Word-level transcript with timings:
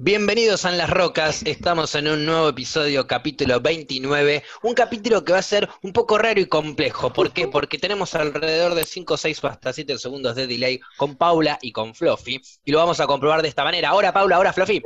Bienvenidos 0.00 0.64
a 0.64 0.70
En 0.70 0.78
las 0.78 0.88
Rocas, 0.88 1.42
estamos 1.42 1.96
en 1.96 2.06
un 2.06 2.24
nuevo 2.24 2.50
episodio, 2.50 3.08
capítulo 3.08 3.60
29, 3.60 4.44
un 4.62 4.72
capítulo 4.72 5.24
que 5.24 5.32
va 5.32 5.40
a 5.40 5.42
ser 5.42 5.68
un 5.82 5.92
poco 5.92 6.16
raro 6.18 6.38
y 6.38 6.46
complejo. 6.46 7.12
¿Por 7.12 7.32
qué? 7.32 7.48
Porque 7.48 7.78
tenemos 7.78 8.14
alrededor 8.14 8.76
de 8.76 8.84
5, 8.84 9.16
6 9.16 9.42
o 9.42 9.46
hasta 9.48 9.72
7 9.72 9.98
segundos 9.98 10.36
de 10.36 10.46
delay 10.46 10.78
con 10.96 11.16
Paula 11.16 11.58
y 11.62 11.72
con 11.72 11.96
Fluffy, 11.96 12.40
y 12.64 12.70
lo 12.70 12.78
vamos 12.78 13.00
a 13.00 13.08
comprobar 13.08 13.42
de 13.42 13.48
esta 13.48 13.64
manera. 13.64 13.88
Ahora 13.88 14.12
Paula, 14.12 14.36
ahora 14.36 14.52
Fluffy. 14.52 14.80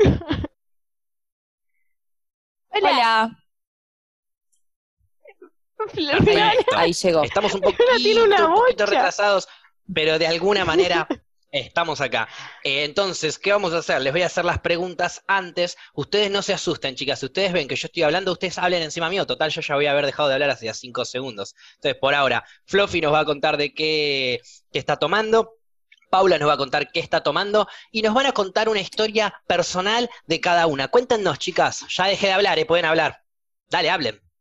Hola. 2.70 3.38
Perfecto. 5.76 6.74
Ahí 6.74 6.94
llegó. 6.94 7.22
Estamos 7.22 7.52
un 7.52 7.60
poquito, 7.60 7.84
tiene 7.98 8.22
una 8.22 8.46
un 8.46 8.54
poquito 8.54 8.86
retrasados, 8.86 9.46
pero 9.92 10.18
de 10.18 10.26
alguna 10.26 10.64
manera 10.64 11.06
estamos 11.52 12.00
acá. 12.00 12.28
Eh, 12.64 12.84
entonces, 12.84 13.38
¿qué 13.38 13.52
vamos 13.52 13.72
a 13.74 13.78
hacer? 13.78 14.00
Les 14.00 14.12
voy 14.12 14.22
a 14.22 14.26
hacer 14.26 14.44
las 14.44 14.58
preguntas 14.60 15.22
antes. 15.26 15.76
Ustedes 15.94 16.30
no 16.30 16.42
se 16.42 16.54
asusten, 16.54 16.96
chicas. 16.96 17.20
Si 17.20 17.26
ustedes 17.26 17.52
ven 17.52 17.68
que 17.68 17.76
yo 17.76 17.86
estoy 17.86 18.02
hablando, 18.02 18.32
ustedes 18.32 18.58
hablen 18.58 18.82
encima 18.82 19.10
mío. 19.10 19.26
Total, 19.26 19.50
yo 19.50 19.60
ya 19.60 19.74
voy 19.74 19.86
a 19.86 19.92
haber 19.92 20.06
dejado 20.06 20.28
de 20.28 20.34
hablar 20.34 20.50
hace 20.50 20.72
cinco 20.74 21.04
segundos. 21.04 21.54
Entonces, 21.74 22.00
por 22.00 22.14
ahora, 22.14 22.44
Fluffy 22.66 23.00
nos 23.00 23.12
va 23.12 23.20
a 23.20 23.24
contar 23.24 23.56
de 23.56 23.74
qué, 23.74 24.40
qué 24.72 24.78
está 24.78 24.96
tomando. 24.96 25.58
Paula 26.10 26.38
nos 26.38 26.48
va 26.48 26.54
a 26.54 26.58
contar 26.58 26.90
qué 26.92 27.00
está 27.00 27.22
tomando 27.22 27.66
y 27.90 28.02
nos 28.02 28.12
van 28.12 28.26
a 28.26 28.32
contar 28.32 28.68
una 28.68 28.80
historia 28.80 29.32
personal 29.46 30.10
de 30.26 30.40
cada 30.40 30.66
una. 30.66 30.88
Cuéntenos, 30.88 31.38
chicas. 31.38 31.86
Ya 31.88 32.06
dejé 32.06 32.26
de 32.26 32.32
hablar, 32.34 32.58
¿eh? 32.58 32.66
Pueden 32.66 32.84
hablar. 32.84 33.22
Dale, 33.70 33.88
hablen. 33.90 34.31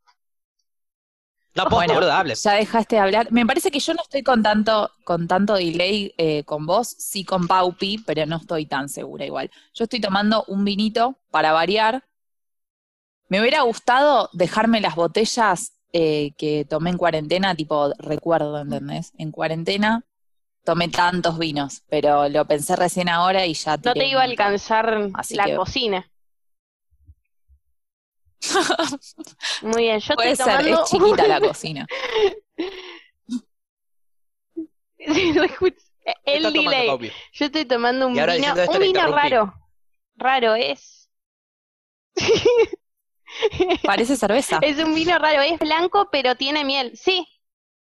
No, 1.54 1.64
posta, 1.64 1.76
Bueno, 1.76 1.94
boludo. 1.96 2.34
Ya 2.34 2.54
dejaste 2.54 2.96
de 2.96 3.02
hablar. 3.02 3.28
Me 3.32 3.46
parece 3.46 3.72
que 3.72 3.80
yo 3.80 3.94
no 3.94 4.02
estoy 4.04 4.24
con 4.24 4.42
tanto, 4.42 4.90
con 5.04 5.28
tanto 5.28 5.56
delay 5.56 6.14
eh, 6.18 6.44
con 6.46 6.66
vos, 6.66 6.88
sí 6.88 7.26
con 7.26 7.48
Paupi, 7.48 7.98
pero 8.06 8.26
no 8.26 8.38
estoy 8.38 8.66
tan 8.66 8.88
segura 8.88 9.26
igual. 9.26 9.52
Yo 9.74 9.84
estoy 9.84 10.00
tomando 10.00 10.46
un 10.48 10.64
vinito 10.64 11.18
para 11.30 11.52
variar. 11.52 12.06
Me 13.28 13.40
hubiera 13.42 13.62
gustado 13.62 14.30
dejarme 14.34 14.82
las 14.82 14.96
botellas 14.96 15.74
eh, 15.94 16.32
que 16.38 16.66
tomé 16.66 16.92
en 16.92 16.98
cuarentena, 16.98 17.54
tipo 17.56 17.92
recuerdo, 17.98 18.60
¿entendés? 18.60 19.12
En 19.18 19.32
cuarentena 19.32 20.06
tomé 20.64 20.88
tantos 20.90 21.38
vinos, 21.40 21.82
pero 21.90 22.30
lo 22.30 22.46
pensé 22.46 22.76
recién 22.76 23.10
ahora 23.10 23.46
y 23.46 23.56
ya 23.56 23.78
No 23.78 23.94
te 23.94 24.06
iba 24.08 24.22
a 24.22 24.26
alcanzar 24.26 25.10
Así 25.16 25.36
la 25.36 25.46
que- 25.46 25.56
cocina. 25.56 26.11
Muy 29.62 29.84
bien, 29.84 30.00
yo 30.00 30.16
Puede 30.16 30.32
estoy 30.32 30.46
ser, 30.46 30.58
tomando 30.58 30.84
es 30.84 30.90
chiquita 30.90 31.28
la 31.28 31.40
cocina. 31.42 31.88
Sí. 34.98 35.34
¿Qué 35.34 35.74
El 36.26 36.54
delay. 36.54 37.12
Yo 37.34 37.46
estoy 37.46 37.66
tomando 37.66 38.08
un 38.08 38.14
vino, 38.14 38.54
un 38.68 38.80
vino 38.80 39.08
raro. 39.08 39.54
Raro 40.16 40.56
es. 40.56 41.10
Parece 43.84 44.16
cerveza. 44.16 44.60
Es 44.62 44.78
un 44.84 44.94
vino 44.94 45.18
raro, 45.18 45.42
es 45.42 45.58
blanco 45.60 46.10
pero 46.12 46.36
tiene 46.36 46.64
miel. 46.66 46.92
Sí, 46.96 47.26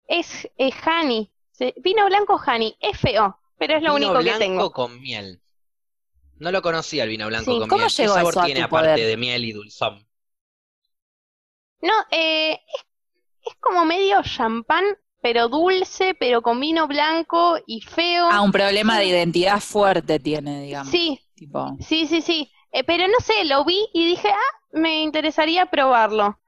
es, 0.08 0.50
es 0.58 0.74
honey. 0.86 1.32
Vino 1.78 2.06
blanco 2.08 2.42
honey, 2.46 2.76
es 2.80 2.98
feo, 3.00 3.40
pero 3.58 3.76
es 3.78 3.84
lo 3.84 3.94
Vino 3.94 4.12
único 4.12 4.24
que 4.24 4.24
blanco 4.24 4.40
tengo. 4.40 4.72
con 4.72 5.00
miel. 5.02 5.42
No 6.38 6.52
lo 6.52 6.62
conocía 6.64 7.04
el 7.04 7.10
vino 7.10 7.28
blanco 7.28 7.52
Sí, 7.52 7.60
con 7.60 7.70
¿cómo 7.70 7.82
miel. 7.82 7.94
¿Qué 7.96 8.04
llegó 8.04 8.14
sabor 8.16 8.32
eso 8.32 8.42
a 8.42 8.46
tiene 8.46 8.62
tu 8.62 8.66
aparte 8.66 8.88
poder? 8.94 9.08
de 9.08 9.18
miel 9.18 9.46
y 9.46 9.52
dulzón? 9.52 10.08
No, 11.82 11.94
eh, 12.12 12.54
es, 12.54 12.86
es 13.48 13.56
como 13.60 13.86
medio 13.86 14.22
champán, 14.24 14.84
pero 15.22 15.50
dulce, 15.50 16.16
pero 16.20 16.42
con 16.42 16.60
vino 16.60 16.88
blanco 16.88 17.58
y 17.66 17.82
feo. 17.82 18.28
Ah, 18.30 18.42
un 18.42 18.52
problema 18.52 18.98
de 19.00 19.06
identidad 19.06 19.60
fuerte 19.60 20.20
tiene, 20.20 20.62
digamos. 20.62 20.92
Sí, 20.92 21.20
Tipo, 21.36 21.76
Sí, 21.80 22.08
sí, 22.08 22.22
sí. 22.22 22.52
Eh, 22.72 22.84
pero 22.84 23.08
no 23.08 23.20
sé, 23.20 23.44
lo 23.46 23.66
vi 23.66 23.80
y 23.94 24.06
dije, 24.06 24.30
ah, 24.30 24.58
me 24.72 25.02
interesaría 25.02 25.66
probarlo. 25.66 26.40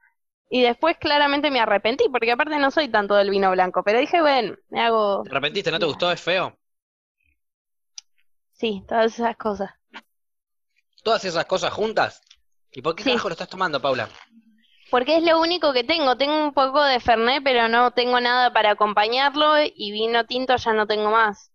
Y 0.50 0.62
después 0.62 0.96
claramente 0.98 1.50
me 1.50 1.60
arrepentí, 1.60 2.04
porque 2.10 2.32
aparte 2.32 2.58
no 2.58 2.70
soy 2.70 2.88
tanto 2.88 3.14
del 3.14 3.30
vino 3.30 3.50
blanco, 3.50 3.82
pero 3.82 3.98
dije, 3.98 4.20
bueno, 4.20 4.54
me 4.68 4.80
hago, 4.80 5.22
¿Te 5.24 5.30
arrepentiste? 5.30 5.70
¿No 5.70 5.78
te 5.78 5.86
gustó? 5.86 6.12
¿Es 6.12 6.20
feo? 6.20 6.56
sí, 8.52 8.82
todas 8.88 9.14
esas 9.14 9.36
cosas. 9.36 9.70
¿Todas 11.02 11.24
esas 11.24 11.44
cosas 11.46 11.72
juntas? 11.72 12.20
¿Y 12.72 12.82
por 12.82 12.96
qué 12.96 13.04
Sí. 13.04 13.10
carajo 13.10 13.28
lo 13.28 13.34
estás 13.34 13.48
tomando, 13.48 13.80
Paula? 13.80 14.08
Porque 14.88 15.18
es 15.18 15.22
lo 15.22 15.40
único 15.42 15.74
que 15.74 15.84
tengo. 15.84 16.16
Tengo 16.16 16.42
un 16.42 16.54
poco 16.54 16.82
de 16.82 16.98
Fernet, 17.00 17.42
pero 17.44 17.68
no 17.68 17.90
tengo 17.90 18.18
nada 18.20 18.50
para 18.52 18.70
acompañarlo 18.70 19.56
y 19.62 19.92
vino 19.92 20.24
tinto 20.26 20.56
ya 20.56 20.72
no 20.72 20.86
tengo 20.86 21.10
más. 21.10 21.50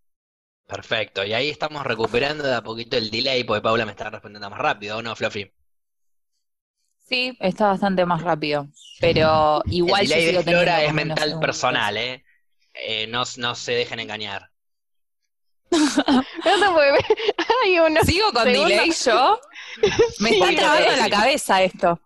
Perfecto. 0.66 1.22
Y 1.22 1.34
ahí 1.34 1.50
estamos 1.50 1.84
recuperando 1.84 2.44
de 2.44 2.54
a 2.54 2.62
poquito 2.62 2.96
el 2.96 3.10
delay, 3.10 3.44
porque 3.44 3.60
Paula 3.60 3.84
me 3.84 3.90
está 3.92 4.08
respondiendo 4.08 4.48
más 4.48 4.58
rápido, 4.58 4.96
¿o 4.96 5.02
no, 5.02 5.14
Fluffy? 5.14 5.52
sí, 6.98 7.36
está 7.40 7.66
bastante 7.68 8.04
más 8.06 8.22
rápido. 8.22 8.68
Pero 8.98 9.62
igual 9.68 10.02
el 10.02 10.08
delay 10.08 10.32
de 10.32 10.38
Flora 10.40 10.84
es 10.84 10.92
mental 10.94 11.38
personal, 11.38 11.96
¿eh? 11.96 12.24
Eh, 12.74 13.06
no, 13.08 13.24
no 13.38 13.54
se 13.54 13.72
dejen 13.72 14.00
engañar. 14.00 14.50
No 16.44 16.58
te 16.58 16.70
puedo 16.72 16.92
ver. 16.92 17.04
Uno. 17.86 18.00
¿Sigo 18.04 18.32
con 18.32 18.42
Segundos. 18.44 18.70
delay 18.70 18.92
yo? 18.92 19.40
Me 20.18 20.30
Sí, 20.30 20.34
está 20.34 20.54
trabando 20.54 20.96
la 20.96 21.08
cabeza 21.10 21.62
esto. 21.62 22.00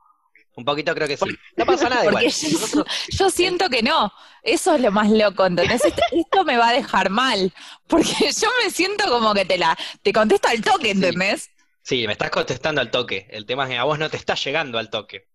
Un 0.57 0.65
poquito 0.65 0.95
creo 0.95 1.09
que 1.09 1.17
sí. 1.17 1.25
No 1.57 1.67
pasa 1.67 1.89
nada 1.89 2.05
Porque 2.05 2.27
igual. 2.27 2.85
yo, 3.11 3.31
siento 3.31 3.69
que 3.69 3.83
no. 3.83 4.13
Eso 4.43 4.75
es 4.77 4.81
lo 4.81 4.93
más 4.93 5.11
loco, 5.11 5.45
¿entendés? 5.47 5.85
Esto, 5.85 6.03
esto 6.13 6.45
me 6.45 6.57
va 6.57 6.69
a 6.69 6.73
dejar 6.73 7.11
mal. 7.11 7.53
Porque 7.89 8.07
yo 8.41 8.49
me 8.63 8.71
siento 8.71 9.09
como 9.09 9.35
que 9.35 9.45
te 9.45 9.59
la, 9.59 9.77
te 10.03 10.13
contesto 10.13 10.49
al 10.49 10.61
toque, 10.63 10.91
¿entendés? 10.91 11.51
Sí, 11.83 12.07
me 12.07 12.13
estás 12.13 12.31
contestando 12.31 12.81
al 12.81 12.91
toque. 12.91 13.27
El 13.31 13.47
tema 13.47 13.65
es 13.65 13.71
que 13.71 13.79
a 13.79 13.85
vos 13.85 13.99
no 13.99 14.09
te 14.09 14.17
está 14.17 14.35
llegando 14.35 14.79
al 14.79 14.91
toque. 14.91 15.29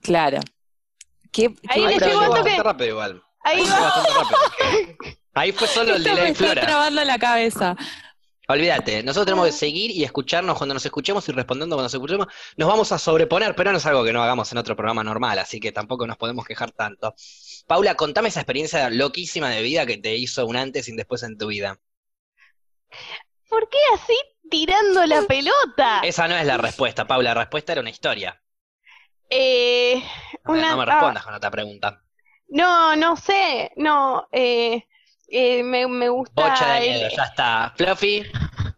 Claro. 0.00 0.40
¿Qué, 1.32 1.54
Ahí 1.68 1.86
le 1.86 1.98
llegó 1.98 2.20
al 2.20 2.30
toque. 2.34 2.62
rápido 2.62 2.90
igual. 2.90 3.22
Ahí 3.44 3.62
Llegó 3.64 3.70
va. 3.74 3.80
bastante 3.80 4.10
rápido. 4.14 4.38
Ahí 5.34 5.52
fue 5.52 5.66
solo 5.66 5.94
el 5.94 6.02
Esto 6.06 6.10
me 6.14 6.16
delay 6.16 6.32
está 6.32 6.60
trabando 6.60 7.04
la 7.04 7.18
cabeza. 7.18 7.76
Olvídate, 8.52 9.02
nosotros 9.02 9.24
tenemos 9.26 9.46
que 9.46 9.52
seguir 9.52 9.90
y 9.90 10.04
escucharnos 10.04 10.58
cuando 10.58 10.74
nos 10.74 10.84
escuchemos 10.84 11.26
y 11.28 11.32
respondiendo 11.32 11.74
cuando 11.74 11.84
nos 11.86 11.94
escuchemos. 11.94 12.26
Nos 12.56 12.68
vamos 12.68 12.92
a 12.92 12.98
sobreponer, 12.98 13.54
pero 13.54 13.72
no 13.72 13.78
es 13.78 13.86
algo 13.86 14.04
que 14.04 14.12
no 14.12 14.22
hagamos 14.22 14.52
en 14.52 14.58
otro 14.58 14.76
programa 14.76 15.02
normal, 15.02 15.38
así 15.38 15.58
que 15.58 15.72
tampoco 15.72 16.06
nos 16.06 16.18
podemos 16.18 16.44
quejar 16.44 16.70
tanto. 16.70 17.14
Paula, 17.66 17.94
contame 17.94 18.28
esa 18.28 18.40
experiencia 18.40 18.90
loquísima 18.90 19.48
de 19.48 19.62
vida 19.62 19.86
que 19.86 19.96
te 19.96 20.14
hizo 20.16 20.44
un 20.46 20.56
antes 20.56 20.86
y 20.86 20.90
un 20.90 20.98
después 20.98 21.22
en 21.22 21.38
tu 21.38 21.46
vida. 21.46 21.80
¿Por 23.48 23.68
qué 23.70 23.78
así 23.94 24.16
tirando 24.50 25.06
la 25.06 25.22
pelota? 25.26 26.00
Esa 26.02 26.28
no 26.28 26.36
es 26.36 26.44
la 26.46 26.58
respuesta, 26.58 27.06
Paula, 27.06 27.30
la 27.34 27.40
respuesta 27.40 27.72
era 27.72 27.80
una 27.80 27.90
historia. 27.90 28.38
Eh, 29.30 30.02
una- 30.44 30.70
no 30.72 30.76
me 30.76 30.82
ah, 30.82 30.86
respondas 30.86 31.24
con 31.24 31.34
otra 31.34 31.50
pregunta. 31.50 32.02
No, 32.48 32.94
no 32.96 33.16
sé, 33.16 33.72
no, 33.76 34.28
eh, 34.30 34.86
eh, 35.32 35.62
me, 35.64 35.88
me 35.88 36.08
gusta 36.08 36.32
Bocha 36.34 36.74
de 36.74 36.78
el- 36.78 36.80
miedo, 36.80 37.08
ya 37.08 37.24
está. 37.24 37.72
Fluffy. 37.76 38.24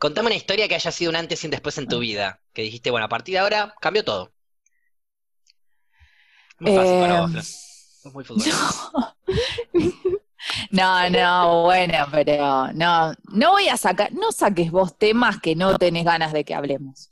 Contame 0.00 0.26
una 0.28 0.34
historia 0.36 0.66
que 0.66 0.74
haya 0.76 0.90
sido 0.90 1.10
un 1.10 1.16
antes 1.16 1.44
y 1.44 1.46
un 1.46 1.50
después 1.52 1.78
en 1.78 1.86
tu 1.88 1.98
vida. 2.00 2.40
Que 2.52 2.62
dijiste, 2.62 2.90
bueno, 2.90 3.06
a 3.06 3.08
partir 3.08 3.34
de 3.34 3.38
ahora 3.40 3.74
cambió 3.80 4.04
todo. 4.04 4.32
Muy 6.58 6.72
fácil 6.72 6.98
para 6.98 7.16
vos, 7.16 7.30
Fluffy. 7.30 7.52
Sos 8.02 8.12
muy 8.12 8.24
futbolista. 8.24 8.66
No, 10.70 11.08
no, 11.10 11.62
bueno, 11.64 12.06
pero 12.10 12.72
no, 12.72 13.12
no 13.32 13.50
voy 13.52 13.68
a 13.68 13.76
sacar, 13.76 14.12
no 14.12 14.32
saques 14.32 14.70
vos 14.70 14.96
temas 14.96 15.40
que 15.40 15.54
no 15.56 15.76
tenés 15.78 16.04
ganas 16.04 16.32
de 16.32 16.44
que 16.44 16.54
hablemos. 16.54 17.10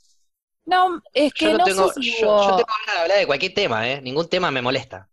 No, 0.64 1.02
es 1.12 1.32
que 1.34 1.46
Yo 1.46 1.52
no 1.52 1.58
no 1.58 1.64
tengo, 1.64 1.70
sé 1.70 1.90
si 1.90 2.20
yo, 2.20 2.40
yo 2.40 2.56
tengo 2.56 2.68
ganas 2.86 2.94
de 2.96 3.02
hablar 3.02 3.18
de 3.18 3.26
cualquier 3.26 3.54
tema, 3.54 3.88
¿eh? 3.88 4.00
Ningún 4.02 4.28
tema 4.28 4.50
me 4.50 4.62
molesta. 4.62 5.08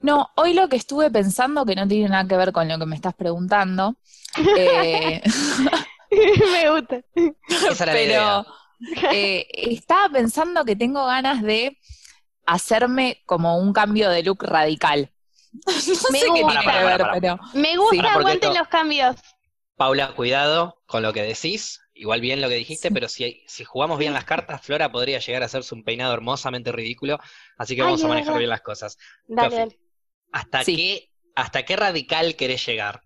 No, 0.00 0.30
hoy 0.36 0.54
lo 0.54 0.68
que 0.68 0.76
estuve 0.76 1.10
pensando, 1.10 1.64
que 1.64 1.74
no 1.74 1.88
tiene 1.88 2.08
nada 2.08 2.26
que 2.28 2.36
ver 2.36 2.52
con 2.52 2.68
lo 2.68 2.78
que 2.78 2.86
me 2.86 2.96
estás 2.96 3.14
preguntando, 3.14 3.96
eh, 4.56 5.22
me 6.10 6.70
gusta. 6.70 7.00
Esa 7.70 7.84
era 7.84 7.92
la 7.94 8.02
idea. 8.02 8.44
pero 9.00 9.12
eh, 9.12 9.46
estaba 9.52 10.08
pensando 10.10 10.64
que 10.64 10.76
tengo 10.76 11.04
ganas 11.06 11.42
de 11.42 11.78
hacerme 12.44 13.22
como 13.26 13.58
un 13.58 13.72
cambio 13.72 14.10
de 14.10 14.22
look 14.22 14.42
radical. 14.44 15.10
No 15.66 15.72
Me 15.72 16.18
sé 16.20 16.26
qué 16.34 16.42
gusta. 16.42 16.60
tiene 16.60 16.78
que 16.78 16.84
ver, 16.84 16.98
para, 17.00 17.12
pero 17.14 17.38
Me 17.54 17.76
gusta, 17.78 17.96
Sí. 17.96 18.06
Aguanten 18.06 18.50
esto- 18.50 18.58
los 18.60 18.68
cambios. 18.68 19.16
Paula, 19.76 20.12
cuidado 20.14 20.82
con 20.86 21.02
lo 21.02 21.12
que 21.12 21.22
decís. 21.22 21.80
Igual 21.94 22.20
bien 22.20 22.42
lo 22.42 22.48
que 22.50 22.54
dijiste, 22.56 22.90
pero 22.90 23.08
si, 23.08 23.42
si 23.46 23.64
jugamos 23.64 23.98
bien 23.98 24.12
las 24.12 24.24
cartas, 24.24 24.60
Flora 24.62 24.92
podría 24.92 25.18
llegar 25.18 25.42
a 25.42 25.46
hacerse 25.46 25.74
un 25.74 25.82
peinado 25.82 26.12
hermosamente 26.12 26.72
ridículo. 26.72 27.18
Así 27.56 27.74
que 27.74 27.80
Ay, 27.80 27.86
vamos 27.86 28.04
a 28.04 28.08
manejar 28.08 28.36
bien 28.36 28.50
las 28.50 28.60
cosas. 28.60 28.98
Dale, 29.26 29.56
dale. 29.56 29.78
¿Hasta 30.38 30.58
Sí. 30.64 30.76
qué, 30.76 31.10
hasta 31.34 31.64
qué 31.64 31.74
radical 31.76 32.36
querés 32.36 32.64
llegar? 32.66 33.02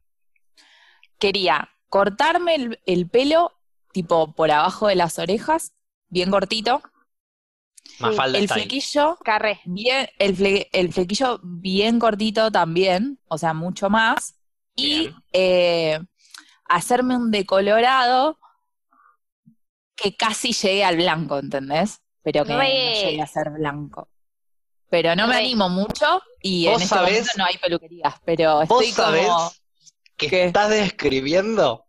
quería 1.19 1.71
cortarme 1.89 2.55
el, 2.55 2.81
el 2.87 3.09
pelo 3.09 3.53
tipo 3.93 4.33
por 4.35 4.51
abajo 4.51 4.89
de 4.89 4.95
las 4.97 5.19
orejas, 5.19 5.73
bien 6.09 6.31
cortito, 6.31 6.83
Más 7.99 8.15
Sí, 8.15 8.17
falda 8.17 8.39
el 8.39 8.45
style. 8.47 8.63
flequillo 8.69 9.19
Carré. 9.23 9.61
bien, 9.65 10.09
el, 10.19 10.37
fle- 10.37 10.69
el 10.73 10.93
flequillo 10.93 11.41
bien 11.43 11.99
cortito 11.99 12.51
también, 12.51 13.19
o 13.29 13.39
sea, 13.39 13.55
mucho 13.55 13.91
más, 13.91 14.37
y 14.75 15.11
eh, 15.33 16.01
hacerme 16.67 17.17
un 17.17 17.31
decolorado 17.31 18.39
que 19.97 20.17
casi 20.17 20.53
llegue 20.53 20.85
al 20.85 20.97
blanco, 20.97 21.39
¿entendés? 21.39 22.01
Pero 22.23 22.45
que 22.45 22.55
no 22.55 22.93
llegue 22.93 23.23
a 23.23 23.27
ser 23.27 23.51
blanco. 23.51 24.09
Pero 24.91 25.15
no 25.17 25.27
me 25.29 25.37
animo 25.37 25.69
mucho 25.69 26.21
y 26.43 26.67
en 26.67 26.73
¿Vos 26.73 26.83
este 26.83 26.95
sabés- 26.95 27.11
momento 27.13 27.33
no 27.37 27.45
hay 27.47 27.59
peluquerías, 27.59 28.15
pero 28.25 28.55
¿Vos 28.67 28.83
estoy 28.83 28.93
como... 28.93 29.07
sabés 29.09 29.63
que 30.17 30.29
¿Qué? 30.29 30.45
estás 30.47 30.69
describiendo 30.71 31.87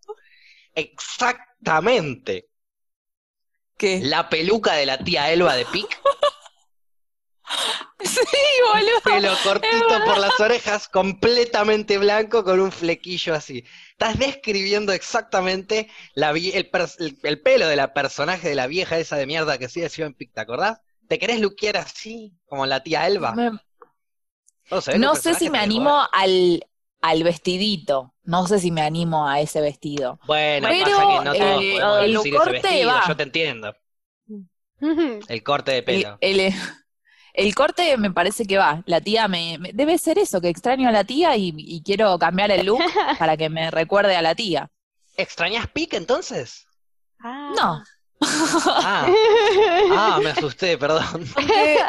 exactamente 0.75 2.47
¿Qué? 3.77 3.99
la 4.03 4.29
peluca 4.29 4.73
de 4.75 4.85
la 4.85 4.97
tía 5.03 5.31
Elba 5.31 5.55
de 5.55 5.65
Pic? 5.65 5.99
Sí, 8.03 8.37
boludo. 8.73 9.01
Pelo 9.03 9.33
cortito 9.43 10.03
por 10.05 10.17
las 10.17 10.39
orejas, 10.39 10.87
completamente 10.87 11.97
blanco 11.99 12.43
con 12.43 12.59
un 12.59 12.71
flequillo 12.71 13.35
así. 13.35 13.63
Estás 13.91 14.17
describiendo 14.17 14.91
exactamente 14.91 15.87
la 16.15 16.31
el, 16.31 16.71
pers- 16.71 16.95
el- 16.99 17.19
el 17.21 17.41
pelo 17.41 17.67
de 17.67 17.75
la 17.75 17.93
personaje 17.93 18.49
de 18.49 18.55
la 18.55 18.65
vieja 18.67 18.97
esa 18.97 19.17
de 19.17 19.27
mierda 19.27 19.57
que 19.59 19.69
sí 19.69 19.81
decía 19.81 20.05
en 20.07 20.13
Pic, 20.15 20.33
¿te 20.33 20.41
acordás? 20.41 20.79
¿Te 21.11 21.19
querés 21.19 21.41
luquear 21.41 21.75
así, 21.75 22.31
como 22.45 22.65
la 22.65 22.81
tía 22.81 23.05
Elba? 23.05 23.35
Me- 23.35 23.51
No, 24.97 25.13
sé 25.15 25.33
si 25.33 25.49
me 25.49 25.59
animo 25.59 26.07
al, 26.09 26.65
al 27.01 27.23
vestidito. 27.23 28.13
No 28.23 28.47
sé 28.47 28.59
si 28.59 28.71
me 28.71 28.81
animo 28.81 29.27
a 29.27 29.41
ese 29.41 29.59
vestido. 29.59 30.19
Bueno, 30.25 30.69
Pero, 30.69 30.85
pasa 30.85 31.07
que 31.09 31.25
no 31.25 31.33
todos 31.35 31.63
eh, 31.63 31.71
podemos 31.77 32.05
el 32.05 32.13
lucir 32.13 32.33
corte 32.33 32.49
ese 32.51 32.67
vestido, 32.67 32.87
va. 32.91 33.07
yo 33.09 33.17
te 33.17 33.23
entiendo. 33.23 33.75
El 35.27 35.43
corte 35.43 35.71
de 35.71 35.77
El, 35.79 35.83
pelo. 35.83 36.17
el- 36.21 36.53
el 37.33 37.55
corte 37.55 37.97
me 37.97 38.11
parece 38.11 38.45
que 38.45 38.57
va. 38.57 38.83
La 38.85 39.01
tía 39.01 39.27
me, 39.27 39.57
me- 39.57 39.73
debe 39.73 39.97
ser 39.97 40.17
eso, 40.17 40.39
que 40.39 40.47
extraño 40.47 40.87
a 40.87 40.93
la 40.93 41.03
tía 41.03 41.35
y, 41.35 41.53
y 41.57 41.83
quiero 41.83 42.17
cambiar 42.19 42.51
el 42.51 42.67
look 42.67 42.79
para 43.19 43.35
que 43.35 43.49
me 43.49 43.69
recuerde 43.69 44.15
a 44.15 44.21
la 44.21 44.33
tía. 44.33 44.69
¿Extrañas 45.17 45.67
Pic 45.67 45.93
entonces? 45.93 46.65
No, 47.57 47.83
Ah, 48.23 49.07
ah, 49.91 50.19
me 50.23 50.29
asusté, 50.29 50.77
perdón. 50.77 51.25
porque 51.33 51.79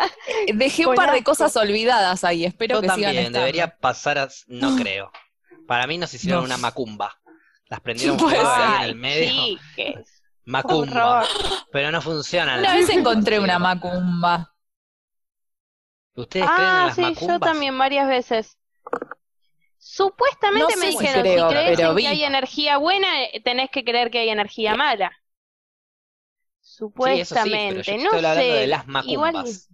dejé 0.55 0.87
un 0.87 0.95
par 0.95 1.13
de 1.13 1.23
cosas 1.23 1.55
olvidadas 1.57 2.25
ahí. 2.25 2.45
Espero 2.45 2.77
Yo 2.77 2.81
que 2.81 2.89
sigan 2.89 3.01
también, 3.03 3.17
estando. 3.19 3.39
debería 3.41 3.77
pasar 3.77 4.19
a... 4.19 4.29
No 4.47 4.77
creo. 4.83 5.11
Para 5.67 5.87
mí 5.87 5.99
nos 5.99 6.13
hicieron 6.15 6.41
No. 6.41 6.47
una 6.47 6.57
macumba. 6.57 7.19
Las 7.69 7.81
prendieron 7.81 8.19
fuego 8.19 8.49
ahí 8.51 8.77
en 8.77 8.83
el 8.91 8.95
medio. 8.97 9.33
chiques, 9.45 10.23
Macumba. 10.45 11.21
horror. 11.21 11.27
Pero 11.71 11.91
no 11.91 12.03
funcionan. 12.03 12.59
Una 12.61 12.75
vez 12.75 12.89
encontré 12.91 13.39
una 13.39 13.59
macumba. 13.59 14.55
¿Ustedes 16.15 16.45
creen 16.47 16.61
en 16.61 16.67
Ah, 16.77 16.85
las 16.87 16.95
sí, 16.97 17.01
macumbas? 17.03 17.29
yo 17.29 17.41
también 17.41 17.79
varias 17.79 18.09
veces. 18.09 18.59
Supuestamente 19.79 20.75
No 20.75 20.81
me 20.81 20.87
dijeron, 20.91 21.23
creo, 21.23 21.49
si 21.49 21.55
crees 21.55 21.77
pero 21.77 21.91
en 21.91 21.97
vi. 21.97 22.03
que 22.03 22.09
hay 22.09 22.25
energía 22.25 22.77
buena, 22.77 23.23
eh, 23.25 23.41
tenés 23.45 23.71
que 23.71 23.85
creer 23.85 24.11
que 24.11 24.19
hay 24.21 24.29
energía 24.29 24.75
mala. 24.77 25.11
Sí, 26.99 27.21
eso 27.21 27.37
sí, 27.37 27.61
pero 27.67 27.83
yo 27.83 27.85
Supuestamente, 27.85 27.97
te 27.97 27.99
no 27.99 28.11
estoy 28.11 28.19
hablando 28.19 28.45
sé. 28.45 28.55
de 28.55 28.67
las 28.67 28.87
Igual, 29.01 29.35
macumbas. 29.35 29.71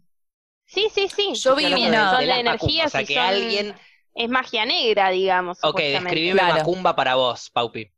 sí, 0.66 0.88
sí, 0.94 1.08
sí. 1.08 1.34
Yo 1.42 1.56
vi 1.56 1.74
una- 1.74 1.90
hablando 1.90 2.06
son 2.06 2.26
de 2.26 2.26
de 2.26 2.26
las 2.26 2.42
macumbas, 2.44 2.80
energía, 2.80 2.88
O 2.88 2.90
sea, 2.90 3.04
si 3.04 3.06
que 3.06 3.18
son- 3.20 3.20
alguien... 3.20 3.76
es 4.14 4.28
magia 4.30 4.64
negra, 4.66 5.10
digamos. 5.10 5.66
Ok, 5.68 5.78
describime 5.96 6.44
Claro. 6.44 6.52
macumba 6.52 6.96
para 6.96 7.14
vos, 7.14 7.48
Paupi. 7.50 7.92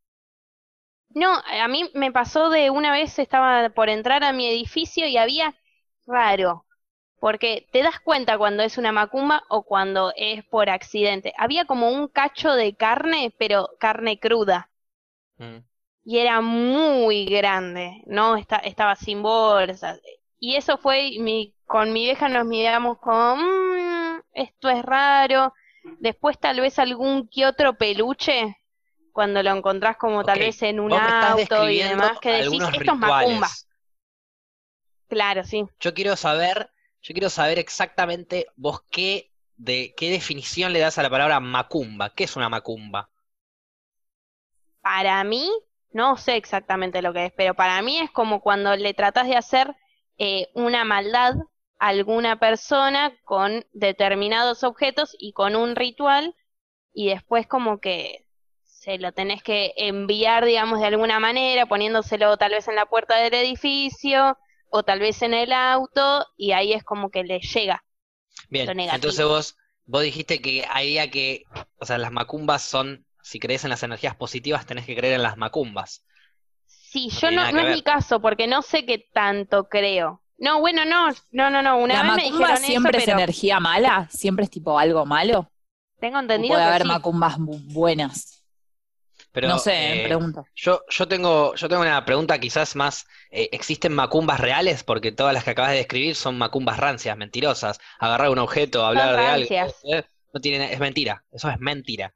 No, 1.15 1.35
a 1.47 1.69
mí 1.69 1.89
me 1.95 2.11
pasó 2.11 2.51
de 2.51 2.69
una 2.71 2.91
vez 2.93 3.19
estaba 3.21 3.69
por 3.71 3.89
entrar 3.89 4.25
a 4.25 4.33
mi 4.33 4.49
edificio 4.49 5.07
y 5.07 5.17
había 5.19 5.55
raro, 6.07 6.67
porque 7.21 7.69
te 7.73 7.83
das 7.83 8.01
cuenta 8.01 8.39
cuando 8.39 8.63
es 8.65 8.79
una 8.79 8.93
macumba 8.93 9.45
o 9.49 9.63
cuando 9.65 10.13
es 10.17 10.45
por 10.47 10.71
accidente. 10.71 11.33
Había 11.39 11.65
como 11.67 11.91
un 11.91 12.09
cacho 12.09 12.53
de 12.55 12.75
carne, 12.77 13.33
pero 13.39 13.71
carne 13.79 14.19
cruda, 14.21 14.71
Mm. 15.41 15.65
Y 16.05 16.19
era 16.19 16.41
muy 16.41 17.27
grande, 17.27 18.03
¿no? 18.07 18.37
Esta- 18.37 18.57
estaba 18.59 18.97
sin 18.97 19.23
bolsas. 19.23 20.01
Y 20.39 20.57
eso 20.57 20.79
fue, 20.79 21.13
mi, 21.21 21.55
con 21.67 21.93
mi 21.93 22.05
vieja 22.05 22.29
nos 22.29 22.47
miramos 22.47 22.99
como, 22.99 23.37
"Mm, 23.37 24.21
esto 24.35 24.69
es 24.71 24.83
raro. 24.85 25.53
Después 25.99 26.39
tal 26.39 26.61
vez 26.61 26.79
algún 26.79 27.29
que 27.29 27.47
otro 27.47 27.77
peluche, 27.77 28.57
cuando 29.13 29.43
lo 29.43 29.51
encontrás 29.57 29.97
como 29.99 30.25
tal 30.25 30.41
vez 30.41 30.63
en 30.63 30.81
un 30.81 30.95
auto 30.95 31.69
y 31.71 31.81
demás, 31.83 32.19
que 32.21 32.31
decís, 32.31 32.69
esto 32.73 32.93
es 32.93 32.99
macumba. 32.99 33.61
Claro, 35.09 35.45
sí. 35.45 35.67
Yo 35.81 35.95
quiero 35.95 36.15
saber, 36.17 36.71
yo 37.03 37.13
quiero 37.13 37.29
saber 37.29 37.59
exactamente 37.59 38.47
vos 38.57 38.83
qué, 38.91 39.33
de, 39.57 39.95
qué 39.97 40.11
definición 40.11 40.73
le 40.73 40.79
das 40.79 40.99
a 40.99 41.03
la 41.03 41.11
palabra 41.11 41.41
macumba. 41.41 42.15
¿Qué 42.15 42.25
es 42.25 42.37
una 42.37 42.49
macumba? 42.49 43.11
Para 44.83 45.25
mí, 45.25 45.51
no 45.93 46.17
sé 46.17 46.37
exactamente 46.37 47.03
lo 47.03 47.13
que 47.13 47.27
es, 47.27 47.33
pero 47.37 47.55
para 47.55 47.81
mí 47.83 47.99
es 47.99 48.11
como 48.11 48.41
cuando 48.41 48.75
le 48.77 48.95
tratás 48.95 49.27
de 49.27 49.37
hacer 49.37 49.75
eh, 50.19 50.49
una 50.55 50.85
maldad 50.85 51.35
a 51.79 51.89
alguna 51.89 52.39
persona 52.39 53.13
con 53.25 53.65
determinados 53.73 54.65
objetos 54.65 55.17
y 55.19 55.33
con 55.33 55.57
un 55.57 55.77
ritual, 55.77 56.35
y 56.93 57.09
después 57.09 57.47
como 57.47 57.81
que 57.81 58.27
se 58.65 58.99
lo 58.99 59.13
tenés 59.13 59.43
que 59.43 59.73
enviar, 59.77 60.45
digamos, 60.45 60.81
de 60.81 60.87
alguna 60.87 61.21
manera, 61.21 61.67
poniéndoselo 61.67 62.37
tal 62.37 62.53
vez 62.53 62.67
en 62.69 62.77
la 62.77 62.87
puerta 62.87 63.17
del 63.17 63.35
edificio 63.35 64.39
o 64.71 64.83
tal 64.83 65.01
vez 65.01 65.23
en 65.23 65.35
el 65.35 65.53
auto, 65.53 66.27
y 66.37 66.53
ahí 66.53 66.73
es 66.73 66.85
como 66.85 67.11
que 67.11 67.25
le 67.25 67.41
llega. 67.41 67.85
Bien, 68.49 68.79
entonces 68.79 69.25
vos, 69.25 69.57
vos 69.85 70.03
dijiste 70.03 70.41
que 70.41 70.65
había 70.69 71.11
que, 71.11 71.45
o 71.79 71.85
sea, 71.85 71.99
las 71.99 72.13
macumbas 72.13 72.63
son, 72.63 73.05
si 73.31 73.39
crees 73.41 73.65
en 73.65 73.71
las 73.71 73.83
energías 73.83 74.17
positivas, 74.17 74.67
tenés 74.67 74.87
que 74.87 74.97
creer 74.97 75.15
en 75.15 75.23
las 75.23 75.37
macumbas. 75.37 76.05
Sí, 76.67 77.11
No 77.11 77.21
yo 77.21 77.31
no, 77.31 77.43
es 77.61 77.69
mi 77.69 77.83
caso, 77.83 78.21
porque 78.21 78.47
no 78.47 78.63
sé 78.63 78.85
qué 78.87 78.99
tanto 79.13 79.69
creo. 79.69 80.23
No, 80.39 80.61
bueno, 80.61 80.85
no, 80.85 81.09
no, 81.33 81.51
no, 81.51 81.63
no, 81.63 81.79
una 81.79 81.99
¿La 81.99 82.03
vez 82.03 82.15
me 82.15 82.25
dijeron 82.25 82.65
siempre 82.65 82.97
eso, 82.97 82.97
es 82.99 83.07
pero 83.07 83.13
energía 83.13 83.61
mala? 83.61 84.09
¿Siempre 84.11 84.45
es 84.45 84.51
tipo 84.51 84.79
algo 84.79 85.05
malo? 85.05 85.51
tengo 86.01 86.19
¿O 86.35 86.45
entendido 86.45 86.47
puede 86.47 86.63
que 86.63 86.73
haber 86.73 86.85
sí. 86.85 86.91
macumbas 86.93 87.37
bu- 87.39 87.61
buenas? 87.73 88.45
Pero, 89.33 89.49
no 89.49 89.59
sé, 89.59 89.73
eh, 89.77 90.03
pregunto. 90.03 90.49
Yo, 90.55 90.81
yo 90.91 91.09
tengo, 91.09 91.55
yo 91.55 91.69
tengo 91.69 91.83
una 91.83 92.05
pregunta 92.05 92.39
quizás 92.41 92.77
más, 92.77 93.07
eh, 93.31 93.49
¿existen 93.53 93.95
macumbas 93.95 94.41
reales? 94.41 94.83
Porque 94.85 95.13
todas 95.13 95.33
las 95.33 95.45
que 95.45 95.51
acabas 95.51 95.71
de 95.73 95.79
describir 95.79 96.15
son 96.17 96.37
macumbas 96.39 96.79
rancias, 96.79 97.17
mentirosas. 97.17 97.79
Agarrar 97.99 98.31
un 98.31 98.39
objeto, 98.39 98.85
hablar 98.85 99.17
de 99.17 99.29
algo, 99.29 99.51
eh, 99.85 100.05
no 100.35 100.41
tiene, 100.41 100.73
es 100.73 100.81
mentira, 100.81 101.25
eso 101.33 101.49
es 101.51 101.59
mentira. 101.61 102.15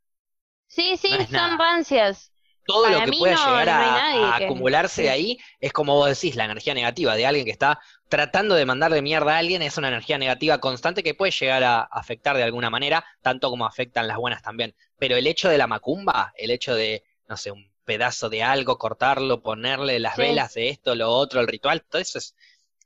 Sí, 0.75 0.97
sí, 0.97 1.11
no 1.11 1.19
son 1.25 1.33
nada. 1.33 1.57
rancias. 1.57 2.31
Todo 2.67 2.85
Para 2.85 3.05
lo 3.05 3.13
que 3.13 3.19
pueda 3.19 3.35
no- 3.35 3.45
llegar 3.47 3.69
a, 3.69 3.79
nadie 3.79 4.25
a 4.25 4.39
que- 4.39 4.45
acumularse 4.47 5.03
sí. 5.03 5.09
ahí 5.09 5.39
es 5.61 5.73
como 5.73 5.95
vos 5.97 6.09
decís, 6.09 6.35
la 6.35 6.47
energía 6.47 6.73
negativa 6.73 7.15
de 7.15 7.27
alguien 7.27 7.45
que 7.45 7.51
está 7.53 7.79
tratando 8.09 8.55
de 8.55 8.65
mandarle 8.65 9.03
mierda 9.03 9.35
a 9.35 9.39
alguien, 9.39 9.61
es 9.61 9.77
una 9.77 9.89
energía 9.89 10.17
negativa 10.17 10.59
constante 10.59 11.03
que 11.03 11.15
puede 11.15 11.31
llegar 11.33 11.63
a 11.63 11.83
afectar 11.83 12.37
de 12.37 12.43
alguna 12.43 12.71
manera, 12.71 13.05
tanto 13.21 13.51
como 13.51 13.67
afectan 13.67 14.09
las 14.09 14.17
buenas 14.17 14.41
también. 14.43 14.75
Pero 14.99 15.15
el 15.17 15.27
hecho 15.27 15.51
de 15.51 15.59
la 15.59 15.67
macumba, 15.67 16.33
el 16.39 16.51
hecho 16.51 16.75
de, 16.75 17.05
no 17.29 17.37
sé, 17.37 17.51
un 17.51 17.71
pedazo 17.85 18.31
de 18.31 18.43
algo, 18.43 18.79
cortarlo, 18.79 19.43
ponerle 19.43 19.99
las 19.99 20.15
Sí. 20.15 20.23
velas 20.23 20.55
de 20.55 20.71
esto, 20.71 20.95
lo 20.95 21.11
otro, 21.11 21.41
el 21.41 21.49
ritual, 21.49 21.83
todo 21.83 22.01
eso 22.01 22.17
es, 22.17 22.35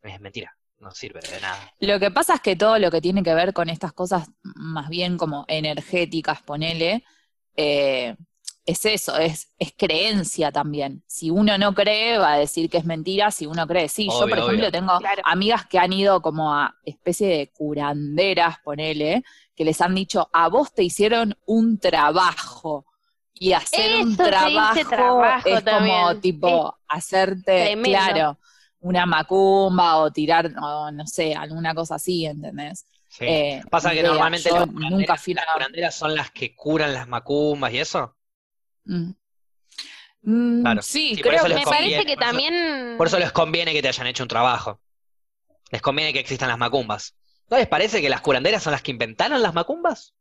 es 0.03 0.21
mentira, 0.21 0.57
no 0.81 0.91
sirve 0.91 1.21
de 1.21 1.41
nada. 1.41 1.73
Lo 1.79 2.01
que 2.01 2.11
pasa 2.11 2.35
es 2.35 2.41
que 2.41 2.57
todo 2.57 2.81
lo 2.81 2.91
que 2.91 3.01
tiene 3.01 3.23
que 3.23 3.33
ver 3.35 3.53
con 3.53 3.69
estas 3.69 3.93
cosas 3.93 4.29
más 4.43 4.89
bien 4.89 5.17
como 5.17 5.45
energéticas, 5.47 6.43
ponele, 6.43 7.05
eh, 7.59 8.17
es 8.65 8.85
eso, 8.85 9.17
es, 9.17 9.51
es 9.59 9.73
creencia 9.77 10.53
también. 10.53 11.03
Si 11.07 11.31
uno 11.31 11.57
no 11.59 11.75
cree, 11.75 12.19
va 12.19 12.35
a 12.35 12.39
decir 12.39 12.69
que 12.71 12.79
es 12.79 12.85
mentira, 12.85 13.31
si 13.31 13.47
uno 13.47 13.67
cree, 13.67 13.89
sí. 13.89 14.09
Yo, 14.09 14.29
por 14.29 14.39
ejemplo, 14.39 14.69
obvio. 14.69 14.73
tengo 14.73 14.99
Claro. 14.99 15.23
amigas 15.25 15.67
que 15.67 15.79
han 15.79 15.93
ido 15.93 16.21
como 16.23 16.55
a 16.55 16.75
especie 16.85 17.29
de 17.29 17.51
curanderas, 17.51 18.59
ponele, 18.63 19.25
que 19.57 19.65
les 19.65 19.81
han 19.81 19.95
dicho, 19.95 20.29
a 20.33 20.49
vos 20.49 20.73
te 20.75 20.85
hicieron 20.85 21.35
un 21.47 21.79
trabajo. 21.79 22.85
Y 23.41 23.53
hacer 23.55 24.03
un 24.03 24.17
trabajo, 24.17 24.89
trabajo 24.89 25.49
es 25.49 25.65
como 25.65 26.17
tipo 26.21 26.77
hacerte, 26.89 27.43
tremendo. 27.45 27.89
claro, 27.91 28.39
una 28.81 29.07
macumba 29.07 29.99
o 29.99 30.11
tirar, 30.13 30.53
o 30.61 30.91
no 30.91 31.07
sé, 31.07 31.35
alguna 31.35 31.75
cosa 31.75 31.97
así, 31.97 32.27
¿entendés? 32.27 32.85
Sí. 33.19 33.25
Eh, 33.27 33.63
Pasa 33.69 33.91
que 33.93 34.03
normalmente 34.03 34.51
las 34.51 34.67
nunca 34.69 34.79
curanderas, 34.81 35.23
fui 35.23 35.35
las 35.35 35.47
curanderas 35.53 35.95
son 35.97 36.15
las 36.15 36.31
que 36.31 36.55
curan 36.55 36.93
las 36.95 37.09
macumbas 37.09 37.73
y 37.73 37.79
eso. 37.81 38.17
Mm. 38.85 39.11
Mm, 40.23 40.61
Claro. 40.63 40.83
Sí, 40.83 41.15
Sí, 41.17 41.23
creo 41.23 41.33
Me 41.33 41.39
conviene, 41.41 41.65
parece 41.65 42.05
que 42.07 42.15
por 42.15 42.23
eso- 42.23 42.31
también... 42.31 42.95
Por 42.97 43.07
eso 43.09 43.19
les 43.19 43.33
conviene 43.33 43.73
que 43.73 43.83
te 43.83 43.89
hayan 43.89 44.07
hecho 44.07 44.23
un 44.23 44.29
trabajo. 44.29 44.81
Les 45.71 45.83
conviene 45.83 46.13
que 46.13 46.21
existan 46.21 46.49
las 46.49 46.59
macumbas. 46.59 47.15
¿No 47.51 47.57
les 47.57 47.67
parece 47.67 48.01
que 48.01 48.09
las 48.09 48.21
curanderas 48.21 48.63
son 48.63 48.73
las 48.73 48.83
que 48.83 48.91
inventaron 48.93 49.43
las 49.43 49.55
macumbas? 49.55 50.15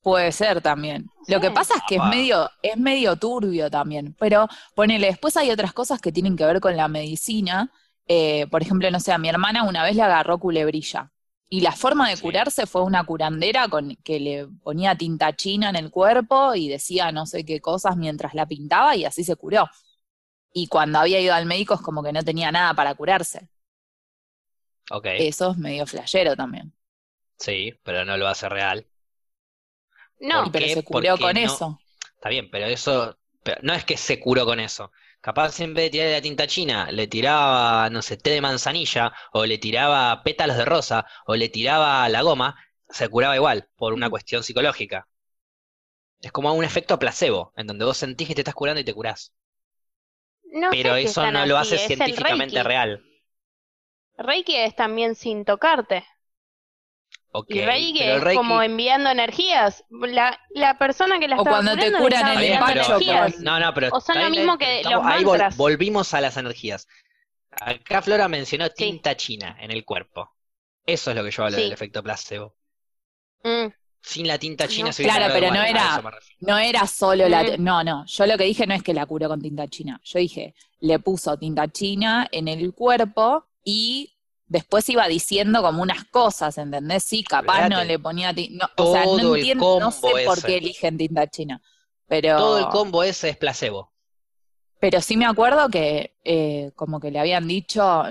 puede 0.00 0.32
ser 0.32 0.60
también. 0.60 1.06
Lo 1.28 1.40
que 1.40 1.50
pasa 1.50 1.74
es 1.76 1.82
que 1.88 1.94
es 1.96 2.02
medio, 2.04 2.50
es 2.62 2.76
medio 2.76 3.16
turbio 3.16 3.70
también, 3.70 4.14
pero 4.18 4.46
ponele, 4.74 5.06
después 5.06 5.34
hay 5.38 5.50
otras 5.50 5.72
cosas 5.72 5.98
que 5.98 6.12
tienen 6.12 6.36
que 6.36 6.44
ver 6.44 6.60
con 6.60 6.76
la 6.76 6.88
medicina. 6.88 7.72
Eh, 8.06 8.46
por 8.50 8.62
ejemplo, 8.62 8.90
no 8.90 9.00
sé, 9.00 9.12
a 9.12 9.18
mi 9.18 9.28
hermana 9.28 9.62
una 9.64 9.82
vez 9.84 9.96
le 9.96 10.02
agarró 10.02 10.38
culebrilla. 10.38 11.10
Y 11.48 11.60
la 11.60 11.72
forma 11.72 12.08
de 12.10 12.16
Sí. 12.16 12.22
curarse 12.22 12.66
fue 12.66 12.82
una 12.82 13.04
curandera 13.04 13.68
con 13.68 13.96
que 14.04 14.18
le 14.20 14.46
ponía 14.62 14.96
tinta 14.96 15.34
china 15.36 15.70
en 15.70 15.76
el 15.76 15.90
cuerpo 15.90 16.54
y 16.54 16.68
decía 16.68 17.12
no 17.12 17.26
sé 17.26 17.44
qué 17.44 17.60
cosas 17.60 17.96
mientras 17.96 18.34
la 18.34 18.46
pintaba 18.46 18.96
y 18.96 19.04
así 19.04 19.24
se 19.24 19.36
curó. 19.36 19.68
y 20.54 20.68
cuando 20.68 20.98
había 21.00 21.20
ido 21.20 21.34
al 21.34 21.46
médico 21.46 21.74
es 21.74 21.80
como 21.82 22.02
que 22.02 22.12
no 22.12 22.22
tenía 22.24 22.52
nada 22.52 22.74
para 22.74 22.94
curarse. 22.94 23.48
Ok, 24.90 25.06
Eso 25.16 25.50
es 25.50 25.56
medio 25.58 25.86
flashero 25.86 26.36
también. 26.36 26.72
sí, 27.38 27.72
pero 27.84 28.04
no 28.04 28.16
lo 28.16 28.26
hace 28.28 28.48
real. 28.48 28.86
No, 30.20 30.50
pero 30.50 30.66
qué? 30.66 30.74
se 30.74 30.82
curó 30.84 31.10
Porque 31.10 31.22
con 31.22 31.34
no- 31.34 31.40
eso. 31.40 31.78
Está 32.14 32.28
bien, 32.30 32.50
pero 32.50 32.66
eso 32.66 33.18
pero 33.42 33.60
no 33.62 33.74
es 33.74 33.84
que 33.84 33.96
se 33.98 34.18
curó 34.20 34.46
con 34.46 34.58
eso. 34.60 34.90
Capaz 35.24 35.58
en 35.60 35.72
vez 35.72 35.84
de 35.86 35.90
tirarle 35.90 36.12
la 36.12 36.20
tinta 36.20 36.46
china, 36.46 36.90
le 36.92 37.06
tiraba, 37.06 37.88
no 37.88 38.02
sé, 38.02 38.18
té 38.18 38.30
de 38.30 38.42
manzanilla, 38.42 39.04
o 39.32 39.46
le 39.46 39.56
tiraba 39.56 40.22
pétalos 40.22 40.58
de 40.58 40.66
rosa, 40.66 41.06
o 41.24 41.34
le 41.34 41.48
tiraba 41.48 42.06
la 42.10 42.20
goma, 42.20 42.54
se 42.90 43.08
curaba 43.08 43.34
igual, 43.34 43.66
por 43.76 43.94
una 43.94 44.10
cuestión 44.10 44.42
psicológica. 44.42 45.08
Es 46.20 46.30
como 46.30 46.52
un 46.52 46.62
efecto 46.62 46.98
placebo, 46.98 47.54
en 47.56 47.66
donde 47.66 47.86
vos 47.86 47.96
sentís 47.96 48.28
que 48.28 48.34
te 48.34 48.42
estás 48.42 48.54
curando 48.54 48.82
y 48.82 48.84
te 48.84 48.92
curás. 48.92 49.32
no 50.52 50.68
Pero 50.70 50.94
eso 50.94 51.30
no 51.30 51.46
lo 51.46 51.56
hace 51.56 51.76
es 51.76 51.86
científicamente 51.86 52.62
real. 52.62 53.02
Reiki 54.18 54.56
es 54.56 54.76
también 54.76 55.14
sin 55.14 55.46
tocarte. 55.46 56.04
Ok, 57.36 57.46
Y 57.50 57.62
Reiki 57.64 57.98
pero 57.98 58.12
el 58.12 58.18
es 58.18 58.24
Reiki- 58.24 58.36
como 58.36 58.62
enviando 58.62 59.10
energías. 59.10 59.84
La, 59.90 60.38
la 60.50 60.78
persona 60.78 61.18
que 61.18 61.26
la 61.26 61.34
O 61.36 61.38
estaba 61.40 61.56
cuando 61.62 61.76
te 61.76 61.90
curan 61.92 62.28
Está 62.28 62.34
el 62.44 62.52
empacho 62.52 62.98
No, 63.40 63.58
no, 63.58 63.74
pero 63.74 63.88
O 63.88 64.00
son 64.00 64.16
está 64.16 64.28
lo 64.28 64.30
mismo 64.30 64.56
que 64.56 64.80
estamos- 64.80 65.04
los 65.04 65.12
ahí 65.12 65.24
vol- 65.24 65.56
volvimos 65.56 66.14
a 66.14 66.20
las 66.20 66.36
energías. 66.36 66.86
Acá 67.50 68.02
Flora 68.02 68.28
mencionó 68.28 68.70
tinta 68.70 69.16
china 69.16 69.56
en 69.60 69.72
el 69.72 69.84
cuerpo. 69.84 70.30
Eso 70.86 71.10
es 71.10 71.16
lo 71.16 71.24
que 71.24 71.30
yo 71.32 71.44
hablo 71.44 71.56
Sí. 71.56 71.62
del 71.64 71.72
efecto 71.72 72.02
placebo. 72.04 72.54
Mm, 73.42 73.66
Sin 74.00 74.28
la 74.28 74.38
tinta 74.38 74.68
china 74.68 74.88
No 74.88 74.92
se 74.92 75.02
Claro, 75.02 75.32
pero 75.32 75.50
no 75.50 75.62
era-. 75.62 76.02
No 76.40 76.58
era 76.58 76.86
solo 76.86 77.26
la... 77.28 77.42
Mm. 77.42 77.64
No, 77.64 77.82
no, 77.82 78.04
yo 78.06 78.26
lo 78.26 78.36
que 78.38 78.44
dije 78.44 78.66
no 78.66 78.74
es 78.74 78.82
que 78.82 78.92
la 78.94 79.06
curó 79.06 79.28
con 79.28 79.40
tinta 79.40 79.66
china. 79.66 80.00
Yo 80.04 80.18
dije, 80.18 80.54
le 80.80 80.98
puso 80.98 81.36
tinta 81.38 81.66
china 81.68 82.28
en 82.30 82.46
el 82.48 82.74
cuerpo 82.74 83.46
y 83.64 84.13
después 84.46 84.88
iba 84.88 85.06
diciendo 85.08 85.62
como 85.62 85.82
unas 85.82 86.04
cosas, 86.04 86.58
¿entendés? 86.58 87.04
Sí, 87.04 87.24
capaz 87.24 87.68
no 87.68 87.84
le 87.84 87.98
ponía... 87.98 88.32
No, 88.32 88.66
o 88.76 88.92
sea, 88.92 89.04
no 89.06 89.36
entiendo, 89.36 89.78
no 89.80 89.90
sé 89.92 90.08
por 90.24 90.42
qué 90.42 90.56
eligen 90.58 90.96
tinta 90.98 91.26
china. 91.28 91.60
Pero, 92.06 92.36
Todo 92.36 92.58
el 92.58 92.68
combo 92.68 93.02
ese 93.02 93.30
es 93.30 93.36
placebo. 93.36 93.92
pero 94.80 95.00
sí 95.00 95.16
me 95.16 95.26
acuerdo 95.26 95.68
que 95.68 96.16
eh, 96.24 96.72
como 96.76 97.00
que 97.00 97.10
le 97.10 97.18
habían 97.18 97.48
dicho, 97.48 98.02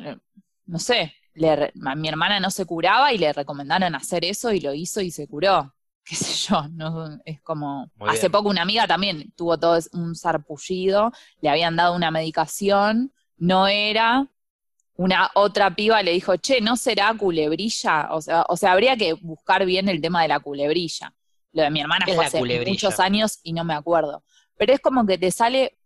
no 0.65 0.79
sé, 0.79 1.13
le 1.35 1.55
re- 1.55 1.73
a 1.85 1.95
mi 1.95 2.07
hermana 2.09 2.39
no 2.39 2.49
se 2.51 2.65
curaba 2.65 3.13
y 3.13 3.17
le 3.17 3.31
recomendaron 3.33 3.95
hacer 3.95 4.25
eso 4.25 4.51
y 4.51 4.59
lo 4.59 4.73
hizo 4.73 5.01
y 5.01 5.11
se 5.11 5.27
curó. 5.27 5.73
Qué 6.05 6.15
sé 6.15 6.33
yo, 6.49 6.67
no 6.69 7.17
es 7.25 7.41
como 7.41 7.89
Muy 7.95 8.09
hace 8.09 8.21
bien. 8.21 8.31
poco 8.31 8.49
una 8.49 8.63
amiga 8.63 8.87
también 8.87 9.31
tuvo 9.37 9.57
todo 9.57 9.79
un 9.93 10.15
sarpullido, 10.15 11.11
le 11.41 11.49
habían 11.49 11.75
dado 11.77 11.95
una 11.95 12.11
medicación, 12.11 13.13
no 13.37 13.67
era, 13.67 14.27
una 14.95 15.31
otra 15.35 15.73
piba 15.75 16.01
le 16.03 16.11
dijo, 16.11 16.35
che, 16.37 16.61
¿no 16.61 16.75
será 16.75 17.13
culebrilla? 17.17 18.09
O 18.11 18.21
sea, 18.21 18.45
o 18.47 18.55
sea, 18.57 18.73
habría 18.73 18.95
que 18.95 19.13
buscar 19.13 19.65
bien 19.65 19.89
el 19.89 20.01
tema 20.01 20.21
de 20.21 20.27
la 20.27 20.39
culebrilla. 20.39 21.13
Lo 21.51 21.63
de 21.63 21.71
mi 21.71 21.81
hermana 21.81 22.05
¿Qué 22.05 22.11
es 22.11 22.17
fue 22.17 22.25
hace 22.25 22.39
culebrilla? 22.39 22.71
muchos 22.71 22.99
años 22.99 23.39
y 23.43 23.53
no 23.53 23.63
me 23.63 23.73
acuerdo. 23.73 24.23
Pero 24.57 24.73
es 24.73 24.79
como 24.79 25.05
que 25.05 25.17
te 25.17 25.31
sale, 25.31 25.77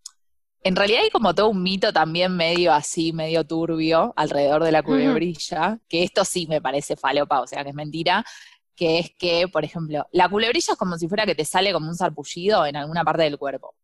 en 0.63 0.75
realidad 0.75 1.01
hay 1.03 1.09
como 1.09 1.33
todo 1.33 1.49
un 1.49 1.63
mito 1.63 1.93
también 1.93 2.35
medio 2.35 2.73
así, 2.73 3.13
medio 3.13 3.45
turbio 3.45 4.13
alrededor 4.17 4.63
de 4.63 4.71
la 4.71 4.83
culebrilla, 4.83 5.79
que 5.87 6.03
esto 6.03 6.25
sí 6.25 6.47
me 6.47 6.61
parece 6.61 6.95
falopa, 6.95 7.41
o 7.41 7.47
sea 7.47 7.63
que 7.63 7.69
es 7.69 7.75
mentira, 7.75 8.25
que 8.75 8.99
es 8.99 9.11
que, 9.17 9.47
por 9.47 9.63
ejemplo, 9.65 10.05
la 10.11 10.29
culebrilla 10.29 10.73
es 10.73 10.77
como 10.77 10.97
si 10.97 11.07
fuera 11.07 11.25
que 11.25 11.33
te 11.33 11.45
sale 11.45 11.73
como 11.73 11.87
un 11.87 11.95
sarpullido 11.95 12.65
en 12.65 12.75
alguna 12.75 13.03
parte 13.03 13.23
del 13.23 13.37
cuerpo. 13.37 13.75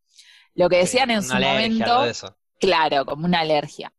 Lo 0.54 0.70
que 0.70 0.78
decían 0.78 1.10
en 1.10 1.20
Una 1.20 1.28
su 1.28 1.34
alergia, 1.34 1.54
momento, 1.70 2.06
eso. 2.06 2.38
Claro, 2.60 3.06
como 3.06 3.26
una 3.26 3.40
alergia. 3.40 3.92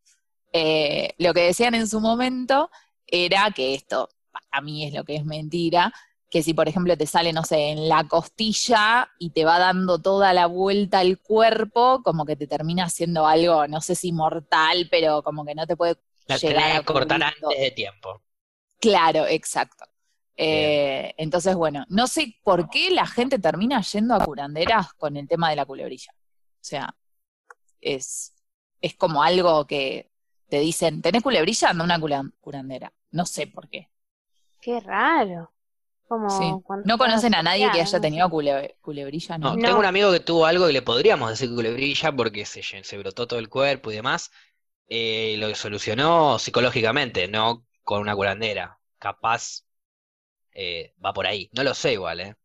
Eh, 0.56 1.14
lo 1.18 1.34
que 1.34 1.40
decían 1.40 1.75
en 1.75 1.88
su 1.88 2.00
momento 2.00 2.70
era 3.08 3.50
que 3.50 3.75
esto, 3.75 4.08
a 4.52 4.61
mí 4.61 4.87
es 4.87 4.94
lo 4.94 5.02
que 5.02 5.16
es 5.16 5.25
mentira, 5.25 5.92
que 6.30 6.44
si 6.44 6.54
por 6.54 6.68
ejemplo 6.68 6.96
te 6.96 7.08
sale, 7.08 7.32
no 7.32 7.42
sé, 7.42 7.70
en 7.70 7.88
la 7.88 8.04
costilla 8.04 9.11
y 9.18 9.30
te 9.30 9.44
va 9.44 9.58
dando 9.58 10.00
toda 10.00 10.32
la 10.32 10.46
vuelta 10.46 11.00
al 11.00 11.18
cuerpo, 11.18 12.02
como 12.04 12.25
que 12.25 12.37
te 12.37 12.46
termina 12.46 12.84
haciendo 12.84 13.26
algo, 13.26 13.66
no 13.66 13.80
sé 13.80 13.96
si 13.96 14.12
mortal, 14.12 14.87
pero 14.92 15.25
como 15.25 15.44
que 15.44 15.56
no 15.56 15.66
te 15.66 15.76
puede 15.76 15.96
La 16.26 16.37
llegar 16.37 16.76
a 16.76 16.82
cortar 16.84 17.20
antes 17.20 17.58
de 17.58 17.73
tiempo. 17.73 18.23
Claro, 18.80 19.26
exacto. 19.26 19.87
Eh, 20.37 21.14
entonces, 21.16 21.56
bueno, 21.56 21.84
no 21.88 22.06
sé 22.06 22.37
por 22.44 22.70
qué 22.70 22.92
la 22.92 23.06
gente 23.06 23.40
termina 23.40 23.80
yendo 23.80 24.14
a 24.14 24.25
curanderas 24.25 24.92
con 24.94 25.16
el 25.16 25.26
tema 25.26 25.50
de 25.50 25.56
la 25.56 25.66
culebrilla. 25.66 26.12
O 26.16 26.64
sea, 26.64 26.96
es, 27.80 28.34
es 28.80 28.94
como 28.94 29.23
algo 29.23 29.66
que 29.66 30.13
te 30.49 30.59
dicen, 30.61 31.03
¿tenés 31.03 31.23
culebrilla? 31.23 31.71
Anda 31.71 31.85
una 31.85 31.99
cula- 31.99 32.31
curandera. 32.41 32.93
No 33.11 33.27
sé 33.27 33.47
por 33.47 33.69
qué. 33.69 33.89
qué 34.61 34.81
raro. 34.81 35.53
Como 36.09 36.31
Sí. 36.31 36.51
cuando 36.65 36.87
¿No 36.87 36.97
conocen 36.99 37.35
a 37.35 37.43
nadie 37.43 37.71
que 37.71 37.81
haya 37.83 38.01
tenido 38.01 38.29
cule- 38.31 38.77
culebrilla? 38.81 39.37
No, 39.39 39.51
No. 39.51 39.57
No. 39.57 39.63
tengo 39.63 39.79
un 39.79 39.85
amigo 39.87 40.11
que 40.13 40.21
tuvo 40.21 40.47
algo 40.47 40.67
que 40.67 40.73
le 40.73 40.83
podríamos 40.83 41.29
decir 41.31 41.55
culebrilla 41.55 42.13
porque 42.13 42.47
se, 42.47 42.63
brotó 42.99 43.27
todo 43.27 43.39
el 43.39 43.49
cuerpo 43.51 43.91
y 43.91 43.97
demás. 43.97 44.31
Eh, 44.89 45.37
lo 45.39 45.55
solucionó 45.55 46.39
psicológicamente, 46.39 47.29
no 47.29 47.67
con 47.83 48.01
una 48.01 48.15
curandera. 48.15 48.79
Capaz 48.99 49.65
eh, 50.53 50.95
va 51.05 51.13
por 51.13 51.27
ahí. 51.27 51.51
No 51.53 51.63
lo 51.63 51.75
sé 51.75 51.93
igual, 51.95 52.21
¿eh? 52.21 52.37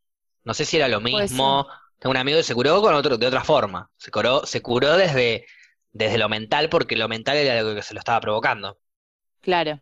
No 0.43 0.53
sé 0.53 0.65
si 0.65 0.77
era 0.77 0.87
lo 0.87 0.99
mismo. 1.01 1.67
Tengo 1.99 2.11
un 2.11 2.17
amigo 2.17 2.37
que 2.37 2.43
se 2.43 2.55
curó 2.55 2.81
con 2.81 2.93
otro, 2.95 3.17
de 3.17 3.27
otra 3.27 3.43
forma. 3.43 3.89
Se 3.97 4.09
curó, 4.11 4.45
se 4.45 4.61
curó 4.61 4.95
desde, 4.97 5.45
desde 5.91 6.17
lo 6.17 6.29
mental 6.29 6.69
porque 6.69 6.95
lo 6.95 7.07
mental 7.07 7.37
era 7.37 7.61
lo 7.61 7.75
que 7.75 7.81
se 7.83 7.93
lo 7.93 7.99
estaba 7.99 8.21
provocando. 8.21 8.79
Claro. 9.41 9.81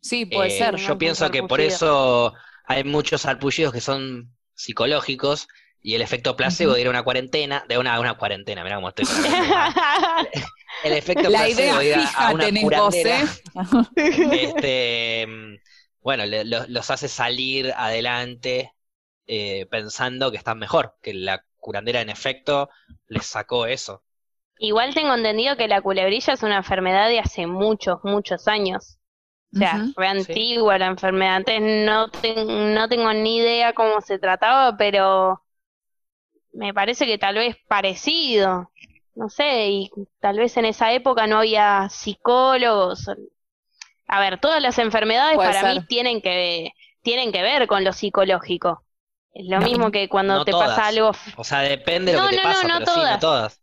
Sí, 0.00 0.26
puede 0.26 0.48
Eh, 0.48 0.58
ser. 0.58 0.76
Yo 0.76 0.98
pienso 0.98 1.30
que 1.30 1.42
por 1.42 1.60
eso 1.60 2.34
hay 2.66 2.84
muchos 2.84 3.22
sarpullidos 3.22 3.72
que 3.72 3.80
son 3.80 4.34
psicológicos 4.54 5.48
y 5.80 5.94
el 5.94 6.02
efecto 6.02 6.36
placebo 6.36 6.72
de 6.74 6.80
ir 6.82 6.86
a 6.88 6.90
una 6.90 7.02
cuarentena, 7.02 7.64
de 7.68 7.78
una, 7.78 7.98
una 8.00 8.14
cuarentena, 8.14 8.62
mira 8.64 8.76
cómo 8.76 8.88
estoy. 8.88 9.04
El 10.84 10.92
efecto 10.92 11.28
La 11.30 11.38
placebo 11.38 11.62
idea 11.62 11.78
de 11.78 11.86
ir 11.86 11.94
a- 12.14 12.30
una 12.32 12.50
curandera, 12.52 13.22
¿eh? 13.22 13.26
este, 13.96 15.26
mm, 15.26 15.56
bueno, 16.00 16.26
le- 16.26 16.44
lo- 16.44 16.66
los 16.68 16.90
hace 16.90 17.08
salir 17.08 17.72
adelante 17.76 18.72
eh, 19.26 19.66
pensando 19.70 20.30
que 20.30 20.36
están 20.38 20.58
mejor, 20.58 20.96
que 21.02 21.14
la 21.14 21.44
curandera 21.58 22.00
en 22.00 22.10
efecto 22.10 22.70
les 23.08 23.26
sacó 23.26 23.66
eso. 23.66 24.02
Igual 24.58 24.94
tengo 24.94 25.14
entendido 25.14 25.56
que 25.56 25.68
la 25.68 25.80
culebrilla 25.82 26.34
es 26.34 26.42
una 26.42 26.58
enfermedad 26.58 27.08
de 27.08 27.20
hace 27.20 27.46
muchos, 27.46 28.00
muchos 28.04 28.46
años. 28.48 28.98
O 29.54 29.58
sea, 29.58 29.90
re 29.96 30.08
antigua 30.08 30.78
la 30.78 30.86
enfermedad. 30.88 31.36
Antes 31.36 31.60
no, 31.62 32.10
ten- 32.10 32.74
no 32.74 32.88
tengo 32.88 33.12
ni 33.14 33.38
idea 33.38 33.72
cómo 33.74 34.00
se 34.02 34.18
trataba, 34.18 34.76
pero 34.76 35.42
me 36.52 36.74
parece 36.74 37.06
que 37.06 37.18
tal 37.18 37.36
vez 37.36 37.56
parecido. 37.68 38.70
No 39.14 39.28
sé, 39.28 39.68
y 39.70 39.90
tal 40.20 40.38
vez 40.38 40.56
en 40.56 40.64
esa 40.66 40.92
época 40.92 41.26
no 41.26 41.38
había 41.38 41.88
psicólogos. 41.90 43.08
A 44.06 44.20
ver, 44.20 44.40
todas 44.40 44.62
las 44.62 44.78
enfermedades 44.78 45.40
Puede 45.40 45.52
para 45.52 45.64
mí 45.64 45.80
ser. 45.80 45.86
tienen 45.86 46.20
que, 46.22 46.72
tienen 47.02 47.32
que 47.32 47.42
ver 47.42 47.66
con 47.66 47.84
lo 47.84 47.92
psicológico. 47.92 48.84
Es 49.32 49.46
lo 49.48 49.60
No, 49.60 49.60
mismo 49.60 49.90
que 49.90 50.08
cuando 50.08 50.40
no 50.40 50.44
te 50.44 50.54
todas. 50.54 50.56
pasa 50.56 50.88
algo 50.88 51.12
O 51.34 51.44
sea, 51.44 51.60
depende 51.60 52.12
de 52.12 52.20
lo 52.20 52.22
No, 52.22 52.28
que 52.28 52.28
te 52.30 52.38
pasa, 52.40 52.68
no 52.68 52.72
pero 52.72 52.86
sí, 52.86 53.04
no 53.06 53.18
todas. 53.18 53.60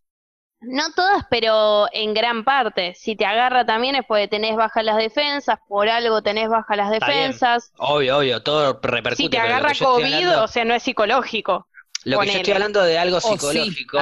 No 0.68 0.92
todas, 0.94 1.26
pero 1.30 1.88
en 1.92 2.14
gran 2.14 2.44
parte. 2.44 2.94
Si 2.96 3.16
te 3.16 3.26
agarra 3.26 3.66
también 3.66 3.96
es 3.96 4.06
porque 4.08 4.28
tenés 4.28 4.56
bajas 4.56 4.84
las 4.84 4.98
defensas, 4.98 5.60
por 5.68 5.90
algo 5.90 6.22
tenés 6.22 6.50
bajas 6.50 6.78
las 6.78 6.90
defensas. 6.92 7.72
Obvio, 7.78 8.18
obvio, 8.18 8.42
todo 8.44 8.80
repercute. 8.82 9.16
Si 9.24 9.30
te 9.30 9.38
agarra 9.40 9.74
COVID, 9.78 10.14
hablando- 10.14 10.44
o 10.44 10.48
sea, 10.48 10.66
no 10.66 10.74
es 10.74 10.84
psicológico. 10.84 11.68
Lo 12.04 12.20
que 12.20 12.28
yo 12.28 12.34
estoy 12.34 12.54
hablando 12.54 12.84
de 12.84 13.00
algo 13.00 13.18
Oh, 13.18 13.22
sí. 13.22 13.28
psicológico 13.30 13.98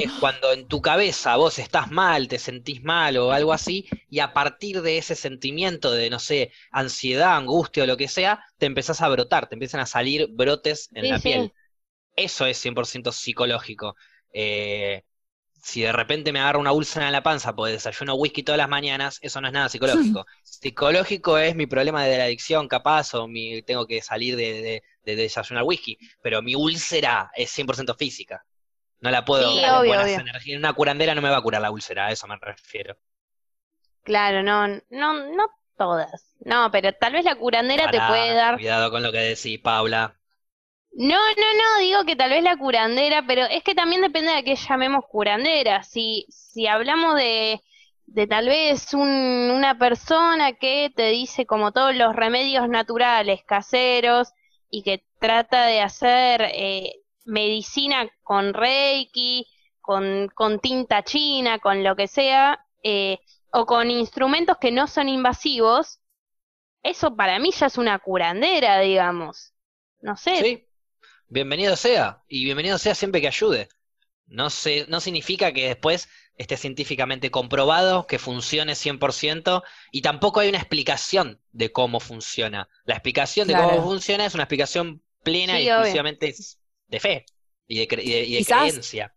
es 0.00 0.12
cuando 0.20 0.52
en 0.52 0.68
tu 0.68 0.80
cabeza 0.80 1.34
vos 1.36 1.58
estás 1.58 1.90
mal, 1.90 2.28
te 2.28 2.38
sentís 2.38 2.84
mal 2.84 3.16
o 3.16 3.32
algo 3.32 3.52
así, 3.52 3.88
y 4.08 4.20
a 4.20 4.32
partir 4.32 4.80
de 4.80 4.98
ese 4.98 5.16
sentimiento 5.16 5.90
de, 5.90 6.08
no 6.08 6.20
sé, 6.20 6.52
ansiedad, 6.70 7.36
angustia 7.36 7.82
o 7.82 7.86
lo 7.86 7.96
que 7.96 8.06
sea, 8.06 8.44
te 8.58 8.66
empezás 8.66 9.00
a 9.02 9.08
brotar, 9.08 9.48
te 9.48 9.56
empiezan 9.56 9.80
a 9.80 9.86
salir 9.86 10.28
brotes 10.30 10.88
en 10.94 11.02
Sí, 11.02 11.10
la 11.10 11.18
sí. 11.18 11.22
piel. 11.24 11.52
Eso 12.14 12.46
es 12.46 12.58
100% 12.58 13.10
psicológico. 13.10 13.96
Eh, 14.32 15.02
si 15.62 15.82
de 15.82 15.92
repente 15.92 16.32
me 16.32 16.40
agarra 16.40 16.58
una 16.58 16.72
úlcera 16.72 17.06
en 17.06 17.12
la 17.12 17.22
panza 17.22 17.54
porque 17.54 17.72
desayuno 17.72 18.14
whisky 18.16 18.42
todas 18.42 18.58
las 18.58 18.68
mañanas, 18.68 19.18
eso 19.22 19.40
no 19.40 19.48
es 19.48 19.54
nada 19.54 19.68
psicológico. 19.70 20.26
Psicológico 20.42 21.38
es 21.38 21.56
mi 21.56 21.66
problema 21.66 22.04
de 22.04 22.18
la 22.18 22.24
adicción, 22.24 22.68
capaz, 22.68 23.14
o 23.14 23.28
mi, 23.28 23.62
tengo 23.62 23.86
que 23.86 24.02
salir 24.02 24.36
de, 24.36 24.62
de- 24.62 24.82
de 25.04 25.16
desayunar 25.16 25.64
whisky, 25.64 25.98
pero 26.22 26.42
mi 26.42 26.54
úlcera 26.54 27.30
es 27.36 27.50
100% 27.50 27.94
física. 27.94 28.44
No 29.00 29.10
la 29.10 29.24
puedo 29.24 29.52
Sí, 29.52 29.58
obvio, 29.66 30.00
obvio. 30.02 30.18
energías. 30.20 30.58
Una 30.58 30.72
curandera 30.74 31.14
no 31.14 31.22
me 31.22 31.30
va 31.30 31.38
a 31.38 31.42
curar 31.42 31.62
la 31.62 31.70
úlcera, 31.72 32.06
a 32.06 32.12
eso 32.12 32.26
me 32.28 32.36
refiero. 32.40 32.96
Claro, 34.04 34.42
no, 34.42 34.66
no, 34.90 35.12
no 35.36 35.48
todas. 35.76 36.34
No, 36.44 36.70
pero 36.70 36.92
tal 36.92 37.12
vez 37.14 37.24
la 37.24 37.34
curandera 37.36 37.88
te 37.90 38.00
puede 38.00 38.34
dar. 38.34 38.54
Cuidado 38.54 38.90
con 38.90 39.02
lo 39.02 39.12
que 39.12 39.18
decís, 39.18 39.58
Paula. 39.60 40.18
No, 40.94 41.14
no, 41.16 41.22
no, 41.56 41.80
digo 41.80 42.04
que 42.04 42.16
tal 42.16 42.30
vez 42.30 42.42
la 42.42 42.56
curandera, 42.56 43.24
pero 43.26 43.44
es 43.46 43.62
que 43.64 43.74
también 43.74 44.02
depende 44.02 44.32
de 44.32 44.44
qué 44.44 44.56
llamemos 44.56 45.04
curandera. 45.06 45.82
Si, 45.82 46.26
si 46.28 46.66
hablamos 46.66 47.16
de, 47.16 47.60
de 48.06 48.26
tal 48.26 48.46
vez 48.46 48.92
un, 48.92 49.08
una 49.08 49.78
persona 49.78 50.52
que 50.52 50.92
te 50.94 51.08
dice 51.10 51.46
como 51.46 51.72
todos 51.72 51.94
los 51.96 52.14
remedios 52.14 52.68
naturales, 52.68 53.42
caseros, 53.44 54.32
y 54.70 54.82
que 54.82 55.04
trata 55.18 55.66
de 55.66 55.80
hacer 55.80 56.42
eh, 56.52 57.00
medicina 57.24 58.08
con 58.22 58.52
reiki, 58.54 59.46
con, 59.80 60.28
con 60.34 60.60
tinta 60.60 61.02
china, 61.04 61.58
con 61.58 61.82
lo 61.82 61.96
que 61.96 62.06
sea, 62.06 62.66
eh, 62.82 63.18
o 63.50 63.64
con 63.66 63.90
instrumentos 63.90 64.58
que 64.58 64.70
no 64.72 64.86
son 64.86 65.08
invasivos, 65.08 66.00
eso 66.82 67.16
para 67.16 67.38
mí 67.38 67.50
ya 67.52 67.66
es 67.66 67.78
una 67.78 67.98
curandera, 67.98 68.80
digamos. 68.80 69.52
No 70.00 70.16
sé. 70.16 70.36
Sí, 70.36 70.68
bienvenido 71.32 71.76
sea, 71.76 72.22
y 72.28 72.44
bienvenido 72.44 72.76
sea 72.78 72.94
siempre 72.94 73.20
que 73.20 73.28
ayude. 73.28 73.68
No, 74.26 74.50
se, 74.50 74.86
no 74.88 75.00
significa 75.00 75.52
que 75.52 75.66
después 75.68 76.08
esté 76.36 76.56
científicamente 76.56 77.30
comprobado, 77.30 78.06
que 78.06 78.18
funcione 78.18 78.74
100%, 78.74 79.62
y 79.90 80.02
tampoco 80.02 80.40
hay 80.40 80.48
una 80.50 80.58
explicación 80.58 81.40
de 81.52 81.72
cómo 81.72 82.00
funciona. 82.00 82.68
La 82.84 82.94
explicación 82.94 83.48
de 83.48 83.54
cómo 83.54 83.82
funciona 83.82 84.26
es 84.26 84.34
una 84.34 84.44
explicación 84.44 85.02
plena 85.22 85.56
Sí, 85.56 85.62
y 85.62 85.66
obvio. 85.66 85.74
exclusivamente 85.76 86.34
de 86.88 87.00
fe 87.00 87.24
y 87.66 87.78
de, 87.78 87.82
y 88.02 88.10
de- 88.10 88.24
y 88.24 88.32
de 88.32 88.38
Quizás- 88.38 88.60
creencia. 88.70 89.14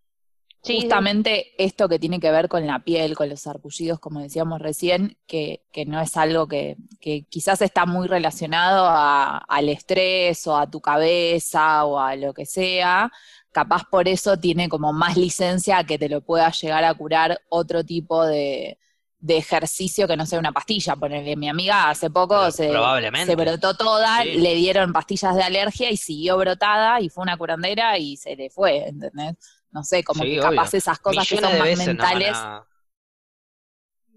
Sí. 0.65 0.81
Justamente 0.81 1.53
esto 1.63 1.87
que 1.87 1.99
tiene 1.99 2.19
que 2.19 2.31
ver 2.31 2.49
con 2.49 2.65
la 2.65 2.79
piel, 2.83 3.15
con 3.15 3.29
los 3.29 3.41
sarpullidos, 3.41 3.99
como 3.99 4.19
decíamos 4.19 4.59
recién, 4.59 5.15
que, 5.27 5.63
que 5.71 5.85
no 5.85 6.01
es 6.01 6.17
algo 6.17 6.47
que, 6.47 6.75
que 6.99 7.25
quizás 7.29 7.61
está 7.61 7.85
muy 7.85 8.07
relacionado 8.07 8.85
a- 8.87 9.37
al 9.37 9.69
estrés 9.69 10.47
o 10.47 10.57
a 10.57 10.67
tu 10.69 10.81
cabeza 10.81 11.85
o 11.85 11.99
a 11.99 12.15
lo 12.15 12.33
que 12.33 12.47
sea, 12.47 13.11
capaz 13.51 13.83
por 13.91 14.07
eso 14.07 14.37
tiene 14.39 14.67
como 14.67 14.91
más 14.91 15.17
licencia 15.17 15.77
a 15.77 15.83
que 15.85 15.99
te 15.99 16.09
lo 16.09 16.21
pueda 16.21 16.49
llegar 16.51 16.83
a 16.83 16.93
curar 16.95 17.39
otro 17.49 17.83
tipo 17.85 18.25
de, 18.25 18.79
de 19.19 19.37
ejercicio 19.37 20.07
que 20.07 20.17
no 20.17 20.25
sea 20.25 20.39
una 20.39 20.51
pastilla. 20.51 20.95
Ponele, 20.95 21.35
mi 21.35 21.47
amiga 21.47 21.89
hace 21.91 22.09
poco 22.09 22.39
Pero 22.39 22.51
se, 22.51 22.69
probablemente. 22.69 23.27
se 23.27 23.35
brotó 23.35 23.75
toda, 23.75 24.23
Sí. 24.23 24.31
le 24.39 24.55
dieron 24.55 24.91
pastillas 24.93 25.35
de 25.35 25.43
alergia 25.43 25.91
y 25.91 25.97
siguió 25.97 26.37
brotada 26.37 27.01
y 27.01 27.09
fue 27.09 27.21
una 27.21 27.37
curandera 27.37 27.97
y 27.99 28.17
se 28.17 28.35
le 28.35 28.49
fue, 28.49 28.87
¿entendés? 28.87 29.35
No 29.75 29.83
sé, 29.83 30.03
como 30.03 30.23
Sí, 30.23 30.27
que 30.27 30.39
obvio. 30.39 30.47
capaz 30.47 30.73
esas 30.73 30.99
cosas 30.99 31.27
que 31.27 31.37
son 31.37 31.55
más 31.57 31.75
mentales. 31.75 32.47
a- 32.47 32.67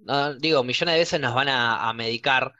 No, 0.03 0.35
digo, 0.35 0.65
millones 0.65 0.95
de 0.95 0.99
veces 1.00 1.21
nos 1.21 1.35
van 1.35 1.49
a, 1.49 1.88
a 1.88 1.93
medicar 1.93 2.55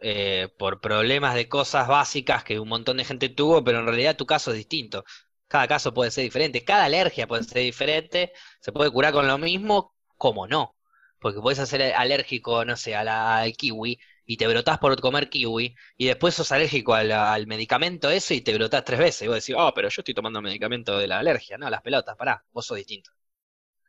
eh, 0.00 0.48
por 0.58 0.80
problemas 0.80 1.34
de 1.34 1.48
cosas 1.48 1.88
básicas 1.88 2.44
que 2.44 2.60
un 2.60 2.68
montón 2.68 2.98
de 2.98 3.04
gente 3.04 3.28
tuvo, 3.30 3.64
pero 3.64 3.80
en 3.80 3.86
realidad 3.86 4.16
tu 4.16 4.26
caso 4.26 4.50
es 4.52 4.58
distinto. 4.58 5.04
Cada 5.48 5.68
caso 5.68 5.94
puede 5.94 6.10
ser 6.12 6.24
diferente, 6.24 6.64
cada 6.64 6.84
alergia 6.86 7.26
puede 7.28 7.44
ser 7.44 7.62
diferente, 7.62 8.32
se 8.60 8.72
puede 8.72 8.90
curar 8.92 9.12
con 9.14 9.26
lo 9.28 9.38
mismo, 9.38 9.94
como 10.18 10.46
no. 10.48 10.76
Porque 11.20 11.40
puedes 11.40 11.68
ser 11.68 11.82
alérgico, 11.94 12.64
no 12.64 12.76
sé, 12.76 12.96
a 12.96 13.04
la- 13.04 13.38
al 13.40 13.54
kiwi 13.56 14.00
y 14.32 14.36
te 14.36 14.46
brotás 14.46 14.78
por 14.78 15.00
comer 15.00 15.28
kiwi 15.28 15.74
y 15.96 16.06
después 16.06 16.34
sos 16.34 16.52
alérgico 16.52 16.94
al, 16.94 17.10
al 17.10 17.46
medicamento 17.48 18.08
ese 18.10 18.36
y 18.36 18.40
te 18.42 18.54
brotás 18.54 18.84
tres 18.84 19.00
veces. 19.00 19.22
Y 19.22 19.26
vos 19.28 19.36
decís, 19.36 19.56
oh, 19.58 19.72
pero 19.74 19.88
yo 19.88 20.00
estoy 20.02 20.14
tomando 20.14 20.40
medicamento 20.40 20.96
de 20.98 21.08
la 21.08 21.18
alergia. 21.18 21.58
No, 21.58 21.68
las 21.68 21.82
pelotas, 21.82 22.16
pará, 22.16 22.44
vos 22.52 22.64
sos 22.66 22.76
distinto. 22.76 23.10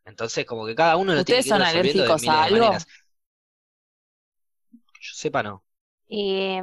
Entonces, 0.06 0.46
como 0.46 0.66
que 0.66 0.76
cada 0.76 0.98
uno 0.98 1.14
lo 1.14 1.24
tiene 1.26 1.40
¿Ustedes 1.40 1.44
que 1.44 1.50
ir 1.50 1.56
son 1.56 1.60
de 1.60 1.66
alérgicos 1.66 2.28
a 2.28 2.44
algo? 2.44 2.72
Yo 5.02 5.14
sepa, 5.16 5.44
no. 5.44 5.64
Eh, 6.10 6.62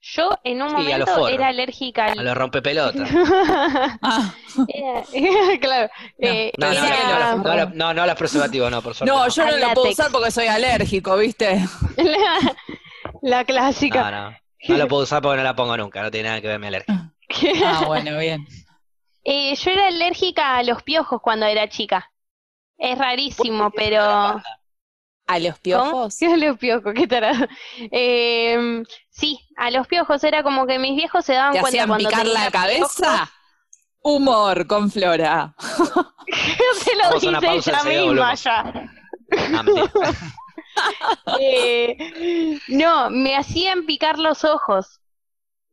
yo 0.00 0.30
en 0.44 0.62
un 0.62 0.72
Sí, 0.74 0.90
a 0.92 0.98
los 0.98 1.08
momento 1.08 1.28
era 1.28 1.48
alérgica 1.48 2.06
al... 2.06 2.18
A 2.18 2.22
los 2.22 2.36
rompepelotas. 2.36 3.10
Ah, 4.02 4.34
Era- 4.66 5.06
claro. 5.60 5.88
eh, 6.18 6.52
No, 6.56 6.66
no, 6.74 6.86
era- 6.86 7.04
no, 7.04 7.18
no, 7.18 7.44
no, 7.44 7.54
no, 7.66 7.70
no, 7.74 7.94
no 7.94 8.06
los 8.06 8.16
preservativos, 8.16 8.70
no, 8.70 8.82
por 8.82 8.94
suerte. 8.94 9.14
no, 9.14 9.28
yo 9.28 9.46
no 9.46 9.56
lo 9.58 9.72
puedo 9.74 9.90
usar 9.90 10.10
porque 10.12 10.30
soy 10.30 10.46
alérgico, 10.46 11.16
¿viste? 11.16 11.62
La, 13.22 13.38
la 13.38 13.44
clásica. 13.44 14.10
No, 14.10 14.30
no. 14.30 14.36
No 14.68 14.76
lo 14.76 14.88
puedo 14.88 15.02
usar 15.02 15.22
porque 15.22 15.38
no 15.38 15.42
la 15.42 15.56
pongo 15.56 15.76
nunca, 15.76 16.02
no 16.02 16.10
tiene 16.10 16.28
nada 16.28 16.40
que 16.40 16.48
ver 16.48 16.58
mi 16.60 16.66
alergia. 16.68 17.12
Ah, 17.64 17.84
bueno, 17.86 18.18
bien. 18.18 18.46
Eh, 19.24 19.54
yo 19.54 19.70
era 19.70 19.86
alérgica 19.86 20.56
a 20.56 20.64
los 20.64 20.82
piojos 20.82 21.20
cuando 21.22 21.46
era 21.46 21.68
chica. 21.68 22.10
Es 22.76 22.98
rarísimo, 22.98 23.70
pero... 23.70 24.02
¿A 24.02 25.38
los 25.38 25.54
¿Cómo? 25.54 25.62
piojos? 25.62 26.14
Sí, 26.14 26.26
a 26.32 26.36
los 26.36 26.58
piojos, 26.58 26.92
qué 26.92 27.06
tarado. 27.06 27.46
Eh, 27.78 28.82
sí, 29.10 29.38
a 29.56 29.70
los 29.70 29.86
piojos 29.86 30.24
era 30.24 30.42
como 30.42 30.66
que 30.66 30.80
mis 30.80 30.96
viejos 30.96 31.24
se 31.24 31.34
daban 31.34 31.52
¿Te 31.52 31.60
cuenta 31.60 31.84
hacían 31.84 31.88
cuando 31.88 32.08
picar 32.08 32.26
la 32.26 32.50
cabeza? 32.50 33.30
Humor 34.02 34.66
con 34.66 34.90
Flora. 34.90 35.54
Se 35.60 36.96
lo 36.96 37.14
dice 37.14 37.46
pausa, 37.46 37.80
ella 37.88 38.02
misma 38.02 38.34
ya. 38.34 38.72
Eh, 41.40 42.58
no, 42.68 43.10
me 43.10 43.36
hacían 43.36 43.86
picar 43.86 44.18
los 44.18 44.44
ojos. 44.44 45.00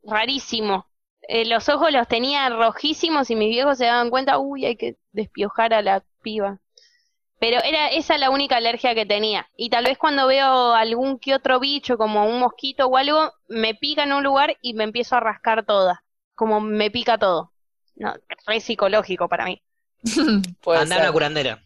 Rarísimo. 0.02 0.86
Eh, 1.22 1.44
los 1.44 1.68
ojos 1.68 1.92
los 1.92 2.08
tenía 2.08 2.48
rojísimos 2.48 3.30
y 3.30 3.36
mis 3.36 3.50
viejos 3.50 3.78
se 3.78 3.86
daban 3.86 4.10
cuenta, 4.10 4.38
uy, 4.38 4.64
hay 4.64 4.76
que 4.76 4.96
despiojar 5.12 5.74
a 5.74 5.82
la 5.82 6.02
piba. 6.22 6.58
Pero 7.38 7.62
era 7.62 7.88
esa 7.88 8.18
la 8.18 8.30
única 8.30 8.56
alergia 8.56 8.94
que 8.94 9.06
tenía. 9.06 9.48
Y 9.56 9.70
tal 9.70 9.84
vez 9.84 9.96
cuando 9.98 10.26
veo 10.26 10.74
algún 10.74 11.18
que 11.18 11.34
otro 11.34 11.58
bicho, 11.60 11.96
como 11.96 12.26
un 12.26 12.38
mosquito 12.40 12.86
o 12.86 12.96
algo, 12.96 13.32
me 13.48 13.74
pica 13.74 14.02
en 14.04 14.12
un 14.12 14.22
lugar 14.22 14.56
y 14.60 14.74
me 14.74 14.84
empiezo 14.84 15.16
a 15.16 15.20
rascar 15.20 15.64
toda. 15.64 16.04
Como 16.34 16.60
me 16.60 16.90
pica 16.90 17.16
todo. 17.18 17.52
No, 17.96 18.14
re 18.46 18.60
psicológico 18.60 19.28
para 19.28 19.44
mí. 19.46 19.62
Puede 20.62 20.80
Andá 20.80 20.96
a 20.96 20.98
ser. 20.98 21.06
una 21.06 21.12
curandera. 21.12 21.62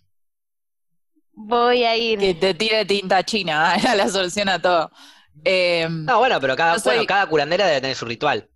Voy 1.37 1.85
a 1.85 1.97
ir. 1.97 2.19
Que 2.19 2.35
te 2.35 2.55
tire 2.55 2.85
tinta 2.85 3.23
china, 3.25 3.75
era 3.79 3.95
la 3.95 4.09
solución 4.09 4.49
a 4.49 4.61
todo. 4.61 4.91
Eh, 5.45 5.89
No, 5.91 6.19
bueno, 6.19 6.41
pero 6.41 6.57
cada, 6.57 6.75
Yo 6.75 6.81
soy- 6.81 6.95
bueno, 6.97 7.07
cada 7.07 7.27
curandera 7.27 7.67
debe 7.67 7.81
tener 7.81 7.97
su 7.97 8.05
ritual. 8.07 8.49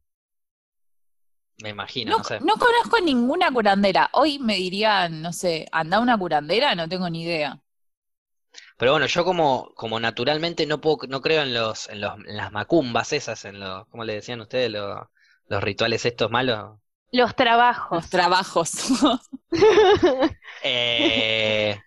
Me 1.62 1.70
imagino, 1.70 2.10
no, 2.12 2.18
no 2.18 2.24
sé. 2.24 2.40
no 2.40 2.54
conozco 2.56 3.00
ninguna 3.00 3.50
curandera. 3.52 4.10
Hoy 4.12 4.38
me 4.38 4.56
dirían, 4.56 5.22
no 5.22 5.32
sé, 5.32 5.66
anda 5.72 6.00
una 6.00 6.16
curandera, 6.18 6.74
no 6.74 6.88
tengo 6.88 7.08
ni 7.10 7.22
idea. 7.22 7.60
Pero 8.78 8.92
bueno, 8.92 9.06
yo 9.06 9.24
como, 9.24 9.72
como 9.74 10.00
naturalmente 10.00 10.64
no 10.66 10.80
puedo, 10.80 10.98
no 11.08 11.20
creo 11.20 11.42
en 11.42 11.52
los, 11.54 11.88
en 11.90 12.00
los, 12.00 12.14
en 12.26 12.36
las 12.36 12.50
macumbas 12.52 13.12
esas, 13.12 13.44
en 13.44 13.60
los, 13.60 13.86
¿cómo 13.88 14.04
le 14.04 14.14
decían 14.14 14.40
ustedes? 14.40 14.70
Los, 14.70 15.06
los 15.48 15.62
rituales 15.62 16.04
estos 16.06 16.30
malos. 16.30 16.78
Los 17.12 17.34
trabajos. 17.36 17.96
Los 17.98 18.10
trabajos. 18.10 18.70
Eh, 20.60 21.78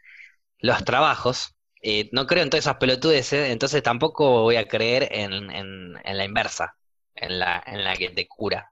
los 0.62 0.84
trabajos. 0.86 1.56
eh, 1.84 2.10
no 2.14 2.28
creo 2.28 2.44
en 2.44 2.50
todas 2.52 2.66
esas 2.66 2.78
pelotudes, 2.78 3.34
eh, 3.34 3.52
entonces 3.52 3.84
tampoco 3.84 4.42
voy 4.44 4.56
a 4.58 4.68
creer 4.68 5.08
en, 5.12 5.52
en, 5.52 5.96
en 6.04 6.18
la 6.18 6.26
inversa, 6.26 6.78
en 7.16 7.40
la, 7.40 7.62
en 7.66 7.84
la 7.84 7.96
que 7.98 8.10
te 8.12 8.28
cura. 8.28 8.72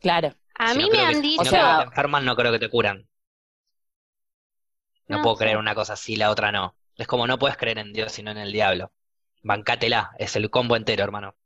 claro. 0.00 0.36
A 0.56 0.72
Si 0.72 0.78
mí 0.78 0.88
no 0.88 0.88
me 0.90 0.98
que- 0.98 1.06
han 1.06 1.22
si 1.22 1.22
dicho. 1.22 1.44
no 1.44 1.54
creo 1.54 1.68
que 1.68 1.76
te 1.76 1.82
enferman, 1.84 2.24
no 2.24 2.36
creo 2.36 2.52
que 2.52 2.58
te 2.58 2.68
curan. 2.68 3.08
No, 5.08 5.18
No 5.18 5.22
puedo 5.22 5.36
sé. 5.36 5.38
creer 5.38 5.56
una 5.56 5.74
cosa 5.74 5.96
sí, 5.96 6.14
la 6.16 6.30
otra 6.30 6.52
no. 6.52 6.76
Es 6.96 7.06
como 7.06 7.26
no 7.26 7.38
puedes 7.38 7.56
creer 7.56 7.78
en 7.78 7.94
Dios, 7.94 8.12
sino 8.12 8.30
en 8.30 8.36
el 8.36 8.52
diablo. 8.52 8.92
Bancátela, 9.42 10.10
es 10.18 10.36
el 10.36 10.50
combo 10.50 10.76
entero, 10.76 11.04
hermano. 11.04 11.36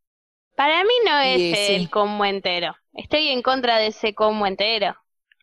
Para 0.56 0.84
mí 0.84 0.92
no 1.06 1.18
es 1.20 1.42
sí. 1.56 1.68
el 1.70 1.88
combo 1.88 2.22
entero. 2.26 2.76
Estoy 2.92 3.28
en 3.28 3.40
contra 3.40 3.78
de 3.78 3.86
ese 3.88 4.14
combo 4.14 4.46
entero. 4.46 4.94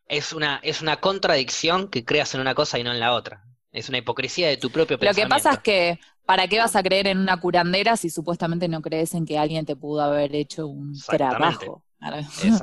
Es 0.07 0.33
una, 0.33 0.59
es 0.63 0.81
una 0.81 0.99
contradicción 0.99 1.89
que 1.89 2.03
creas 2.05 2.33
en 2.33 2.41
una 2.41 2.55
cosa 2.55 2.79
y 2.79 2.83
no 2.83 2.91
en 2.91 2.99
la 2.99 3.13
otra. 3.13 3.43
Es 3.71 3.87
una 3.89 3.99
hipocresía 3.99 4.47
de 4.47 4.57
tu 4.57 4.71
propio 4.71 4.97
Lo 4.97 5.13
que 5.13 5.21
pensamiento. 5.21 5.35
pasa 5.35 5.53
es 5.53 5.59
que, 5.59 5.99
¿para 6.25 6.47
qué 6.47 6.59
vas 6.59 6.75
a 6.75 6.83
creer 6.83 7.07
en 7.07 7.17
una 7.19 7.39
curandera 7.39 7.97
si 7.97 8.09
supuestamente 8.09 8.67
no 8.67 8.81
crees 8.81 9.13
en 9.13 9.25
que 9.25 9.37
alguien 9.37 9.65
te 9.65 9.75
pudo 9.75 10.01
haber 10.01 10.35
hecho 10.35 10.67
un 10.67 11.03
trabajo? 11.09 11.83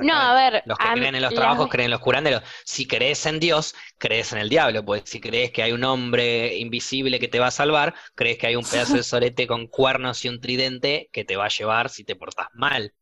No, 0.01 0.13
a 0.13 0.33
ver. 0.35 0.63
Los 0.65 0.77
que 0.77 0.85
a 0.85 0.93
creen 0.93 1.15
en 1.15 1.21
los 1.21 1.33
la- 1.33 1.35
trabajos 1.35 1.67
creen 1.69 1.85
en 1.85 1.91
los 1.91 1.99
curanderos. 1.99 2.43
Si 2.65 2.87
crees 2.87 3.25
en 3.25 3.39
Dios, 3.39 3.75
crees 3.97 4.31
en 4.31 4.39
el 4.39 4.49
diablo. 4.49 4.85
Pues 4.85 5.03
si 5.05 5.19
crees 5.19 5.51
que 5.51 5.61
hay 5.63 5.71
un 5.73 5.83
hombre 5.83 6.57
invisible 6.57 7.19
que 7.19 7.27
te 7.27 7.39
va 7.39 7.47
a 7.47 7.51
salvar, 7.51 7.93
crees 8.15 8.37
que 8.37 8.47
hay 8.47 8.55
un 8.55 8.69
pedazo 8.69 8.97
de 8.97 9.03
sorete 9.03 9.45
con 9.47 9.67
cuernos 9.67 10.23
y 10.25 10.29
un 10.29 10.39
tridente 10.39 11.09
que 11.11 11.25
te 11.25 11.35
va 11.35 11.45
a 11.45 11.49
llevar 11.49 11.89
si 11.89 12.03
te 12.05 12.15
portas 12.15 12.47
mal. 12.53 12.93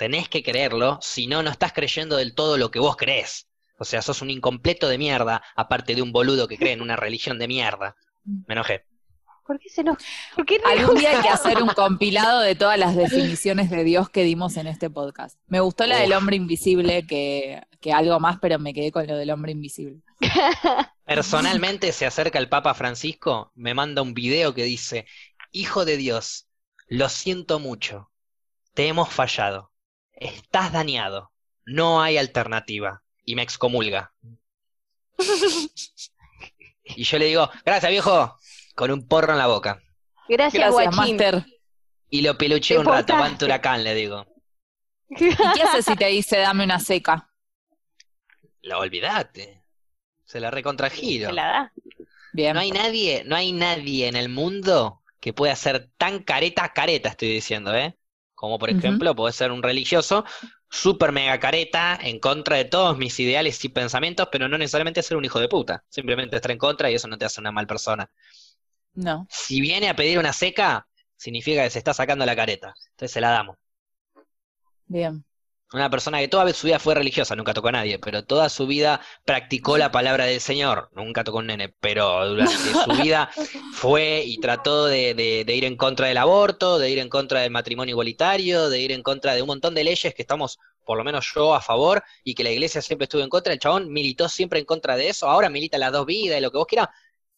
Tenés 0.00 0.30
que 0.30 0.42
creerlo, 0.42 0.98
si 1.02 1.26
no, 1.26 1.42
no 1.42 1.50
estás 1.50 1.74
creyendo 1.74 2.16
del 2.16 2.34
todo 2.34 2.56
lo 2.56 2.70
que 2.70 2.78
vos 2.78 2.96
crees. 2.96 3.50
O 3.76 3.84
sea, 3.84 4.00
sos 4.00 4.22
un 4.22 4.30
incompleto 4.30 4.88
de 4.88 4.96
mierda, 4.96 5.42
aparte 5.54 5.94
de 5.94 6.00
un 6.00 6.10
boludo 6.10 6.48
que 6.48 6.56
cree 6.56 6.72
en 6.72 6.80
una 6.80 6.96
religión 6.96 7.38
de 7.38 7.46
mierda. 7.46 7.96
Me 8.24 8.54
enojé. 8.54 8.86
¿Por 9.46 9.58
qué 9.58 9.68
se 9.68 9.84
nos.? 9.84 9.98
¿Por 10.34 10.46
qué 10.46 10.58
Algún 10.64 10.96
día 10.96 11.10
hay 11.10 11.20
que 11.20 11.28
hacer 11.28 11.62
un 11.62 11.68
compilado 11.76 12.40
de 12.40 12.54
todas 12.54 12.78
las 12.78 12.96
definiciones 12.96 13.68
de 13.68 13.84
Dios 13.84 14.08
que 14.08 14.24
dimos 14.24 14.56
en 14.56 14.68
este 14.68 14.88
podcast. 14.88 15.38
Me 15.48 15.60
gustó 15.60 15.86
la 15.86 15.98
del 15.98 16.14
hombre 16.14 16.34
invisible 16.34 17.06
que, 17.06 17.60
que 17.78 17.92
algo 17.92 18.18
más, 18.20 18.38
pero 18.40 18.58
me 18.58 18.72
quedé 18.72 18.90
con 18.92 19.06
lo 19.06 19.18
del 19.18 19.30
hombre 19.30 19.52
invisible. 19.52 20.00
Personalmente 21.04 21.92
se 21.92 22.06
acerca 22.06 22.38
el 22.38 22.48
Papa 22.48 22.72
Francisco, 22.72 23.52
me 23.54 23.74
manda 23.74 24.00
un 24.00 24.14
video 24.14 24.54
que 24.54 24.64
dice, 24.64 25.04
Hijo 25.52 25.84
de 25.84 25.98
Dios, 25.98 26.48
lo 26.88 27.10
siento 27.10 27.58
mucho, 27.58 28.10
te 28.72 28.86
hemos 28.86 29.10
fallado. 29.10 29.69
Estás 30.20 30.72
dañado, 30.72 31.32
no 31.64 32.00
hay 32.00 32.18
alternativa. 32.18 33.02
Y 33.24 33.34
me 33.34 33.42
excomulga. 33.42 34.12
Y 36.84 37.04
yo 37.04 37.18
le 37.18 37.26
digo, 37.26 37.48
gracias 37.64 37.90
viejo, 37.90 38.36
con 38.74 38.90
un 38.90 39.06
porro 39.06 39.32
en 39.32 39.38
la 39.38 39.46
boca. 39.46 39.80
Gracias, 40.28 40.74
Gracias. 40.74 40.96
Master. 40.96 41.44
Y 42.08 42.22
lo 42.22 42.36
peluché 42.36 42.74
Te 42.74 42.80
un 42.80 42.86
rato, 42.86 43.12
van 43.14 43.36
huracán, 43.40 43.84
le 43.84 43.94
digo. 43.94 44.26
¿Y 45.10 45.34
qué 45.34 45.62
haces 45.62 45.84
si 45.84 45.94
te 45.96 46.06
dice 46.06 46.38
dame 46.38 46.64
una 46.64 46.80
seca? 46.80 47.30
Lo 48.62 48.78
olvidate. 48.80 49.62
Se 50.24 50.40
la 50.40 50.50
recontragiro. 50.50 51.28
Se 51.28 51.34
la 51.34 51.46
da. 51.46 51.72
Bien. 52.32 52.54
No 52.54 52.60
hay 52.60 52.70
nadie, 52.70 53.22
no 53.24 53.36
hay 53.36 53.52
nadie 53.52 54.08
en 54.08 54.16
el 54.16 54.28
mundo 54.28 55.02
que 55.20 55.32
pueda 55.32 55.54
ser 55.54 55.90
tan 55.98 56.22
careta, 56.22 56.72
careta 56.72 57.10
estoy 57.10 57.28
diciendo, 57.28 57.74
¿eh? 57.74 57.96
Como 58.40 58.58
por 58.58 58.70
ejemplo, 58.70 59.14
puede 59.14 59.34
ser 59.34 59.52
un 59.52 59.62
religioso 59.62 60.24
súper 60.70 61.12
mega 61.12 61.38
careta 61.38 61.98
en 62.00 62.18
contra 62.18 62.56
de 62.56 62.64
todos 62.64 62.96
mis 62.96 63.20
ideales 63.20 63.62
y 63.66 63.68
pensamientos, 63.68 64.30
pero 64.32 64.48
no 64.48 64.56
necesariamente 64.56 65.02
ser 65.02 65.18
un 65.18 65.26
hijo 65.26 65.38
de 65.40 65.46
puta. 65.46 65.84
Simplemente 65.90 66.36
estar 66.36 66.50
en 66.50 66.56
contra 66.56 66.90
y 66.90 66.94
eso 66.94 67.06
no 67.06 67.18
te 67.18 67.26
hace 67.26 67.38
una 67.38 67.52
mal 67.52 67.66
persona. 67.66 68.10
No. 68.94 69.26
Si 69.28 69.60
viene 69.60 69.90
a 69.90 69.94
pedir 69.94 70.18
una 70.18 70.32
seca, 70.32 70.88
significa 71.16 71.64
que 71.64 71.68
se 71.68 71.80
está 71.80 71.92
sacando 71.92 72.24
la 72.24 72.34
careta. 72.34 72.72
Entonces 72.92 73.12
se 73.12 73.20
la 73.20 73.28
damos. 73.28 73.58
Bien. 74.86 75.22
Una 75.72 75.88
persona 75.88 76.18
que 76.18 76.26
toda 76.28 76.52
su 76.52 76.66
vida 76.66 76.80
fue 76.80 76.96
religiosa, 76.96 77.36
nunca 77.36 77.54
tocó 77.54 77.68
a 77.68 77.72
nadie, 77.72 77.98
pero 78.00 78.24
toda 78.24 78.48
su 78.48 78.66
vida 78.66 79.00
practicó 79.24 79.78
la 79.78 79.92
palabra 79.92 80.24
del 80.24 80.40
Señor, 80.40 80.88
nunca 80.92 81.22
tocó 81.22 81.38
a 81.38 81.40
un 81.42 81.46
nene, 81.46 81.68
pero 81.68 82.28
durante 82.28 82.74
su 82.74 82.90
vida 82.96 83.30
fue 83.68 84.22
y 84.26 84.38
trató 84.38 84.86
de, 84.86 85.14
de- 85.14 85.44
de 85.44 85.54
ir 85.56 85.64
en 85.64 85.76
contra 85.76 86.08
del 86.08 86.18
aborto, 86.18 86.78
de 86.80 86.90
ir 86.90 86.98
en 86.98 87.08
contra 87.08 87.40
del 87.42 87.52
matrimonio 87.52 87.92
igualitario, 87.92 88.68
de 88.68 88.80
ir 88.80 88.90
en 88.90 89.02
contra 89.04 89.34
de 89.34 89.42
un 89.42 89.46
montón 89.46 89.74
de 89.74 89.84
leyes 89.84 90.12
que 90.12 90.22
estamos, 90.22 90.58
por 90.84 90.98
lo 90.98 91.04
menos 91.04 91.32
yo, 91.34 91.54
a 91.54 91.60
favor, 91.60 92.02
y 92.24 92.34
que 92.34 92.42
la 92.42 92.50
iglesia 92.50 92.82
siempre 92.82 93.04
estuvo 93.04 93.22
en 93.22 93.28
contra. 93.28 93.52
El 93.52 93.60
chabón 93.60 93.92
militó 93.92 94.28
siempre 94.28 94.58
en 94.58 94.64
contra 94.64 94.96
de 94.96 95.08
eso, 95.08 95.28
ahora 95.28 95.48
milita 95.50 95.78
las 95.78 95.92
dos 95.92 96.04
vidas 96.04 96.38
y 96.38 96.40
lo 96.42 96.50
que 96.50 96.58
vos 96.58 96.66
quieras, 96.66 96.88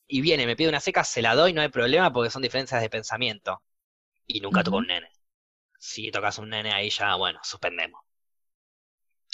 y 0.07 0.21
viene, 0.23 0.47
me 0.47 0.57
pide 0.57 0.69
una 0.71 0.81
seca, 0.81 1.05
se 1.05 1.23
la 1.23 1.35
doy, 1.35 1.53
no 1.53 1.63
hay 1.63 1.69
problema 1.71 2.13
porque 2.13 2.31
son 2.31 2.43
diferencias 2.43 2.81
de 2.83 2.91
pensamiento. 2.91 3.63
Y 4.27 4.41
nunca 4.41 4.65
tocó 4.65 4.77
a 4.79 4.81
un 4.81 4.89
nene. 4.89 5.09
Si 5.79 6.11
tocas 6.13 6.39
un 6.39 6.51
nene 6.51 6.73
ahí 6.73 6.91
ya, 6.91 7.15
bueno, 7.17 7.41
suspendemos. 7.45 8.03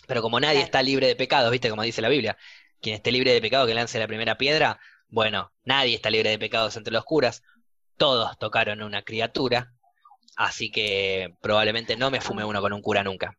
Pero 0.08 0.22
como 0.22 0.40
nadie 0.40 0.60
Claro. 0.60 0.66
está 0.66 0.82
libre 0.82 1.08
de 1.08 1.16
pecados, 1.16 1.52
¿viste? 1.52 1.70
Como 1.70 1.84
dice 1.84 2.02
la 2.02 2.10
Biblia, 2.10 2.38
quien 2.82 2.96
esté 2.96 3.12
libre 3.12 3.32
de 3.34 3.42
pecado 3.42 3.66
que 3.68 3.74
lance 3.74 4.00
la 4.00 4.08
primera 4.08 4.38
piedra, 4.38 4.80
bueno, 5.08 5.52
nadie 5.64 5.94
está 5.96 6.10
libre 6.10 6.30
de 6.30 6.40
pecados 6.40 6.76
entre 6.78 6.92
los 6.94 7.04
curas, 7.04 7.44
todos 7.98 8.38
tocaron 8.38 8.82
a 8.82 8.86
una 8.86 9.02
criatura, 9.04 9.74
así 10.36 10.70
que 10.72 11.36
probablemente 11.42 11.96
no 11.96 12.10
me 12.10 12.20
fume 12.22 12.44
uno 12.44 12.60
con 12.62 12.72
un 12.74 12.82
cura 12.82 13.04
nunca. 13.04 13.38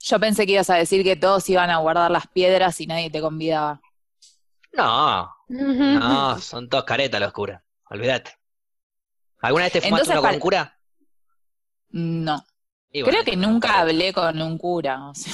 Yo 0.00 0.18
pensé 0.18 0.46
que 0.46 0.52
ibas 0.54 0.70
a 0.70 0.74
decir 0.76 1.04
que 1.04 1.14
todos 1.16 1.48
iban 1.50 1.70
a 1.70 1.78
guardar 1.78 2.10
las 2.10 2.26
piedras 2.28 2.80
y 2.80 2.86
nadie 2.88 3.10
te 3.10 3.20
convidaba. 3.20 3.80
No, 4.72 5.28
no, 5.48 6.38
son 6.40 6.68
todos 6.70 6.84
caretas 6.84 7.20
los 7.20 7.32
curas, 7.32 7.62
olvídate. 7.90 8.32
¿Alguna 9.40 9.64
vez 9.64 9.72
te 9.72 9.80
fumaste 9.80 10.10
Entonces, 10.10 10.12
uno 10.12 10.22
con 10.22 10.32
un 10.34 10.38
cura? 10.40 10.78
No. 11.90 12.44
Bueno, 12.92 13.06
Creo 13.10 13.24
que 13.24 13.36
nunca 13.36 13.80
hablé 13.80 14.12
con 14.12 14.40
un 14.42 14.58
cura. 14.58 15.08
o 15.10 15.14
sea. 15.14 15.32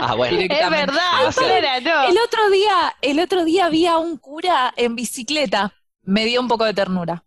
Ah, 0.00 0.14
bueno. 0.16 0.38
Es 0.40 0.48
verdad, 0.48 1.80
no. 1.82 2.08
El 2.08 2.18
otro 2.18 2.50
día, 2.50 2.96
el 3.02 3.20
otro 3.20 3.44
día 3.44 3.68
vi 3.68 3.86
a 3.86 3.98
un 3.98 4.16
cura 4.16 4.72
en 4.76 4.96
bicicleta. 4.96 5.72
Me 6.02 6.24
dio 6.24 6.40
un 6.40 6.48
poco 6.48 6.64
de 6.64 6.74
ternura. 6.74 7.24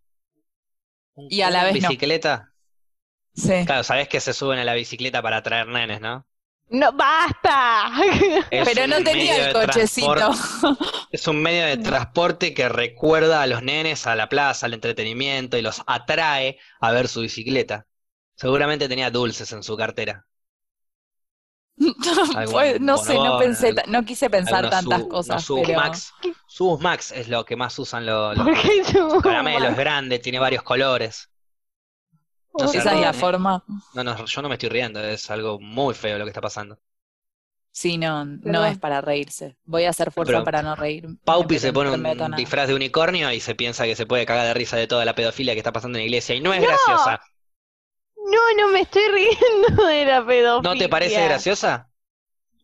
¿Un 1.15 1.27
y 1.29 1.41
a 1.41 1.49
la 1.49 1.63
vez 1.65 1.82
no. 1.82 1.89
bicicleta? 1.89 2.51
Sí. 3.36 3.65
Claro, 3.65 3.84
sabés 3.84 4.08
que 4.08 4.19
se 4.19 4.34
suben 4.34 4.60
a 4.60 4.63
la 4.63 4.73
bicicleta 4.73 5.21
para 5.21 5.41
traer 5.43 5.67
nenes, 5.67 6.01
¿no? 6.01 6.25
No, 6.69 6.91
basta. 6.93 7.91
Es 8.49 8.67
Pero 8.67 8.88
no 8.88 9.03
tenía 9.03 9.47
el 9.47 9.53
cochecito. 9.53 10.13
transporte- 10.15 10.86
Es 11.12 11.27
un 11.27 11.41
medio 11.41 11.65
de 11.65 11.77
transporte 11.77 12.53
que 12.53 12.67
recuerda 12.69 13.41
a 13.43 13.47
los 13.47 13.62
nenes 13.62 14.08
a 14.08 14.15
la 14.15 14.27
plaza, 14.29 14.65
al 14.65 14.73
entretenimiento 14.73 15.58
y 15.58 15.62
los 15.62 15.84
atrae 15.86 16.58
a 16.79 16.91
ver 16.91 17.08
su 17.08 17.21
bicicleta. 17.21 17.86
Seguramente 18.36 18.89
tenía 18.89 19.12
dulces 19.12 19.51
en 19.51 19.62
su 19.62 19.77
cartera. 19.77 20.25
Algún 22.36 22.86
no 22.86 22.97
sé, 22.97 23.15
no 23.15 23.39
pensé, 23.39 23.73
no 23.88 24.05
quise 24.05 24.29
pensar 24.29 24.69
tantas 24.69 25.03
cosas, 25.05 25.43
Subus 25.43 25.67
pero 25.67 25.79
Max. 25.79 26.13
Subus 26.47 26.79
Max 26.81 27.12
es 27.12 27.27
lo 27.27 27.43
que 27.45 27.55
más 27.55 27.77
usan 27.79 28.05
los, 28.05 28.38
los 28.38 28.45
¿Por 28.45 28.62
qué 28.62 28.83
su- 28.86 29.21
caramelos, 29.21 29.71
es 29.71 29.77
grande, 29.77 30.19
tiene 30.19 30.39
varios 30.39 30.63
colores. 30.63 31.29
No 32.57 32.67
sé, 32.67 32.77
esa 32.77 32.93
es 32.93 33.01
la 33.01 33.09
¿eh? 33.09 33.13
forma. 33.13 33.63
No, 33.95 34.03
no, 34.03 34.25
yo 34.25 34.41
no 34.43 34.49
me 34.49 34.55
estoy 34.55 34.69
riendo, 34.69 35.03
es 35.03 35.29
algo 35.31 35.59
muy 35.59 35.95
feo 35.95 36.17
lo 36.19 36.25
que 36.25 36.29
está 36.29 36.41
pasando. 36.41 36.79
Sí, 37.71 37.97
no, 37.97 38.23
no 38.23 38.63
es 38.65 38.77
para 38.77 39.01
reírse. 39.01 39.57
Voy 39.65 39.86
a 39.86 39.89
hacer 39.89 40.12
fuerza 40.12 40.33
Pero 40.33 40.43
para 40.43 40.62
no 40.62 40.75
reír. 40.75 41.07
Paupi 41.25 41.57
se 41.57 41.73
pone 41.73 41.89
un 41.89 42.36
disfraz 42.36 42.67
de 42.67 42.75
unicornio 42.75 43.31
y 43.31 43.39
se 43.39 43.55
piensa 43.55 43.86
que 43.86 43.95
se 43.95 44.05
puede 44.05 44.27
cagar 44.27 44.45
de 44.45 44.53
risa 44.53 44.77
de 44.77 44.86
toda 44.86 45.05
la 45.05 45.15
pedofilia 45.15 45.53
que 45.53 45.59
está 45.59 45.71
pasando 45.73 45.97
en 45.97 46.03
la 46.03 46.05
iglesia 46.05 46.36
y 46.36 46.39
no 46.39 46.53
es 46.53 46.62
No. 46.62 46.67
graciosa. 46.67 47.19
No, 48.23 48.39
no 48.57 48.67
me 48.71 48.81
estoy 48.81 49.03
riendo 49.12 49.86
de 49.86 50.05
la 50.05 50.25
pedofilia. 50.25 50.62
¿No 50.73 50.77
te 50.77 50.89
parece 50.89 51.23
graciosa? 51.25 51.89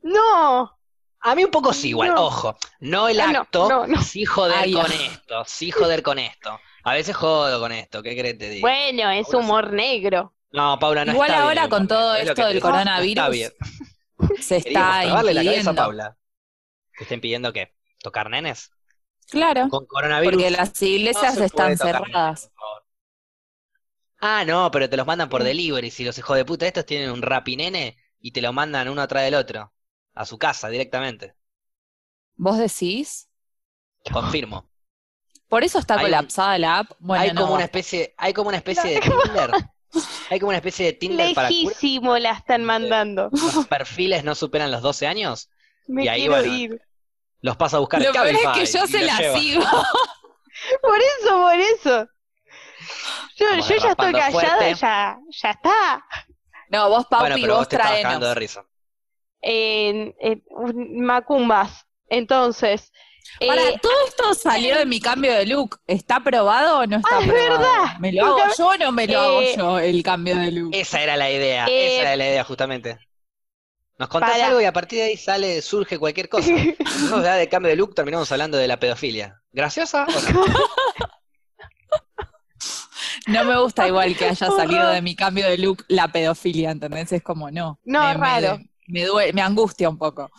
No. 0.01 0.77
A 1.21 1.35
mí 1.35 1.43
un 1.43 1.51
poco 1.51 1.73
sí, 1.73 1.89
igual, 1.89 2.09
No. 2.15 2.25
ojo. 2.27 2.57
No 2.79 3.09
el 3.09 3.17
no, 3.17 3.23
acto, 3.41 3.67
no, 3.69 3.87
no. 3.87 4.01
sí 4.01 4.23
joder 4.25 4.55
Ay, 4.57 4.73
con 4.73 4.89
esto, 4.91 5.43
sí 5.45 5.69
joder 5.71 6.01
con 6.01 6.17
esto. 6.17 6.57
A 6.83 6.93
veces 6.93 7.15
jodo 7.15 7.59
con 7.59 7.73
esto, 7.73 8.01
¿qué 8.01 8.11
crees 8.17 8.33
que 8.33 8.39
te 8.39 8.49
diga? 8.49 8.61
Bueno, 8.61 9.09
es 9.11 9.27
Paula, 9.27 9.39
humor 9.45 9.73
negro. 9.73 10.33
No, 10.51 10.79
Paula, 10.79 11.03
no 11.03 11.11
Igual 11.11 11.29
está 11.29 11.43
ahora 11.43 11.61
bien, 11.63 11.69
con 11.69 11.87
todo 11.89 12.15
es 12.15 12.27
esto 12.29 12.45
del 12.45 12.53
digo. 12.53 12.69
coronavirus, 12.69 13.17
Está 13.17 13.29
bien. 13.29 13.51
Se 14.41 14.57
está 14.57 15.01
clavarle 15.01 15.33
la 15.33 15.43
cabeza 15.43 15.51
a 15.51 15.73
impidiendo. 15.73 15.75
Paula. 15.75 16.17
¿Te 16.97 17.03
está 17.03 17.13
impidiendo 17.15 17.53
qué? 17.53 17.75
¿Tocar 18.01 18.29
nenes? 18.29 18.71
Claro, 19.29 19.67
Con 19.69 19.85
coronavirus. 19.85 20.33
porque 20.33 20.49
las 20.51 20.81
iglesias 20.81 21.37
están 21.37 21.77
cerradas. 21.77 22.49
Ah, 24.21 24.45
no, 24.45 24.71
pero 24.71 24.89
te 24.89 24.95
los 24.97 25.05
mandan 25.07 25.27
por 25.29 25.43
delivery. 25.43 25.91
Si 25.91 26.03
los 26.05 26.17
hijos 26.17 26.37
de 26.37 26.45
puta 26.45 26.65
estos 26.67 26.85
tienen 26.85 27.11
un 27.11 27.21
rapinene 27.21 27.97
y 28.19 28.31
te 28.31 28.41
lo 28.41 28.53
mandan 28.53 28.87
uno 28.89 29.01
atrás 29.01 29.23
del 29.23 29.35
otro. 29.35 29.73
A 30.13 30.25
su 30.25 30.37
casa 30.37 30.69
directamente. 30.69 31.35
¿Vos 32.37 32.57
decís? 32.57 33.29
Confirmo. 34.11 34.69
Por 35.47 35.63
eso 35.63 35.79
está 35.79 35.95
Hay 35.95 35.99
un- 35.99 36.05
colapsada 36.05 36.57
la 36.57 36.79
app. 36.79 36.91
Bueno, 36.99 37.23
hay 37.23 37.31
no, 37.33 37.41
como 37.41 37.55
una 37.55 37.63
especie, 37.65 38.13
hay 38.17 38.33
como 38.33 38.49
una 38.49 38.57
especie 38.57 38.91
de 38.91 39.01
Tinder. 39.01 39.51
Hay 40.29 40.39
como 40.39 40.49
una 40.49 40.57
especie 40.57 40.85
de 40.85 40.93
Tinder 40.93 41.33
para 41.33 41.47
curas. 41.59 41.81
Lejísimo 41.81 42.17
la 42.17 42.31
están 42.31 42.63
mandando. 42.63 43.29
Los 43.31 43.67
perfiles 43.67 44.23
no 44.23 44.35
superan 44.35 44.71
los 44.71 44.81
12 44.81 45.07
años. 45.07 45.49
Me 45.87 46.05
Y 46.05 46.07
ahí, 46.07 46.21
quiero 46.21 46.35
bueno, 46.35 46.53
ir. 46.53 46.81
Los 47.41 47.57
pasa 47.57 47.77
a 47.77 47.79
buscar 47.79 48.01
Lo 48.01 48.07
el 48.07 48.13
peor 48.13 48.27
es 48.27 48.37
que 48.37 48.43
Cabify 48.43 48.65
yo 48.65 48.85
y 48.85 48.87
se 48.87 49.01
los 49.01 49.07
la 49.07 49.17
lleva. 49.17 49.39
sigo. 49.39 49.63
Por 50.81 50.97
eso, 50.99 51.41
por 51.41 51.55
eso. 51.59 52.09
Yo, 53.39 53.45
yo 53.55 53.75
ya 53.77 53.89
estoy 53.91 54.11
callada, 54.13 54.71
ya, 54.73 55.17
ya 55.29 55.49
está. 55.51 56.05
No, 56.69 56.89
vos, 56.89 57.05
Paupi, 57.07 57.23
Bueno, 57.23 57.35
pero 57.41 57.53
vos 57.53 57.59
vos 57.61 57.69
te 57.69 57.77
traenos. 57.77 58.19
de 58.21 58.35
risa. 58.35 58.63
En, 59.41 60.13
en- 60.19 60.43
Macumbas. 61.01 61.85
Entonces. 62.09 62.91
Para, 63.45 63.69
eh, 63.69 63.79
todo 63.81 63.93
esto 64.07 64.33
salió 64.33 64.77
de 64.77 64.85
mi 64.85 64.99
cambio 64.99 65.31
de 65.33 65.45
look. 65.45 65.79
¿Está 65.87 66.19
probado 66.19 66.79
o 66.79 66.85
no 66.87 66.97
está 66.97 67.09
Ah, 67.17 67.19
es 67.21 67.27
probado? 67.27 67.59
verdad. 67.59 67.99
¿Me 67.99 68.11
lo 68.11 68.25
hago 68.25 68.39
yo 68.57 68.67
o 68.67 68.77
no 68.77 68.91
me 68.91 69.07
lo 69.07 69.19
hago 69.19 69.41
Eh, 69.41 69.53
yo 69.55 69.79
el 69.79 70.03
cambio 70.03 70.35
de 70.35 70.51
look? 70.51 70.71
Esa 70.73 71.01
era 71.01 71.15
la 71.15 71.29
idea, 71.31 71.67
Eh, 71.67 71.87
esa 71.93 72.01
era 72.01 72.15
la 72.15 72.27
idea 72.27 72.43
justamente. 72.43 72.97
Nos 73.97 74.09
contás 74.09 74.31
para. 74.31 74.47
algo 74.47 74.61
y 74.61 74.65
a 74.65 74.73
partir 74.73 74.99
de 74.99 75.05
ahí 75.05 75.17
sale, 75.17 75.61
surge 75.61 75.97
cualquier 75.99 76.27
cosa. 76.29 76.49
No, 77.09 77.21
ya 77.23 77.35
de 77.35 77.47
cambio 77.49 77.69
de 77.69 77.75
look 77.75 77.93
terminamos 77.93 78.31
hablando 78.31 78.57
de 78.57 78.67
la 78.67 78.79
pedofilia. 78.79 79.41
¿Graciosa 79.51 80.05
o 80.05 80.31
no? 80.33 80.45
No 83.29 83.43
me 83.45 83.59
gusta 83.59 83.87
igual 83.87 84.15
que 84.15 84.25
haya 84.25 84.47
salido 84.47 84.89
de 84.89 85.01
mi 85.01 85.15
cambio 85.15 85.47
de 85.47 85.57
look 85.57 85.85
la 85.87 86.07
pedofilia, 86.09 86.71
¿entendés? 86.71 87.11
Es 87.11 87.21
como 87.23 87.49
no. 87.51 87.79
No, 87.85 88.01
me, 88.03 88.07
me- 88.07 88.13
raro. 88.15 88.59
Me, 88.87 89.05
due- 89.05 89.33
me 89.33 89.41
angustia 89.41 89.87
un 89.89 89.97
poco. 89.97 90.29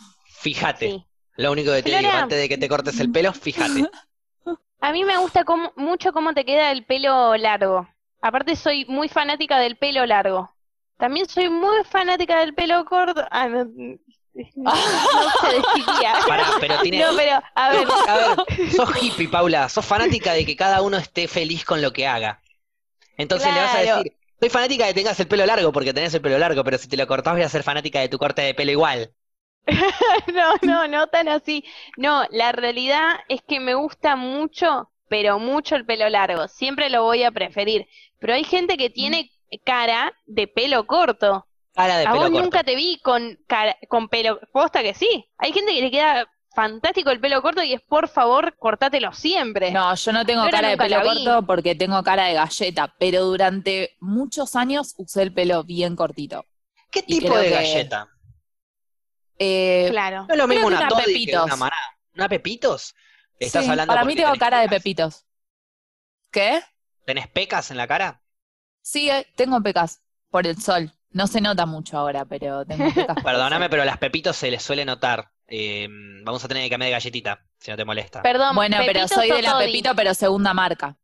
Fíjate. 0.41 0.89
Sí. 0.91 1.05
Lo 1.37 1.51
único 1.51 1.71
que 1.71 1.83
te 1.83 1.89
Flora. 1.91 1.99
digo 1.99 2.13
antes 2.23 2.37
de 2.37 2.49
que 2.49 2.57
te 2.57 2.67
cortes 2.67 2.99
el 2.99 3.11
pelo, 3.11 3.31
fíjate. 3.33 3.89
A 4.81 4.91
mí 4.91 5.03
me 5.05 5.17
gusta 5.19 5.43
cómo- 5.43 5.71
mucho 5.75 6.11
cómo 6.11 6.33
te 6.33 6.43
queda 6.43 6.71
el 6.71 6.85
pelo 6.85 7.37
largo. 7.37 7.87
Aparte 8.21 8.55
soy 8.55 8.85
muy 8.85 9.09
fanática 9.09 9.57
del 9.59 9.77
pelo 9.77 10.05
largo. 10.05 10.53
También 10.97 11.27
soy 11.29 11.49
muy 11.49 11.83
fanática 11.89 12.39
del 12.39 12.53
pelo 12.53 12.83
corto. 12.85 13.25
Ah, 13.31 13.47
no, 13.47 13.65
no 13.65 13.97
se. 14.33 14.51
Pará, 16.27 16.45
pero 16.59 16.79
tiene. 16.81 16.99
No, 16.99 17.15
pero, 17.15 17.41
a 17.55 17.69
ver, 17.69 17.87
A 18.07 18.17
ver, 18.17 18.71
sos 18.71 18.89
hippie, 19.01 19.27
Paula. 19.29 19.69
Sos 19.69 19.85
fanática 19.85 20.33
de 20.33 20.45
que 20.45 20.55
cada 20.55 20.81
uno 20.81 20.97
esté 20.97 21.27
feliz 21.27 21.63
con 21.65 21.81
lo 21.81 21.91
que 21.93 22.07
haga. 22.07 22.40
Entonces 23.21 23.53
le 23.53 23.59
vas 23.61 23.75
a 23.75 23.81
Claro. 23.81 24.03
decir, 24.03 24.13
soy 24.39 24.49
fanática 24.49 24.85
de 24.85 24.91
que 24.93 24.99
tengas 25.01 25.19
el 25.19 25.27
pelo 25.27 25.45
largo 25.45 25.71
porque 25.71 25.93
tenés 25.93 26.13
el 26.13 26.21
pelo 26.21 26.37
largo, 26.39 26.63
pero 26.63 26.77
si 26.77 26.87
te 26.87 26.97
lo 26.97 27.07
cortás 27.07 27.33
voy 27.33 27.43
a 27.43 27.49
ser 27.49 27.63
fanática 27.63 27.99
de 28.01 28.09
tu 28.09 28.17
corte 28.17 28.41
de 28.41 28.53
pelo 28.53 28.71
igual. 28.71 29.13
no, 30.33 30.55
no, 30.63 30.87
no 30.87 31.07
tan 31.07 31.27
así. 31.27 31.63
No, 31.97 32.23
la 32.31 32.51
realidad 32.51 33.19
es 33.29 33.41
que 33.47 33.59
me 33.59 33.73
gusta 33.75 34.15
mucho, 34.15 34.91
pero 35.07 35.39
mucho 35.39 35.75
el 35.75 35.85
pelo 35.85 36.09
largo. 36.09 36.47
Siempre 36.47 36.89
lo 36.89 37.03
voy 37.03 37.23
a 37.23 37.31
preferir. 37.31 37.87
Pero 38.19 38.33
hay 38.33 38.43
gente 38.43 38.77
que 38.77 38.89
tiene 38.89 39.31
cara 39.63 40.13
de 40.25 40.47
pelo 40.47 40.85
corto. 40.87 41.47
Cara 41.73 41.97
de 41.97 42.05
A 42.05 42.11
pelo 42.11 42.19
vos 42.23 42.31
corto. 42.31 42.43
nunca 42.43 42.63
te 42.63 42.75
vi 42.75 42.99
con, 43.03 43.37
cara- 43.47 43.77
con 43.87 44.09
pelo. 44.09 44.39
Posta 44.51 44.81
que 44.81 44.93
sí. 44.93 45.29
Hay 45.37 45.53
gente 45.53 45.73
que 45.73 45.81
le 45.81 45.91
queda 45.91 46.27
fantástico 46.53 47.11
el 47.11 47.19
pelo 47.19 47.41
corto 47.41 47.63
y 47.63 47.73
es 47.73 47.81
por 47.81 48.07
favor, 48.07 48.55
cortátelo 48.57 49.13
siempre. 49.13 49.71
No, 49.71 49.93
yo 49.95 50.11
no 50.11 50.25
tengo 50.25 50.49
cara 50.49 50.69
de 50.69 50.77
pelo 50.77 51.01
corto 51.01 51.45
porque 51.45 51.75
tengo 51.75 52.01
cara 52.03 52.25
de 52.25 52.33
galleta, 52.33 52.93
pero 52.99 53.23
durante 53.25 53.95
muchos 53.99 54.55
años 54.55 54.93
usé 54.97 55.23
el 55.23 55.33
pelo 55.33 55.63
bien 55.63 55.95
cortito. 55.95 56.45
¿Qué 56.91 57.03
Y 57.07 57.19
tipo 57.19 57.37
de 57.37 57.43
que- 57.45 57.49
galleta? 57.51 58.09
Eh, 59.39 59.87
Claro. 59.91 60.25
No 60.27 60.33
es 60.33 60.37
lo 60.37 60.47
mismo 60.47 60.67
una 60.67 60.79
una 60.79 60.87
Toddy 60.89 61.03
que 61.03 61.11
Pepitos. 61.13 61.45
una 61.45 61.55
maná. 61.55 61.75
¿Una 62.15 62.29
Pepitos? 62.29 62.95
¿Estás 63.39 63.63
sí, 63.65 63.69
hablando 63.71 63.91
para 63.93 64.05
mí 64.05 64.15
tengo 64.15 64.35
cara 64.35 64.59
de 64.61 64.69
pepitos. 64.69 65.25
¿Qué? 66.29 66.61
¿Tenés 67.05 67.27
pecas 67.27 67.71
en 67.71 67.77
la 67.77 67.87
cara? 67.87 68.21
Sí, 68.83 69.09
eh, 69.09 69.25
tengo 69.35 69.59
pecas 69.61 70.01
por 70.29 70.45
el 70.45 70.61
sol. 70.61 70.91
No 71.09 71.25
se 71.27 71.41
nota 71.41 71.65
mucho 71.65 71.97
ahora, 71.97 72.23
pero 72.25 72.65
tengo 72.65 72.85
pecas. 72.93 73.07
por 73.07 73.17
el 73.17 73.23
Perdóname, 73.23 73.69
pero 73.69 73.83
las 73.83 73.97
Pepitos 73.97 74.37
se 74.37 74.51
les 74.51 74.61
suele 74.61 74.85
notar. 74.85 75.30
Eh, 75.51 75.87
vamos 76.23 76.43
a 76.43 76.47
tener 76.47 76.63
que 76.63 76.69
cambiar 76.69 76.87
de 76.87 76.91
galletita, 76.93 77.45
si 77.59 77.71
no 77.71 77.77
te 77.77 77.85
molesta. 77.85 78.21
Perdón. 78.21 78.55
Bueno, 78.55 78.77
pero 78.85 79.01
¿Pepitos 79.01 79.11
soy 79.11 79.31
de 79.31 79.41
la 79.41 79.51
Toddy? 79.51 79.65
Pepito, 79.65 79.95
pero 79.95 80.13
segunda 80.13 80.53
marca. 80.53 80.97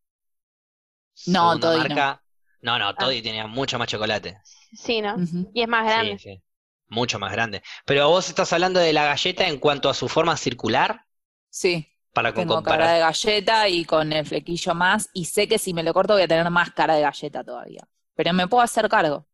no, 1.25 1.57
Segunda 1.59 1.59
Toddy 1.59 1.89
no. 1.89 1.95
marca. 1.95 2.23
No, 2.61 2.79
no, 2.79 2.93
Ah. 2.95 2.95
Toddy 2.97 3.21
tenía 3.21 3.47
mucho 3.47 3.77
más 3.77 3.87
chocolate. 3.87 4.41
Sí, 4.73 5.01
¿no? 5.01 5.17
Y 5.53 5.61
es 5.61 5.67
más 5.67 5.85
grande. 5.85 6.17
Sí, 6.17 6.35
sí. 6.35 6.43
Mucho 6.89 7.19
más 7.19 7.31
grande. 7.31 7.61
Pero 7.85 8.07
vos 8.09 8.29
estás 8.29 8.51
hablando 8.53 8.79
de 8.79 8.93
la 8.93 9.05
galleta 9.05 9.47
en 9.47 9.59
cuanto 9.59 9.89
a 9.89 9.93
su 9.93 10.07
forma 10.07 10.37
circular, 10.37 11.05
Sí, 11.49 11.87
para 12.13 12.33
con 12.33 12.47
tengo 12.47 12.63
cara 12.63 12.91
de 12.93 12.99
galleta 12.99 13.67
y 13.69 13.85
con 13.85 14.11
el 14.13 14.25
flequillo 14.25 14.73
más. 14.75 15.09
Y 15.13 15.25
sé 15.25 15.47
que 15.47 15.57
si 15.59 15.73
me 15.73 15.83
lo 15.83 15.93
corto 15.93 16.13
voy 16.13 16.23
a 16.23 16.27
tener 16.27 16.49
más 16.49 16.71
cara 16.71 16.95
de 16.95 17.01
galleta 17.01 17.43
todavía. 17.43 17.87
Pero 18.15 18.33
me 18.33 18.47
puedo 18.47 18.63
hacer 18.63 18.87
cargo. 18.89 19.27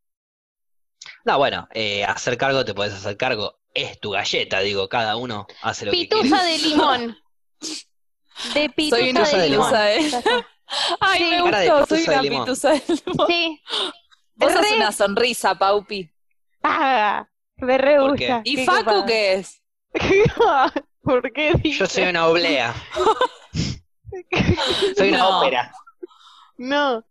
No, 1.26 1.38
bueno, 1.38 1.68
eh, 1.74 2.04
hacer 2.06 2.38
cargo 2.38 2.64
te 2.66 2.74
puedes 2.74 2.94
hacer 2.94 3.18
cargo. 3.18 3.60
Es 3.74 4.00
tu 4.00 4.12
galleta, 4.12 4.60
digo, 4.60 4.88
cada 4.90 5.16
uno 5.16 5.48
hace 5.62 5.86
lo 5.86 5.92
que 5.92 6.08
quiere. 6.08 6.24
Pitusa 6.24 6.44
de 6.44 6.58
limón. 6.60 7.18
De 8.54 8.70
pitusa 8.70 8.98
Soy 8.98 9.10
una 9.10 9.20
Pitusa 9.22 9.38
de 9.38 9.44
de 9.44 9.50
limón. 9.50 9.68
pitusa 9.70 9.84
de-. 9.84 10.46
Ay, 11.00 11.20
Sí. 11.20 11.24
me 11.30 11.36
de 11.36 11.42
gustó, 11.70 11.86
soy 11.88 11.98
pitusa 12.00 12.12
de 12.12 12.18
una 12.18 12.22
limón. 12.22 12.46
pitusa 12.46 12.70
de 12.72 12.84
limón. 13.06 13.28
Sí. 13.28 13.62
Vos 14.36 14.52
sos 14.52 14.62
Re- 14.62 14.76
una 14.78 14.92
sonrisa, 14.92 15.56
Paupi. 15.56 16.12
Ah, 16.64 17.28
me 17.58 17.78
re 17.78 18.00
gusta. 18.00 18.42
¿Y 18.44 18.56
Qué 18.58 18.66
Facu 18.66 19.06
qué 19.06 19.34
es? 19.36 19.62
¿Por 21.04 21.32
qué 21.34 21.52
Yo 21.52 21.58
dices? 21.60 21.92
soy 21.92 22.04
una 22.06 22.28
oblea. 22.28 22.74
Soy 24.98 25.10
una 25.10 25.18
No. 25.18 25.40
ópera. 25.40 25.72
No. 26.58 27.04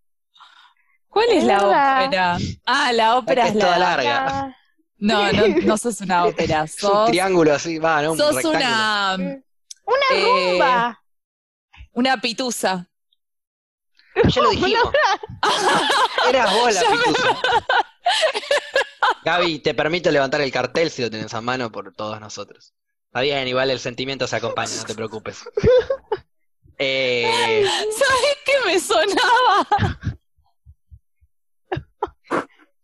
¿Cuál 1.09 1.29
es 1.31 1.39
Es 1.39 1.45
la 1.45 1.59
ópera? 1.59 2.39
Ah, 2.65 2.93
la 2.93 3.17
ópera 3.19 3.43
que 3.43 3.49
es 3.51 3.55
es 3.57 3.61
toda 3.61 3.79
la... 3.79 3.97
larga. 3.97 4.57
No, 5.05 5.33
no, 5.33 5.49
no 5.49 5.77
sos 5.79 6.01
una 6.01 6.25
ópera, 6.27 6.63
Es 6.65 6.83
un 6.85 6.91
sos, 6.91 7.09
triángulo 7.11 7.53
así, 7.55 7.79
va, 7.79 8.03
¿no? 8.03 8.13
Un 8.13 8.19
sos 8.19 8.35
rectángulo. 8.37 8.59
una, 8.61 9.17
Una 9.85 10.07
Eh, 10.13 10.53
rumba. 10.53 11.03
una 11.93 12.21
pitusa. 12.21 12.89
Ya 14.15 14.43
lo 14.43 14.51
dijimos. 14.51 14.93
Eras 16.29 16.55
vos 16.55 16.73
la 16.75 16.81
pitusa. 16.91 17.41
Gaby, 19.25 19.59
te 19.59 19.75
permito 19.75 20.11
levantar 20.11 20.41
el 20.41 20.53
cartel 20.53 20.91
si 20.91 21.03
lo 21.03 21.11
tenés 21.11 21.35
a 21.35 21.41
mano 21.41 21.73
por 21.73 21.93
todos 21.95 22.21
nosotros. 22.21 22.73
Está 23.07 23.21
bien, 23.23 23.49
igual 23.49 23.71
el 23.71 23.81
sentimiento 23.81 24.27
se 24.29 24.37
acompaña, 24.37 24.71
no 24.77 24.85
te 24.85 24.95
preocupes. 24.95 25.43
Eh, 26.79 27.65
¿Sabes 27.67 28.39
qué 28.45 28.53
me 28.67 28.79
sonaba? 28.81 29.67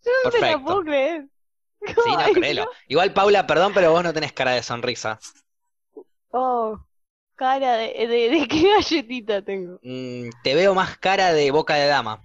Yo 0.04 0.12
no 0.24 0.30
te 0.30 0.38
la 0.40 0.46
perfecto. 0.48 0.64
puedo 0.64 0.80
creer. 0.82 1.26
Sí, 1.96 2.16
no, 2.16 2.30
créelo. 2.32 2.68
Igual, 2.88 3.12
Paula, 3.12 3.46
perdón, 3.46 3.72
pero 3.74 3.92
vos 3.92 4.02
no 4.04 4.12
tenés 4.12 4.32
cara 4.32 4.52
de 4.52 4.62
sonrisa. 4.62 5.18
Oh, 6.32 6.78
cara 7.36 7.76
de, 7.78 8.06
de, 8.08 8.30
de 8.30 8.48
qué 8.48 8.62
galletita 8.74 9.42
tengo. 9.42 9.80
Mm, 9.82 10.30
te 10.44 10.54
veo 10.54 10.72
más 10.74 10.98
cara 10.98 11.32
de 11.32 11.50
boca 11.50 11.74
de 11.74 11.86
dama. 11.88 12.22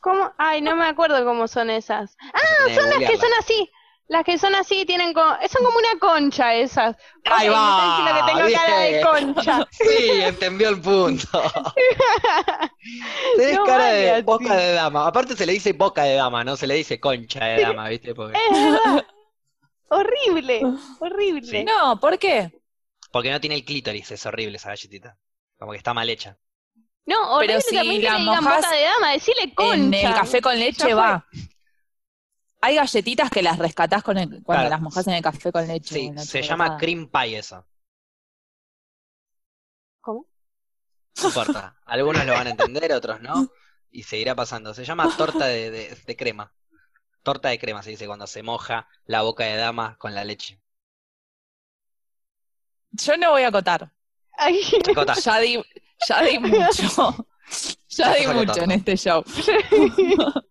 ¿Cómo? 0.00 0.32
Ay, 0.38 0.62
no 0.62 0.76
me 0.76 0.86
acuerdo 0.86 1.24
cómo 1.24 1.46
son 1.46 1.68
esas. 1.70 2.16
Ah, 2.32 2.70
Son 2.74 2.88
las 2.88 3.04
que 3.04 3.16
son 3.18 3.28
así. 3.38 3.70
Las 4.10 4.24
que 4.24 4.38
son 4.38 4.52
así 4.56 4.84
tienen 4.86 5.12
co- 5.14 5.36
son 5.48 5.64
como 5.64 5.78
una 5.78 5.96
concha 6.00 6.52
esas. 6.56 6.96
Ahí 7.26 7.46
me 7.48 7.54
va, 7.54 7.96
diciendo 8.02 8.26
que 8.26 8.32
tengo 8.32 8.60
cara 8.60 8.78
de 8.80 9.00
concha. 9.02 9.68
Sí, 9.70 10.10
entendió 10.22 10.68
el 10.70 10.80
punto. 10.80 11.40
Tenés 13.36 13.54
No 13.56 13.64
cara 13.64 13.84
de 13.86 14.22
boca 14.22 14.56
de 14.56 14.72
dama. 14.72 15.06
Aparte 15.06 15.36
se 15.36 15.46
le 15.46 15.52
dice 15.52 15.72
boca 15.74 16.02
de 16.02 16.14
dama, 16.16 16.42
no 16.42 16.56
se 16.56 16.66
le 16.66 16.74
dice 16.74 16.98
concha 16.98 17.44
de 17.44 17.62
dama, 17.62 17.88
¿viste? 17.88 18.12
Porque, 18.14 18.36
Es 18.36 18.52
verdad. 18.62 19.06
horrible, 19.90 20.62
horrible. 20.98 21.46
Sí. 21.46 21.64
No, 21.64 21.98
¿por 22.00 22.18
qué? 22.18 22.52
porque 23.12 23.30
no 23.30 23.40
tiene 23.40 23.56
el 23.56 23.64
clítoris, 23.64 24.10
es 24.12 24.24
horrible 24.26 24.56
esa 24.56 24.68
galletita. 24.70 25.16
Como 25.58 25.72
que 25.72 25.78
está 25.78 25.92
mal 25.94 26.08
hecha. 26.10 26.36
No, 27.06 27.34
horrible 27.36 27.54
Pero 27.54 27.60
si 27.68 27.74
también 27.76 28.00
que 28.00 28.06
la 28.06 28.12
le 28.14 28.18
digan 28.20 28.24
mojás 28.42 28.56
boca 28.62 28.70
de 28.76 28.82
dama, 28.84 29.12
decirle 29.12 29.54
concha. 29.54 29.74
En 29.74 29.94
el 29.94 30.14
café 30.14 30.40
con 30.40 30.58
leche 30.58 30.94
va. 30.94 31.24
Hay 32.62 32.76
galletitas 32.76 33.30
que 33.30 33.42
las 33.42 33.58
rescatás 33.58 34.02
con 34.02 34.18
el- 34.18 34.28
cuando 34.42 34.62
Claro. 34.62 34.68
las 34.70 34.80
mojas 34.80 35.06
en 35.06 35.14
el 35.14 35.22
café 35.22 35.50
con 35.50 35.66
leche. 35.66 35.94
Sí, 35.94 36.12
se 36.18 36.42
llama 36.42 36.76
cream 36.76 37.08
pie 37.10 37.38
eso. 37.38 37.66
¿Cómo? 40.00 40.26
No 41.22 41.28
importa. 41.28 41.76
Algunos 41.86 42.24
lo 42.26 42.32
van 42.32 42.46
a 42.46 42.50
entender, 42.50 42.92
otros 42.92 43.20
no. 43.20 43.50
Y 43.90 44.02
seguirá 44.04 44.34
pasando. 44.34 44.74
Se 44.74 44.84
llama 44.84 45.08
torta 45.16 45.46
de, 45.46 45.70
de- 45.70 45.94
de 46.06 46.16
crema. 46.16 46.52
Torta 47.22 47.48
de 47.48 47.58
crema 47.58 47.82
se 47.82 47.90
dice 47.90 48.06
cuando 48.06 48.26
se 48.26 48.42
moja 48.42 48.88
la 49.04 49.22
boca 49.22 49.44
de 49.44 49.56
dama 49.56 49.96
con 49.98 50.14
la 50.14 50.24
leche. 50.24 50.60
Yo 52.92 53.16
no 53.16 53.30
voy 53.30 53.42
a 53.42 53.48
acotar. 53.48 53.92
Ay, 54.32 54.60
Ya 55.24 55.38
di, 55.38 55.62
ya 56.08 56.22
di 56.22 56.38
mucho. 56.38 57.26
Ya 57.88 58.14
di 58.14 58.26
mucho 58.28 58.62
en 58.62 58.70
este 58.70 58.96
show. 58.96 59.24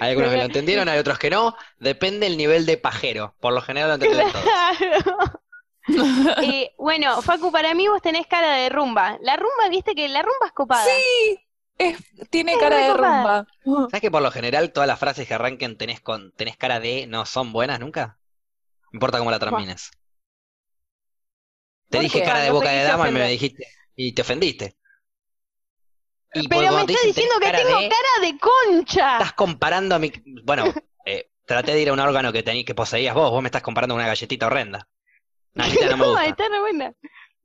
hay 0.00 0.10
algunos 0.10 0.30
que 0.30 0.36
lo 0.36 0.42
entendieron, 0.44 0.88
hay 0.88 0.98
otros 0.98 1.18
que 1.18 1.30
no. 1.30 1.56
Depende 1.78 2.26
el 2.26 2.36
nivel 2.36 2.66
de 2.66 2.76
pajero. 2.76 3.34
Por 3.40 3.52
lo 3.52 3.62
general 3.62 3.88
lo 3.90 3.94
entendieron 3.94 4.32
todos. 4.32 4.44
claro. 4.44 5.40
Eh, 6.40 6.72
bueno, 6.78 7.20
Facu, 7.22 7.50
para 7.50 7.74
mí 7.74 7.88
vos 7.88 8.02
tenés 8.02 8.26
cara 8.26 8.54
de 8.56 8.68
rumba. 8.68 9.18
La 9.22 9.36
rumba, 9.36 9.68
viste 9.70 9.94
que 9.94 10.08
la 10.08 10.22
rumba 10.22 10.46
es 10.46 10.52
copada. 10.52 10.84
Sí, 10.84 11.38
es- 11.78 11.98
tiene 12.30 12.58
cara 12.58 12.76
de 12.76 12.92
copada. 12.92 13.46
rumba. 13.64 13.88
¿Sabes 13.90 14.00
que 14.00 14.10
por 14.10 14.22
lo 14.22 14.30
general 14.30 14.72
todas 14.72 14.86
las 14.86 14.98
frases 14.98 15.26
que 15.26 15.34
arranquen 15.34 15.76
tenés 15.78 16.00
con 16.00 16.32
tenés 16.32 16.56
cara 16.56 16.80
de 16.80 17.06
no 17.06 17.26
son 17.26 17.52
buenas 17.52 17.80
nunca? 17.80 18.18
No 18.92 18.96
importa 18.98 19.18
cómo 19.18 19.30
la 19.30 19.38
termines. 19.38 19.90
Te 21.88 21.98
¿Por 21.98 22.02
dije 22.04 22.20
qué? 22.20 22.24
cara 22.24 22.38
de 22.40 22.50
Cuando 22.50 22.60
boca 22.60 22.70
de 22.70 22.84
dama 22.84 23.08
y 23.08 23.12
me 23.12 23.28
dijiste 23.28 23.66
y 23.96 24.12
te 24.14 24.22
ofendiste. 24.22 24.76
Y 26.32 26.46
Pero 26.48 26.60
me 26.62 26.68
cuando 26.68 26.86
te 26.86 26.92
está 26.92 27.06
dicen, 27.06 27.22
diciendo 27.24 27.34
que 27.40 27.46
"Tenés 27.50 27.66
tengo 27.66 27.80
de", 27.80 27.88
cara 27.88 28.26
de 28.26 28.38
concha. 28.38 29.12
Estás 29.14 29.32
comparando 29.32 29.94
a 29.94 29.98
mi 29.98 30.12
bueno, 30.44 30.64
eh, 31.06 31.30
traté 31.46 31.72
de 31.72 31.82
ir 31.82 31.88
a 31.88 31.92
un 31.92 32.00
órgano 32.00 32.32
que 32.32 32.42
tení, 32.42 32.64
que 32.64 32.74
poseías 32.74 33.14
vos, 33.14 33.30
vos 33.30 33.42
me 33.42 33.48
estás 33.48 33.62
comparando 33.62 33.94
con 33.94 34.00
una 34.00 34.08
galletita 34.08 34.46
horrenda. 34.46 34.88
Una 35.54 35.64
galletita 35.64 35.90
no 35.90 35.96
me 35.96 36.02
No, 36.04 36.10
gusta. 36.12 36.26
está 36.26 36.48
re 36.48 36.60
buena. 36.60 36.92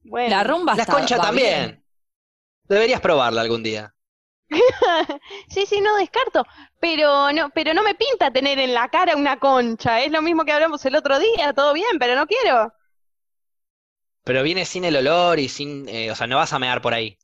Bueno. 0.04 0.30
La 0.30 0.44
rumba 0.44 0.76
La 0.76 0.84
está- 0.84 0.94
concha 0.94 1.18
también. 1.20 1.66
bien. 1.66 1.86
Deberías 2.68 3.02
probarla 3.02 3.42
algún 3.42 3.64
día. 3.64 3.94
Sí, 5.50 5.66
sí, 5.66 5.82
no 5.82 5.96
descarto, 5.98 6.46
pero 6.80 7.32
no, 7.32 7.50
pero 7.50 7.74
no 7.74 7.82
me 7.84 7.96
pinta 7.96 8.32
tener 8.32 8.60
en 8.60 8.74
la 8.74 8.90
cara 8.90 9.16
una 9.16 9.40
concha, 9.40 10.02
es 10.02 10.12
lo 10.12 10.22
mismo 10.22 10.46
que 10.46 10.52
hablamos 10.52 10.84
el 10.86 10.96
otro 10.96 11.18
día, 11.20 11.54
todo 11.54 11.74
bien, 11.74 11.98
pero 12.00 12.16
no 12.16 12.28
quiero. 12.28 12.72
Pero 14.24 14.44
viene 14.44 14.66
sin 14.66 14.86
el 14.86 14.96
olor 14.98 15.40
y 15.40 15.50
sin, 15.50 15.88
eh, 15.90 16.12
o 16.12 16.16
sea, 16.16 16.28
no 16.28 16.38
vas 16.38 16.54
a 16.54 16.60
mear 16.60 16.82
por 16.82 16.94
ahí. 16.94 17.18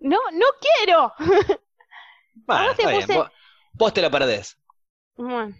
No, 0.00 0.18
no 0.32 0.46
quiero. 0.60 1.12
Bueno, 2.46 2.66
vos 2.66 2.76
te 2.76 2.82
está 2.82 2.90
bien, 2.92 3.02
puse- 3.06 3.16
vos, 3.16 3.30
vos 3.74 3.94
te 3.94 4.02
lo 4.02 4.10
perdés. 4.10 4.58
Bueno, 5.16 5.54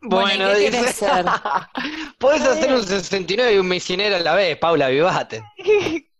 Bueno, 0.00 0.50
¿y 0.50 0.54
qué 0.54 0.58
dice. 0.70 0.70
querés 0.78 0.94
ser? 0.96 1.26
Podés 2.18 2.42
hacer 2.42 2.72
un 2.74 2.82
69 2.82 3.54
y 3.54 3.58
un 3.58 3.68
misionero 3.68 4.16
a 4.16 4.20
la 4.20 4.34
vez, 4.34 4.56
Paula, 4.58 4.88
vivate. 4.88 5.44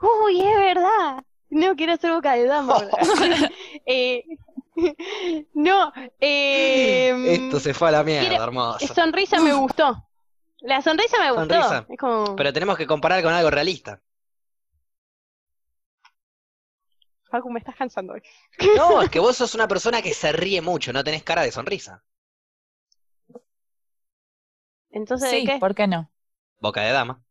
Uy, 0.00 0.40
es 0.40 0.56
verdad. 0.56 1.22
No 1.50 1.76
quiero 1.76 1.92
hacer 1.92 2.12
boca 2.12 2.32
de 2.34 2.44
dama. 2.46 2.76
Eh, 3.86 4.24
no, 5.54 5.92
eh, 6.20 7.34
Esto 7.34 7.60
se 7.60 7.74
fue 7.74 7.88
a 7.88 7.92
la 7.92 8.02
mierda, 8.04 8.28
quiero- 8.28 8.44
hermoso. 8.44 8.94
sonrisa 8.94 9.40
me 9.40 9.52
gustó. 9.52 10.04
La 10.60 10.82
sonrisa 10.82 11.18
me 11.20 11.30
gustó. 11.32 11.54
Sonrisa. 11.54 11.86
Es 11.88 11.98
como, 11.98 12.36
Pero 12.36 12.52
tenemos 12.52 12.76
que 12.76 12.86
comparar 12.86 13.22
con 13.22 13.32
algo 13.32 13.50
realista. 13.50 14.00
Facu, 17.30 17.50
me 17.50 17.58
estás 17.60 17.76
cansando 17.76 18.14
hoy. 18.14 18.22
No, 18.76 19.02
es 19.02 19.10
que 19.10 19.18
vos 19.18 19.36
sos 19.36 19.54
una 19.56 19.66
persona 19.66 20.00
que 20.00 20.14
se 20.14 20.30
ríe 20.32 20.62
mucho, 20.62 20.92
no 20.92 21.02
tenés 21.04 21.24
cara 21.24 21.42
de 21.42 21.50
sonrisa. 21.52 22.04
Entonces, 24.90 25.30
¿de 25.30 25.42
Sí, 25.42 25.44
qué? 25.44 25.60
¿por 25.60 25.74
qué 25.74 25.86
no? 25.86 26.10
Boca 26.60 26.82
de 26.82 26.92
dama. 26.92 27.22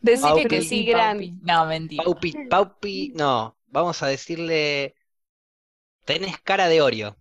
Decirle 0.00 0.46
que 0.48 0.60
sí, 0.60 0.84
Gran. 0.86 1.18
Paupi. 1.18 1.38
No, 1.42 1.66
mentira. 1.66 2.04
Paupi, 2.04 2.36
Paupi, 2.48 3.12
no. 3.14 3.56
Vamos 3.68 4.02
a 4.02 4.08
decirle 4.08 4.94
tenés 6.04 6.38
cara 6.40 6.66
de 6.68 6.82
Oreo, 6.82 7.16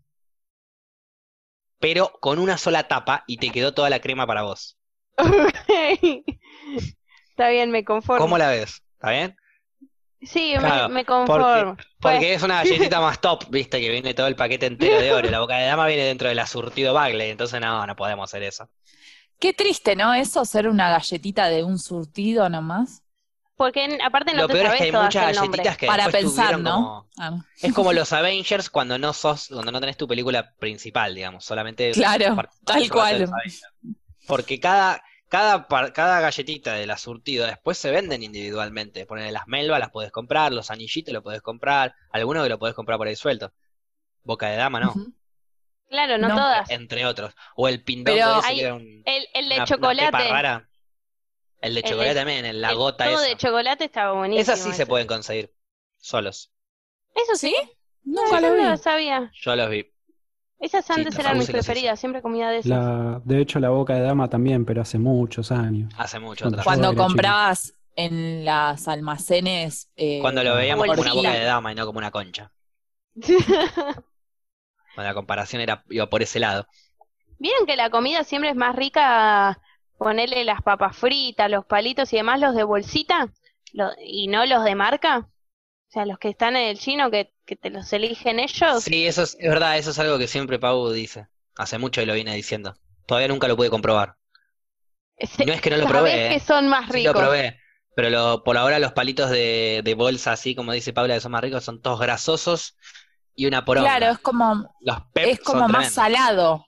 pero 1.80 2.12
con 2.22 2.38
una 2.38 2.56
sola 2.60 2.88
tapa 2.88 3.24
y 3.26 3.38
te 3.38 3.52
quedó 3.52 3.74
toda 3.74 3.90
la 3.90 4.00
crema 4.00 4.28
para 4.28 4.44
vos. 4.44 4.78
Está 7.30 7.50
bien, 7.50 7.72
me 7.72 7.86
conformo. 7.86 8.26
¿Cómo 8.26 8.38
la 8.38 8.50
ves? 8.50 8.84
¿Está 8.98 9.12
bien? 9.12 9.36
Sí, 10.24 10.54
me- 10.56 10.60
Claro, 10.60 10.90
me, 10.90 11.06
conformo. 11.06 11.76
Pues, 11.76 11.88
Porque 12.00 12.34
es 12.34 12.42
una 12.42 12.64
galletita 12.64 13.00
más 13.00 13.22
top, 13.22 13.46
viste, 13.50 13.80
que 13.80 13.90
viene 13.90 14.16
todo 14.16 14.26
el 14.28 14.36
paquete 14.36 14.66
entero 14.66 15.00
de 15.00 15.14
Oreo. 15.14 15.30
La 15.32 15.40
boca 15.40 15.58
de 15.58 15.68
dama 15.68 15.86
viene 15.86 16.04
dentro 16.04 16.28
de 16.28 16.34
la 16.36 16.48
surtido 16.48 16.94
Bagley, 16.94 17.30
entonces 17.30 17.62
no, 17.62 17.86
no 17.86 17.96
podemos 17.96 18.28
hacer 18.30 18.42
eso. 18.44 18.68
Qué 19.40 19.54
triste, 19.54 19.96
¿no? 19.96 20.16
Eso, 20.16 20.44
ser 20.46 20.68
una 20.68 20.90
galletita 20.90 21.48
de 21.50 21.64
un 21.64 21.78
surtido 21.80 22.50
nomás. 22.50 23.04
porque 23.56 23.86
en- 23.86 24.00
aparte 24.04 24.34
no 24.34 24.42
Lo 24.44 24.48
te 24.48 24.54
peor 24.54 24.66
es 24.66 24.70
sabes 24.72 24.80
que 24.92 24.96
hay 24.98 25.04
muchas 25.04 25.36
galletitas 25.36 25.78
que 25.78 25.88
Para 25.88 26.10
pensar, 26.10 26.60
¿no? 26.60 26.74
como- 26.76 27.10
Ah, 27.18 27.44
Es 27.60 27.74
como 27.74 27.92
los 27.92 28.14
Avengers 28.14 28.70
cuando 28.70 29.00
no 29.00 29.14
sos, 29.14 29.48
cuando 29.52 29.72
no 29.72 29.80
tenés 29.80 29.98
tu 29.98 30.08
película 30.08 30.54
principal, 30.60 31.16
digamos, 31.16 31.44
solamente 31.44 31.92
Claro, 31.92 32.36
tal 32.66 32.90
cual. 32.92 33.28
Porque 34.28 34.60
cada, 34.60 35.02
cada, 35.30 35.68
par- 35.68 35.94
cada 35.94 36.20
galletita 36.22 36.74
de 36.74 36.88
la 36.88 36.98
surtido 36.98 37.46
después 37.46 37.78
se 37.78 37.92
venden 37.92 38.24
individualmente. 38.24 39.06
Ponen 39.06 39.34
las 39.34 39.48
melvas, 39.48 39.80
las 39.80 39.90
podés 39.92 40.12
comprar, 40.12 40.52
los 40.54 40.72
anillitos 40.72 41.14
los 41.14 41.24
podés 41.24 41.42
comprar, 41.42 41.94
algunos 42.12 42.44
que 42.44 42.50
lo 42.50 42.60
podés 42.60 42.76
comprar 42.76 42.98
por 42.98 43.08
ahí 43.08 43.16
suelto. 43.16 43.52
Boca 44.24 44.50
de 44.50 44.58
dama, 44.58 44.80
no. 44.80 44.94
Claro, 45.90 46.18
no, 46.18 46.28
No. 46.30 46.36
todas. 46.36 46.70
entre 46.70 47.06
otros. 47.06 47.34
O 47.56 47.68
el 47.70 47.82
pindón 47.84 48.16
Pero 48.16 48.40
ese 48.40 48.48
hay- 48.48 48.56
que 48.58 48.62
era 48.64 48.74
un- 48.76 49.04
El, 49.06 49.28
el 49.34 49.50
de 49.50 49.56
una- 49.56 49.66
chocolate. 49.66 50.30
rara. 50.30 50.70
El 51.62 51.74
de 51.74 51.80
El 51.80 51.84
de- 51.86 51.90
chocolate 51.90 52.16
también, 52.16 52.46
en 52.46 52.62
la 52.62 52.70
el 52.72 52.76
gota 52.76 53.06
todo 53.06 53.20
esa. 53.22 53.30
de 53.30 53.38
chocolate 53.38 53.86
estaba 53.86 54.12
buenísimo. 54.14 54.42
Esas 54.42 54.60
sí 54.60 54.74
se 54.74 54.86
pueden 54.86 55.08
conseguir, 55.08 55.52
solos. 55.98 56.52
Eso 57.16 57.36
sí. 57.36 57.56
¿Sí? 57.60 57.72
No, 58.04 58.22
lo 58.40 58.56
lo 58.56 58.78
sabía. 58.78 59.32
Yo 59.34 59.56
los 59.56 59.70
vi. 59.70 59.92
Esas 60.60 60.86
Sí, 60.86 60.92
antes 60.92 61.18
eran 61.20 61.38
mis 61.38 61.50
preferidas, 61.50 62.00
siempre 62.00 62.22
comía 62.22 62.50
de 62.50 62.58
esas. 62.60 62.70
La, 62.72 63.22
de 63.24 63.42
hecho, 63.42 63.60
la 63.60 63.70
boca 63.70 63.94
de 63.94 64.02
dama 64.02 64.28
también, 64.30 64.66
pero 64.66 64.82
hace 64.82 64.98
muchos 64.98 65.52
años. 65.52 65.94
Hace 65.98 66.20
mucho 66.20 66.50
Cuando 66.64 66.90
chico. 66.90 67.04
comprabas 67.04 67.74
en 67.96 68.46
las 68.46 68.88
almacenes. 68.88 69.90
eh, 69.96 70.20
Cuando 70.22 70.44
lo 70.44 70.56
veíamos 70.56 70.86
como 70.88 71.02
una 71.02 71.14
boca 71.14 71.32
de 71.34 71.44
dama 71.44 71.72
y 71.72 71.76
no 71.76 71.86
como 71.86 72.00
una 72.00 72.12
concha. 72.12 72.52
Cuando 74.94 75.10
la 75.10 75.14
comparación 75.14 75.62
era, 75.62 75.84
iba 75.90 76.10
por 76.10 76.22
ese 76.24 76.40
lado. 76.40 76.66
Vieron 77.40 77.66
que 77.66 77.76
la 77.76 77.90
comida 77.90 78.24
siempre 78.24 78.50
es 78.50 78.56
más 78.56 78.76
rica 78.76 79.60
ponerle 79.98 80.44
las 80.44 80.62
papas 80.62 80.96
fritas, 80.98 81.50
los 81.50 81.66
palitos 81.66 82.12
y 82.14 82.18
demás, 82.18 82.40
los 82.40 82.56
de 82.56 82.64
bolsita, 82.64 83.30
lo- 83.74 83.92
y 84.04 84.28
no 84.28 84.46
los 84.46 84.64
de 84.64 84.76
marca. 84.76 85.30
O 85.90 85.92
sea, 85.92 86.06
los 86.06 86.20
que 86.20 86.30
están 86.30 86.56
en 86.56 86.68
el 86.68 86.78
chino 86.80 87.10
que, 87.12 87.34
que 87.46 87.56
te 87.56 87.70
los 87.70 87.92
eligen 87.94 88.40
ellos. 88.40 88.84
Sí, 88.84 89.08
eso 89.08 89.24
es, 89.24 89.36
es 89.40 89.50
verdad, 89.50 89.78
eso 89.78 89.92
es 89.92 90.00
algo 90.00 90.18
que 90.18 90.28
siempre 90.28 90.60
Pau 90.60 90.90
dice. 90.92 91.28
Hace 91.58 91.78
mucho 91.78 92.02
que 92.02 92.06
lo 92.06 92.14
viene 92.14 92.36
diciendo. 92.36 92.76
Todavía 93.06 93.30
nunca 93.30 93.48
lo 93.48 93.56
pude 93.58 93.70
comprobar. 93.70 94.16
No 95.46 95.54
es 95.54 95.62
que 95.62 95.70
no 95.72 95.78
lo 95.78 95.88
probé, 95.88 96.12
que 96.30 96.36
eh. 96.36 96.40
son 96.40 96.68
más 96.68 96.90
Sí 96.92 97.02
lo 97.04 97.12
ricos. 97.12 97.22
probé. 97.24 97.60
Pero 97.96 98.10
lo- 98.12 98.44
por 98.44 98.58
ahora 98.58 98.78
los 98.78 98.92
palitos 98.92 99.30
de, 99.32 99.82
de 99.84 99.94
bolsa, 99.96 100.34
así 100.34 100.54
como 100.54 100.72
dice 100.74 100.94
Paula, 100.94 101.16
que 101.16 101.22
son 101.22 101.32
más 101.32 101.42
ricos, 101.42 101.64
son 101.64 101.82
todos 101.82 102.00
grasosos 102.00 102.76
y 103.36 103.48
una 103.48 103.66
poronga. 103.66 103.90
Claro, 103.98 104.12
es 104.14 104.20
como, 104.20 104.76
Los 104.82 104.98
es 105.16 105.40
como 105.40 105.62
son 105.62 105.72
más 105.72 105.94
tremendos. 105.94 105.94
salado. 105.94 106.66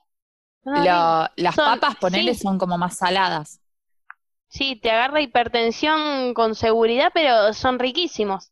Lo- 0.64 1.28
las 1.36 1.54
Son- 1.54 1.78
papas, 1.80 1.96
ponele, 1.96 2.34
sí. 2.34 2.40
son 2.40 2.58
como 2.58 2.76
más 2.78 2.96
saladas. 2.96 3.60
Sí, 4.48 4.76
te 4.76 4.90
agarra 4.90 5.20
hipertensión 5.20 6.34
con 6.34 6.54
seguridad, 6.56 7.10
pero 7.14 7.52
son 7.54 7.78
riquísimos. 7.78 8.50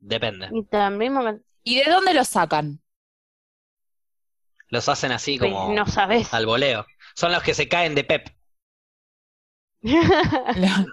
Depende. 0.00 0.48
Y 0.52 0.64
también 0.64 1.42
¿Y 1.62 1.76
de 1.76 1.90
dónde 1.90 2.14
los 2.14 2.28
sacan? 2.28 2.80
Los 4.68 4.88
hacen 4.88 5.12
así 5.12 5.38
pues, 5.38 5.52
como 5.52 5.72
no 5.74 5.86
sabes. 5.86 6.32
al 6.32 6.46
voleo. 6.46 6.86
Son 7.14 7.32
los 7.32 7.42
que 7.42 7.54
se 7.54 7.68
caen 7.68 7.94
de 7.94 8.04
pep. 8.04 8.28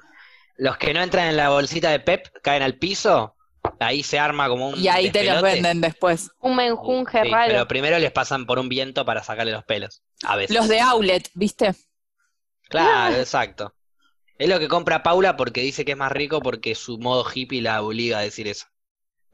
Los 0.58 0.78
que 0.78 0.94
no 0.94 1.02
entran 1.02 1.28
en 1.28 1.38
la 1.38 1.50
bolsita 1.50 1.90
de 1.92 2.00
pep 2.00 2.28
caen 2.42 2.64
al 2.64 2.78
piso. 2.78 3.36
Ahí 3.80 4.04
se 4.04 4.20
arma 4.20 4.48
como 4.48 4.70
un 4.70 4.80
y 4.80 4.88
ahí 4.88 5.12
te 5.12 5.24
los 5.24 5.42
venden 5.42 5.82
después. 5.82 6.32
Un 6.40 6.56
menjunje 6.56 7.24
Sí, 7.24 7.30
raro. 7.30 7.52
pero 7.52 7.68
primero 7.68 8.00
les 8.00 8.12
pasan 8.12 8.46
por 8.46 8.60
un 8.60 8.70
viento 8.70 9.06
para 9.06 9.24
sacarle 9.24 9.52
los 9.52 9.66
pelos. 9.66 10.04
A 10.24 10.36
veces. 10.36 10.56
Los 10.56 10.68
de 10.68 10.80
outlet, 10.80 11.30
¿viste? 11.34 11.74
Claro, 12.70 13.16
exacto. 13.18 13.76
Es 14.38 14.48
lo 14.50 14.60
que 14.60 14.68
compra 14.68 15.04
Paula 15.04 15.36
porque 15.36 15.62
dice 15.62 15.84
que 15.84 15.92
es 15.92 15.98
más 15.98 16.12
rico 16.12 16.42
porque 16.42 16.76
su 16.76 16.98
modo 17.00 17.26
hippie 17.34 17.62
la 17.62 17.82
obliga 17.82 18.20
a 18.20 18.22
decir 18.22 18.48
eso. 18.48 18.68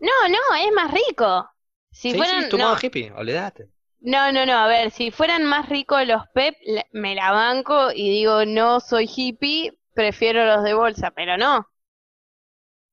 No, 0.01 0.11
no, 0.29 0.37
es 0.65 0.71
más 0.73 0.91
rico. 0.91 1.49
Si 1.91 2.13
sí, 2.13 2.15
fueran, 2.15 2.49
sí, 2.49 2.49
tu 2.49 2.57
no, 2.57 2.65
modo 2.65 2.77
hippie, 2.81 3.11
olvídate. 3.13 3.69
no, 4.01 4.31
no, 4.33 4.45
no, 4.45 4.53
a 4.57 4.67
ver, 4.67 4.91
si 4.91 5.11
fueran 5.11 5.45
más 5.45 5.69
ricos 5.69 6.05
los 6.05 6.27
Pep, 6.33 6.55
me 6.91 7.15
la 7.15 7.31
banco 7.31 7.91
y 7.93 8.09
digo, 8.09 8.45
no 8.45 8.79
soy 8.81 9.09
hippie, 9.13 9.77
prefiero 9.93 10.45
los 10.45 10.63
de 10.63 10.73
bolsa, 10.73 11.11
pero 11.11 11.37
no. 11.37 11.67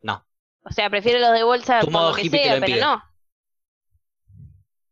No. 0.03 0.25
O 0.63 0.71
sea, 0.71 0.89
prefiero 0.89 1.19
los 1.19 1.33
de 1.33 1.43
bolsa 1.43 1.85
Tu 1.85 1.91
modo 1.91 2.13
lo 2.13 2.15
que 2.15 2.23
hippie 2.23 2.39
te 2.41 2.49
sea, 2.49 2.51
lo 2.51 2.59
pero 2.61 2.77
impide. 2.77 2.77
no. 2.77 3.03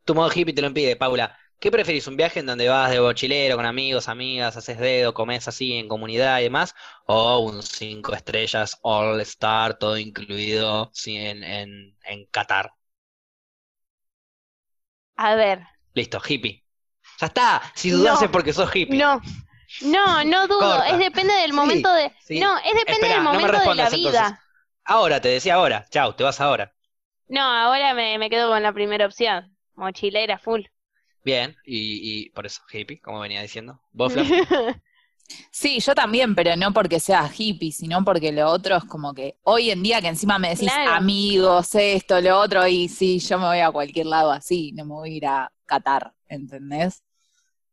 Tu 0.06 0.14
modo 0.14 0.30
hippie 0.34 0.54
te 0.54 0.62
lo 0.62 0.68
impide, 0.68 0.96
Paula. 0.96 1.36
¿Qué 1.58 1.70
preferís? 1.70 2.06
¿Un 2.06 2.16
viaje 2.16 2.40
en 2.40 2.46
donde 2.46 2.68
vas 2.68 2.90
de 2.90 3.00
mochilero 3.00 3.56
con 3.56 3.66
amigos, 3.66 4.08
amigas, 4.08 4.56
haces 4.56 4.78
dedo, 4.78 5.14
comes 5.14 5.48
así 5.48 5.72
en 5.74 5.88
comunidad 5.88 6.38
y 6.40 6.44
demás? 6.44 6.74
¿O 7.06 7.38
un 7.40 7.62
cinco 7.62 8.14
estrellas, 8.14 8.78
all 8.82 9.20
star, 9.22 9.78
todo 9.78 9.96
incluido 9.98 10.90
sí, 10.94 11.16
en, 11.16 11.42
en, 11.44 11.96
en 12.04 12.26
Qatar? 12.26 12.72
A 15.18 15.34
ver, 15.36 15.66
Listo, 15.94 16.20
hippie. 16.28 16.64
Ya 17.20 17.26
está. 17.28 17.62
Si 17.74 17.90
dudás 17.90 18.20
No, 18.20 18.22
es 18.22 18.30
porque 18.30 18.52
sos 18.52 18.74
hippie. 18.74 19.08
no. 19.10 19.20
No, 19.80 20.24
no 20.24 20.48
dudo, 20.48 20.82
Corta. 20.82 20.84
es 20.84 20.98
depende 20.98 21.34
del 21.34 21.52
Sí, 21.52 21.52
momento 21.54 21.92
de... 21.92 22.12
sí. 22.18 22.34
No, 22.34 22.58
es 22.58 22.74
depende 22.74 23.08
del 23.08 23.22
no 23.28 23.40
momento 23.40 23.58
de 23.60 23.74
la 23.74 23.90
vida. 23.90 24.24
entonces. 24.24 24.40
Ahora, 24.84 25.20
te 25.20 25.28
decía 25.28 25.54
ahora. 25.54 25.86
Chau, 25.90 26.14
te 26.14 26.24
vas 26.24 26.40
ahora. 26.40 26.74
No, 27.28 27.40
ahora 27.40 27.94
me, 27.94 28.18
me 28.18 28.28
quedo 28.30 28.48
con 28.50 28.62
la 28.64 28.72
primera 28.72 29.06
opción. 29.06 29.56
Mochilera 29.76 30.38
full. 30.38 30.62
Bien, 31.26 31.56
y, 31.64 32.26
y 32.26 32.30
por 32.30 32.46
eso, 32.46 32.62
hippie, 32.72 33.00
como 33.00 33.18
venía 33.18 33.42
diciendo. 33.42 33.80
¿Vos, 33.92 34.12
Flor? 34.12 34.26
Sí, 35.50 35.80
yo 35.80 35.92
también, 35.92 36.36
pero 36.36 36.54
no 36.56 36.72
porque 36.72 37.00
sea 37.00 37.28
hippie, 37.36 37.72
sino 37.72 38.04
porque 38.04 38.30
lo 38.30 38.48
otro 38.48 38.76
es 38.76 38.84
como 38.84 39.12
que 39.12 39.36
hoy 39.42 39.70
en 39.72 39.82
día 39.82 40.00
que 40.00 40.06
encima 40.06 40.38
me 40.38 40.50
decís 40.50 40.70
Claro. 40.70 40.92
amigos, 40.92 41.74
esto, 41.74 42.20
lo 42.20 42.38
otro, 42.38 42.64
y 42.68 42.88
sí, 42.88 43.18
yo 43.18 43.36
me 43.40 43.46
voy 43.46 43.58
a 43.58 43.72
cualquier 43.72 44.06
lado 44.06 44.30
así, 44.30 44.70
no 44.70 44.84
me 44.84 44.94
voy 44.94 45.10
a 45.10 45.16
ir 45.16 45.26
a 45.26 45.52
Qatar, 45.66 46.14
¿entendés? 46.28 47.02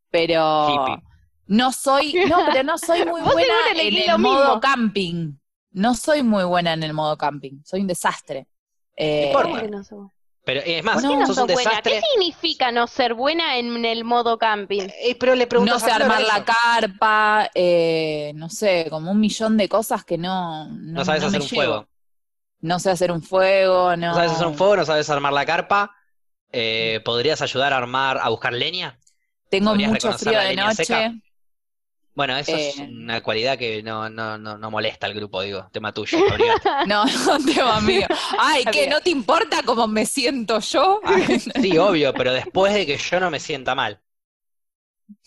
Pero 0.09 0.73
Hippie. 0.87 1.03
no 1.45 1.71
soy, 1.71 2.13
no, 2.27 2.43
pero 2.51 2.63
no 2.63 2.77
soy 2.79 3.05
muy 3.05 3.21
buena 3.21 3.53
en 3.75 3.95
el 3.97 4.17
modo 4.19 4.45
mismo. 4.45 4.59
camping. 4.59 5.33
No 5.71 5.93
soy 5.93 6.23
muy 6.23 6.45
buena 6.45 6.73
en 6.73 6.81
el 6.81 6.93
modo 6.93 7.17
camping, 7.17 7.61
soy 7.63 7.81
un 7.81 7.87
desastre. 7.87 8.47
Eh, 8.95 9.25
importa. 9.27 9.49
¿Cómo 9.49 9.61
que 9.61 9.67
no 9.69 9.83
sos? 9.83 10.11
Pero 10.45 10.61
es 10.65 10.83
más, 10.83 10.95
Bueno, 10.95 11.07
¿Por 11.07 11.17
qué 11.17 11.17
no 11.17 11.25
sos 11.25 11.37
un 11.37 11.47
buena? 11.47 11.71
desastre. 11.71 11.93
¿Qué 12.01 12.01
significa 12.11 12.71
no 12.71 12.87
ser 12.87 13.13
buena 13.13 13.57
en 13.57 13.85
el 13.85 14.03
modo 14.03 14.37
camping? 14.37 14.87
Eh, 14.89 15.15
pero 15.19 15.35
le 15.35 15.47
no 15.57 15.79
sé 15.79 15.91
armar 15.91 16.21
eso. 16.21 16.27
la 16.27 16.43
carpa, 16.45 17.49
eh, 17.55 18.31
no 18.35 18.49
sé, 18.49 18.87
como 18.89 19.11
un 19.11 19.19
millón 19.19 19.57
de 19.57 19.69
cosas 19.69 20.03
que 20.05 20.17
no, 20.17 20.67
no, 20.67 20.99
No 20.99 21.05
sabes 21.05 21.21
no 21.21 21.27
hacer 21.27 21.39
me 21.39 21.43
un 21.43 21.47
llevo. 21.47 21.53
fuego. 21.65 21.89
No 22.61 22.79
sé 22.79 22.91
hacer 22.91 23.11
un 23.11 23.21
fuego, 23.23 23.95
no. 23.97 24.07
No 24.09 24.13
sabes 24.15 24.31
hacer 24.33 24.47
un 24.47 24.55
fuego, 24.55 24.75
no 24.77 24.85
sabes 24.85 25.09
armar 25.09 25.33
la 25.33 25.45
carpa. 25.45 25.95
Eh, 26.51 27.01
¿podrías 27.05 27.41
ayudar 27.41 27.73
a 27.73 27.77
armar, 27.77 28.19
a 28.21 28.29
buscar 28.29 28.53
leña? 28.53 28.99
Tengo 29.49 29.69
¿Sabrías 29.69 29.91
mucho 29.91 30.13
frío 30.13 30.39
de 30.39 30.55
noche. 30.55 30.83
seca? 30.85 31.13
Bueno, 32.15 32.37
eso 32.37 32.55
es 32.55 32.77
Eh. 32.77 32.83
una 32.91 33.21
cualidad 33.23 33.57
que 33.57 33.81
no, 33.81 34.07
no, 34.09 34.37
no, 34.37 34.57
no 34.57 34.69
molesta 34.71 35.07
al 35.07 35.13
grupo, 35.15 35.41
digo. 35.41 35.67
Tema 35.71 35.93
tuyo. 35.93 36.17
No, 36.87 37.05
no 37.05 37.45
tema 37.45 37.81
mío. 37.81 38.05
Ay, 38.37 38.63
¿qué? 38.65 38.81
Bien. 38.81 38.89
¿No 38.91 39.01
te 39.01 39.09
importa 39.09 39.63
cómo 39.63 39.87
me 39.87 40.05
siento 40.05 40.59
yo? 40.59 40.99
Ay, 41.03 41.39
Sí, 41.61 41.77
obvio, 41.77 42.13
pero 42.13 42.33
después 42.33 42.73
de 42.73 42.85
que 42.85 42.97
yo 42.97 43.19
no 43.19 43.31
me 43.31 43.39
sienta 43.39 43.73
mal. 43.75 43.99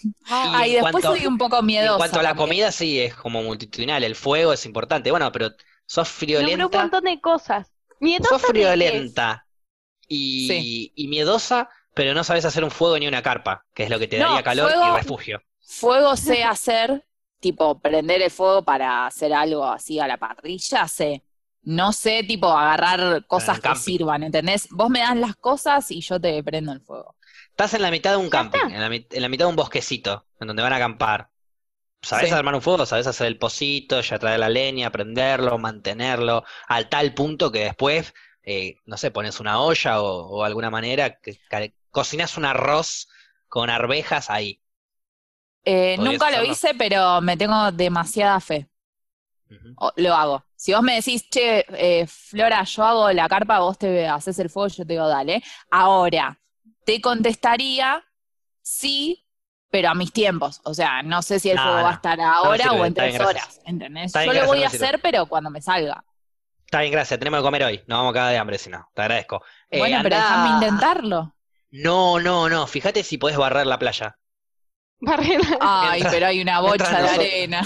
Y 0.02 0.12
Ay, 0.28 0.70
en 0.76 0.82
después 0.84 0.92
cuanto- 1.02 1.16
soy 1.16 1.26
un 1.26 1.38
poco 1.38 1.56
y 1.56 1.60
en 1.60 1.66
miedosa. 1.66 1.96
cuanto 1.98 2.20
a 2.20 2.22
la 2.22 2.28
también. 2.30 2.48
comida, 2.48 2.72
sí, 2.72 3.00
es 3.00 3.14
como 3.14 3.42
multitudinal. 3.42 4.04
El 4.04 4.14
fuego 4.14 4.52
es 4.52 4.64
importante. 4.66 5.10
Bueno, 5.10 5.30
pero 5.32 5.50
sos 5.86 6.08
Nombré 6.08 6.36
un 6.36 6.44
friolenta. 6.46 6.78
montón 6.82 7.04
de 7.04 7.20
cosas. 7.20 7.72
Miedosa 8.00 8.38
Sos 8.38 8.42
friolenta 8.48 9.46
y, 10.08 10.46
Sí. 10.48 10.92
y 10.94 11.08
miedosa, 11.08 11.68
pero 11.94 12.14
no 12.14 12.24
sabes 12.24 12.44
hacer 12.44 12.62
un 12.62 12.70
fuego 12.70 12.98
ni 12.98 13.06
una 13.08 13.22
carpa, 13.22 13.64
que 13.74 13.84
es 13.84 13.90
lo 13.90 13.98
que 13.98 14.06
te 14.08 14.18
No, 14.18 14.26
daría 14.28 14.42
calor 14.42 14.70
fuego- 14.70 14.94
y 14.94 14.96
refugio. 14.98 15.42
Fuego 15.66 16.16
sé 16.16 16.44
hacer, 16.44 17.04
tipo 17.40 17.78
prender 17.80 18.22
el 18.22 18.30
fuego 18.30 18.62
para 18.64 19.06
hacer 19.06 19.32
algo 19.34 19.64
así 19.64 19.98
a 20.00 20.06
la 20.06 20.16
parrilla, 20.16 20.86
sé. 20.88 21.22
No 21.62 21.92
sé, 21.92 22.22
tipo, 22.22 22.46
agarrar 22.48 23.26
cosas 23.26 23.60
que 23.60 23.74
sirvan, 23.74 24.22
¿entendés? 24.22 24.68
Vos 24.70 24.88
me 24.88 25.00
das 25.00 25.16
las 25.16 25.34
cosas 25.36 25.90
y 25.90 26.00
yo 26.00 26.20
te 26.20 26.42
prendo 26.44 26.72
el 26.72 26.80
fuego. 26.80 27.16
Estás 27.50 27.74
en 27.74 27.82
la 27.82 27.90
mitad 27.90 28.12
de 28.12 28.18
un 28.18 28.30
camping, 28.30 28.60
en 28.70 28.80
la, 28.80 28.88
mit- 28.88 29.08
en 29.12 29.22
la 29.22 29.28
mitad 29.28 29.46
de 29.46 29.50
un 29.50 29.56
bosquecito, 29.56 30.26
en 30.40 30.46
donde 30.46 30.62
van 30.62 30.72
a 30.72 30.76
acampar. 30.76 31.30
¿Sabés 32.02 32.28
Sí. 32.28 32.34
armar 32.34 32.54
un 32.54 32.62
fuego? 32.62 32.86
¿Sabés 32.86 33.06
hacer 33.08 33.26
el 33.26 33.38
pocito, 33.38 34.00
ya 34.00 34.18
traer 34.18 34.38
la 34.40 34.48
leña, 34.48 34.90
prenderlo, 34.92 35.58
mantenerlo, 35.58 36.44
al 36.68 36.88
tal 36.88 37.14
punto 37.14 37.50
que 37.50 37.64
después 37.64 38.14
eh, 38.44 38.76
no 38.84 38.96
sé, 38.96 39.10
pones 39.10 39.40
una 39.40 39.60
olla 39.60 40.00
o, 40.00 40.28
o 40.28 40.44
alguna 40.44 40.70
manera, 40.70 41.18
que, 41.20 41.38
que 41.50 41.74
cocinas 41.90 42.36
un 42.36 42.44
arroz 42.44 43.08
con 43.48 43.70
arvejas 43.70 44.30
ahí. 44.30 44.60
Eh, 45.68 45.96
nunca 45.98 46.30
lo 46.30 46.44
hice, 46.44 46.74
pero 46.74 47.20
me 47.20 47.36
tengo 47.36 47.72
demasiada 47.72 48.38
fe. 48.40 48.68
O- 49.78 49.92
lo 49.96 50.14
hago. 50.14 50.44
Si 50.54 50.72
vos 50.72 50.82
me 50.82 50.94
decís, 50.94 51.28
che, 51.28 51.64
eh, 51.70 52.06
Flora, 52.06 52.62
yo 52.64 52.84
hago 52.84 53.12
la 53.12 53.28
carpa, 53.28 53.58
vos 53.58 53.76
te 53.78 54.06
haces 54.08 54.38
el 54.38 54.48
fuego, 54.48 54.68
yo 54.68 54.86
te 54.86 54.92
digo, 54.94 55.06
dale. 55.08 55.42
Ahora, 55.70 56.38
te 56.84 57.00
contestaría 57.00 58.02
sí, 58.62 59.26
pero 59.70 59.90
a 59.90 59.94
mis 59.94 60.12
tiempos. 60.12 60.60
O 60.64 60.72
sea, 60.72 61.02
no 61.02 61.20
sé 61.22 61.38
si 61.40 61.50
el 61.50 61.58
fuego 61.58 61.82
va 61.82 61.90
a 61.90 61.94
estar 61.94 62.20
ahora 62.20 62.64
sirve, 62.64 62.80
o 62.80 62.84
en 62.86 62.94
tres 62.94 63.14
gracias. 63.14 63.28
horas. 63.28 63.60
¿Entendés? 63.66 64.06
Está 64.06 64.24
yo 64.24 64.32
lo 64.32 64.46
voy 64.46 64.60
no 64.60 64.66
a 64.66 64.70
sirve. 64.70 64.86
hacer, 64.86 65.00
pero 65.02 65.26
cuando 65.26 65.50
me 65.50 65.60
salga. 65.60 66.04
Está 66.64 66.80
bien, 66.80 66.92
gracias, 66.92 67.18
tenemos 67.18 67.40
que 67.40 67.44
comer 67.44 67.64
hoy, 67.64 67.82
no 67.86 67.96
vamos 67.98 68.10
a 68.10 68.14
cagar 68.14 68.32
de 68.32 68.38
hambre 68.38 68.58
si 68.58 68.70
no, 68.70 68.88
te 68.94 69.02
agradezco. 69.02 69.42
Eh, 69.70 69.78
bueno, 69.78 69.98
pero 70.02 70.16
andá- 70.16 70.28
déjame 70.28 70.48
intentarlo. 70.50 71.34
No, 71.70 72.18
no, 72.18 72.48
no, 72.48 72.66
fíjate 72.66 73.02
si 73.04 73.18
podés 73.18 73.36
barrer 73.36 73.66
la 73.66 73.78
playa. 73.78 74.18
Barrera. 75.00 75.58
Ay, 75.60 76.02
pero 76.10 76.26
hay 76.26 76.40
una 76.40 76.60
bocha 76.60 77.02
de 77.02 77.08
arena. 77.08 77.62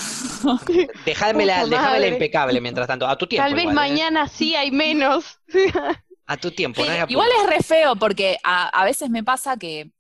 Dejámela 1.05 1.67
madre. 1.67 2.09
impecable 2.09 2.61
mientras 2.61 2.87
tanto, 2.87 3.07
a 3.07 3.17
tu 3.17 3.27
tiempo. 3.27 3.45
Tal 3.47 3.55
vez 3.55 3.63
igual, 3.65 3.75
¿eh? 3.77 3.89
mañana 3.89 4.29
sí 4.29 4.55
hay 4.57 4.71
menos. 4.71 5.39
A 6.27 6.37
tu 6.37 6.53
tiempo, 6.53 6.85
no. 6.85 6.93
Igual 7.09 7.29
es 7.43 7.51
re 7.51 7.61
feo 7.61 7.97
porque 7.97 8.39
a, 8.45 8.69
a 8.69 8.85
veces 8.85 9.11
me 9.11 9.25
pasa 9.25 9.57
que 9.57 9.91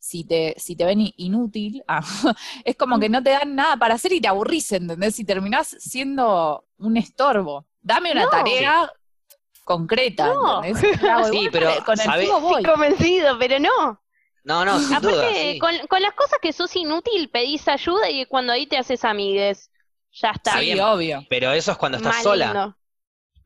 si 0.00 0.24
te, 0.24 0.56
si 0.58 0.74
te 0.74 0.84
ven 0.84 1.12
inútil, 1.16 1.84
ah, 1.88 2.02
es 2.64 2.74
como 2.74 2.98
que 2.98 3.08
no 3.08 3.22
te 3.22 3.30
dan 3.30 3.54
nada 3.54 3.76
para 3.76 3.94
hacer 3.94 4.12
y 4.12 4.20
te 4.20 4.26
aburrís, 4.26 4.72
¿entendés? 4.72 5.20
Y 5.20 5.24
terminás 5.24 5.68
siendo 5.78 6.64
un 6.78 6.96
estorbo. 6.96 7.64
Dame 7.80 8.10
una 8.10 8.24
No. 8.24 8.28
tarea 8.30 8.90
concreta, 9.62 10.26
No. 10.34 10.62
Sí, 11.30 11.48
pero, 11.52 11.70
con- 11.84 12.00
el 12.00 12.04
¿sabe? 12.06 12.24
fuego 12.26 12.40
voy. 12.40 12.62
Convencido, 12.64 13.38
pero 13.38 13.60
no. 13.60 14.02
No, 14.48 14.64
no, 14.64 14.78
sin 14.80 15.00
duda. 15.00 15.12
Aparte, 15.28 15.52
sí. 15.52 15.58
con, 15.58 15.86
con 15.88 16.02
las 16.02 16.14
cosas 16.14 16.38
que 16.40 16.52
sos 16.52 16.74
inútil, 16.76 17.28
pedís 17.30 17.68
ayuda 17.68 18.10
y 18.10 18.24
cuando 18.26 18.52
ahí 18.52 18.66
te 18.66 18.78
haces 18.78 19.04
amigues, 19.04 19.70
ya 20.12 20.30
está. 20.30 20.52
Sí, 20.54 20.60
bien. 20.60 20.80
obvio. 20.80 21.26
Pero 21.28 21.52
eso 21.52 21.72
es 21.72 21.78
cuando 21.78 21.98
estás 21.98 22.22
sola. 22.22 22.76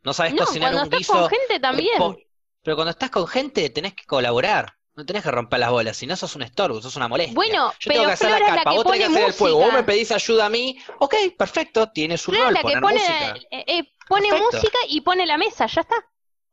No 0.05 0.13
sabes 0.13 0.35
No, 0.35 0.45
cocinar 0.47 0.73
cuando 0.73 0.81
un 0.81 0.85
estás 0.85 0.99
guiso. 1.01 1.13
con 1.13 1.29
gente 1.29 1.61
también. 1.61 1.99
po- 1.99 2.17
Pero 2.63 2.77
cuando 2.77 2.91
estás 2.91 3.11
con 3.11 3.27
gente 3.27 3.71
tenés 3.71 3.95
que 3.95 4.05
colaborar. 4.07 4.75
No 4.95 5.07
tenés 5.07 5.23
que 5.23 5.31
romper 5.31 5.59
las 5.61 5.71
bolas, 5.71 5.97
si 5.97 6.07
no 6.07 6.17
sos 6.17 6.37
un 6.37 6.43
estorbo, 6.43 6.81
sos 6.83 6.97
una 6.97 7.09
molestia. 7.09 7.35
Bueno, 7.35 7.73
Yo 7.81 7.91
tengo 7.91 8.05
pero 8.05 8.07
que 8.07 8.13
hacer 8.13 8.31
la 8.31 8.37
Flora 8.37 8.49
es 8.49 8.55
la 8.55 8.65
carpa, 8.65 8.71
que 8.71 8.77
vos 8.77 8.85
tenés 8.85 9.01
que 9.01 9.07
pone 9.07 9.07
hacer 9.07 9.23
el 9.25 9.33
fuego, 9.33 9.59
vos 9.59 9.73
me 9.73 9.83
música. 9.83 9.87
pedís 9.87 10.13
ayuda 10.13 10.47
a 10.47 10.49
mí, 10.51 10.79
ok, 10.99 11.15
perfecto, 11.39 11.91
tiene 11.93 12.19
su 12.19 12.31
Flora 12.31 12.45
es 12.51 12.53
rol, 12.53 12.55
la 12.55 12.65
que 12.65 12.77
pone, 12.77 12.95
música. 13.01 13.37
eh, 13.51 13.65
eh, 13.67 13.93
pone 14.07 14.29
Perfecto. 14.29 14.57
música 14.57 14.79
y 14.89 15.01
pone 15.01 15.27
la 15.27 15.39
mesa, 15.39 15.67
ya 15.67 15.81
está. 15.81 15.97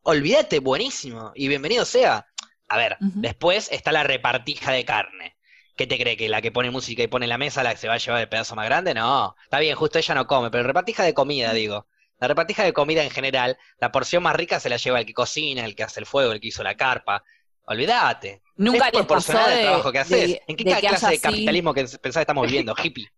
Olvídate, 0.03 0.59
buenísimo, 0.59 1.31
y 1.35 1.47
bienvenido 1.47 1.85
sea. 1.85 2.25
A 2.69 2.77
ver, 2.77 2.97
después 2.99 3.69
está 3.71 3.91
la 3.91 4.03
repartija 4.03 4.71
de 4.71 4.85
carne. 4.85 5.35
¿Qué 5.75 5.87
te 5.87 5.97
cree? 5.97 6.17
¿Que 6.17 6.29
la 6.29 6.41
que 6.41 6.51
pone 6.51 6.71
música 6.71 7.01
y 7.01 7.07
pone 7.07 7.25
la 7.25 7.37
mesa, 7.37 7.63
la 7.63 7.71
que 7.71 7.77
se 7.77 7.87
va 7.87 7.95
a 7.95 7.97
llevar 7.97 8.21
el 8.21 8.29
pedazo 8.29 8.55
más 8.55 8.65
grande? 8.65 8.93
No, 8.93 9.35
está 9.43 9.59
bien, 9.59 9.75
justo 9.75 9.97
ella 9.97 10.13
no 10.13 10.27
come, 10.27 10.51
pero 10.51 10.63
repartija 10.63 11.03
de 11.03 11.13
comida, 11.13 11.53
digo. 11.53 11.87
La 12.19 12.27
repartija 12.27 12.63
de 12.63 12.73
comida 12.73 13.03
en 13.03 13.09
general, 13.09 13.57
la 13.79 13.91
porción 13.91 14.21
más 14.23 14.35
rica 14.35 14.59
se 14.59 14.69
la 14.69 14.75
lleva 14.75 14.99
el 14.99 15.05
que 15.05 15.13
cocina, 15.13 15.63
el 15.63 15.75
que 15.75 15.83
hace 15.83 16.01
el 16.01 16.05
fuego, 16.05 16.33
el 16.33 16.41
que 16.41 16.49
hizo 16.49 16.63
la 16.63 16.75
carpa. 16.75 17.23
Olvídate. 17.63 18.41
Nunca 18.57 18.89
es 18.89 18.93
les 18.93 19.05
pasó 19.05 19.07
proporcional 19.07 19.45
al 19.51 19.57
de, 19.57 19.63
trabajo 19.63 19.91
que 19.91 19.99
haces. 19.99 20.39
¿En 20.47 20.55
qué 20.57 20.63
de 20.65 20.75
clase 20.75 20.81
que 20.81 20.89
de 20.89 21.15
así- 21.15 21.21
capitalismo 21.21 21.73
que 21.73 21.83
pensás 21.83 22.15
que 22.15 22.21
estamos 22.21 22.45
viviendo, 22.45 22.75
hippie? 22.83 23.09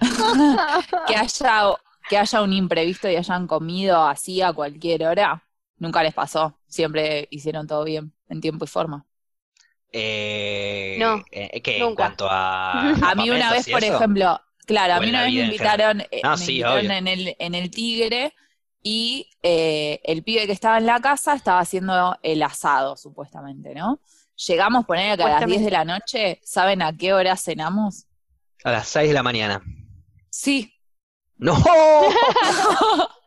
que 1.06 1.16
haya, 1.16 1.74
que 2.08 2.16
haya 2.16 2.42
un 2.42 2.52
imprevisto 2.52 3.10
y 3.10 3.16
hayan 3.16 3.46
comido 3.46 4.02
así 4.06 4.40
a 4.40 4.52
cualquier 4.52 5.04
hora. 5.04 5.44
Nunca 5.76 6.02
les 6.02 6.14
pasó. 6.14 6.58
Siempre 6.66 7.28
hicieron 7.30 7.66
todo 7.66 7.84
bien, 7.84 8.14
en 8.34 8.40
tiempo 8.40 8.64
y 8.64 8.68
forma. 8.68 9.06
Eh, 9.92 10.96
No, 10.98 11.24
eh, 11.30 11.60
¿qué? 11.62 11.78
En 11.78 11.94
cuanto 11.94 12.26
a. 12.28 12.90
A 13.10 13.14
mí 13.14 13.30
una 13.30 13.52
vez, 13.52 13.68
por 13.68 13.82
eso? 13.82 13.96
ejemplo, 13.96 14.40
claro, 14.66 14.94
a 14.94 15.00
mí 15.00 15.08
una 15.08 15.22
vez 15.22 15.28
me 15.28 15.32
vida 15.32 15.44
en 15.44 15.46
invitaron, 15.46 16.00
eh, 16.10 16.20
No, 16.22 16.30
me 16.32 16.36
sí, 16.38 16.52
invitaron 16.52 16.90
en 16.90 17.08
el, 17.08 17.36
en 17.38 17.54
el 17.54 17.70
Tigre 17.70 18.34
y 18.82 19.30
eh, 19.42 20.00
el 20.04 20.22
pibe 20.22 20.46
que 20.46 20.52
estaba 20.52 20.78
en 20.78 20.86
la 20.86 21.00
casa 21.00 21.34
estaba 21.34 21.60
haciendo 21.60 22.16
el 22.22 22.42
asado, 22.42 22.96
supuestamente, 22.96 23.74
¿no? 23.74 24.00
Llegamos, 24.46 24.84
poner 24.84 25.16
que 25.16 25.22
a 25.22 25.28
las 25.40 25.46
10 25.46 25.64
de 25.64 25.70
la 25.70 25.84
noche, 25.84 26.40
¿saben 26.42 26.82
a 26.82 26.92
qué 26.96 27.12
hora 27.12 27.36
cenamos? 27.36 28.06
A 28.64 28.72
las 28.72 28.88
6 28.88 29.08
de 29.08 29.14
la 29.14 29.22
mañana. 29.22 29.62
Sí. 30.28 30.74
¡No! 31.36 31.56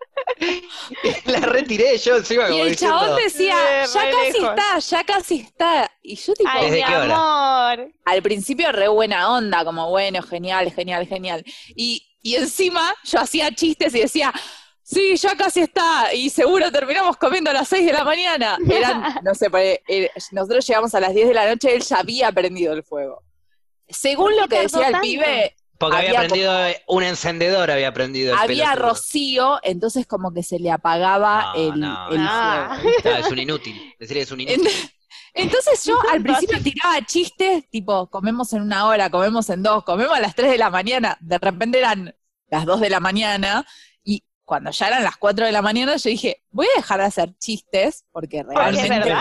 la 1.25 1.39
retiré 1.41 1.97
yo 1.97 2.17
encima 2.17 2.49
Y 2.49 2.51
como 2.51 2.63
el 2.63 2.69
diciendo, 2.71 2.97
chabón 2.99 3.15
decía, 3.15 3.55
ya 3.85 4.09
casi 4.11 4.39
lejos. 4.39 4.49
está, 4.49 4.79
ya 4.79 5.03
casi 5.03 5.35
está. 5.41 5.91
Y 6.01 6.15
yo 6.15 6.33
tipo, 6.33 6.49
Ay, 6.53 6.65
¿Desde 6.65 6.77
mi 6.77 6.83
qué 6.83 6.95
hora? 6.95 7.15
amor. 7.15 7.93
al 8.05 8.21
principio 8.23 8.71
re 8.71 8.87
buena 8.87 9.31
onda, 9.33 9.63
como 9.65 9.89
bueno, 9.89 10.21
genial, 10.23 10.71
genial, 10.71 11.07
genial. 11.07 11.43
Y, 11.75 12.07
y 12.21 12.35
encima 12.35 12.93
yo 13.03 13.19
hacía 13.19 13.53
chistes 13.53 13.93
y 13.95 14.01
decía, 14.01 14.33
sí, 14.83 15.15
ya 15.17 15.35
casi 15.35 15.61
está, 15.61 16.13
y 16.13 16.29
seguro 16.29 16.71
terminamos 16.71 17.17
comiendo 17.17 17.49
a 17.49 17.53
las 17.53 17.67
6 17.67 17.85
de 17.85 17.93
la 17.93 18.03
mañana. 18.03 18.57
Eran, 18.69 19.19
no 19.23 19.35
sé, 19.35 19.49
eh, 19.87 20.09
nosotros 20.31 20.65
llegamos 20.65 20.95
a 20.95 20.99
las 20.99 21.13
10 21.13 21.27
de 21.27 21.33
la 21.33 21.49
noche, 21.49 21.75
él 21.75 21.81
ya 21.83 21.99
había 21.99 22.31
prendido 22.31 22.73
el 22.73 22.83
fuego. 22.83 23.23
Según 23.89 24.31
¿Por 24.31 24.41
lo 24.41 24.47
que 24.47 24.61
decía 24.61 24.87
el 24.89 24.99
pibe, 24.99 25.55
Porque 25.77 25.97
había 25.97 26.09
había 26.09 26.19
prendido 26.27 26.53
un 26.87 27.03
encendedor, 27.03 27.69
había 27.71 27.93
prendido 27.93 28.33
el 28.33 28.39
había 28.39 28.71
pelotudo. 28.71 28.89
rocío, 28.89 29.59
entonces 29.63 30.07
como 30.07 30.33
que 30.33 30.41
se 30.43 30.57
le 30.59 30.71
apagaba 30.71 31.53
No, 31.55 31.73
el, 31.73 31.79
no, 31.79 32.09
el 32.09 32.23
no. 32.23 32.29
fuego. 32.29 32.97
Ah, 33.05 33.19
es 33.19 33.31
un 33.31 33.39
inútil. 33.39 33.95
Decirle 33.99 34.23
es 34.23 34.31
un 34.31 34.41
inútil. 34.41 34.67
En- 34.67 34.91
Entonces 35.33 35.83
yo 35.85 35.99
al 36.11 36.23
principio 36.23 36.59
tiraba 36.63 36.99
chistes, 37.05 37.69
tipo, 37.69 38.09
comemos 38.09 38.51
en 38.53 38.63
una 38.63 38.87
hora, 38.87 39.11
comemos 39.11 39.47
en 39.51 39.61
dos, 39.61 39.83
comemos 39.83 40.17
a 40.17 40.19
las 40.19 40.33
tres 40.33 40.49
de 40.49 40.57
la 40.57 40.71
mañana, 40.71 41.15
de 41.21 41.37
repente 41.37 41.77
eran 41.77 42.15
las 42.49 42.65
dos 42.65 42.79
de 42.81 42.89
la 42.89 42.99
mañana, 42.99 43.63
y 44.03 44.23
cuando 44.43 44.71
ya 44.71 44.87
eran 44.87 45.03
las 45.03 45.15
cuatro 45.17 45.45
de 45.45 45.51
la 45.51 45.61
mañana 45.61 45.95
yo 45.97 46.09
dije, 46.09 46.43
voy 46.49 46.65
a 46.75 46.77
dejar 46.79 47.01
de 47.01 47.05
hacer 47.05 47.37
chistes, 47.37 48.03
porque 48.11 48.41
realmente 48.41 49.13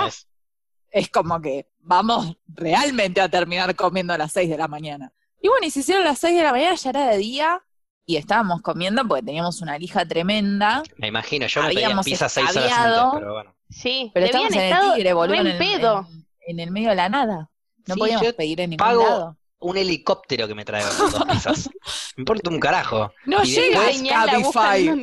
es 0.90 1.10
como 1.10 1.38
que 1.42 1.68
vamos 1.80 2.34
realmente 2.46 3.20
a 3.20 3.28
terminar 3.28 3.74
comiendo 3.76 4.14
a 4.14 4.18
las 4.18 4.32
seis 4.32 4.48
de 4.48 4.56
la 4.56 4.68
mañana. 4.68 5.12
Y 5.40 5.48
bueno, 5.48 5.66
y 5.66 5.70
se 5.70 5.80
hicieron 5.80 6.04
las 6.04 6.18
seis 6.18 6.36
de 6.36 6.42
la 6.42 6.52
mañana, 6.52 6.74
ya 6.74 6.90
era 6.90 7.06
de 7.08 7.18
día, 7.18 7.62
y 8.04 8.16
estábamos 8.16 8.62
comiendo 8.62 9.06
porque 9.06 9.22
teníamos 9.24 9.60
una 9.62 9.78
lija 9.78 10.04
tremenda, 10.06 10.82
Me 10.96 11.08
imagino, 11.08 11.46
yo 11.46 11.62
me 11.62 11.68
pedía 11.68 11.86
Habíamos 11.86 12.04
pizza 12.06 12.28
seis 12.28 12.50
horas 12.50 12.64
escabeado. 12.70 13.04
antes, 13.04 13.20
pero 13.20 13.32
bueno. 13.34 13.54
Sí, 13.68 14.10
pero 14.14 14.26
estábamos 14.26 14.54
en 14.54 14.60
estado 14.60 14.90
el 14.90 14.96
tigre, 14.96 15.12
boludo, 15.12 15.34
en 15.34 15.40
en 15.40 15.46
el, 15.52 15.58
pedo. 15.58 16.06
en- 16.10 16.26
en 16.48 16.60
el 16.60 16.70
medio 16.70 16.90
de 16.90 16.94
la 16.96 17.08
nada. 17.08 17.50
No 17.86 17.94
Sí, 17.94 18.00
podíamos 18.00 18.32
pedir 18.34 18.60
en 18.60 18.70
ningún 18.70 18.86
pago- 18.86 19.02
lado. 19.02 19.36
Un 19.58 19.76
helicóptero 19.78 20.46
que 20.46 20.54
me 20.54 20.64
traiga 20.64 20.88
dos 20.92 21.24
pizzas. 21.24 21.70
Me 22.16 22.20
importa 22.20 22.50
un 22.50 22.60
carajo. 22.60 23.12
No 23.24 23.42
y 23.42 23.46
llega 23.46 23.80
después- 23.86 24.82
Y 24.82 24.88
un, 24.90 25.00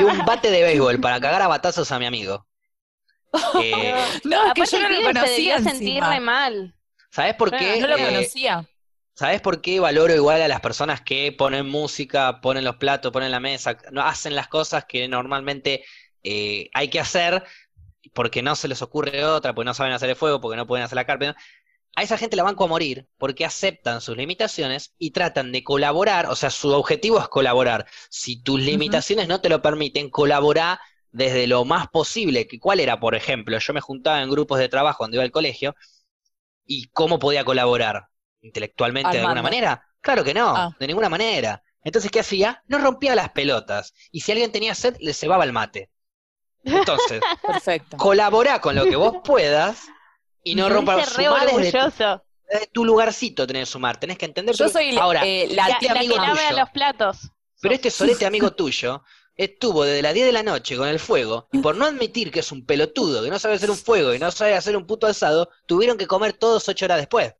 y 0.00 0.02
un 0.04 0.24
bate 0.26 0.50
de 0.50 0.62
béisbol 0.62 1.00
para 1.00 1.20
cagar 1.20 1.42
a 1.42 1.48
batazos 1.48 1.90
a 1.92 1.98
mi 1.98 2.06
amigo. 2.06 2.46
Eh, 3.62 3.94
No, 4.24 4.46
es 4.48 4.52
que 4.54 4.66
yo 4.76 4.82
no 4.82 4.88
lo 4.90 4.96
se 4.96 5.02
conocía 5.04 5.58
sentir 5.60 6.02
re 6.04 6.20
mal. 6.20 6.74
¿Sabes 7.10 7.34
por 7.34 7.50
qué? 7.50 7.80
No 7.80 7.86
lo 7.86 7.96
Eh, 7.96 8.04
conocía. 8.06 8.68
¿Sabes 9.14 9.40
por 9.42 9.60
qué 9.60 9.78
valoro 9.78 10.14
igual 10.14 10.40
a 10.42 10.48
las 10.48 10.60
personas 10.60 11.02
que 11.02 11.32
ponen 11.32 11.68
música, 11.68 12.40
ponen 12.40 12.64
los 12.64 12.76
platos, 12.76 13.12
ponen 13.12 13.30
la 13.30 13.40
mesa, 13.40 13.76
no 13.90 14.02
hacen 14.02 14.34
las 14.34 14.48
cosas 14.48 14.86
que 14.86 15.06
normalmente 15.06 15.84
eh, 16.22 16.70
hay 16.72 16.88
que 16.88 17.00
hacer 17.00 17.44
porque 18.14 18.42
no 18.42 18.56
se 18.56 18.68
les 18.68 18.82
ocurre 18.82 19.24
otra, 19.24 19.54
porque 19.54 19.66
no 19.66 19.74
saben 19.74 19.92
hacer 19.92 20.10
el 20.10 20.16
fuego, 20.16 20.40
porque 20.40 20.56
no 20.56 20.66
pueden 20.66 20.84
hacer 20.84 20.96
la 20.96 21.06
carpa? 21.06 21.36
A 21.94 22.02
esa 22.02 22.18
gente 22.18 22.36
la 22.36 22.42
banco 22.44 22.64
a 22.64 22.68
morir 22.68 23.08
porque 23.18 23.44
aceptan 23.44 24.00
sus 24.00 24.16
limitaciones 24.16 24.94
y 24.98 25.10
tratan 25.12 25.52
de 25.52 25.62
colaborar, 25.64 26.26
o 26.26 26.36
sea, 26.36 26.50
su 26.50 26.70
objetivo 26.70 27.20
es 27.20 27.28
colaborar. 27.28 27.86
Si 28.10 28.42
tus 28.42 28.60
limitaciones 28.60 29.28
no 29.28 29.40
te 29.42 29.50
lo 29.50 29.62
permiten, 29.62 30.10
colabora 30.10 30.80
desde 31.10 31.46
lo 31.46 31.64
más 31.66 31.88
posible. 31.88 32.46
que 32.48 32.58
¿Cuál 32.58 32.80
era, 32.80 32.98
por 33.00 33.14
ejemplo? 33.14 33.58
Yo 33.58 33.74
me 33.74 33.80
juntaba 33.82 34.22
en 34.22 34.30
grupos 34.30 34.58
de 34.58 34.68
trabajo 34.70 34.98
cuando 34.98 35.16
iba 35.16 35.24
al 35.24 35.30
colegio 35.30 35.74
y 36.66 36.88
¿cómo 36.88 37.18
podía 37.18 37.44
colaborar? 37.44 38.08
¿Intelectualmente 38.42 39.10
de 39.16 39.20
alguna 39.22 39.42
manera? 39.42 39.82
Claro 40.00 40.22
que 40.24 40.34
no, 40.34 40.54
Ah. 40.56 40.76
de 40.78 40.86
ninguna 40.86 41.08
manera. 41.08 41.62
Entonces, 41.84 42.10
¿qué 42.10 42.20
hacía? 42.20 42.62
No 42.66 42.78
rompía 42.78 43.14
las 43.14 43.30
pelotas. 43.30 43.94
Y 44.10 44.20
si 44.20 44.32
alguien 44.32 44.52
tenía 44.52 44.74
sed, 44.74 44.96
le 45.00 45.14
cebaba 45.14 45.44
el 45.44 45.52
mate. 45.52 45.90
Entonces, 46.64 47.20
Perfecto. 47.46 47.96
colabora 47.96 48.60
con 48.60 48.74
lo 48.76 48.84
que 48.84 48.96
vos 48.96 49.16
puedas 49.24 49.82
y 50.44 50.54
no 50.54 50.68
re 50.68 50.76
sumar 50.76 50.98
desde 51.46 51.72
tu, 51.72 52.22
desde 52.50 52.66
tu 52.72 52.84
lugarcito 52.84 53.46
tenés 53.46 53.62
que 53.68 53.72
sumar, 53.72 53.98
tenés 53.98 54.18
que 54.18 54.26
entender 54.26 54.54
Yo 54.54 54.68
soy 54.68 54.96
Ahora, 54.96 55.22
eh, 55.24 55.48
la 55.50 55.68
La, 55.68 55.74
este 55.74 55.86
la 55.86 55.92
amigo 55.92 56.14
que 56.14 56.20
lava 56.20 56.40
tuyo. 56.48 56.60
los 56.60 56.70
platos. 56.70 57.18
pero 57.60 57.74
este 57.74 57.90
solete 57.90 58.26
amigo 58.26 58.50
tuyo 58.54 59.02
estuvo 59.36 59.84
desde 59.84 60.02
las 60.02 60.14
10 60.14 60.26
de 60.26 60.32
la 60.32 60.42
noche 60.42 60.76
con 60.76 60.88
el 60.88 60.98
fuego 60.98 61.48
y 61.52 61.58
por 61.58 61.76
no 61.76 61.86
admitir 61.86 62.30
que 62.30 62.40
es 62.40 62.52
un 62.52 62.66
pelotudo, 62.66 63.22
que 63.22 63.30
no 63.30 63.38
sabe 63.38 63.54
hacer 63.54 63.70
un 63.70 63.76
fuego 63.78 64.12
y 64.14 64.18
no 64.18 64.30
sabe 64.30 64.54
hacer 64.54 64.76
un 64.76 64.86
puto 64.86 65.06
asado, 65.06 65.48
tuvieron 65.66 65.96
que 65.96 66.06
comer 66.06 66.32
todos 66.34 66.68
ocho 66.68 66.84
horas 66.84 66.98
después. 66.98 67.34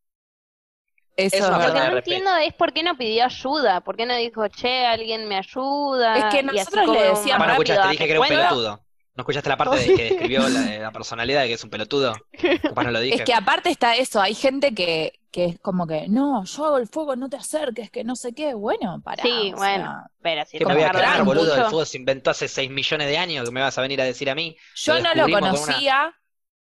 Eso 1.16 1.36
es 1.36 1.42
es 1.42 1.48
una 1.48 1.58
Lo 1.68 1.74
que 1.74 1.80
no 1.90 1.96
entiendo 1.98 2.36
es 2.36 2.54
por 2.54 2.72
qué 2.72 2.82
no 2.82 2.96
pidió 2.96 3.24
ayuda, 3.24 3.80
por 3.82 3.96
qué 3.96 4.06
no 4.06 4.16
dijo, 4.16 4.48
che, 4.48 4.86
alguien 4.86 5.28
me 5.28 5.36
ayuda. 5.36 6.16
Es 6.18 6.24
que 6.34 6.42
nosotros 6.42 6.88
le 6.88 7.02
decíamos 7.10 7.46
rápido, 7.46 7.62
escuchaste, 7.74 7.90
dije 7.90 8.04
¿a 8.04 8.06
que 8.06 8.10
era 8.12 8.20
un 8.20 8.28
pelotudo. 8.28 8.80
¿No 9.14 9.20
escuchaste 9.24 9.48
la 9.50 9.58
parte 9.58 9.76
de 9.76 9.94
que 9.94 10.04
describió 10.04 10.48
la, 10.48 10.60
la 10.80 10.90
personalidad 10.90 11.42
de 11.42 11.48
que 11.48 11.54
es 11.54 11.64
un 11.64 11.68
pelotudo? 11.68 12.14
Capaz 12.62 12.84
no 12.84 12.90
lo 12.92 13.00
dije. 13.00 13.16
Es 13.16 13.22
que 13.24 13.34
aparte 13.34 13.68
está 13.68 13.94
eso, 13.94 14.22
hay 14.22 14.34
gente 14.34 14.74
que, 14.74 15.20
que 15.30 15.44
es 15.44 15.60
como 15.60 15.86
que, 15.86 16.08
no, 16.08 16.44
yo 16.46 16.64
hago 16.64 16.78
el 16.78 16.88
fuego, 16.88 17.14
no 17.14 17.28
te 17.28 17.36
acerques, 17.36 17.90
que 17.90 18.04
no 18.04 18.16
sé 18.16 18.32
qué. 18.32 18.54
Bueno, 18.54 19.02
para. 19.04 19.22
Sí, 19.22 19.52
bueno. 19.54 20.02
Pero 20.22 20.44
si 20.46 20.52
que 20.52 20.64
te 20.64 20.66
me 20.66 20.74
voy 20.76 20.84
a 20.84 20.90
quedar, 20.92 21.22
boludo, 21.24 21.52
el 21.52 21.58
mucho- 21.58 21.70
fuego 21.70 21.84
se 21.84 21.98
inventó 21.98 22.30
hace 22.30 22.48
6 22.48 22.70
millones 22.70 23.06
de 23.06 23.18
años, 23.18 23.44
que 23.44 23.50
me 23.54 23.60
vas 23.60 23.76
a 23.76 23.82
venir 23.82 24.00
a 24.00 24.04
decir 24.04 24.30
a 24.30 24.34
mí. 24.34 24.56
yo 24.76 24.94
lo 24.94 25.00
no 25.00 25.08
lo 25.10 25.14
descubrimos 25.26 25.40
con 25.50 25.58
una- 25.60 25.66
conocía 25.66 26.14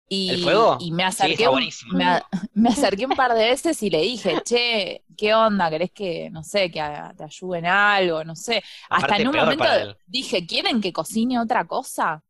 y, 0.10 0.32
¿El 0.32 0.39
fuego? 0.43 0.78
y 0.80 0.91
me 0.91 1.03
Sí, 1.03 1.07
acerqué, 1.07 1.34
está 1.34 1.49
un- 1.51 1.70
me, 1.97 2.05
a- 2.05 2.28
me 2.53 2.70
acerqué 2.70 3.05
un 3.05 3.16
par 3.16 3.34
de 3.34 3.45
veces 3.49 3.82
y 3.84 3.89
le 3.89 4.01
dije, 4.01 4.41
che, 4.43 5.03
¿qué 5.18 5.34
onda? 5.36 5.70
¿Querés 5.70 5.91
que, 5.91 6.30
no 6.32 6.43
sé, 6.43 6.72
que 6.72 6.82
a- 6.82 7.14
te 7.16 7.24
ayude 7.24 7.60
en 7.60 7.66
algo? 7.68 8.24
No 8.24 8.36
sé. 8.36 8.64
Hasta 8.89 8.97
Aparte, 9.07 9.22
en 9.24 9.28
un 9.30 9.36
momento 9.36 9.66
dije, 10.07 10.45
¿quieren 10.47 10.82
que 10.82 10.91
cocine 10.93 11.39
otra 11.39 11.66
cosa? 11.68 12.24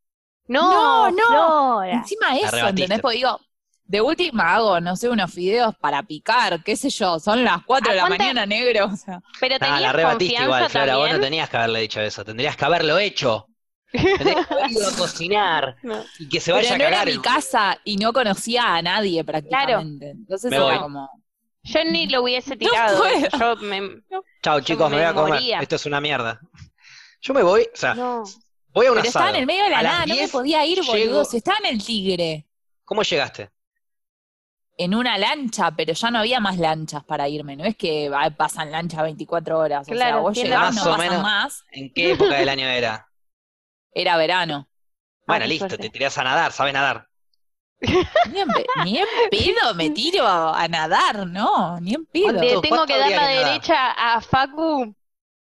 No, 0.48 1.10
No, 1.10 1.12
no. 1.12 1.26
Flora. 1.28 1.94
Encima 1.94 2.36
eso, 2.38 2.48
rebatiste. 2.52 2.82
¿entendés? 2.84 3.02
Porque 3.02 3.18
digo, 3.18 3.40
de 3.86 4.02
última 4.02 4.56
hago, 4.56 4.80
no 4.82 4.96
sé, 4.96 5.10
unos 5.10 5.32
fideos 5.34 5.76
para 5.78 6.04
picar, 6.04 6.64
qué 6.64 6.76
sé 6.76 6.90
yo, 6.90 7.20
son 7.20 7.44
las 7.44 7.64
4 7.66 7.92
de 7.92 7.98
la 7.98 8.06
mañana, 8.08 8.46
negro. 8.46 8.86
O 8.88 8.96
sea, 8.96 9.22
Pero 9.40 9.60
tenías 9.60 9.82
la 9.82 9.94
rebatiste 9.94 10.34
confianza 10.36 10.44
igual, 10.44 10.70
Flora. 10.70 10.98
Vos 10.98 11.10
no 11.12 11.20
tenías 11.20 11.50
que 11.50 11.58
haberle 11.58 11.82
dicho 11.82 12.02
eso. 12.02 12.26
Tendrías 12.26 12.56
que 12.58 12.66
haberlo 12.66 12.98
hecho. 13.00 13.48
Que 13.92 13.98
ido 14.70 14.88
a 14.88 14.96
cocinar 14.98 15.76
No. 15.84 16.04
y 16.20 16.30
que 16.30 16.40
se 16.40 16.52
pero 16.52 16.58
vaya 16.58 16.78
no 16.78 16.84
a 16.84 16.88
era 16.88 16.90
cagar. 16.98 17.06
mi 17.08 17.12
el- 17.14 17.22
casa 17.22 17.80
y 17.84 17.98
no 17.98 18.14
conocía 18.14 18.76
a 18.76 18.82
nadie 18.82 19.24
prácticamente. 19.24 20.12
Entonces 20.12 20.50
Me 20.52 20.58
era 20.58 20.66
voy. 20.66 20.78
como, 20.80 21.10
Yo 21.64 21.84
ni 21.86 22.08
lo 22.08 22.24
hubiese 22.24 22.56
tirado. 22.58 23.04
Yo 23.40 23.56
me... 23.58 23.82
Chao, 24.44 24.62
chicos, 24.62 24.90
me 24.90 24.98
voy 24.98 25.06
a 25.06 25.14
comer. 25.14 25.34
moría. 25.34 25.60
Esto 25.60 25.76
es 25.76 25.86
una 25.86 26.00
mierda. 26.02 26.40
Yo 27.22 27.34
me 27.34 27.44
voy, 27.44 27.64
o 27.64 27.76
sea, 27.78 27.94
No. 27.96 28.24
voy 28.74 28.86
a 28.86 28.92
un 28.92 28.98
pero 28.98 29.08
estaba 29.08 29.26
asado. 29.26 29.36
en 29.36 29.42
el 29.42 29.46
medio 29.48 29.64
de 29.66 29.70
la 29.72 29.84
nada, 29.84 30.00
no 30.06 30.14
me 30.14 30.20
10 30.22 30.32
podía 30.32 30.66
ir, 30.66 30.80
llego- 30.80 30.88
boludo. 30.92 31.26
Si 31.26 31.38
estaba 31.38 31.58
en 31.60 31.66
el 31.76 31.84
Tigre, 31.84 32.46
¿Cómo 32.86 33.02
llegaste? 33.04 33.50
en 34.78 34.96
una 34.96 35.18
lancha, 35.18 35.72
pero 35.76 35.92
ya 35.92 36.10
no 36.10 36.20
había 36.20 36.40
más 36.40 36.58
lanchas 36.58 37.04
para 37.04 37.28
irme. 37.28 37.58
No 37.58 37.66
es 37.66 37.76
que 37.76 38.10
ah, 38.16 38.30
pasan 38.30 38.72
lanchas 38.72 39.02
24 39.04 39.60
horas. 39.60 39.82
o 39.82 39.86
sea, 39.86 39.94
Claro, 39.94 40.22
vos 40.22 40.34
llegás, 40.38 40.74
más 40.74 40.76
no 40.76 40.82
o 40.84 40.86
pasan 40.96 41.10
menos. 41.10 41.22
más. 41.24 41.66
¿En 41.72 41.94
qué 41.94 42.12
época 42.14 42.36
del 42.36 42.48
año 42.48 42.66
era? 42.66 43.09
Era 43.94 44.18
verano. 44.18 44.68
Bueno, 45.26 45.46
listo, 45.46 45.68
suerte. 45.68 45.78
te 45.78 45.90
tirás 45.90 46.18
a 46.18 46.24
nadar, 46.24 46.52
sabes 46.52 46.74
nadar. 46.74 47.08
Ni 47.82 48.42
en, 48.42 48.48
ni 48.84 48.98
en 48.98 49.08
pedo 49.32 49.74
me 49.74 49.90
tiro 49.92 50.28
a, 50.28 50.68
nadar, 50.68 51.26
no, 51.28 51.80
ni 51.80 51.94
en 51.94 52.06
pedo. 52.06 52.40
Te 52.40 52.48
tengo 52.48 52.62
¿Cuánto 52.62 52.86
que 52.88 53.00
dar 53.00 53.12
la 53.12 53.28
que 53.28 53.36
derecha 53.36 53.92
a 53.92 54.22
Facu. 54.22 54.96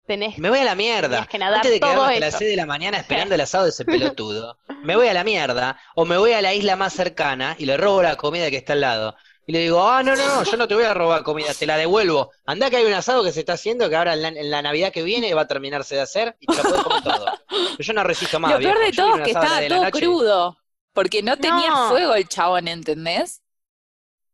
Tenés 0.05 0.37
Me 0.37 0.49
voy 0.49 0.59
a 0.59 0.65
la 0.65 0.75
mierda. 0.75 1.25
Que 1.25 1.39
nadar 1.39 1.57
Antes 1.57 1.71
de 1.71 1.79
todo 1.79 1.91
quedarme 1.91 2.13
hasta 2.13 2.19
las 2.19 2.29
eso. 2.29 2.37
6 2.39 2.49
de 2.51 2.55
la 2.57 2.65
mañana 2.65 2.97
esperando 2.97 3.35
el 3.35 3.41
asado 3.41 3.63
de 3.63 3.71
ese 3.71 3.85
pelotudo, 3.85 4.59
me 4.83 4.95
voy 4.95 5.07
a 5.07 5.13
la 5.13 5.23
mierda 5.23 5.79
o 5.95 6.05
me 6.05 6.17
voy 6.17 6.33
a 6.33 6.41
la 6.41 6.53
isla 6.53 6.75
más 6.75 6.93
cercana 6.93 7.55
y 7.57 7.65
le 7.65 7.77
robo 7.77 8.03
la 8.03 8.15
comida 8.15 8.51
que 8.51 8.57
está 8.57 8.73
al 8.73 8.81
lado. 8.81 9.15
Y 9.47 9.51
le 9.53 9.59
digo, 9.59 9.87
ah, 9.87 10.01
no, 10.03 10.15
no, 10.15 10.27
no, 10.27 10.43
yo 10.43 10.57
no 10.57 10.67
te 10.67 10.73
voy 10.75 10.85
a 10.85 10.93
robar 10.93 11.23
comida, 11.23 11.53
te 11.53 11.65
la 11.67 11.77
devuelvo. 11.77 12.31
Andá 12.45 12.69
que 12.69 12.77
hay 12.77 12.85
un 12.85 12.93
asado 12.93 13.23
que 13.23 13.31
se 13.31 13.41
está 13.41 13.53
haciendo 13.53 13.89
que 13.89 13.95
ahora 13.95 14.13
en 14.13 14.21
la, 14.23 14.27
en 14.29 14.49
la 14.51 14.61
Navidad 14.61 14.91
que 14.91 15.03
viene 15.03 15.33
va 15.35 15.41
a 15.41 15.47
terminarse 15.47 15.95
de 15.95 16.01
hacer 16.01 16.35
y 16.39 16.47
te 16.47 16.57
lo 16.57 16.65
puedes 16.65 16.81
comer 16.81 17.01
todo. 17.01 17.37
Pero 17.75 17.87
yo 17.87 17.93
no 17.93 18.03
resisto 18.03 18.39
más, 18.39 18.53
Lo 18.53 18.59
peor 18.61 18.79
de 18.79 18.91
Yo 18.91 19.03
todo 19.03 19.15
es 19.15 19.21
que 19.21 19.31
un 19.31 19.33
estaba 19.33 19.49
las 19.49 19.59
10 19.59 19.63
de 19.63 19.69
la 19.69 19.79
todo 19.79 19.81
noche. 19.81 19.91
crudo, 19.91 20.57
porque 20.93 21.21
no 21.23 21.37
tenía 21.39 21.71
No. 21.71 21.89
fuego 21.89 22.15
el 22.15 22.27
chabón, 22.27 22.67
¿entendés? 22.67 23.41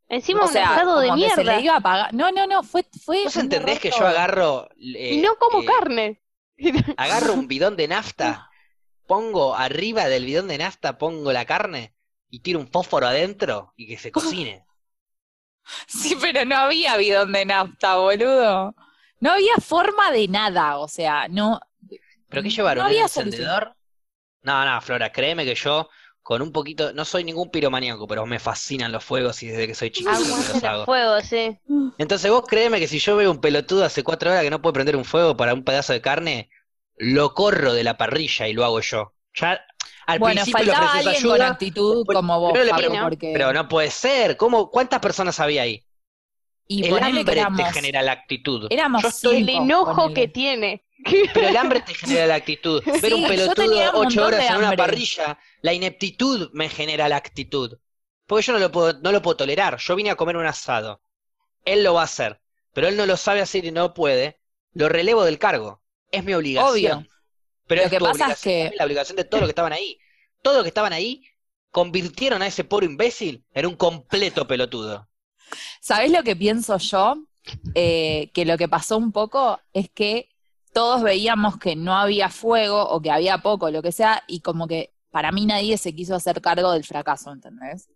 encima 0.10 0.42
O 0.42 0.48
un 0.48 0.54
sea, 0.54 0.76
asado 0.76 1.00
de 1.00 1.14
que 1.14 1.30
se 1.30 1.44
mierda. 1.44 1.44
le 1.44 1.62
iba 1.62 1.74
a 1.76 1.78
apagar. 1.78 2.14
No, 2.14 2.32
no, 2.32 2.46
no, 2.48 2.64
fue, 2.64 2.86
fue 3.04 3.24
¿Vos 3.24 3.36
un 3.36 3.42
entendés 3.44 3.80
que 3.80 3.92
yo 3.92 4.06
agarro... 4.06 4.70
eh, 4.78 5.16
Y 5.16 5.18
no 5.18 5.36
como 5.38 5.64
eh, 5.64 5.66
carne. 5.66 6.22
Agarro 6.96 7.34
un 7.34 7.48
bidón 7.48 7.76
de 7.78 7.88
nafta, 7.88 8.48
pongo 9.08 9.56
arriba 9.56 10.08
del 10.08 10.26
bidón 10.26 10.48
de 10.48 10.58
nafta, 10.60 10.98
pongo 10.98 11.32
la 11.34 11.46
carne 11.46 11.96
y 12.30 12.40
tiro 12.42 12.60
un 12.60 12.68
fósforo 12.72 13.08
adentro 13.08 13.74
y 13.78 13.88
que 13.88 13.98
se 13.98 14.12
cocine. 14.12 14.66
Sí, 15.88 16.18
pero 16.20 16.46
no 16.46 16.56
había 16.56 16.98
bidón 16.98 17.32
de 17.32 17.46
nafta, 17.46 17.96
boludo. 17.98 18.76
No 19.20 19.32
había 19.32 19.56
forma 19.58 20.12
de 20.12 20.28
nada, 20.28 20.78
o 20.78 20.88
sea, 20.88 21.28
no. 21.30 21.60
¿Pero 22.30 22.44
qué 22.44 22.50
llevaron? 22.50 22.84
No 22.84 22.86
¿Un 22.86 22.92
había 22.92 23.04
encendedor? 23.04 23.76
No, 24.44 24.66
no, 24.66 24.82
Flora, 24.82 25.12
créeme 25.12 25.46
que 25.46 25.56
yo 25.56 25.90
con 26.24 26.42
un 26.42 26.52
poquito, 26.52 26.94
no 26.94 27.04
soy 27.06 27.24
ningún 27.24 27.50
piromaníaco, 27.50 28.08
pero 28.08 28.26
me 28.26 28.40
fascinan 28.40 28.92
los 28.92 29.04
fuegos 29.04 29.42
y 29.44 29.48
desde 29.48 29.68
que 29.68 29.76
soy 29.76 29.92
chiquito 29.92 30.12
los 30.12 30.50
los 30.50 30.64
hago. 30.64 30.86
fuegos, 30.86 31.24
sí. 31.26 31.58
Entonces 31.98 32.32
vos 32.32 32.44
créeme 32.48 32.80
que 32.80 32.88
si 32.88 33.00
yo 33.00 33.16
veo 33.16 33.32
un 33.32 33.42
pelotudo 33.42 33.84
hace 33.84 34.04
cuatro 34.04 34.32
horas 34.32 34.44
que 34.44 34.50
no 34.50 34.62
puede 34.62 34.74
prender 34.74 34.96
un 34.96 35.06
fuego 35.06 35.36
para 35.36 35.54
un 35.54 35.64
pedazo 35.64 35.94
de 35.94 36.02
carne, 36.02 36.50
lo 36.96 37.34
corro 37.34 37.74
de 37.74 37.84
la 37.84 37.98
parrilla 37.98 38.48
y 38.48 38.54
lo 38.54 38.66
hago 38.66 38.80
yo. 38.82 39.14
Ya 39.34 39.62
al 40.08 40.20
Bueno, 40.20 40.42
principio 40.42 40.66
le 40.66 40.72
faltaba 40.72 40.94
alguien 40.94 41.14
con 41.24 41.32
ayuda, 41.34 41.48
actitud 41.50 41.96
después- 41.98 42.16
como 42.16 42.40
vos, 42.40 42.54
pero 42.54 42.70
porque. 43.04 43.54
no 43.54 43.68
puede 43.68 43.92
ser. 43.92 44.36
¿Cómo, 44.38 44.70
¿Cuántas 44.70 45.00
personas 45.00 45.40
había 45.40 45.62
ahí? 45.64 45.86
y 46.68 46.86
El 46.86 46.96
que 47.26 47.42
hambre 47.42 47.66
te 47.66 47.74
genera 47.74 48.02
la 48.02 48.14
actitud. 48.14 48.68
éramos 48.70 49.02
Yo 49.02 49.10
estoy- 49.10 49.38
El 49.42 49.50
enojo 49.50 50.14
que 50.14 50.28
tiene. 50.30 50.86
Pero 51.34 51.48
el 51.50 51.58
hambre 51.58 51.82
te 51.82 51.94
genera 51.94 52.28
la 52.28 52.36
actitud. 52.36 52.82
Ver 52.86 53.02
Sí, 53.02 53.14
un 53.14 53.28
pelotudo 53.28 54.00
un 54.00 54.06
ocho 54.06 54.26
horas 54.26 54.50
en 54.50 54.58
una 54.58 54.76
parrilla, 54.76 55.38
la 55.62 55.74
ineptitud 55.74 56.50
me 56.54 56.70
genera 56.70 57.10
la 57.10 57.18
actitud. 57.18 57.78
Porque 58.26 58.44
yo 58.46 58.54
no 58.54 58.60
lo 58.60 58.72
puedo, 58.72 58.94
no 59.02 59.12
lo 59.12 59.22
puedo 59.22 59.38
tolerar. 59.38 59.78
Yo 59.80 59.96
vine 59.96 60.12
a 60.12 60.16
comer 60.16 60.38
un 60.38 60.46
asado. 60.46 61.02
Él 61.66 61.84
lo 61.84 61.96
va 61.96 62.02
a 62.02 62.06
hacer, 62.06 62.40
pero 62.74 62.88
él 62.88 62.96
no 62.96 63.06
lo 63.06 63.18
sabe 63.18 63.42
hacer 63.42 63.66
y 63.66 63.72
no 63.72 63.94
puede. 63.94 64.40
Lo 64.74 64.88
relevo 64.88 65.26
del 65.26 65.40
cargo. 65.40 65.82
Es 66.10 66.24
mi 66.24 66.34
obligación. 66.34 66.72
Obvio. 67.00 67.11
Pero 67.72 67.84
Lo 67.84 67.86
es 67.86 67.92
que 67.92 67.98
tu 68.00 68.04
pasa 68.04 68.32
es 68.34 68.42
que- 68.42 68.64
también 68.64 68.78
la 68.80 68.84
obligación 68.86 69.16
de 69.16 69.24
todos 69.24 69.40
los 69.42 69.48
que 69.48 69.52
estaban 69.52 69.72
ahí. 69.72 69.98
Todos 70.42 70.58
los 70.58 70.64
que 70.66 70.68
estaban 70.68 70.92
ahí 70.92 71.24
convirtieron 71.72 72.42
a 72.42 72.48
ese 72.48 72.66
pobre 72.66 72.86
imbécil 72.86 73.46
en 73.54 73.66
un 73.66 73.76
completo 73.78 74.46
pelotudo. 74.46 75.08
¿Sabés 75.80 76.12
lo 76.12 76.22
que 76.24 76.36
pienso 76.36 76.78
yo? 76.78 77.16
Eh, 77.74 78.30
que 78.34 78.44
lo 78.44 78.58
que 78.58 78.68
pasó 78.68 78.98
un 78.98 79.14
poco 79.14 79.58
es 79.72 79.90
que 79.90 80.28
todos 80.74 81.02
veíamos 81.02 81.58
que 81.58 81.78
no 81.78 81.96
había 81.96 82.28
fuego 82.28 82.84
o 82.90 83.02
que 83.02 83.10
había 83.10 83.38
poco, 83.38 83.72
lo 83.72 83.82
que 83.82 83.94
sea, 83.94 84.22
y 84.28 84.42
como 84.42 84.68
que 84.68 84.94
para 85.10 85.32
mí 85.32 85.46
nadie 85.46 85.78
se 85.78 85.96
quiso 85.96 86.14
hacer 86.16 86.42
cargo 86.42 86.74
del 86.74 86.84
fracaso, 86.84 87.32
¿entendés? 87.32 87.90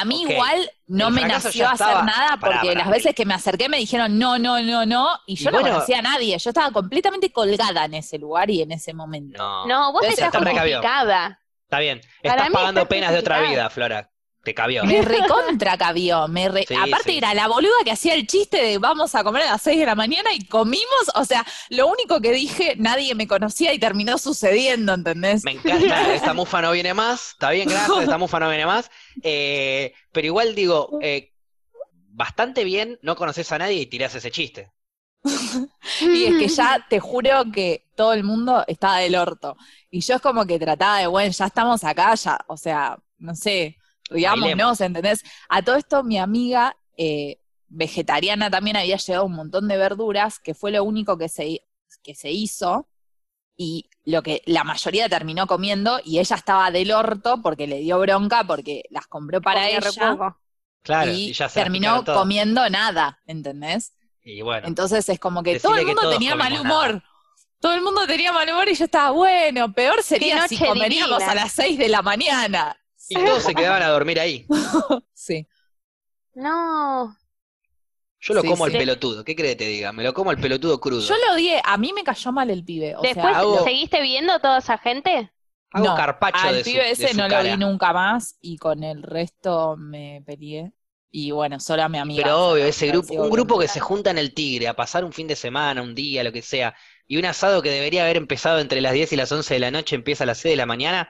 A 0.00 0.04
mí 0.04 0.22
igual 0.22 0.70
no 0.86 1.10
me 1.10 1.22
nació 1.24 1.68
hacer 1.68 2.04
nada 2.04 2.36
porque 2.40 2.68
pará. 2.68 2.74
las 2.74 2.90
veces 2.90 3.14
que 3.14 3.24
me 3.24 3.34
acerqué 3.34 3.68
me 3.68 3.78
dijeron 3.78 4.18
no, 4.18 4.38
no, 4.38 4.60
no, 4.62 4.86
no, 4.86 5.08
y 5.26 5.34
Y 5.34 5.36
yo 5.36 5.50
no 5.50 5.58
bueno- 5.60 5.74
conocía 5.74 5.98
a 5.98 6.02
nadie, 6.02 6.38
yo 6.38 6.50
estaba 6.50 6.70
completamente 6.70 7.30
colgada 7.32 7.84
en 7.84 7.94
ese 7.94 8.18
lugar 8.18 8.50
y 8.50 8.62
en 8.62 8.72
ese 8.72 8.94
momento. 8.94 9.38
No. 9.38 9.66
No, 9.66 9.92
vos 9.92 10.02
Entonces, 10.02 10.24
estás 10.24 10.42
justificada. 10.42 11.40
Está 11.64 11.80
bien. 11.80 12.00
Estás 12.22 12.50
pagando 12.50 12.80
está 12.82 12.88
penas 12.88 13.12
de 13.12 13.18
otra 13.18 13.40
vida, 13.40 13.68
Flora. 13.70 14.10
Te 14.46 14.54
cabió. 14.54 14.84
Me 14.84 15.02
recontra 15.02 15.76
cabió, 15.76 16.28
me 16.28 16.48
re- 16.48 16.64
Sí, 16.68 16.74
aparte 16.74 17.10
sí. 17.10 17.18
era 17.18 17.34
la 17.34 17.48
boluda 17.48 17.74
que 17.84 17.90
hacía 17.90 18.14
el 18.14 18.28
chiste 18.28 18.62
de 18.62 18.78
vamos 18.78 19.12
a 19.16 19.24
comer 19.24 19.42
a 19.42 19.50
las 19.52 19.62
6 19.62 19.80
de 19.80 19.86
la 19.86 19.96
mañana 19.96 20.32
y 20.32 20.46
comimos, 20.46 20.86
o 21.16 21.24
sea, 21.24 21.44
lo 21.68 21.88
único 21.88 22.20
que 22.20 22.30
dije, 22.30 22.74
nadie 22.78 23.16
me 23.16 23.26
conocía 23.26 23.74
y 23.74 23.80
terminó 23.80 24.18
sucediendo, 24.18 24.94
¿entendés? 24.94 25.42
Me 25.44 25.50
encanta, 25.50 26.14
esta 26.14 26.32
mufa 26.32 26.62
no 26.62 26.70
viene 26.70 26.94
más, 26.94 27.30
está 27.30 27.50
bien, 27.50 27.68
gracias, 27.68 28.02
esta 28.04 28.18
mufa 28.18 28.38
no 28.38 28.48
viene 28.48 28.66
más, 28.66 28.88
Eh, 29.24 29.92
pero 30.12 30.26
igual 30.28 30.54
digo, 30.54 30.96
eh, 31.02 31.32
bastante 32.10 32.62
bien, 32.62 32.98
no 33.02 33.16
conoces 33.16 33.50
a 33.50 33.58
nadie 33.58 33.80
y 33.80 33.86
tirás 33.86 34.14
ese 34.14 34.30
chiste. 34.30 34.70
Y 36.00 36.24
es 36.24 36.36
que 36.38 36.48
ya 36.48 36.84
te 36.88 37.00
juro 37.00 37.44
que 37.52 37.88
todo 37.96 38.12
el 38.12 38.22
mundo 38.24 38.64
estaba 38.66 38.98
del 38.98 39.16
orto. 39.16 39.56
Y 39.90 40.00
yo 40.00 40.14
es 40.16 40.20
como 40.20 40.46
que 40.46 40.58
trataba 40.58 40.98
de, 40.98 41.06
bueno, 41.06 41.32
ya 41.32 41.46
estamos 41.46 41.82
acá, 41.84 42.14
ya, 42.14 42.38
o 42.48 42.56
sea, 42.56 42.96
no 43.18 43.34
sé, 43.34 43.76
riámonos, 44.10 44.80
¿entendés? 44.80 45.22
A 45.48 45.62
todo 45.62 45.76
esto 45.76 46.02
mi 46.02 46.18
amiga 46.18 46.76
eh, 46.96 47.38
vegetariana 47.68 48.50
también 48.50 48.76
había 48.76 48.96
llevado 48.96 49.26
un 49.26 49.34
montón 49.34 49.68
de 49.68 49.76
verduras, 49.76 50.38
que 50.38 50.54
fue 50.54 50.70
lo 50.70 50.84
único 50.84 51.18
que 51.18 51.28
se, 51.28 51.62
que 52.02 52.14
se 52.14 52.30
hizo, 52.30 52.88
y 53.56 53.88
lo 54.04 54.22
que 54.22 54.42
la 54.46 54.64
mayoría 54.64 55.08
terminó 55.08 55.46
comiendo, 55.46 56.00
y 56.04 56.18
ella 56.18 56.36
estaba 56.36 56.70
del 56.70 56.92
orto 56.92 57.40
porque 57.42 57.66
le 57.66 57.78
dio 57.78 57.98
bronca, 57.98 58.44
porque 58.44 58.84
las 58.90 59.06
compró 59.06 59.40
para 59.40 59.62
Comía 59.62 59.78
ella. 59.78 60.36
Claro, 60.82 61.10
y 61.10 61.30
y 61.30 61.32
ya 61.32 61.48
se 61.48 61.60
terminó 61.60 62.04
comiendo 62.04 62.68
nada, 62.70 63.20
¿entendés? 63.26 63.92
Y 64.22 64.40
bueno, 64.42 64.68
Entonces 64.68 65.08
es 65.08 65.18
como 65.18 65.42
que 65.42 65.58
todo 65.58 65.76
el 65.76 65.86
mundo 65.86 66.10
tenía 66.10 66.34
mal 66.36 66.60
humor. 66.60 67.02
Todo 67.58 67.74
el 67.74 67.80
mundo 67.80 68.06
tenía 68.06 68.32
mal 68.32 68.48
humor 68.48 68.68
y 68.68 68.74
yo 68.74 68.84
estaba, 68.84 69.10
bueno, 69.10 69.72
peor 69.72 70.02
sería 70.02 70.46
si 70.46 70.58
comeríamos 70.58 71.18
divina. 71.18 71.32
a 71.32 71.34
las 71.34 71.52
6 71.52 71.78
de 71.78 71.88
la 71.88 72.02
mañana. 72.02 72.76
Y 73.08 73.14
todos 73.14 73.42
se 73.42 73.54
quedaban 73.54 73.82
a 73.82 73.88
dormir 73.88 74.18
ahí. 74.20 74.46
Sí. 75.14 75.46
No. 76.34 77.16
Yo 78.20 78.34
lo 78.34 78.42
Sí, 78.42 78.48
como 78.48 78.64
al 78.64 78.72
sí. 78.72 78.78
pelotudo, 78.78 79.24
¿qué 79.24 79.36
crees 79.36 79.52
que 79.56 79.64
te 79.64 79.68
diga? 79.70 79.92
Me 79.92 80.02
lo 80.02 80.12
como 80.14 80.30
al 80.30 80.38
pelotudo 80.38 80.80
crudo. 80.80 81.00
Yo 81.00 81.14
lo 81.26 81.34
odié, 81.34 81.60
a 81.64 81.76
mí 81.76 81.92
me 81.92 82.02
cayó 82.02 82.32
mal 82.32 82.50
el 82.50 82.64
pibe. 82.64 82.96
O 82.96 83.02
Después, 83.02 83.24
sea, 83.26 83.38
hago- 83.38 83.62
¿seguiste 83.64 84.00
viendo 84.02 84.32
a 84.32 84.40
toda 84.40 84.58
esa 84.58 84.78
gente? 84.78 85.30
Hago 85.70 85.86
no, 85.86 85.94
carpacho 85.96 86.38
al 86.46 86.56
de 86.56 86.64
su, 86.64 86.70
pibe 86.70 86.84
de 86.84 86.90
ese 86.92 87.08
su 87.08 87.16
no 87.18 87.28
cara. 87.28 87.42
lo 87.42 87.50
vi 87.50 87.56
nunca 87.56 87.92
más 87.92 88.36
y 88.40 88.56
con 88.56 88.82
el 88.82 89.02
resto 89.02 89.76
me 89.76 90.22
peleé. 90.26 90.72
Y 91.10 91.30
bueno, 91.30 91.60
solo 91.60 91.82
a 91.82 91.88
mi 91.88 91.98
amiga. 91.98 92.24
Pero 92.24 92.48
obvio, 92.50 92.64
ese 92.64 92.88
grupo, 92.88 93.14
un 93.14 93.30
grupo 93.30 93.58
que 93.58 93.68
se 93.68 93.80
junta 93.80 94.10
en 94.10 94.18
el 94.18 94.34
Tigre 94.34 94.68
a 94.68 94.74
pasar 94.74 95.04
un 95.04 95.12
fin 95.12 95.26
de 95.26 95.36
semana, 95.36 95.82
un 95.82 95.94
día, 95.94 96.24
lo 96.24 96.32
que 96.32 96.42
sea, 96.42 96.74
y 97.06 97.16
un 97.16 97.24
asado 97.24 97.62
que 97.62 97.70
debería 97.70 98.02
haber 98.04 98.16
empezado 98.16 98.58
entre 98.58 98.80
las 98.80 98.92
10 98.92 99.12
y 99.12 99.16
las 99.16 99.30
11 99.32 99.54
de 99.54 99.60
la 99.60 99.70
noche 99.70 99.94
empieza 99.96 100.24
a 100.24 100.26
las 100.26 100.38
6 100.38 100.52
de 100.52 100.56
la 100.56 100.66
mañana, 100.66 101.08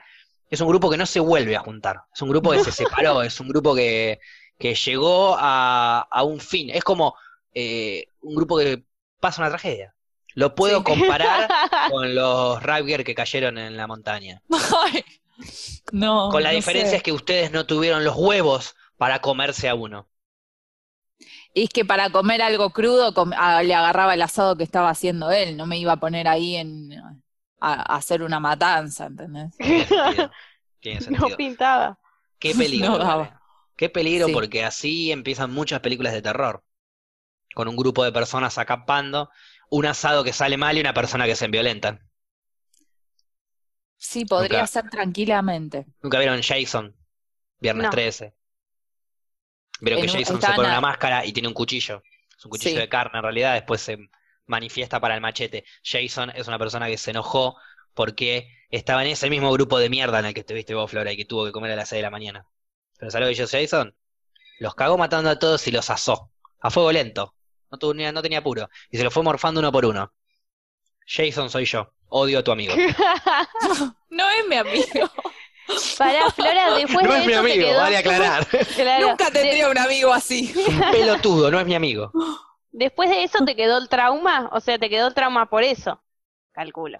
es 0.49 0.61
un 0.61 0.67
grupo 0.69 0.89
que 0.89 0.97
no 0.97 1.05
se 1.05 1.19
vuelve 1.19 1.55
a 1.55 1.61
juntar. 1.61 2.01
Es 2.13 2.21
un 2.21 2.29
grupo 2.29 2.51
que 2.51 2.63
se 2.63 2.71
separó, 2.71 3.21
es 3.23 3.39
un 3.39 3.49
grupo 3.49 3.75
que, 3.75 4.19
que 4.57 4.75
llegó 4.75 5.35
a, 5.37 6.07
a 6.09 6.23
un 6.23 6.39
fin. 6.39 6.69
Es 6.69 6.83
como 6.83 7.15
eh, 7.53 8.05
un 8.21 8.35
grupo 8.35 8.57
que 8.57 8.83
pasa 9.19 9.41
una 9.41 9.49
tragedia. 9.49 9.93
Lo 10.35 10.53
puedo 10.55 10.79
Sí. 10.79 10.83
comparar 10.83 11.49
con 11.91 12.13
los 12.15 12.61
Rugger 12.61 13.03
que 13.03 13.15
cayeron 13.15 13.57
en 13.57 13.75
la 13.77 13.87
montaña. 13.87 14.41
Ay, 14.51 15.03
no. 15.91 16.29
Con 16.29 16.43
la 16.43 16.49
no 16.51 16.55
diferencia 16.55 16.91
sé. 16.91 16.95
es 16.97 17.03
que 17.03 17.11
ustedes 17.11 17.51
no 17.51 17.65
tuvieron 17.65 18.03
los 18.03 18.15
huevos 18.15 18.75
para 18.97 19.19
comerse 19.21 19.67
a 19.69 19.75
uno. 19.75 20.07
Y 21.53 21.63
es 21.63 21.69
que 21.69 21.85
para 21.85 22.11
comer 22.11 22.41
algo 22.41 22.69
crudo 22.71 23.13
com- 23.13 23.33
a- 23.35 23.63
le 23.63 23.73
agarraba 23.73 24.13
el 24.13 24.21
asado 24.21 24.55
que 24.57 24.63
estaba 24.63 24.89
haciendo 24.89 25.31
él, 25.31 25.57
no 25.57 25.65
me 25.65 25.77
iba 25.79 25.93
a 25.93 25.97
poner 25.99 26.27
ahí 26.27 26.55
en 26.55 26.91
a, 27.59 27.93
a 27.93 27.95
hacer 27.97 28.21
una 28.23 28.39
matanza, 28.39 29.05
¿entendés? 29.07 29.55
Tiene 29.57 29.85
sentido. 29.85 30.31
Tiene 30.79 30.99
No 31.19 31.27
pintaba. 31.35 31.99
Qué 32.39 32.53
peligro. 32.53 32.89
No 32.89 32.97
daba. 32.99 33.15
¿vale? 33.15 33.33
Qué 33.75 33.89
peligro 33.89 34.27
Sí. 34.27 34.33
porque 34.33 34.63
así 34.65 35.11
empiezan 35.11 35.51
muchas 35.53 35.79
películas 35.81 36.13
de 36.13 36.21
terror. 36.21 36.63
Con 37.53 37.67
un 37.67 37.75
grupo 37.75 38.03
de 38.03 38.11
personas 38.11 38.57
acampando, 38.57 39.29
un 39.69 39.85
asado 39.85 40.23
que 40.23 40.33
sale 40.33 40.57
mal 40.57 40.77
y 40.77 40.81
una 40.81 40.93
persona 40.93 41.25
que 41.25 41.35
se 41.35 41.45
enviolentan. 41.45 42.07
Sí, 43.97 44.25
podría 44.25 44.59
Nunca. 44.59 44.67
ser 44.67 44.89
tranquilamente. 44.89 45.87
¿Nunca 46.03 46.19
vieron 46.19 46.41
Jason? 46.41 46.95
Viernes 47.59 47.85
No. 47.85 47.89
13. 47.89 48.35
Vieron 49.81 50.01
que 50.03 50.07
Jason 50.09 50.39
se 50.41 50.47
pone 50.53 50.67
a- 50.67 50.71
una 50.71 50.81
máscara 50.81 51.25
y 51.25 51.33
tiene 51.33 51.47
un 51.47 51.53
cuchillo. 51.53 52.03
Es 52.37 52.45
un 52.45 52.51
cuchillo 52.51 52.75
Sí. 52.75 52.81
de 52.81 52.89
carne 52.89 53.17
en 53.17 53.23
realidad, 53.23 53.53
después 53.55 53.81
se 53.81 53.97
manifiesta 54.47 54.99
para 54.99 55.15
el 55.15 55.21
machete. 55.21 55.63
Jason 55.83 56.31
es 56.31 56.47
una 56.47 56.57
persona 56.59 56.87
que 56.87 56.97
se 56.97 57.11
enojó 57.11 57.55
porque 57.93 58.47
estaba 58.69 59.03
en 59.03 59.11
ese 59.11 59.29
mismo 59.29 59.51
grupo 59.51 59.79
de 59.79 59.89
mierda 59.89 60.19
en 60.19 60.25
el 60.25 60.33
que 60.33 60.41
estuviste 60.41 60.73
vos, 60.73 60.89
Flora, 60.89 61.11
y 61.11 61.17
que 61.17 61.25
tuvo 61.25 61.45
que 61.45 61.51
comer 61.51 61.71
a 61.71 61.75
las 61.75 61.89
6 61.89 61.99
de 61.99 62.03
la 62.03 62.09
mañana. 62.09 62.45
Pero 62.97 63.11
¿sabes 63.11 63.27
lo 63.27 63.35
que 63.35 63.43
hizo 63.43 63.57
Jason? 63.57 63.95
Los 64.59 64.75
cagó 64.75 64.97
matando 64.97 65.29
a 65.29 65.37
todos 65.39 65.67
y 65.67 65.71
los 65.71 65.89
asó. 65.89 66.31
A 66.59 66.69
fuego 66.71 66.91
lento. 66.91 67.33
No, 67.71 67.77
tuvo 67.77 67.93
no 67.93 68.21
tenía 68.21 68.39
apuro. 68.39 68.69
Y 68.89 68.97
se 68.97 69.03
los 69.03 69.13
fue 69.13 69.23
morfando 69.23 69.59
uno 69.59 69.71
por 69.71 69.85
uno. 69.85 70.11
Jason 71.05 71.49
soy 71.49 71.65
yo. 71.65 71.91
Odio 72.09 72.39
a 72.39 72.43
tu 72.43 72.51
amigo. 72.51 72.73
No 74.09 74.23
es 74.29 74.47
mi 74.47 74.55
amigo. 74.55 75.11
Pará, 75.97 76.31
Flora, 76.31 76.75
después 76.75 77.05
no 77.05 77.13
de 77.13 77.19
es 77.19 77.25
mi 77.25 77.33
eso 77.33 77.43
te 77.43 77.51
amigo, 77.51 77.67
quedó. 77.67 77.77
vale 77.79 77.97
aclarar. 77.97 78.47
Claro, 78.75 79.07
Nunca 79.09 79.25
de- 79.25 79.31
tendría 79.41 79.69
un 79.69 79.77
amigo 79.77 80.13
así. 80.13 80.49
Es 80.57 80.67
un 80.69 80.79
pelotudo, 80.91 81.51
no 81.51 81.59
es 81.59 81.65
mi 81.65 81.75
amigo. 81.75 82.11
Después 82.71 83.09
de 83.09 83.23
eso 83.23 83.43
te 83.45 83.55
quedó 83.55 83.77
el 83.77 83.89
trauma, 83.89 84.49
o 84.51 84.59
sea, 84.59 84.77
te 84.79 84.89
quedó 84.89 85.07
el 85.07 85.13
trauma 85.13 85.49
por 85.49 85.63
eso. 85.63 86.01
Calculo. 86.51 86.97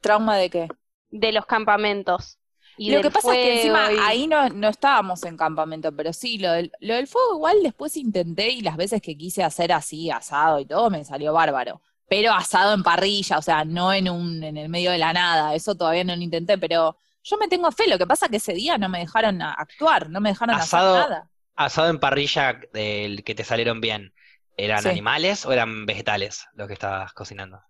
¿Trauma 0.00 0.36
de 0.36 0.50
qué? 0.50 0.68
De 1.10 1.32
los 1.32 1.46
campamentos. 1.46 2.38
Y 2.76 2.92
Lo 2.92 3.02
que 3.02 3.10
pasa 3.10 3.30
es 3.34 3.36
que 3.44 3.56
encima 3.56 3.92
y- 3.92 3.96
ahí 4.00 4.26
no, 4.28 4.48
no 4.50 4.68
estábamos 4.68 5.24
en 5.24 5.36
campamento, 5.36 5.90
pero 5.96 6.12
sí, 6.12 6.38
lo 6.38 6.52
del, 6.52 6.70
lo 6.80 6.94
del 6.94 7.08
fuego 7.08 7.34
igual 7.34 7.56
después 7.62 7.96
intenté 7.96 8.50
y 8.50 8.60
las 8.60 8.76
veces 8.76 9.02
que 9.02 9.16
quise 9.16 9.42
hacer 9.42 9.72
así, 9.72 10.10
asado 10.10 10.60
y 10.60 10.66
todo, 10.66 10.88
me 10.88 11.04
salió 11.04 11.32
bárbaro. 11.32 11.82
Pero 12.08 12.32
asado 12.32 12.74
en 12.74 12.84
parrilla, 12.84 13.38
o 13.38 13.42
sea, 13.42 13.64
no 13.64 13.92
en 13.92 14.08
un, 14.08 14.42
en 14.44 14.56
el 14.56 14.68
medio 14.68 14.92
de 14.92 14.98
la 14.98 15.12
nada, 15.12 15.54
eso 15.56 15.74
todavía 15.74 16.04
no 16.04 16.14
lo 16.14 16.22
intenté, 16.22 16.56
pero 16.56 16.96
yo 17.24 17.36
me 17.36 17.48
tengo 17.48 17.70
fe, 17.72 17.88
lo 17.88 17.98
que 17.98 18.06
pasa 18.06 18.26
es 18.26 18.30
que 18.30 18.36
ese 18.38 18.54
día 18.54 18.78
no 18.78 18.88
me 18.88 19.00
dejaron 19.00 19.42
a- 19.42 19.54
actuar, 19.54 20.08
no 20.08 20.20
me 20.20 20.28
dejaron 20.30 20.54
Asado- 20.54 20.94
hacer 20.96 21.10
nada. 21.10 21.30
Asado 21.56 21.88
en 21.90 21.98
parrilla 21.98 22.60
del 22.72 23.24
que 23.24 23.34
te 23.34 23.42
salieron 23.42 23.80
bien. 23.80 24.14
¿Eran 24.58 24.82
Sí. 24.82 24.88
animales 24.88 25.46
o 25.46 25.52
eran 25.52 25.86
vegetales 25.86 26.44
los 26.54 26.66
que 26.66 26.74
estabas 26.74 27.12
cocinando? 27.14 27.62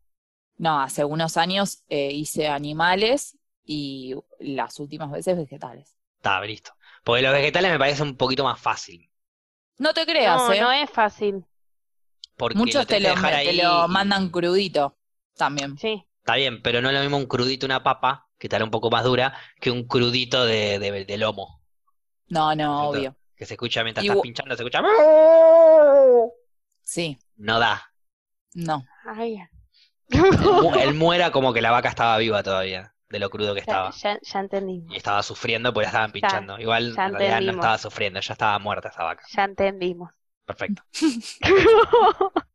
No, 0.57 0.81
hace 0.81 1.05
unos 1.05 1.37
años 1.37 1.85
eh, 1.89 2.11
hice 2.13 2.49
animales 2.49 3.39
y 3.65 4.15
las 4.41 4.81
últimas 4.81 5.11
veces 5.11 5.37
vegetales. 5.37 5.95
Estaba 6.17 6.45
listo. 6.47 6.73
Porque 7.05 7.23
los 7.23 7.33
vegetales 7.33 7.71
me 7.71 7.79
parece 7.79 8.03
un 8.03 8.17
poquito 8.17 8.43
más 8.43 8.59
fácil. 8.59 9.09
No 9.79 9.95
te 9.95 10.05
creas, 10.05 10.43
No, 10.43 10.53
¿eh? 10.53 10.61
no 10.61 10.73
es 10.73 10.91
fácil. 10.91 11.45
Porque 12.37 12.59
Muchos 12.59 12.87
te 12.87 13.01
lo, 13.01 13.15
te 13.15 13.53
lo 13.53 13.87
mandan 13.89 14.31
crudito 14.31 14.97
también. 15.37 15.77
Sí. 15.79 16.05
Está 16.21 16.35
bien, 16.37 16.63
pero 16.63 16.81
no 16.81 16.89
es 16.89 16.95
lo 16.95 17.01
mismo 17.03 17.17
un 17.19 17.27
crudito 17.27 17.67
una 17.67 17.83
papa, 17.83 18.29
que 18.39 18.47
estará 18.49 18.65
un 18.65 18.71
poco 18.71 18.91
más 18.91 19.05
dura, 19.05 19.35
que 19.61 19.71
un 19.71 19.85
crudito 19.87 20.45
de, 20.45 20.79
de- 20.79 21.05
de 21.05 21.19
lomo. 21.19 21.63
No, 22.29 22.55
no, 22.55 22.89
obvio. 22.89 23.15
Que 23.37 23.47
se 23.47 23.55
escucha 23.55 23.83
mientras 23.85 24.05
Y 24.05 24.09
estás 24.09 24.23
pinchando, 24.23 24.57
se 24.57 24.63
escucha. 24.63 24.83
Sí, 26.95 27.19
No 27.37 27.59
da. 27.59 27.73
no. 28.55 28.85
Ay, 29.05 29.39
El, 30.41 30.53
mu- 30.57 30.75
el 30.75 30.95
muera 30.95 31.31
como 31.31 31.53
que 31.53 31.63
la 31.63 31.71
vaca 31.71 31.89
estaba 31.89 32.19
viva 32.19 32.43
todavía, 32.43 32.95
de 33.09 33.19
lo 33.19 33.31
crudo 33.31 33.55
que 33.55 33.61
estaba. 33.61 33.91
ya, 34.03 34.19
ya 34.23 34.41
entendí. 34.41 34.85
Y 34.89 34.97
estaba 34.97 35.23
sufriendo 35.23 35.73
porque 35.73 35.85
la 35.87 35.91
estaban 35.91 36.13
pinchando. 36.13 36.59
Igual 36.59 36.93
ya 36.97 37.07
en 37.07 37.13
realidad 37.13 37.43
no 37.43 37.53
estaba 37.53 37.79
sufriendo, 37.79 38.21
ya 38.21 38.33
estaba 38.35 38.59
muerta 38.59 38.89
esa 38.91 39.05
vaca. 39.05 39.31
Ya 39.33 39.45
entendimos. 39.45 40.11
Perfecto. 40.47 40.83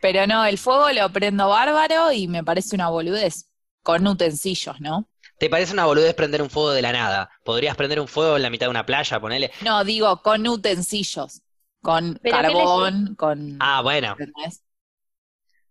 Pero 0.00 0.26
no, 0.26 0.44
el 0.46 0.58
fuego 0.58 0.90
lo 0.92 1.10
prendo 1.12 1.48
bárbaro 1.48 2.12
y 2.12 2.26
me 2.28 2.42
parece 2.44 2.74
una 2.74 2.88
boludez. 2.88 3.46
Con 3.82 4.06
utensilios, 4.06 4.80
¿no? 4.80 5.08
¿Te 5.38 5.50
parece 5.50 5.72
una 5.72 5.86
boludez 5.86 6.14
prender 6.14 6.40
un 6.40 6.50
fuego 6.50 6.70
de 6.70 6.82
la 6.82 6.92
nada? 6.92 7.30
¿Podrías 7.44 7.74
prender 7.76 7.98
un 8.00 8.06
fuego 8.08 8.36
en 8.36 8.42
la 8.42 8.50
mitad 8.50 8.66
de 8.66 8.70
una 8.70 8.86
playa, 8.86 9.18
ponele? 9.20 9.50
No, 9.60 9.84
digo, 9.84 10.22
con 10.22 10.46
utensilios. 10.48 11.42
Con 11.82 12.18
¿Pero 12.22 12.36
qué 12.36 12.42
le- 12.42 12.52
carbón, 12.52 13.14
con... 13.16 13.56
Ah, 13.60 13.80
bueno. 13.82 14.16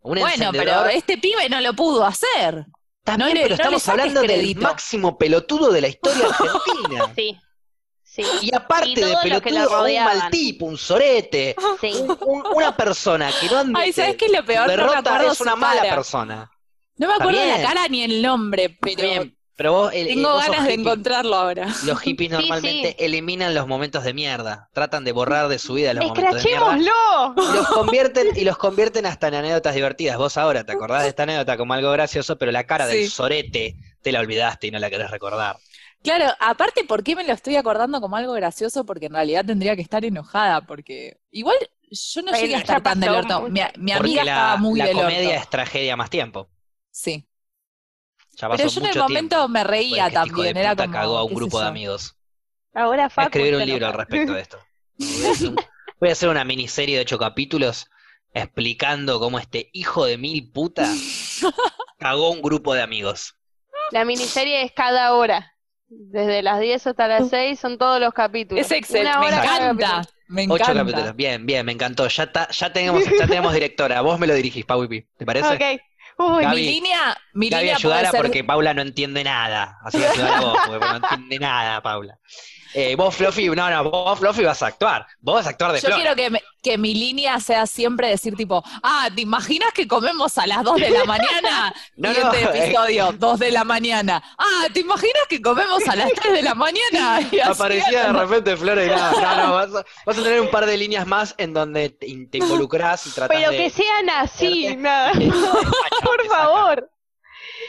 Bueno, 0.02 0.50
pero 0.52 0.86
este 0.88 1.18
pibe 1.18 1.50
no 1.50 1.60
lo 1.62 1.74
pudo 1.74 2.06
hacer. 2.06 2.66
También, 3.04 3.30
no 3.30 3.36
le- 3.36 3.42
pero 3.44 3.50
no 3.50 3.56
estamos 3.56 3.88
hablando 3.90 4.22
del 4.22 4.56
máximo 4.56 5.18
pelotudo 5.18 5.72
de 5.72 5.82
la 5.82 5.88
historia 5.88 6.26
argentina. 6.40 7.14
Sí. 7.16 7.38
Sí. 8.04 8.24
Y 8.42 8.56
aparte 8.56 8.90
Y 8.90 8.96
de 8.96 9.16
pelotudo, 9.22 9.84
un 9.86 10.04
mal 10.04 10.30
tipo, 10.32 10.66
un 10.66 10.78
sorete, 10.78 11.56
Sí. 11.80 11.92
un- 12.02 12.18
un- 12.26 12.44
una 12.56 12.76
persona 12.76 13.30
que 13.40 13.48
no 13.50 13.58
admite 13.60 13.80
Ay, 13.80 13.94
¿sabes 13.94 14.16
qué 14.18 14.26
es 14.26 14.32
lo 14.32 14.44
peor? 14.44 14.62
No 14.62 14.68
me 14.68 14.78
derrota 14.78 14.98
acuerdo 15.16 15.32
es 15.32 15.42
una 15.42 15.56
mala 15.56 15.82
cara. 15.84 15.96
persona. 15.96 16.52
No 16.98 17.08
me 17.08 17.14
acuerdo 17.14 17.40
de 17.40 17.48
la 17.48 17.62
cara 17.62 17.88
ni 17.88 18.04
el 18.04 18.22
nombre, 18.22 18.78
pero 18.82 19.02
bien, 19.04 19.38
pero 19.60 19.74
vos, 19.74 19.92
el- 19.94 20.08
tengo 20.08 20.32
vos 20.32 20.46
sos 20.46 20.56
ganas 20.56 20.68
de 20.68 20.74
encontrarlo 20.76 21.36
ahora. 21.36 21.68
Los 21.84 22.00
hippies 22.00 22.32
normalmente 22.32 22.92
sí. 22.92 22.96
eliminan 22.98 23.54
los 23.54 23.68
momentos 23.68 24.06
de 24.06 24.14
mierda, 24.14 24.70
tratan 24.72 25.04
de 25.04 25.12
borrar 25.12 25.50
de 25.50 25.60
su 25.60 25.74
vida 25.74 25.94
los 25.94 26.06
momentos 26.06 26.42
de 26.42 26.50
mierda. 26.50 26.78
¡Escrachémoslo! 26.78 27.36
Y 27.36 27.58
los 27.58 27.68
convierten, 27.68 28.28
y 28.38 28.46
los 28.46 28.58
convierten 28.58 29.06
hasta 29.06 29.28
en 29.28 29.34
anécdotas 29.34 29.76
divertidas. 29.76 30.18
Vos 30.18 30.38
ahora 30.38 30.64
te 30.64 30.72
acordás 30.72 31.04
de 31.04 31.10
esta 31.10 31.24
anécdota 31.24 31.58
como 31.58 31.74
algo 31.74 31.92
gracioso, 31.92 32.38
pero 32.38 32.54
la 32.54 32.64
cara 32.64 32.88
del 32.88 33.10
sorete 33.10 33.76
te 34.02 34.12
la 34.14 34.22
olvidaste 34.22 34.68
y 34.68 34.72
no 34.72 34.80
la 34.80 34.90
querés 34.90 35.12
recordar. 35.12 35.58
Claro, 36.02 36.34
aparte, 36.40 36.86
¿por 36.86 37.04
qué 37.04 37.18
me 37.18 37.26
lo 37.26 37.34
estoy 37.34 37.58
acordando 37.58 38.00
como 38.00 38.16
algo 38.16 38.32
gracioso? 38.32 38.86
Porque 38.86 39.08
en 39.08 39.14
realidad 39.14 39.44
tendría 39.44 39.76
que 39.76 39.82
estar 39.82 40.06
enojada, 40.06 40.62
porque 40.62 41.18
igual 41.32 41.58
yo 41.92 42.22
no 42.22 42.32
llegué 42.32 42.56
a 42.56 42.60
estar 42.60 42.82
tan 42.82 43.02
del 43.02 43.10
orto. 43.10 43.50
Mi, 43.50 43.92
amiga 43.92 44.24
la, 44.24 44.32
estaba 44.32 44.56
muy 44.56 44.80
la 44.80 44.86
del 44.86 44.96
comedia 44.96 45.30
orto. 45.32 45.42
es 45.42 45.50
tragedia 45.50 45.98
más 45.98 46.10
tiempo. 46.10 46.50
Sí. 46.92 47.29
Ya 48.40 48.48
pasó 48.50 48.64
Pero 48.64 48.70
yo 48.70 48.80
en 48.82 48.86
el 48.88 48.96
momento 48.98 49.36
tiempo. 49.36 49.50
me 49.50 49.64
Pues 49.64 49.72
reía 49.72 50.06
este 50.06 50.20
hijo 50.22 50.44
de 50.44 50.50
también, 50.50 50.58
era 50.58 50.76
puta 50.76 50.76
como, 50.76 50.92
cagó 50.92 51.18
a 51.18 51.24
un 51.24 51.34
grupo 51.36 51.60
de 51.62 51.68
amigos. 51.68 52.18
Ahora 52.74 53.10
Voy 53.16 53.24
a 53.24 53.26
Facu 53.26 53.28
escribir 53.28 53.56
un 53.56 53.66
libro 53.66 53.88
al 53.88 53.94
respecto 53.94 54.34
de 54.34 54.42
esto. 54.42 54.68
Voy 55.14 55.28
a, 55.28 55.32
hacer 55.32 55.50
un- 55.50 55.62
voy 56.00 56.10
a 56.10 56.14
hacer 56.14 56.30
una 56.30 56.44
miniserie 56.44 56.96
de 56.96 57.02
ocho 57.04 57.20
capítulos 57.20 57.88
explicando 58.34 59.20
cómo 59.20 59.40
este 59.40 59.70
hijo 59.74 60.06
de 60.06 60.18
mil 60.18 60.52
puta 60.52 61.04
cagó 62.00 62.32
un 62.32 62.42
grupo 62.42 62.74
de 62.74 62.82
amigos. 62.82 63.36
La 63.92 64.06
miniserie 64.06 64.64
es 64.64 64.72
cada 64.72 65.14
hora. 65.16 65.54
Desde 65.88 66.42
las 66.44 66.60
10 66.60 66.86
hasta 66.86 67.08
las 67.08 67.30
6 67.30 67.60
son 67.60 67.78
todos 67.78 68.00
los 68.00 68.14
capítulos. 68.14 68.64
Es 68.66 68.72
excelente, 68.72 69.18
Una 69.18 69.30
me 69.30 69.36
encanta, 69.38 69.76
capítulo. 69.76 70.08
me 70.28 70.44
Ocho 70.48 70.64
encanta. 70.66 70.74
capítulos. 70.74 71.16
Bien, 71.16 71.46
bien, 71.46 71.66
me 71.66 71.72
encantó. 71.72 72.08
Ya, 72.08 72.24
está, 72.24 72.50
ya, 72.52 72.72
tenemos, 72.72 73.04
ya 73.06 73.28
tenemos 73.28 73.54
directora. 73.54 74.02
Vos 74.02 74.20
me 74.20 74.28
lo 74.28 74.34
dirigís, 74.36 74.66
Pau 74.66 74.82
Pipi. 74.88 75.08
¿Te 75.18 75.26
parece? 75.26 75.56
Ok. 75.56 75.82
Uy, 76.20 76.44
Gaby, 76.44 76.56
Mi 76.58 76.68
línea, 76.68 77.18
mi 77.34 77.50
Gaby, 77.50 77.62
línea 77.62 77.76
ayudala 77.78 78.12
ser... 78.12 78.22
porque 78.22 78.44
Paula 78.44 78.74
no 78.74 78.82
entiende 78.82 79.24
nada. 79.24 79.80
Así 79.84 79.98
que 80.00 80.06
ayudala 80.06 80.42
vos, 80.42 80.58
porque 80.68 80.86
no 80.86 80.96
entiende 80.98 81.40
nada, 81.40 81.82
Paula. 81.82 82.20
Eh, 82.74 82.96
vos, 82.96 83.16
Fluffy, 83.16 83.50
no, 83.50 83.70
no, 83.70 83.84
vos, 83.90 84.20
Fluffy, 84.20 84.44
vas 84.44 84.62
a 84.62 84.68
actuar. 84.68 85.06
Vos 85.20 85.36
vas 85.36 85.48
a 85.48 85.50
actuar 85.50 85.72
de 85.72 85.80
Yo 85.82 85.88
Flor. 85.88 86.00
quiero 86.00 86.16
que, 86.16 86.30
me- 86.30 86.44
que 86.62 86.78
mi 86.78 86.94
línea 86.94 87.40
sea 87.40 87.66
siempre 87.66 88.10
decir 88.10 88.36
tipo, 88.36 88.64
ah, 88.84 89.10
¿te 89.16 89.22
imaginas 89.22 89.72
que 89.74 89.88
comemos 89.88 90.38
a 90.38 90.46
las 90.48 90.64
2 90.64 90.76
de 90.78 90.90
la 90.92 91.06
mañana? 91.06 91.74
No, 91.96 92.14
Siguiente 92.14 92.42
no, 92.44 92.50
eh. 92.52 92.64
episodio, 92.66 93.12
2 93.14 93.40
de 93.40 93.52
la 93.52 93.64
mañana. 93.64 94.24
Ah, 94.38 94.68
¿te 94.74 94.80
imaginas 94.82 95.24
que 95.30 95.42
comemos 95.42 95.86
a 95.88 95.96
las 95.96 96.12
3 96.14 96.34
de 96.34 96.42
la 96.44 96.56
mañana? 96.56 97.22
Y 97.32 97.40
así, 97.40 97.52
Aparecía 97.52 98.12
de 98.12 98.14
repente 98.20 98.56
Flor 98.58 98.80
y 98.82 98.88
nada. 98.88 99.12
No, 99.20 99.48
no, 99.48 99.54
vas 99.56 99.70
a, 99.76 99.86
vas 100.06 100.18
a 100.18 100.24
tener 100.24 100.40
un 100.42 100.50
par 100.50 100.66
de 100.66 100.78
líneas 100.78 101.06
más 101.08 101.36
en 101.38 101.54
donde 101.54 101.90
te, 101.90 102.08
te 102.30 102.38
involucrás 102.38 103.06
y 103.08 103.12
tratás 103.12 103.36
Pero 103.38 103.52
de. 103.52 103.58
que 103.58 103.70
sean 103.70 104.10
así, 104.10 104.76
nada. 104.78 105.12
Por 105.14 106.26
favor. 106.28 106.90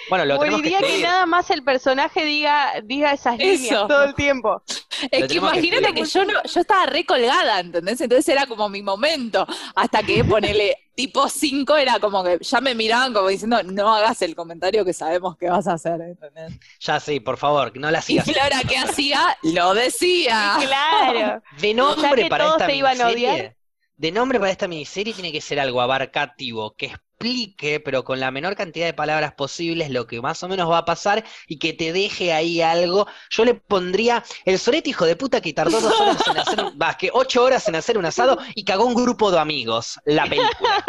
Bueno, 0.09 0.25
lo 0.25 0.39
tenemos 0.39 0.63
que 0.63 0.71
que, 0.71 1.03
nada 1.03 1.27
más 1.27 1.51
el 1.51 1.63
personaje 1.63 2.25
diga, 2.25 2.81
diga 2.83 3.13
esas 3.13 3.39
líneas 3.39 3.61
Eso. 3.63 3.87
todo 3.87 4.05
el 4.05 4.15
tiempo. 4.15 4.63
Es 5.11 5.21
Lo 5.21 5.27
que 5.27 5.29
que 5.29 5.35
imagínate 5.39 5.95
que, 5.95 6.05
yo 6.05 6.25
no, 6.25 6.43
yo 6.43 6.61
estaba 6.61 6.87
recolgada, 6.87 7.61
¿entendés? 7.61 8.01
Entonces 8.01 8.29
era 8.29 8.47
como 8.47 8.69
mi 8.69 8.83
momento. 8.83 9.47
Hasta 9.75 10.03
que 10.03 10.25
ponele, 10.25 10.77
tipo 10.95 11.29
5 11.29 11.77
era 11.77 11.99
como 12.01 12.23
que 12.25 12.39
ya 12.41 12.61
me 12.61 12.75
miraban 12.75 13.13
como 13.15 13.29
diciendo, 13.29 13.63
no 13.63 13.95
hagas 13.95 14.21
el 14.23 14.35
comentario 14.35 14.85
que 14.85 14.93
sabemos 14.93 15.37
que 15.37 15.49
vas 15.49 15.67
a 15.69 15.75
hacer, 15.75 16.01
¿entendés? 16.01 16.59
Ya 16.81 17.01
sí, 17.01 17.21
por 17.21 17.37
favor, 17.39 17.73
no 17.79 17.91
la 17.91 18.01
Y 18.01 18.03
sigas. 18.03 18.25
Flora, 18.27 18.61
¿qué 18.69 18.77
hacía? 18.79 19.39
Lo 19.43 19.75
decía. 19.75 20.57
Claro. 20.61 21.43
De 21.59 21.75
nombre 21.75 22.25
que 22.25 22.29
para 22.29 22.45
todos 22.45 22.57
esta 22.61 22.67
se 22.67 22.77
iban 22.77 23.01
a 23.01 23.05
miniserie, 23.07 23.31
odiar. 23.31 23.57
de 23.97 24.13
nombre 24.13 24.39
para 24.41 24.51
esta 24.53 24.69
miniserie 24.69 25.15
tiene 25.15 25.33
que 25.33 25.41
ser 25.41 25.61
algo 25.61 25.81
abarcativo, 25.81 26.75
que 26.77 26.93
explique, 27.21 27.81
pero 27.81 28.03
con 28.05 28.19
la 28.19 28.31
menor 28.31 28.57
cantidad 28.57 28.87
de 28.87 28.95
palabras 28.95 29.35
posibles, 29.35 29.91
lo 29.91 30.07
que 30.07 30.21
más 30.23 30.43
o 30.43 30.49
menos 30.49 30.71
va 30.71 30.79
a 30.79 30.85
pasar 30.87 31.23
y 31.47 31.59
que 31.59 31.73
te 31.75 31.93
deje 31.93 32.33
ahí 32.33 32.63
algo. 32.63 33.07
Yo 33.31 33.45
le 33.45 33.55
pondría 33.55 34.25
el 34.47 34.59
Sorete, 34.59 34.91
hijo 34.91 35.05
de 35.05 35.17
puta, 35.17 35.41
que 35.41 35.53
tardó 35.53 35.81
dos 35.81 36.01
horas 36.01 36.27
en 36.29 36.39
hacer, 36.39 36.59
que 36.99 37.11
ocho 37.13 37.45
horas 37.45 37.69
en 37.69 37.75
hacer 37.77 37.99
un 37.99 38.07
asado 38.07 38.39
y 38.55 38.65
cagó 38.65 38.87
un 38.87 38.95
grupo 38.95 39.31
de 39.31 39.39
amigos. 39.39 39.99
La 40.07 40.25
película. 40.27 40.85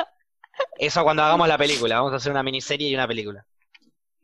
Eso 0.79 1.03
cuando 1.03 1.23
hagamos 1.23 1.47
la 1.47 1.57
película. 1.57 1.95
Vamos 1.95 2.13
a 2.13 2.17
hacer 2.17 2.31
una 2.31 2.43
miniserie 2.43 2.89
y 2.89 2.95
una 2.95 3.07
película. 3.07 3.45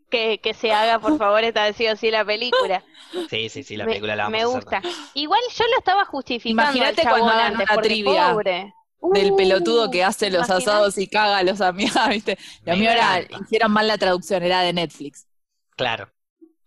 Que, 0.10 0.40
que 0.40 0.54
se 0.54 0.72
haga, 0.72 1.00
por 1.00 1.18
favor, 1.18 1.44
esta 1.44 1.64
vez 1.66 1.76
sí 1.76 1.86
o 1.88 1.96
sí 1.98 2.12
la 2.12 2.24
película. 2.24 2.82
Sí, 3.30 3.50
sí, 3.50 3.64
sí, 3.64 3.76
la 3.76 3.86
Me- 3.86 3.92
película 3.92 4.16
la 4.16 4.24
vamos 4.24 4.40
me 4.40 4.44
a 4.44 4.46
hacer. 4.46 4.64
gusta. 4.64 4.82
Igual 5.14 5.42
yo 5.54 5.66
lo 5.68 5.78
estaba 5.78 6.06
justificando 6.06 6.72
Imagínate 6.72 7.02
cuando 7.04 7.30
hagan 7.32 7.56
una 7.56 7.82
trivia 7.82 8.32
pobre. 8.32 8.74
Del 9.02 9.32
Uh, 9.32 9.36
pelotudo 9.38 9.92
que 9.92 10.04
hace 10.04 10.30
los 10.30 10.48
¿imaginas? 10.48 10.68
asados 10.68 10.98
y 10.98 11.08
caga 11.08 11.38
a 11.38 11.44
los 11.44 11.62
amigos, 11.62 11.94
¿viste? 12.10 12.38
Y 12.66 12.70
a 12.70 12.74
Me 12.74 12.80
mí 12.82 12.88
ahora 12.88 13.20
encanta. 13.20 13.46
hicieron 13.46 13.72
mal 13.72 13.88
la 13.88 13.98
traducción, 13.98 14.44
era 14.44 14.62
de 14.62 14.74
Netflix. 14.74 15.28
Claro. 15.76 16.12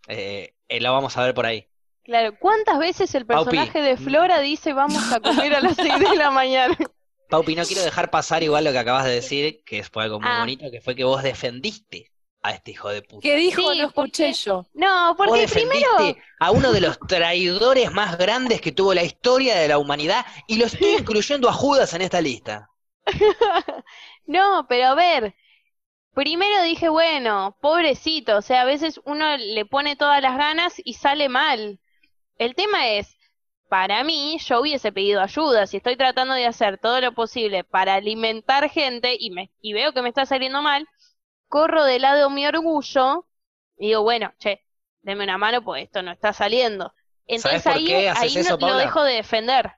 Eh, 0.09 0.55
eh, 0.69 0.81
lo 0.81 0.93
vamos 0.93 1.17
a 1.17 1.25
ver 1.25 1.35
por 1.35 1.47
ahí. 1.47 1.67
Claro, 2.05 2.35
¿cuántas 2.39 2.79
veces 2.79 3.15
el 3.15 3.27
Paupi. 3.27 3.51
personaje 3.57 3.83
de 3.83 3.97
Flora 3.97 4.41
dice 4.41 4.73
vamos 4.73 5.13
a 5.13 5.21
comer 5.21 5.55
a 5.55 5.61
las 5.61 5.77
6 5.77 5.99
de 5.99 6.17
la 6.17 6.31
mañana? 6.31 6.77
Paupi, 7.29 7.55
no 7.55 7.65
quiero 7.65 7.83
dejar 7.83 8.11
pasar 8.11 8.43
igual 8.43 8.65
lo 8.65 8.73
que 8.73 8.79
acabas 8.79 9.05
de 9.05 9.13
decir, 9.13 9.63
que 9.65 9.85
fue 9.85 10.05
algo 10.05 10.19
muy 10.21 10.29
Ah. 10.31 10.41
bonito, 10.41 10.71
que 10.71 10.81
fue 10.81 10.95
que 10.97 11.05
vos 11.05 11.23
defendiste 11.23 12.11
a 12.43 12.53
este 12.53 12.71
hijo 12.73 12.89
de 12.89 13.03
puta. 13.03 13.21
¿Qué 13.23 13.37
dijo? 13.37 13.61
Sí, 13.61 13.79
no 13.79 13.87
escuché 13.89 14.27
porque- 14.29 14.33
yo. 14.33 14.67
No, 14.75 15.15
porque 15.17 15.47
primero, 15.49 15.89
a 16.39 16.51
uno 16.51 16.73
de 16.73 16.81
los 16.81 16.99
traidores 17.01 17.93
más 17.93 18.17
grandes 18.19 18.61
que 18.61 18.73
tuvo 18.73 18.95
la 18.95 19.03
historia 19.03 19.57
de 19.57 19.69
la 19.69 19.79
humanidad 19.79 20.25
y 20.47 20.57
lo 20.57 20.67
estoy 20.67 20.91
incluyendo 20.99 21.49
a 21.49 21.53
Judas 21.53 21.93
en 21.95 22.03
esta 22.03 22.21
lista. 22.21 22.71
no, 24.27 24.67
pero 24.69 24.87
a 24.89 24.95
ver, 24.95 25.35
primero 26.15 26.63
dije, 26.63 26.89
bueno, 26.89 27.57
pobrecito, 27.61 28.37
o 28.39 28.43
sea, 28.43 28.63
a 28.63 28.65
veces 28.65 29.01
uno 29.05 29.37
le 29.37 29.65
pone 29.67 29.97
todas 29.97 30.23
las 30.23 30.37
ganas 30.37 30.75
y 30.85 30.95
sale 30.95 31.29
mal. 31.29 31.79
El 32.39 32.55
tema 32.55 32.89
es, 32.89 33.17
para 33.69 34.03
mí, 34.05 34.39
yo 34.45 34.61
hubiese 34.61 34.93
pedido 34.93 35.21
ayuda, 35.21 35.67
si 35.67 35.77
estoy 35.79 35.97
tratando 35.97 36.35
de 36.35 36.47
hacer 36.47 36.79
todo 36.79 37.01
lo 37.01 37.13
posible 37.13 37.65
para 37.65 37.95
alimentar 37.95 38.69
gente 38.71 39.17
y 39.19 39.31
me, 39.31 39.51
y 39.61 39.73
veo 39.75 39.93
que 39.93 40.03
me 40.03 40.09
está 40.09 40.27
saliendo 40.27 40.63
mal, 40.63 40.89
corro 41.51 41.85
de 41.85 41.99
lado 41.99 42.31
mi 42.31 42.47
orgullo 42.47 43.27
y 43.77 43.89
digo, 43.89 44.03
bueno, 44.03 44.33
che, 44.39 44.65
deme 45.03 45.25
una 45.25 45.37
mano 45.37 45.63
pues 45.63 45.85
esto 45.85 46.03
no 46.03 46.13
está 46.13 46.33
saliendo. 46.33 46.95
Entonces 47.27 47.67
ahí, 47.67 47.93
ahí 47.93 48.35
no- 48.49 48.57
lo 48.57 48.77
dejo 48.77 49.03
de 49.03 49.15
defender. 49.15 49.73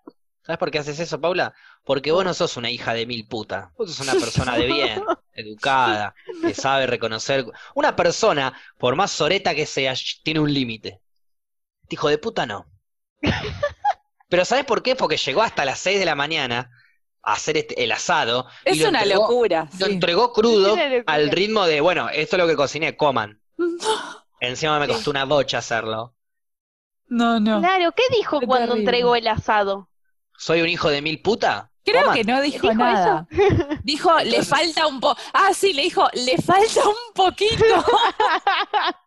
¿Sabes 0.44 0.58
por 0.58 0.70
qué 0.70 0.78
haces 0.78 0.98
eso, 0.98 1.20
Paula? 1.20 1.54
Porque 1.84 2.10
vos 2.12 2.24
no 2.24 2.34
sos 2.34 2.56
una 2.56 2.70
hija 2.70 2.94
de 2.94 3.06
mil 3.06 3.26
puta. 3.26 3.72
Vos 3.76 3.94
sos 3.94 4.00
una 4.08 4.12
persona 4.20 4.56
de 4.56 4.66
bien, 4.66 5.02
educada, 5.34 6.14
que 6.40 6.54
sabe 6.54 6.86
reconocer. 6.86 7.44
Una 7.74 7.94
persona, 7.96 8.52
por 8.78 8.96
más 8.96 9.10
soreta 9.12 9.54
que 9.54 9.66
sea, 9.66 9.94
tiene 10.24 10.40
un 10.40 10.52
límite. 10.52 11.00
Este 11.82 11.96
hijo 11.96 12.08
de 12.08 12.18
puta 12.18 12.46
no. 12.46 12.66
Pero 14.28 14.44
¿sabes 14.44 14.64
por 14.64 14.82
qué? 14.82 14.96
Porque 14.96 15.16
llegó 15.16 15.42
hasta 15.42 15.64
las 15.64 15.78
6 15.78 15.98
de 15.98 16.06
la 16.06 16.14
mañana 16.14 16.70
hacer 17.22 17.56
este- 17.56 17.82
el 17.84 17.92
asado. 17.92 18.46
y 18.66 18.70
Es 18.70 18.78
lo 18.80 18.88
una 18.88 19.02
entregó- 19.02 19.22
locura. 19.22 19.68
Lo 19.78 19.86
sí. 19.86 19.92
entregó 19.92 20.32
crudo 20.32 20.76
al 21.06 21.30
ritmo 21.30 21.66
de, 21.66 21.80
bueno, 21.80 22.08
esto 22.10 22.36
es 22.36 22.42
lo 22.42 22.48
que 22.48 22.56
cociné, 22.56 22.96
coman. 22.96 23.40
Encima 24.40 24.78
me 24.80 24.88
costó 24.88 25.10
una 25.10 25.24
bocha 25.24 25.58
hacerlo. 25.58 26.14
No, 27.06 27.38
no. 27.38 27.60
Claro, 27.60 27.92
¿qué 27.92 28.02
dijo 28.16 28.40
Qué 28.40 28.46
cuando 28.46 28.68
terrible. 28.68 28.84
entregó 28.90 29.16
el 29.16 29.28
asado? 29.28 29.88
¿Soy 30.36 30.62
un 30.62 30.68
hijo 30.68 30.88
de 30.88 31.02
mil 31.02 31.20
puta? 31.20 31.70
Creo 31.84 32.00
Coman. 32.02 32.16
que 32.16 32.24
no 32.24 32.40
dijo, 32.40 32.68
¿Dijo 32.68 32.74
nada. 32.74 33.26
Dijo, 33.84 34.18
le 34.20 34.42
falta 34.44 34.86
un 34.86 35.00
poco. 35.00 35.20
Ah, 35.32 35.50
sí, 35.52 35.72
le 35.72 35.82
dijo, 35.82 36.08
le 36.14 36.36
falta 36.38 36.88
un 36.88 37.12
poquito. 37.14 37.64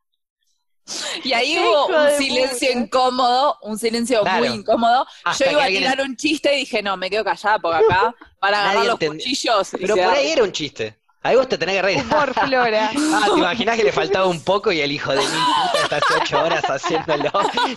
y 1.24 1.34
ahí 1.34 1.58
hubo 1.60 1.88
un 1.88 2.12
silencio 2.18 2.68
puta. 2.70 2.80
incómodo, 2.80 3.58
un 3.64 3.78
silencio 3.80 4.22
Claro. 4.22 4.46
muy 4.46 4.56
incómodo. 4.56 5.06
Hasta 5.24 5.46
Yo 5.46 5.52
iba 5.52 5.62
a 5.62 5.66
alguien- 5.66 5.84
tirar 5.84 6.02
un 6.06 6.16
chiste 6.16 6.54
y 6.56 6.60
dije, 6.60 6.84
no, 6.84 6.96
me 6.98 7.10
quedo 7.10 7.24
callada 7.24 7.60
porque 7.60 7.84
acá 7.86 8.16
para 8.40 8.58
agarrar 8.60 8.76
Nadie 8.76 8.88
los 8.90 8.94
entendió. 9.02 9.18
cuchillos. 9.26 9.74
y 9.74 9.78
Pero 9.78 9.96
por 9.96 10.06
ahí 10.14 10.32
era 10.32 10.44
un 10.44 10.52
chiste. 10.52 10.98
Ahí 11.24 11.36
vos 11.36 11.50
te 11.50 11.58
tenés 11.58 11.76
que 11.78 11.82
reír. 11.82 12.08
Por 12.08 12.34
Flora. 12.36 12.92
Ah, 13.14 13.28
¿te 13.34 13.40
imaginás 13.40 13.78
que 13.78 13.84
le 13.84 13.92
faltaba 13.92 14.28
un 14.28 14.44
poco 14.44 14.72
y 14.72 14.80
el 14.82 14.92
hijo 14.92 15.12
de 15.12 15.18
mil 15.18 15.28
puta 15.28 15.84
está 15.84 15.98
hace 15.98 16.14
ocho 16.22 16.44
horas 16.44 16.64
haciéndolo? 16.70 17.32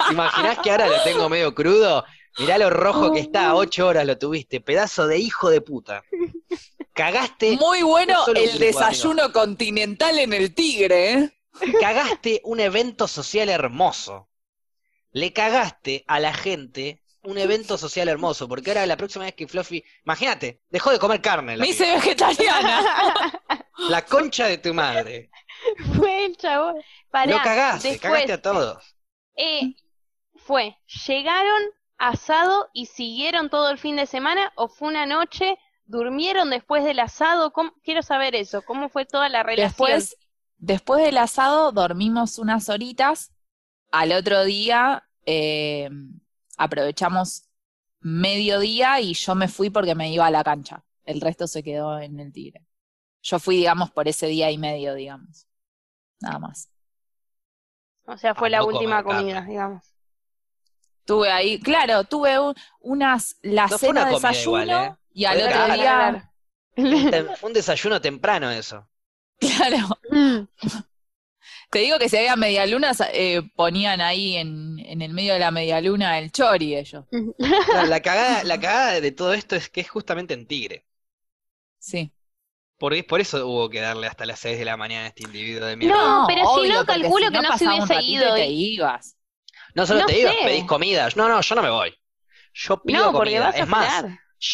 ¿Te 0.06 0.12
imaginás 0.12 0.58
que 0.58 0.70
ahora 0.70 0.86
lo 0.86 1.02
tengo 1.02 1.28
medio 1.30 1.54
crudo? 1.54 2.04
Mirá 2.38 2.58
lo 2.58 2.68
rojo 2.68 3.10
que 3.10 3.20
está, 3.20 3.54
ocho 3.54 3.86
horas 3.88 4.04
lo 4.04 4.18
tuviste, 4.18 4.60
pedazo 4.60 5.06
de 5.06 5.18
hijo 5.18 5.48
de 5.48 5.60
puta. 5.62 6.02
Cagaste, 6.92 7.56
Muy 7.56 7.82
bueno 7.82 8.14
el 8.34 8.58
desayuno 8.58 9.32
continental 9.32 10.18
en 10.18 10.32
el 10.32 10.54
Tigre, 10.54 11.12
¿eh? 11.12 11.37
cagaste 11.80 12.40
un 12.44 12.60
evento 12.60 13.08
social 13.08 13.48
hermoso. 13.48 14.28
Le 15.12 15.32
cagaste 15.32 16.04
a 16.06 16.20
la 16.20 16.32
gente 16.34 17.02
un 17.22 17.38
evento 17.38 17.76
social 17.76 18.08
hermoso, 18.08 18.48
porque 18.48 18.70
ahora 18.70 18.86
la 18.86 18.96
próxima 18.96 19.24
vez 19.24 19.34
que 19.34 19.48
Fluffy, 19.48 19.84
imagínate, 20.04 20.62
dejó 20.70 20.90
de 20.90 20.98
comer 20.98 21.20
carne. 21.20 21.56
la 21.56 21.62
Me 21.62 21.70
hice 21.70 21.90
vegetariana. 21.92 22.82
La 23.88 24.04
concha 24.04 24.46
de 24.46 24.58
tu 24.58 24.74
madre. 24.74 25.30
Fue 25.96 26.24
el 26.26 26.36
chabón. 26.36 26.82
Pará, 27.12 27.30
Lo 27.30 27.40
cagaste, 27.42 27.90
después, 27.90 28.00
cagaste 28.12 28.32
a 28.32 28.42
todos. 28.42 28.96
eh, 29.36 29.74
fue, 30.34 30.76
llegaron 31.06 31.62
asado 31.96 32.68
y 32.72 32.86
siguieron 32.86 33.50
todo 33.50 33.70
el 33.70 33.78
fin 33.78 33.94
de 33.94 34.06
semana 34.06 34.52
o 34.56 34.66
fue 34.68 34.88
una 34.88 35.06
noche, 35.06 35.56
durmieron 35.84 36.50
después 36.50 36.82
del 36.84 36.98
asado, 36.98 37.52
¿Cómo- 37.52 37.72
quiero 37.84 38.02
saber 38.02 38.34
eso, 38.34 38.62
cómo 38.62 38.88
fue 38.88 39.06
toda 39.06 39.28
la 39.28 39.44
relación. 39.44 39.68
Después, 39.68 40.16
después 40.58 41.02
del 41.04 41.18
asado 41.18 41.72
dormimos 41.72 42.38
unas 42.38 42.68
horitas. 42.68 43.32
Al 43.90 44.12
otro 44.12 44.44
día 44.44 45.04
eh, 45.26 45.90
aprovechamos 46.56 47.48
mediodía 48.00 49.00
y 49.00 49.14
yo 49.14 49.34
me 49.34 49.48
fui 49.48 49.70
porque 49.70 49.94
me 49.94 50.12
iba 50.12 50.26
a 50.26 50.30
la 50.30 50.44
cancha. 50.44 50.84
El 51.04 51.20
resto 51.20 51.46
se 51.46 51.62
quedó 51.62 51.98
en 51.98 52.20
el 52.20 52.32
Tigre. 52.32 52.64
Yo 53.22 53.38
fui, 53.38 53.56
digamos, 53.56 53.90
por 53.90 54.08
ese 54.08 54.26
día 54.26 54.50
y 54.50 54.58
medio, 54.58 54.94
digamos. 54.94 55.46
Nada 56.20 56.38
más. 56.38 56.70
o 58.06 58.16
sea, 58.16 58.34
fue 58.34 58.48
a 58.48 58.50
la 58.50 58.60
no 58.60 58.66
última 58.66 59.02
comida, 59.02 59.42
digamos. 59.42 59.94
Tuve 61.04 61.30
ahí, 61.30 61.58
claro, 61.60 62.04
tuve 62.04 62.38
un- 62.38 62.54
unas, 62.80 63.36
la 63.42 63.66
No 63.68 63.78
cena 63.78 64.02
una 64.02 64.10
desayuno 64.10 64.60
igual, 64.66 64.70
¿eh? 64.70 64.96
y 65.14 65.24
al 65.24 65.40
otro 65.40 65.74
día, 65.74 66.32
Fue 66.76 67.48
un 67.48 67.52
desayuno 67.54 68.00
temprano 68.00 68.50
eso. 68.50 68.86
claro, 69.56 69.98
Mm. 70.10 70.48
te 71.70 71.80
digo 71.80 71.98
que 71.98 72.08
si 72.08 72.16
había 72.16 72.36
medialunas, 72.36 73.02
eh, 73.12 73.42
ponían 73.54 74.00
ahí 74.00 74.36
en, 74.36 74.78
en 74.80 75.02
el 75.02 75.12
medio 75.12 75.34
de 75.34 75.38
la 75.40 75.50
medialuna 75.50 76.18
el 76.18 76.32
chori 76.32 76.76
ellos. 76.76 77.04
No, 77.70 77.84
la 77.86 78.00
cagada, 78.02 78.44
la 78.44 78.60
cagada 78.60 79.00
de 79.00 79.12
todo 79.12 79.32
esto 79.34 79.56
es 79.56 79.70
que 79.70 79.80
es 79.80 79.88
justamente 79.90 80.34
en 80.34 80.46
Tigre. 80.46 80.86
Sí. 81.78 82.12
Por, 82.78 83.06
por 83.06 83.20
eso 83.20 83.46
hubo 83.48 83.68
que 83.70 83.80
darle 83.80 84.06
hasta 84.06 84.24
las 84.26 84.38
6 84.40 84.58
de 84.58 84.64
la 84.64 84.76
mañana 84.76 85.04
a 85.06 85.08
este 85.08 85.24
individuo 85.24 85.66
de 85.66 85.76
mierda. 85.76 85.96
No, 85.96 86.26
pero 86.28 86.46
si 86.54 86.68
no, 86.68 86.84
calculo 86.86 87.26
si 87.26 87.32
que 87.32 87.40
no 87.40 87.52
se 87.56 87.66
hubiese 87.68 88.02
ido 88.02 88.36
y 88.38 88.40
te 88.40 88.46
ibas. 88.48 89.16
No 89.74 89.86
solo 89.86 90.02
no 90.02 90.06
te 90.06 90.20
ibas, 90.20 90.36
pedís 90.36 90.64
comidas. 90.64 91.16
No, 91.16 91.28
no, 91.28 91.40
yo 91.40 91.54
no 91.54 91.62
me 91.62 91.70
voy. 91.70 91.94
Yo 92.54 92.84
pido 92.84 93.06
No, 93.06 93.12
porque 93.12 93.38
comida. 93.38 93.40
vas 93.40 93.60
a 93.60 93.64
Es 93.64 93.68
más, 93.68 94.04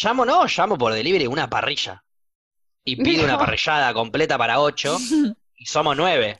llamo, 0.03 0.25
no, 0.25 0.45
llamo 0.47 0.77
por 0.77 0.93
delivery 0.93 1.27
una 1.27 1.49
parrilla. 1.49 2.04
Y 2.85 2.97
pido 2.97 3.25
una 3.25 3.37
parrillada 3.37 3.93
completa 3.93 4.37
para 4.37 4.61
8 4.61 5.09
y 5.55 5.65
somos 5.65 5.97
9. 5.97 6.39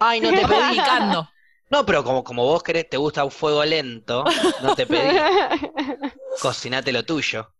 Ay, 0.00 0.20
no 0.20 0.34
te 0.34 0.44
pedí. 0.46 0.74
Picando. 0.74 1.28
No, 1.70 1.86
pero 1.86 2.04
como, 2.04 2.24
como 2.24 2.44
vos 2.46 2.62
querés, 2.62 2.88
te 2.90 2.96
gusta 2.98 3.24
un 3.24 3.30
fuego 3.32 3.64
lento, 3.64 4.36
no 4.58 4.74
te 4.74 4.86
pedí. 4.86 5.28
Cocinate 6.38 6.90
lo 6.90 7.04
tuyo. 7.04 7.54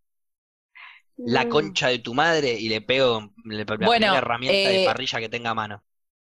La 1.22 1.44
Mm. 1.44 1.48
concha 1.48 1.86
de 1.90 2.00
tu 2.00 2.12
madre 2.12 2.54
y 2.58 2.68
le 2.68 2.80
pego 2.80 3.32
le- 3.44 3.64
la 3.64 3.76
Bueno, 3.78 3.94
primera 3.94 4.18
herramienta 4.18 4.70
de 4.70 4.80
eh, 4.80 4.80
parrilla 4.80 5.20
que 5.20 5.28
tenga 5.28 5.50
a 5.50 5.54
mano. 5.54 5.84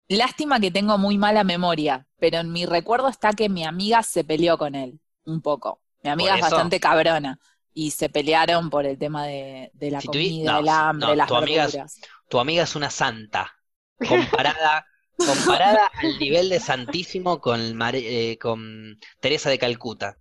Lástima 0.08 0.60
que 0.60 0.70
tengo 0.70 0.98
muy 0.98 1.18
mala 1.18 1.42
memoria, 1.44 2.06
pero 2.18 2.38
en 2.38 2.52
mi 2.52 2.64
recuerdo 2.66 3.08
está 3.08 3.32
que 3.32 3.48
mi 3.48 3.64
amiga 3.64 4.02
se 4.02 4.24
peleó 4.24 4.56
con 4.58 4.74
él, 4.74 5.00
un 5.24 5.42
poco. 5.42 5.80
Mi 6.02 6.10
amiga 6.10 6.34
¿Por 6.34 6.36
es 6.36 6.40
bastante 6.40 6.78
cabrona 6.80 7.38
y 7.78 7.90
se 7.90 8.08
pelearon 8.08 8.70
por 8.70 8.86
el 8.86 8.96
tema 8.96 9.26
de, 9.26 9.70
de 9.74 9.90
la 9.90 10.00
Si 10.00 10.06
comida, 10.06 10.52
no, 10.52 10.58
el 10.60 10.68
hambre, 10.70 11.08
no, 11.08 11.14
las 11.14 11.28
tu 11.28 11.34
amiga 11.36 11.66
es-. 11.66 12.00
Tu 12.26 12.38
amiga 12.38 12.62
es 12.62 12.74
una 12.74 12.88
santa. 12.88 13.54
Comparada, 13.98 14.86
comparada 15.18 15.90
al 15.92 16.18
nivel 16.18 16.48
de 16.48 16.58
santísimo 16.58 17.38
con, 17.38 17.78
eh, 17.92 18.38
con 18.40 18.98
Teresa 19.20 19.50
de 19.50 19.58
Calcuta. 19.58 20.16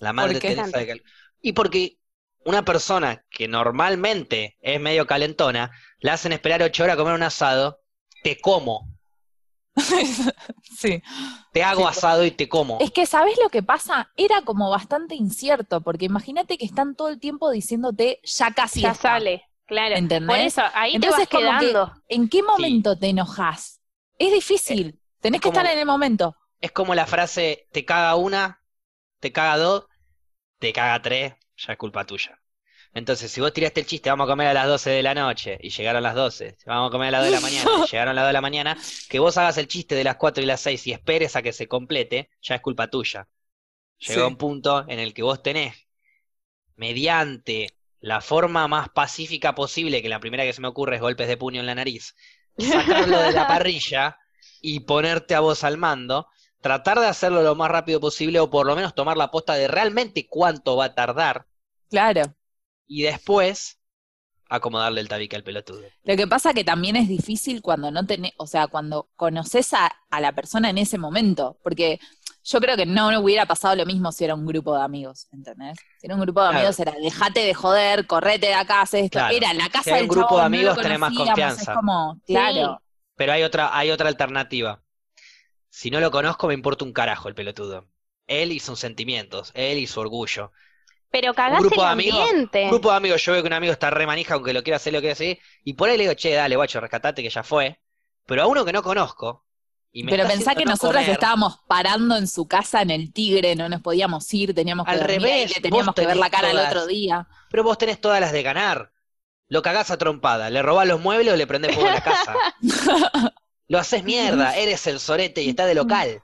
La 0.00 0.12
madre 0.12 0.34
¿Por 0.34 0.42
qué? 0.42 0.48
Teresa 0.56 0.78
de 0.78 0.86
Calcuta. 0.88 1.10
Y 1.40 1.52
porque 1.54 1.98
una 2.44 2.66
persona 2.66 3.24
que 3.30 3.48
normalmente 3.48 4.58
es 4.60 4.78
medio 4.78 5.06
calentona, 5.06 5.70
la 6.00 6.12
hacen 6.12 6.32
esperar 6.32 6.62
ocho 6.62 6.84
horas 6.84 6.94
a 6.94 6.98
comer 6.98 7.14
un 7.14 7.22
asado, 7.22 7.80
te 8.22 8.38
como. 8.38 8.97
sí. 10.76 11.02
Te 11.52 11.62
hago 11.62 11.82
Sí. 11.82 11.88
asado 11.98 12.24
y 12.24 12.30
te 12.30 12.48
como. 12.48 12.78
Es 12.80 12.90
que, 12.90 13.06
¿sabés 13.06 13.38
lo 13.42 13.48
que 13.48 13.62
pasa? 13.62 14.10
Era 14.16 14.42
como 14.42 14.70
bastante 14.70 15.14
incierto, 15.14 15.80
porque 15.80 16.04
imagínate 16.06 16.58
que 16.58 16.64
están 16.64 16.94
todo 16.94 17.08
el 17.08 17.18
tiempo 17.20 17.50
diciéndote, 17.50 18.20
ya 18.24 18.52
casi 18.52 18.80
Ya 18.82 18.90
está". 18.92 19.10
sale, 19.14 19.44
claro. 19.66 19.96
¿Entendés? 19.96 20.28
Por 20.28 20.38
eso, 20.38 20.62
ahí 20.74 20.94
Entonces, 20.96 21.28
te 21.28 21.36
vas 21.36 21.42
como 21.48 21.60
que- 21.60 21.66
quedando. 21.68 21.92
¿En 22.08 22.28
qué 22.28 22.42
momento 22.42 22.98
te 22.98 23.08
enojas? 23.08 23.80
Es 24.18 24.32
difícil. 24.32 25.00
Tenés 25.20 25.38
es 25.38 25.42
que 25.42 25.48
como- 25.48 25.58
estar 25.60 25.72
en 25.72 25.78
el 25.80 25.86
momento. 25.86 26.36
Es 26.60 26.72
como 26.72 26.94
la 26.94 27.06
frase, 27.06 27.66
te 27.72 27.84
caga 27.84 28.16
una, 28.16 28.62
te 29.20 29.32
caga 29.32 29.56
dos, 29.58 29.86
te 30.58 30.72
caga 30.72 31.00
tres, 31.02 31.34
ya 31.56 31.72
es 31.72 31.78
culpa 31.78 32.04
tuya. 32.04 32.38
Entonces, 32.94 33.30
si 33.30 33.40
vos 33.40 33.52
tiraste 33.52 33.80
el 33.80 33.86
chiste, 33.86 34.10
vamos 34.10 34.24
a 34.26 34.30
comer 34.30 34.48
a 34.48 34.54
las 34.54 34.66
12 34.66 34.90
de 34.90 35.02
la 35.02 35.14
noche, 35.14 35.58
y 35.60 35.70
llegaron 35.70 36.02
las 36.02 36.14
12, 36.14 36.56
vamos 36.66 36.88
a 36.88 36.92
comer 36.92 37.08
a 37.08 37.10
las 37.12 37.20
2 37.22 37.26
de 37.26 37.30
la 37.32 37.40
mañana, 37.40 37.78
y 37.78 37.84
llegaron 37.84 38.14
las 38.16 38.24
2 38.24 38.28
de 38.30 38.32
la 38.32 38.40
mañana, 38.40 38.78
que 39.08 39.18
vos 39.18 39.36
hagas 39.38 39.58
el 39.58 39.68
chiste 39.68 39.94
de 39.94 40.04
las 40.04 40.16
4 40.16 40.42
y 40.42 40.46
las 40.46 40.60
6 40.60 40.86
y 40.86 40.92
esperes 40.92 41.36
a 41.36 41.42
que 41.42 41.52
se 41.52 41.68
complete, 41.68 42.30
ya 42.42 42.56
es 42.56 42.60
culpa 42.60 42.88
tuya. 42.88 43.28
Llegó 44.00 44.26
Sí. 44.26 44.28
un 44.28 44.36
punto 44.38 44.84
en 44.88 44.98
el 45.00 45.14
que 45.14 45.22
vos 45.22 45.42
tenés, 45.42 45.74
mediante 46.76 47.76
la 48.00 48.20
forma 48.20 48.68
más 48.68 48.88
pacífica 48.90 49.54
posible, 49.54 50.02
que 50.02 50.08
la 50.08 50.20
primera 50.20 50.44
que 50.44 50.52
se 50.52 50.60
me 50.60 50.68
ocurre 50.68 50.96
es 50.96 51.02
golpes 51.02 51.28
de 51.28 51.36
puño 51.36 51.60
en 51.60 51.66
la 51.66 51.74
nariz, 51.74 52.14
sacarlo 52.56 53.18
de 53.20 53.32
la 53.32 53.46
parrilla 53.46 54.16
y 54.60 54.80
ponerte 54.80 55.34
a 55.34 55.40
vos 55.40 55.64
al 55.64 55.76
mando, 55.78 56.28
tratar 56.60 57.00
de 57.00 57.06
hacerlo 57.06 57.42
lo 57.42 57.54
más 57.54 57.70
rápido 57.70 58.00
posible 58.00 58.40
o 58.40 58.50
por 58.50 58.66
lo 58.66 58.76
menos 58.76 58.94
tomar 58.94 59.16
la 59.16 59.30
posta 59.30 59.54
de 59.54 59.68
realmente 59.68 60.26
cuánto 60.28 60.76
va 60.76 60.86
a 60.86 60.94
tardar 60.94 61.46
Claro. 61.90 62.34
Y 62.88 63.02
después 63.02 63.78
acomodarle 64.48 65.00
el 65.00 65.08
tabique 65.08 65.36
al 65.36 65.44
pelotudo. 65.44 65.94
Lo 66.04 66.16
que 66.16 66.26
pasa 66.26 66.54
que 66.54 66.64
también 66.64 66.96
es 66.96 67.08
difícil 67.08 67.62
cuando 67.62 67.90
no 67.90 68.06
tenés, 68.06 68.32
o 68.38 68.46
sea, 68.46 68.66
cuando 68.68 69.10
conoces 69.16 69.74
a, 69.74 69.92
a 70.10 70.20
la 70.20 70.32
persona 70.34 70.70
en 70.70 70.78
ese 70.78 70.98
momento, 70.98 71.58
porque 71.62 72.00
yo 72.44 72.60
creo 72.60 72.76
que 72.76 72.86
no 72.86 73.20
hubiera 73.20 73.46
pasado 73.46 73.76
lo 73.76 73.84
mismo 73.86 74.10
si 74.12 74.24
era 74.24 74.34
un 74.34 74.46
grupo 74.46 74.74
de 74.76 74.82
amigos, 74.82 75.28
¿entendés? 75.32 75.78
Si 75.98 76.06
era 76.06 76.14
un 76.14 76.22
grupo 76.22 76.42
de 76.42 76.48
Claro. 76.48 76.58
amigos 76.58 76.80
era 76.80 76.92
dejate 76.92 77.40
de 77.40 77.54
joder, 77.54 78.06
correte 78.06 78.46
de 78.48 78.54
acá, 78.54 78.82
haz 78.82 78.94
esto. 78.94 79.10
Claro. 79.18 79.36
Era 79.36 79.52
la 79.54 79.68
Si 79.70 79.70
casa 79.70 79.96
hay 79.96 80.00
del 80.00 80.04
un 80.04 80.08
grupo 80.08 80.36
de 80.38 80.42
chabón, 80.42 80.44
no 80.44 80.44
amigos, 80.44 80.80
tenés 80.80 80.98
más 80.98 81.12
confianza. 81.12 81.62
Es 81.62 81.68
como, 81.70 82.20
Sí. 82.26 82.32
claro. 82.34 82.80
Pero 83.16 83.32
hay 83.32 83.42
otra, 83.42 83.76
hay 83.76 83.90
otra 83.90 84.08
alternativa. 84.08 84.82
Si 85.70 85.90
no 85.90 86.00
lo 86.00 86.10
conozco, 86.10 86.48
me 86.48 86.54
importa 86.54 86.84
un 86.84 86.92
carajo 86.92 87.28
el 87.28 87.34
pelotudo. 87.34 87.88
Él 88.26 88.52
y 88.52 88.60
sus 88.60 88.78
sentimientos, 88.80 89.52
él 89.54 89.78
y 89.78 89.86
su 89.86 90.00
orgullo. 90.00 90.52
Pero 91.10 91.34
cagás 91.34 91.60
grupo 91.60 91.76
el 91.76 91.86
de 91.86 91.92
amigos, 91.92 92.20
ambiente. 92.20 92.64
Un 92.64 92.70
grupo 92.70 92.90
de 92.90 92.96
amigos, 92.96 93.24
yo 93.24 93.32
veo 93.32 93.42
que 93.42 93.46
un 93.46 93.54
amigo 93.54 93.72
está 93.72 93.90
re 93.90 94.06
manija, 94.06 94.34
aunque 94.34 94.52
lo 94.52 94.62
quiera 94.62 94.76
hacer, 94.76 94.92
lo 94.92 95.00
quiera 95.00 95.14
seguir, 95.14 95.38
y 95.64 95.74
por 95.74 95.88
ahí 95.88 95.96
le 95.96 96.04
digo, 96.04 96.14
che, 96.14 96.32
dale, 96.32 96.56
guacho, 96.56 96.80
rescatate 96.80 97.22
que 97.22 97.30
ya 97.30 97.42
fue. 97.42 97.80
Pero 98.26 98.42
a 98.42 98.46
uno 98.46 98.64
que 98.64 98.72
no 98.72 98.82
conozco, 98.82 99.46
y 99.90 100.04
me 100.04 100.10
Pero 100.10 100.26
pensá 100.26 100.54
que 100.54 100.64
no 100.64 100.72
nosotras 100.72 101.04
comer, 101.04 101.14
estábamos 101.14 101.60
parando 101.66 102.16
en 102.16 102.28
su 102.28 102.46
casa 102.46 102.82
en 102.82 102.90
el 102.90 103.12
Tigre, 103.12 103.56
no 103.56 103.68
nos 103.68 103.80
podíamos 103.80 104.32
ir, 104.34 104.54
teníamos 104.54 104.84
que 104.84 104.92
Al 104.92 105.00
dormir 105.00 105.22
revés, 105.22 105.54
le 105.54 105.62
teníamos 105.62 105.94
que 105.94 106.06
ver 106.06 106.16
la 106.16 106.28
cara 106.28 106.48
al 106.48 106.56
todas. 106.56 106.68
otro 106.68 106.86
día. 106.86 107.26
Pero 107.50 107.64
vos 107.64 107.78
tenés 107.78 108.00
todas 108.00 108.20
las 108.20 108.32
de 108.32 108.42
ganar. 108.42 108.92
Lo 109.48 109.62
cagás 109.62 109.90
a 109.90 109.96
trompada, 109.96 110.50
le 110.50 110.60
robás 110.60 110.86
los 110.86 111.00
muebles 111.00 111.32
o 111.32 111.36
le 111.36 111.46
prendés 111.46 111.74
fuego 111.74 111.88
a 111.88 111.94
la 111.94 112.02
casa. 112.02 112.34
Lo 113.66 113.78
haces 113.78 114.02
mierda, 114.02 114.56
eres 114.56 114.86
el 114.86 114.98
sorete 114.98 115.42
y 115.42 115.50
está 115.50 115.66
de 115.66 115.74
local. 115.74 116.22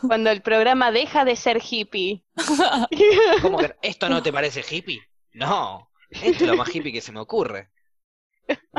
Cuando 0.00 0.30
el 0.30 0.42
programa 0.42 0.90
deja 0.92 1.24
de 1.24 1.36
ser 1.36 1.60
hippie. 1.62 2.22
¿Cómo 3.42 3.58
que 3.58 3.74
esto 3.82 4.08
no 4.08 4.22
te 4.22 4.32
parece 4.32 4.64
hippie? 4.68 5.00
No, 5.32 5.90
esto 6.10 6.44
es 6.44 6.50
lo 6.50 6.56
más 6.56 6.74
hippie 6.74 6.92
que 6.92 7.00
se 7.00 7.12
me 7.12 7.20
ocurre. 7.20 7.70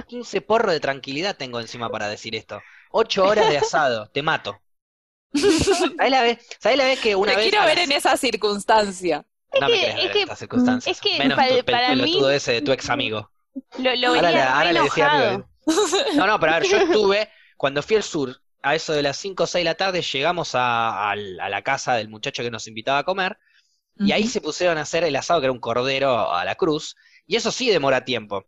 15 0.07 0.41
porros 0.41 0.71
de 0.71 0.79
tranquilidad 0.79 1.35
tengo 1.35 1.59
encima 1.59 1.89
para 1.89 2.07
decir 2.07 2.35
esto. 2.35 2.61
8 2.91 3.25
horas 3.25 3.49
de 3.49 3.57
asado, 3.57 4.09
te 4.09 4.21
mato. 4.21 4.59
¿Sabés 5.33 6.09
la 6.11 6.21
vez, 6.21 6.47
¿sabés 6.59 6.77
la 6.77 6.85
vez 6.85 6.99
que 6.99 7.15
una 7.15 7.31
Te 7.31 7.37
vez 7.37 7.49
quiero 7.49 7.65
ver 7.65 7.77
las- 7.77 7.85
en 7.85 7.91
esa 7.91 8.15
circunstancia. 8.17 9.25
No 9.59 9.67
me 9.69 9.79
querés 9.79 9.95
es 9.97 10.03
ver 10.03 10.11
que- 10.11 10.17
en 10.19 10.23
estas 10.23 10.39
circunstancias. 10.39 10.95
es 10.95 11.01
que 11.01 11.17
Menos 11.19 11.37
pa- 11.37 11.47
tu 11.47 11.65
para 11.65 11.89
mí- 11.95 12.01
pelotudo 12.01 12.31
ese 12.31 12.53
de 12.53 12.61
tu 12.61 12.71
ex 12.71 12.89
amigo. 12.89 13.29
Lo, 13.79 13.95
lo 13.95 14.07
Ahora, 14.09 14.21
venía 14.21 14.31
le- 14.31 14.41
ahora 14.43 14.63
re 14.65 14.73
le 14.73 14.81
decía 14.81 15.11
amigo. 15.11 15.49
No, 16.15 16.27
no, 16.27 16.39
pero 16.39 16.51
a 16.53 16.59
ver, 16.59 16.67
yo 16.69 16.77
estuve, 16.77 17.29
cuando 17.57 17.83
fui 17.83 17.95
al 17.97 18.03
sur, 18.03 18.41
a 18.61 18.75
eso 18.75 18.93
de 18.93 19.03
las 19.03 19.17
5 19.17 19.43
o 19.43 19.47
6 19.47 19.61
de 19.61 19.69
la 19.69 19.75
tarde, 19.75 20.01
llegamos 20.01 20.51
a, 20.53 21.13
la 21.15 21.61
casa 21.61 21.95
del 21.95 22.09
muchacho 22.09 22.43
que 22.43 22.51
nos 22.51 22.67
invitaba 22.67 22.99
a 22.99 23.03
comer, 23.03 23.37
y 23.99 24.11
ahí 24.11 24.27
se 24.27 24.41
pusieron 24.41 24.77
a 24.77 24.81
hacer 24.81 25.03
el 25.03 25.15
asado, 25.15 25.39
que 25.39 25.47
era 25.47 25.51
un 25.51 25.59
cordero 25.59 26.31
a 26.31 26.45
la 26.45 26.55
cruz, 26.55 26.95
y 27.25 27.35
eso 27.35 27.51
sí 27.51 27.69
demora 27.69 28.05
tiempo. 28.05 28.45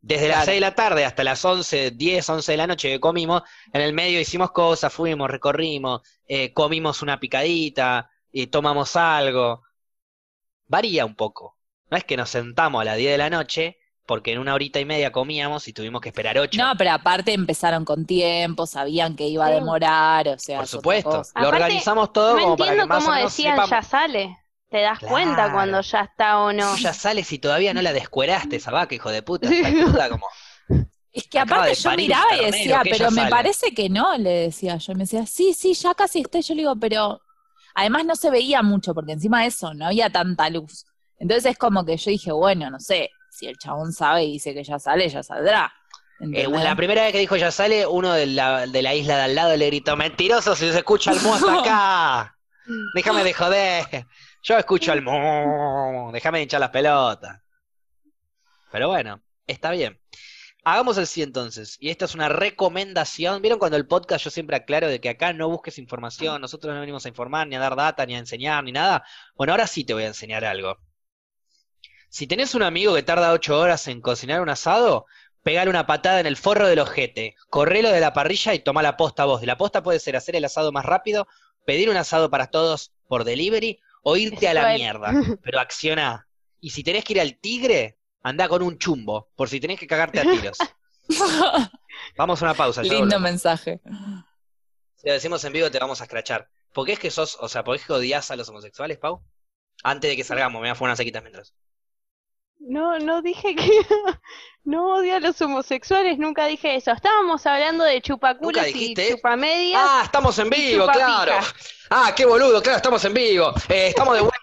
Desde 0.00 0.28
las 0.28 0.38
Claro. 0.38 0.46
6 0.46 0.56
de 0.56 0.60
la 0.60 0.74
tarde 0.74 1.04
hasta 1.04 1.24
las 1.24 1.44
11, 1.44 1.90
10, 1.92 2.28
11 2.28 2.52
de 2.52 2.58
la 2.58 2.66
noche 2.66 2.88
que 2.88 3.00
comimos, 3.00 3.42
en 3.72 3.82
el 3.82 3.92
medio 3.92 4.18
hicimos 4.18 4.50
cosas, 4.50 4.92
fuimos, 4.92 5.30
recorrimos, 5.30 6.00
eh, 6.26 6.52
comimos 6.52 7.02
una 7.02 7.20
picadita, 7.20 8.10
y 8.32 8.46
tomamos 8.48 8.96
algo. 8.96 9.62
Varía 10.66 11.04
un 11.04 11.16
poco. 11.16 11.58
No 11.90 11.96
es 11.96 12.04
que 12.04 12.16
nos 12.16 12.30
sentamos 12.30 12.80
a 12.80 12.84
las 12.84 12.96
10 12.96 13.12
de 13.12 13.18
la 13.18 13.30
noche, 13.30 13.78
porque 14.10 14.32
en 14.32 14.40
una 14.40 14.54
horita 14.54 14.80
y 14.80 14.84
media 14.84 15.12
comíamos 15.12 15.68
y 15.68 15.72
tuvimos 15.72 16.00
que 16.00 16.08
esperar 16.08 16.36
8. 16.36 16.60
No, 16.60 16.72
pero 16.76 16.90
aparte 16.90 17.32
empezaron 17.32 17.84
con 17.84 18.06
tiempo, 18.06 18.66
sabían 18.66 19.14
que 19.14 19.28
iba 19.28 19.46
a 19.46 19.50
demorar, 19.50 20.26
o 20.26 20.36
sea, 20.36 20.58
Por 20.58 20.66
supuesto. 20.66 21.10
Lo 21.12 21.20
Aparte, 21.20 21.46
organizamos 21.46 22.12
todo 22.12 22.34
No 22.34 22.42
como 22.42 22.56
para 22.56 22.72
que 22.72 22.78
entiendo 22.80 22.92
más 22.92 23.04
o 23.04 23.06
cómo 23.06 23.14
menos 23.14 23.30
decían 23.30 23.52
sepamos. 23.54 23.70
ya 23.70 23.82
sale. 23.82 24.36
Te 24.68 24.80
das 24.80 24.98
cuenta 24.98 25.52
cuando 25.52 25.80
ya 25.80 26.00
está 26.00 26.40
o 26.40 26.52
no. 26.52 26.76
Ya 26.78 26.92
sale 26.92 27.22
si 27.22 27.38
todavía 27.38 27.72
no 27.72 27.82
la 27.82 27.92
descueraste 27.92 28.56
esa 28.56 28.72
vaca, 28.72 28.96
hijo 28.96 29.12
de 29.12 29.22
puta. 29.22 29.48
Está 29.48 29.70
cruda 29.70 30.08
como. 30.08 30.26
Es 31.12 31.28
que 31.28 31.38
Acaba 31.38 31.62
aparte 31.62 31.80
yo 31.80 31.90
miraba 31.92 32.36
y 32.36 32.46
decía, 32.46 32.80
pero 32.82 33.12
me 33.12 33.20
sale. 33.20 33.30
parece 33.30 33.72
que 33.72 33.88
no, 33.88 34.18
le 34.18 34.30
decía 34.30 34.76
yo. 34.78 34.92
Me 34.94 35.04
decía, 35.04 35.24
sí, 35.24 35.54
sí, 35.54 35.72
ya 35.74 35.94
casi 35.94 36.22
está. 36.22 36.38
Y 36.38 36.42
Yo 36.42 36.54
le 36.56 36.62
digo, 36.62 36.74
pero 36.80 37.20
además 37.76 38.04
no 38.06 38.16
se 38.16 38.28
veía 38.28 38.60
mucho, 38.64 38.92
porque 38.92 39.12
encima 39.12 39.42
de 39.42 39.46
eso 39.46 39.72
no 39.72 39.86
había 39.86 40.10
tanta 40.10 40.50
luz. 40.50 40.84
Entonces 41.16 41.52
es 41.52 41.58
como 41.58 41.84
que 41.84 41.96
yo 41.96 42.10
dije, 42.10 42.32
bueno, 42.32 42.70
no 42.70 42.80
sé, 42.80 43.10
si 43.40 43.46
el 43.46 43.56
chabón 43.56 43.90
sabe 43.90 44.24
y 44.24 44.32
dice 44.32 44.52
que 44.52 44.62
ya 44.62 44.78
sale, 44.78 45.08
ya 45.08 45.22
saldrá. 45.22 45.72
Eh, 46.20 46.46
la 46.46 46.76
primera 46.76 47.04
vez 47.04 47.12
que 47.12 47.18
dijo 47.20 47.36
ya 47.36 47.50
sale, 47.50 47.86
uno 47.86 48.12
de 48.12 48.26
la, 48.26 48.66
de 48.66 48.82
la 48.82 48.94
isla 48.94 49.16
de 49.16 49.22
al 49.22 49.34
lado 49.34 49.56
le 49.56 49.66
gritó, 49.68 49.96
mentiroso 49.96 50.54
si 50.54 50.70
se 50.70 50.76
escucha 50.76 51.12
el 51.12 51.22
mo 51.22 51.34
hasta 51.34 51.60
acá. 51.60 52.36
Déjame 52.94 53.24
de 53.24 53.32
joder. 53.32 54.06
Yo 54.42 54.58
escucho 54.58 54.92
el 54.92 55.00
mo. 55.00 56.10
Déjame 56.12 56.38
de 56.38 56.42
hinchar 56.42 56.60
las 56.60 56.68
pelotas. 56.68 57.40
Pero 58.70 58.88
bueno, 58.88 59.22
está 59.46 59.70
bien. 59.70 59.98
Hagamos 60.62 60.98
así 60.98 61.22
entonces. 61.22 61.78
Y 61.80 61.88
esta 61.88 62.04
es 62.04 62.14
una 62.14 62.28
recomendación. 62.28 63.40
¿Vieron 63.40 63.58
cuando 63.58 63.78
el 63.78 63.86
podcast 63.86 64.22
yo 64.22 64.30
siempre 64.30 64.56
aclaro 64.56 64.86
de 64.88 65.00
que 65.00 65.08
acá 65.08 65.32
no 65.32 65.48
busques 65.48 65.78
información? 65.78 66.42
Nosotros 66.42 66.74
no 66.74 66.80
venimos 66.80 67.06
a 67.06 67.08
informar, 67.08 67.46
ni 67.46 67.56
a 67.56 67.58
dar 67.58 67.74
data, 67.74 68.04
ni 68.04 68.14
a 68.14 68.18
enseñar, 68.18 68.62
ni 68.62 68.72
nada. 68.72 69.02
Bueno, 69.34 69.54
ahora 69.54 69.66
sí 69.66 69.84
te 69.84 69.94
voy 69.94 70.02
a 70.02 70.08
enseñar 70.08 70.44
algo. 70.44 70.76
Si 72.10 72.26
tenés 72.26 72.56
un 72.56 72.64
amigo 72.64 72.94
que 72.94 73.04
tarda 73.04 73.32
ocho 73.32 73.56
horas 73.56 73.86
en 73.86 74.00
cocinar 74.00 74.40
un 74.40 74.48
asado, 74.48 75.06
pegale 75.44 75.70
una 75.70 75.86
patada 75.86 76.18
en 76.18 76.26
el 76.26 76.36
forro 76.36 76.66
del 76.66 76.80
ojete, 76.80 77.36
correlo 77.48 77.90
de 77.90 78.00
la 78.00 78.12
parrilla 78.12 78.52
y 78.52 78.58
toma 78.58 78.82
la 78.82 78.96
posta 78.96 79.24
vos. 79.24 79.40
Y 79.44 79.46
la 79.46 79.56
posta 79.56 79.84
puede 79.84 80.00
ser 80.00 80.16
hacer 80.16 80.34
el 80.34 80.44
asado 80.44 80.72
más 80.72 80.84
rápido, 80.84 81.28
pedir 81.64 81.88
un 81.88 81.96
asado 81.96 82.28
para 82.28 82.48
todos 82.48 82.92
por 83.06 83.22
delivery 83.22 83.80
o 84.02 84.16
irte 84.16 84.48
a 84.48 84.54
la 84.54 84.74
mierda. 84.74 85.12
Pero 85.42 85.60
acciona. 85.60 86.26
Y 86.60 86.70
si 86.70 86.82
tenés 86.82 87.04
que 87.04 87.12
ir 87.12 87.20
al 87.20 87.38
tigre, 87.38 87.96
anda 88.24 88.48
con 88.48 88.62
un 88.62 88.76
chumbo, 88.76 89.30
por 89.36 89.48
si 89.48 89.60
tenés 89.60 89.78
que 89.78 89.86
cagarte 89.86 90.18
a 90.18 90.22
tiros. 90.22 90.58
Vamos 92.16 92.42
a 92.42 92.44
una 92.44 92.54
pausa. 92.54 92.82
Lindo 92.82 92.98
volvemos. 92.98 93.22
mensaje. 93.22 93.80
Si 94.96 95.06
lo 95.06 95.12
decimos 95.14 95.44
en 95.44 95.52
vivo 95.52 95.70
te 95.70 95.78
vamos 95.78 96.00
a 96.00 96.04
escrachar. 96.04 96.50
¿Por 96.72 96.86
qué 96.86 96.92
es 96.92 96.98
que 96.98 97.10
sos, 97.10 97.38
o 97.40 97.48
sea, 97.48 97.62
por 97.62 97.76
qué 97.76 97.80
es 97.80 97.86
que 97.86 97.92
odias 97.92 98.30
a 98.30 98.36
los 98.36 98.48
homosexuales, 98.48 98.98
Pau? 98.98 99.22
Antes 99.82 100.10
de 100.10 100.16
que 100.16 100.24
salgamos, 100.24 100.60
me 100.60 100.66
voy 100.66 100.72
a 100.72 100.74
fumar 100.74 100.90
una 100.90 100.96
sequita 100.96 101.20
mientras. 101.20 101.54
No, 102.60 102.98
no 102.98 103.22
dije 103.22 103.54
que 103.56 103.70
no 104.64 104.94
odio 104.96 105.16
a 105.16 105.20
los 105.20 105.40
homosexuales, 105.40 106.18
nunca 106.18 106.46
dije 106.46 106.76
eso. 106.76 106.92
Estábamos 106.92 107.44
hablando 107.46 107.84
de 107.84 108.00
chupaculos 108.02 108.62
¿Nunca 108.62 108.68
y 108.68 108.94
chupamedias. 108.94 109.80
Ah, 109.82 110.02
estamos 110.04 110.38
en 110.38 110.50
vivo, 110.50 110.86
claro. 110.86 111.32
Ah, 111.88 112.12
qué 112.14 112.26
boludo, 112.26 112.62
claro, 112.62 112.76
estamos 112.76 113.04
en 113.04 113.14
vivo. 113.14 113.52
Eh, 113.68 113.88
estamos 113.88 114.14
de 114.14 114.20
vuelta 114.20 114.38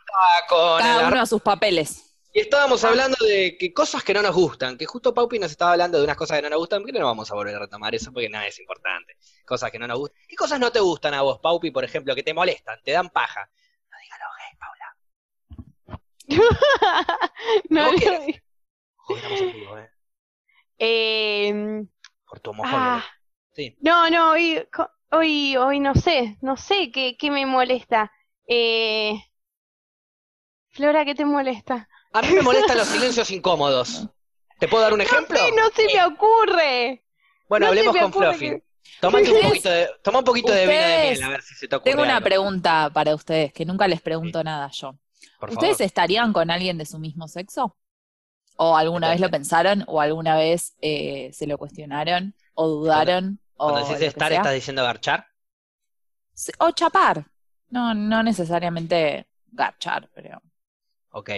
con 0.50 0.80
Cada 0.82 1.02
la- 1.04 1.08
uno 1.10 1.22
a 1.22 1.26
sus 1.26 1.42
papeles. 1.42 2.04
Y 2.34 2.42
estábamos 2.42 2.84
hablando 2.84 3.18
de 3.26 3.56
que 3.58 3.74
cosas 3.74 4.04
que 4.04 4.14
no 4.14 4.22
nos 4.22 4.36
gustan, 4.36 4.78
que 4.78 4.86
justo 4.86 5.12
Paupi 5.14 5.40
nos 5.40 5.50
estaba 5.50 5.72
hablando 5.72 5.98
de 5.98 6.04
unas 6.04 6.18
cosas 6.18 6.38
que 6.38 6.44
no 6.44 6.50
nos 6.50 6.60
gustan, 6.60 6.86
que 6.86 6.92
no 6.92 7.06
vamos 7.06 7.32
a 7.32 7.36
volver 7.36 7.56
a 7.56 7.60
retomar 7.60 7.96
eso 7.96 8.12
porque 8.12 8.30
nada 8.30 8.46
es 8.46 8.60
importante. 8.60 9.18
Cosas 9.46 9.72
que 9.72 9.80
no 9.80 9.88
nos 9.88 9.98
gustan. 9.98 10.22
¿Qué 10.28 10.36
cosas 10.36 10.60
no 10.60 10.72
te 10.72 10.80
gustan 10.80 11.14
a 11.16 11.22
vos, 11.24 11.40
Paupi, 11.40 11.72
por 11.72 11.84
ejemplo, 11.84 12.14
que 12.14 12.22
te 12.22 12.34
molestan, 12.36 12.80
te 12.84 12.92
dan 12.92 13.10
paja? 13.10 13.50
No 13.90 13.98
digas 14.04 14.20
lo 14.20 14.26
gay, 14.38 14.58
Paula. 14.60 16.02
no, 17.70 17.84
¿Cómo 17.86 17.92
no. 17.92 17.98
quieres? 17.98 18.42
Joder, 18.98 19.18
estamos 19.24 19.42
en 19.42 19.52
vivo, 19.52 19.78
eh. 19.78 19.90
Eh, 20.80 21.86
Por 22.28 22.40
tu 22.40 22.52
homofobia. 22.52 23.00
ah, 23.00 23.04
Sí. 23.56 23.76
no, 23.82 24.10
no, 24.10 24.32
hoy, 24.32 24.68
hoy, 25.12 25.58
hoy 25.58 25.80
no 25.80 25.96
sé, 25.96 26.38
no 26.42 26.58
sé 26.58 26.92
qué, 26.92 27.18
qué 27.18 27.32
me 27.32 27.46
molesta. 27.46 28.12
Eh, 28.48 29.16
Flora, 30.70 31.04
¿qué 31.04 31.14
te 31.16 31.26
molesta? 31.26 31.90
A 32.14 32.22
mí 32.22 32.34
me 32.34 32.42
molestan 32.42 32.78
los 32.78 32.88
silencios 32.90 33.32
incómodos. 33.32 34.08
¿Te 34.60 34.68
puedo 34.68 34.84
dar 34.84 34.94
un 34.94 35.02
ejemplo? 35.02 35.38
Sí, 35.38 35.52
no 35.56 35.70
se 35.76 35.86
me 35.94 36.04
ocurre. 36.06 37.04
Bueno, 37.50 37.66
no 37.66 37.70
hablemos 37.70 37.96
con 37.98 38.14
Fluffy. 38.14 38.50
que- 38.50 38.64
Tomate 39.00 39.30
un 39.32 39.38
poquito 39.40 39.70
de, 39.70 39.90
toma 40.04 40.20
un 40.20 40.26
poquito 40.26 40.52
de 40.54 40.68
vino 40.68 40.86
de 40.86 40.98
miel, 41.00 41.22
a 41.24 41.30
ver 41.30 41.42
si 41.42 41.54
se 41.56 41.68
te 41.68 41.76
ocurre 41.76 41.92
Tengo 41.92 42.04
una 42.04 42.14
algo, 42.16 42.24
pregunta 42.24 42.90
para 42.94 43.16
ustedes, 43.16 43.54
que 43.54 43.66
nunca 43.66 43.88
les 43.88 44.02
pregunto 44.02 44.44
nada 44.44 44.70
yo. 44.72 44.98
Por 45.40 45.50
¿Ustedes 45.52 45.78
favor. 45.78 45.86
estarían 45.86 46.34
con 46.34 46.52
alguien 46.52 46.78
de 46.78 46.86
su 46.86 47.00
mismo 47.00 47.28
sexo? 47.28 47.76
¿O 48.58 48.76
alguna 48.76 49.10
vez 49.10 49.20
lo 49.20 49.30
pensaron? 49.30 49.84
¿O 49.88 50.02
alguna 50.02 50.36
vez 50.36 50.76
eh, 50.82 51.30
se 51.34 51.48
lo 51.48 51.58
cuestionaron? 51.58 52.34
¿O 52.56 52.68
dudaron? 52.68 53.40
Cuando 53.56 53.82
o 53.82 53.88
decís 53.88 54.02
estar? 54.02 54.32
¿estás 54.32 54.54
diciendo 54.54 54.84
garchar? 54.84 55.28
O 56.60 56.72
chapar. 56.72 57.26
No, 57.70 57.94
no 57.94 58.24
necesariamente 58.24 59.28
garchar, 59.52 60.10
pero. 60.14 60.42
Ok. 61.12 61.30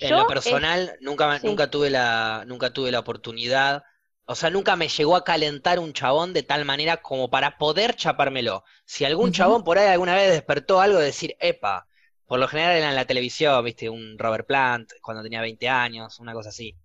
En 0.00 0.10
lo 0.10 0.26
personal, 0.26 0.96
nunca, 1.00 1.38
sí. 1.38 1.46
nunca 1.46 1.70
tuve 1.70 1.90
la, 1.90 2.44
nunca 2.46 2.72
tuve 2.72 2.90
la 2.90 3.00
oportunidad, 3.00 3.84
o 4.24 4.34
sea, 4.34 4.50
nunca 4.50 4.76
me 4.76 4.88
llegó 4.88 5.16
a 5.16 5.24
calentar 5.24 5.78
un 5.78 5.92
chabón 5.92 6.32
de 6.32 6.42
tal 6.42 6.64
manera 6.64 6.98
como 7.02 7.28
para 7.28 7.58
poder 7.58 7.96
chapármelo. 7.96 8.64
Si 8.84 9.04
algún 9.04 9.32
chabón 9.32 9.64
por 9.64 9.78
ahí 9.78 9.88
alguna 9.88 10.14
vez 10.14 10.30
despertó 10.30 10.80
algo 10.80 10.98
de 10.98 11.06
decir, 11.06 11.36
epa, 11.40 11.88
por 12.26 12.38
lo 12.40 12.48
general 12.48 12.76
era 12.76 12.88
en 12.90 12.96
la 12.96 13.04
televisión, 13.06 13.64
viste, 13.64 13.88
un 13.90 14.18
Robert 14.18 14.46
Plant 14.46 14.92
cuando 15.02 15.22
tenía 15.22 15.40
20 15.40 15.68
años, 15.68 16.18
una 16.20 16.32
cosa 16.34 16.50
así. 16.50 16.76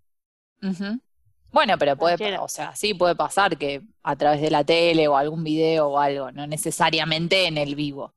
Bueno, 1.51 1.77
pero 1.77 1.97
puede, 1.97 2.17
Cualquiera. 2.17 2.37
o 2.37 2.47
sea, 2.47 2.75
sí 2.75 2.93
puede 2.93 3.15
pasar 3.15 3.57
que 3.57 3.81
a 4.03 4.15
través 4.15 4.41
de 4.41 4.49
la 4.51 4.63
tele 4.63 5.07
o 5.07 5.17
algún 5.17 5.43
video 5.43 5.87
o 5.89 5.99
algo, 5.99 6.31
no 6.31 6.45
necesariamente 6.47 7.47
en 7.47 7.57
el 7.57 7.75
vivo. 7.75 8.13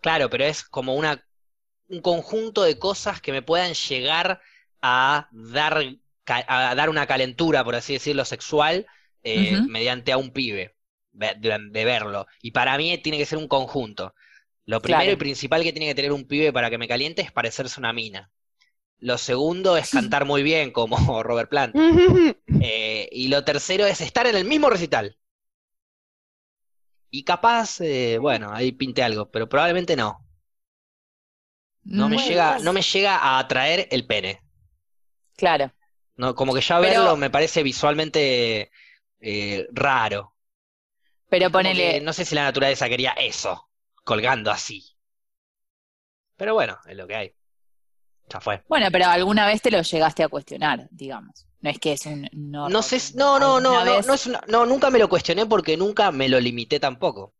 Claro, 0.00 0.30
pero 0.30 0.44
es 0.44 0.64
como 0.64 0.94
una, 0.94 1.24
un 1.88 2.00
conjunto 2.02 2.62
de 2.62 2.78
cosas 2.78 3.20
que 3.20 3.32
me 3.32 3.42
puedan 3.42 3.74
llegar 3.74 4.40
a 4.82 5.28
dar, 5.32 5.84
a 6.26 6.74
dar 6.74 6.90
una 6.90 7.06
calentura, 7.06 7.64
por 7.64 7.74
así 7.76 7.94
decirlo, 7.94 8.24
sexual, 8.24 8.86
eh, 9.22 9.62
mediante 9.64 10.12
a 10.12 10.18
un 10.18 10.32
pibe, 10.32 10.76
de, 11.12 11.34
de 11.70 11.84
verlo. 11.84 12.26
Y 12.42 12.52
para 12.52 12.76
mí 12.78 12.96
tiene 12.98 13.18
que 13.18 13.26
ser 13.26 13.38
un 13.38 13.48
conjunto. 13.48 14.14
Lo 14.68 14.82
primero 14.82 15.00
Claro. 15.04 15.12
y 15.12 15.16
principal 15.16 15.62
que 15.62 15.72
tiene 15.72 15.86
que 15.86 15.94
tener 15.94 16.12
un 16.12 16.26
pibe 16.26 16.52
para 16.52 16.68
que 16.68 16.76
me 16.76 16.86
caliente 16.86 17.22
es 17.22 17.32
parecerse 17.32 17.80
una 17.80 17.94
mina. 17.94 18.30
Lo 18.98 19.16
segundo 19.16 19.76
es 19.78 19.90
cantar 19.90 20.26
muy 20.26 20.42
bien, 20.42 20.72
como 20.72 20.96
Robert 21.22 21.48
Plant. 21.48 21.74
Eh, 22.60 23.08
y 23.12 23.28
lo 23.28 23.44
tercero 23.44 23.86
es 23.86 24.00
estar 24.00 24.26
en 24.26 24.36
el 24.36 24.44
mismo 24.44 24.68
recital. 24.68 25.16
Y 27.10 27.24
capaz, 27.24 27.80
eh, 27.80 28.18
bueno, 28.18 28.52
ahí 28.52 28.72
pinte 28.72 29.02
algo, 29.02 29.30
pero 29.30 29.48
probablemente 29.48 29.96
no. 29.96 30.26
No 31.84 32.08
me 32.08 32.16
Mm, 32.16 32.28
llega, 32.28 32.58
no 32.58 32.72
me 32.74 32.82
llega 32.82 33.16
a 33.16 33.38
atraer 33.38 33.88
el 33.90 34.06
pene. 34.06 34.42
Claro. 35.36 35.72
No, 36.16 36.34
como 36.34 36.52
que 36.52 36.60
ya 36.60 36.78
Pero- 36.80 37.00
verlo 37.02 37.16
me 37.16 37.30
parece 37.30 37.62
visualmente 37.62 38.70
eh, 39.20 39.66
raro. 39.72 40.34
Pero 41.30 41.50
ponele, 41.50 41.92
que 41.94 42.00
no 42.00 42.12
sé 42.12 42.24
si 42.24 42.34
la 42.34 42.44
naturaleza 42.44 42.88
quería 42.88 43.12
eso, 43.12 43.67
colgando 44.08 44.50
así. 44.50 44.82
Pero 46.36 46.54
bueno, 46.54 46.78
es 46.86 46.96
lo 46.96 47.06
que 47.06 47.14
hay. 47.16 47.34
Ya 48.30 48.40
fue. 48.40 48.62
bueno, 48.68 48.86
pero 48.90 49.06
alguna 49.06 49.46
vez 49.46 49.60
te 49.62 49.70
lo 49.70 49.82
llegaste 49.82 50.22
a 50.22 50.28
cuestionar, 50.28 50.88
digamos. 50.90 51.46
No 51.60 51.70
es 51.70 51.78
que 51.78 51.92
es 51.92 52.06
un 52.06 52.28
no. 52.32 52.68
No 52.68 52.82
sé, 52.82 52.98
no, 53.16 53.38
no, 53.38 53.60
no, 53.60 53.70
¿Alguna 53.80 53.84
no, 53.84 54.02
no, 54.02 54.14
es 54.14 54.26
una- 54.26 54.42
no, 54.48 54.64
nunca 54.66 54.90
me 54.90 54.98
lo 54.98 55.08
cuestioné 55.08 55.44
porque 55.46 55.76
nunca 55.76 56.10
me 56.12 56.28
lo 56.28 56.40
limité 56.40 56.80
tampoco. 56.80 57.34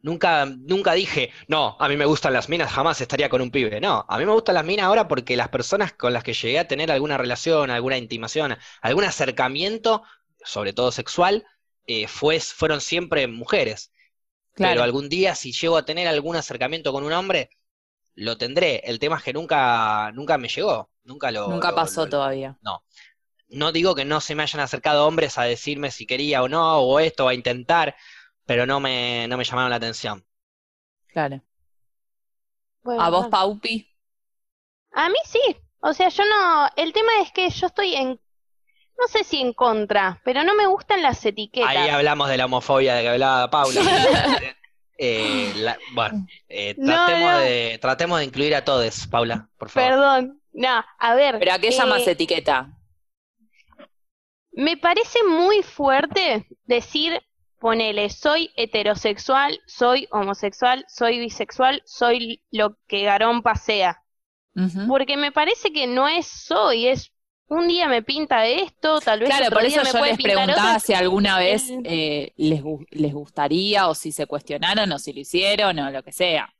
Nunca, 0.00 0.46
nunca 0.46 0.92
dije, 0.92 1.32
no, 1.48 1.76
a 1.80 1.88
mí 1.88 1.96
me 1.96 2.04
gustan 2.04 2.32
las 2.32 2.48
minas, 2.48 2.70
jamás 2.72 3.00
estaría 3.00 3.28
con 3.28 3.40
un 3.42 3.50
pibe. 3.50 3.80
No, 3.80 4.04
a 4.08 4.18
mí 4.18 4.24
me 4.24 4.32
gustan 4.32 4.54
las 4.54 4.64
minas 4.64 4.86
ahora 4.86 5.08
porque 5.08 5.36
las 5.36 5.48
personas 5.48 5.92
con 5.92 6.12
las 6.12 6.22
que 6.22 6.34
llegué 6.34 6.58
a 6.60 6.68
tener 6.68 6.92
alguna 6.92 7.18
relación, 7.18 7.70
alguna 7.70 7.96
intimación, 7.98 8.56
algún 8.80 9.04
acercamiento, 9.04 10.02
sobre 10.44 10.72
todo 10.72 10.92
sexual, 10.92 11.44
eh, 11.86 12.06
fue, 12.06 12.38
fueron 12.40 12.80
siempre 12.80 13.26
mujeres. 13.26 13.92
Pero 14.58 14.70
Claro. 14.70 14.82
algún 14.82 15.08
día, 15.08 15.34
si 15.34 15.52
llego 15.52 15.76
a 15.76 15.84
tener 15.84 16.08
algún 16.08 16.36
acercamiento 16.36 16.92
con 16.92 17.04
un 17.04 17.12
hombre, 17.12 17.50
lo 18.14 18.36
tendré. 18.36 18.80
El 18.84 18.98
tema 18.98 19.16
es 19.18 19.22
que 19.22 19.32
nunca, 19.32 20.10
nunca 20.12 20.36
me 20.38 20.48
llegó. 20.48 20.90
Nunca 21.04 21.30
lo. 21.30 21.48
Nunca 21.48 21.70
lo- 21.70 21.76
pasó 21.76 22.04
lo- 22.04 22.10
todavía. 22.10 22.58
no 23.50 23.72
digo 23.72 23.94
que 23.94 24.04
no 24.04 24.20
se 24.20 24.34
me 24.34 24.42
hayan 24.42 24.60
acercado 24.60 25.06
hombres 25.06 25.38
a 25.38 25.44
decirme 25.44 25.90
si 25.90 26.06
quería 26.06 26.42
o 26.42 26.48
no, 26.48 26.78
o 26.80 27.00
esto, 27.00 27.24
o 27.24 27.28
a 27.28 27.34
intentar, 27.34 27.96
pero 28.44 28.66
no 28.66 28.78
me, 28.80 29.26
no 29.28 29.38
me 29.38 29.44
llamaron 29.44 29.70
la 29.70 29.76
atención. 29.76 30.24
Claro. 31.06 31.40
Bueno, 32.82 33.02
¿A 33.02 33.10
vos. 33.10 33.28
Paupi? 33.28 33.88
A 34.92 35.08
mí 35.08 35.18
sí. 35.24 35.40
O 35.80 35.92
sea, 35.94 36.08
yo 36.08 36.24
no. 36.24 36.68
El 36.76 36.92
tema 36.92 37.10
es 37.22 37.32
que 37.32 37.48
yo 37.48 37.66
estoy 37.68 37.94
en. 37.94 38.20
No 38.98 39.06
sé 39.06 39.22
si 39.22 39.40
en 39.40 39.52
contra, 39.52 40.20
pero 40.24 40.42
no 40.42 40.54
me 40.54 40.66
gustan 40.66 41.02
las 41.02 41.24
etiquetas. 41.24 41.70
Ahí 41.70 41.88
hablamos 41.88 42.28
de 42.28 42.36
la 42.36 42.46
homofobia 42.46 42.94
de 42.94 43.02
que 43.02 43.08
hablaba 43.08 43.50
Paula. 43.50 43.80
Eh, 45.00 45.52
la- 45.58 45.78
bueno, 45.94 46.26
eh, 46.48 46.74
tratemos, 46.74 47.32
no. 47.32 47.38
De, 47.38 47.78
tratemos 47.80 48.18
de 48.18 48.24
incluir 48.24 48.52
a 48.56 48.64
todos, 48.64 49.06
Paula, 49.06 49.48
por 49.56 49.70
favor. 49.70 49.90
Perdón. 49.90 50.42
No, 50.52 50.84
a 50.98 51.14
ver. 51.14 51.38
¿Pero 51.38 51.52
a 51.52 51.58
qué 51.60 51.68
eh, 51.68 51.70
llamas 51.70 52.04
etiqueta? 52.04 52.76
Me 54.50 54.76
parece 54.76 55.22
muy 55.22 55.62
fuerte 55.62 56.48
decir, 56.64 57.22
ponele, 57.60 58.10
soy 58.10 58.50
heterosexual, 58.56 59.60
soy 59.66 60.08
homosexual, 60.10 60.84
soy 60.88 61.20
bisexual, 61.20 61.80
soy 61.86 62.42
lo 62.50 62.76
que 62.88 63.04
Garompa 63.04 63.54
sea. 63.54 64.02
Ujú. 64.56 64.88
Porque 64.88 65.16
me 65.16 65.30
parece 65.30 65.72
que 65.72 65.86
no 65.86 66.08
es 66.08 66.26
soy, 66.26 66.88
es 66.88 67.12
un 67.48 67.68
día 67.68 67.88
me 67.88 68.02
pinta 68.02 68.46
esto, 68.46 69.02
tal 69.02 69.20
vez 69.20 69.28
Claro, 69.28 69.40
otro 69.40 69.58
por 69.58 69.64
día 69.64 69.80
eso 69.80 69.82
me 69.82 69.92
yo 69.92 69.98
puede 69.98 70.14
les 70.14 70.18
preguntaba 70.20 70.78
otro. 70.78 70.80
si 70.80 70.94
alguna 70.94 71.38
vez 71.38 71.74
El- 71.74 71.84
eh, 71.84 72.32
les, 72.36 72.62
les 72.90 73.12
gustaría 73.12 73.88
o 73.88 73.94
si 73.94 74.10
se 74.12 74.26
cuestionaron 74.26 74.90
o 74.92 74.98
si 74.98 75.12
lo 75.12 75.20
hicieron 75.20 75.78
o 75.78 75.90
lo 75.90 76.02
que 76.02 76.12
sea. 76.12 76.52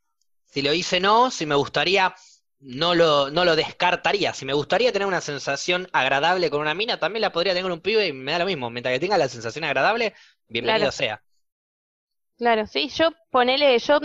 Si 0.45 0.61
lo 0.61 0.73
hice 0.73 0.99
no, 0.99 1.31
si 1.31 1.45
me 1.45 1.55
gustaría, 1.55 2.13
no 2.59 2.93
lo, 2.95 3.29
no 3.31 3.45
lo 3.45 3.55
descartaría. 3.55 4.33
Si 4.33 4.45
me 4.45 4.53
gustaría 4.53 4.91
tener 4.91 5.07
una 5.07 5.21
sensación 5.21 5.87
agradable 5.93 6.49
con 6.49 6.61
una 6.61 6.73
mina, 6.73 6.99
también 6.99 7.21
la 7.21 7.31
podría 7.31 7.53
tener 7.53 7.63
con 7.63 7.71
un 7.73 7.81
pibe 7.81 8.07
y 8.07 8.13
me 8.13 8.31
da 8.33 8.39
lo 8.39 8.45
mismo. 8.45 8.69
Mientras 8.69 8.93
que 8.93 8.99
tenga 8.99 9.17
la 9.17 9.29
sensación 9.29 9.63
agradable, 9.65 10.13
bienvenido 10.47 10.91
Claro. 10.91 10.91
sea. 10.91 11.23
Claro, 12.37 12.65
sí, 12.67 12.89
yo 12.89 13.09
ponele, 13.31 13.77
yo 13.79 13.99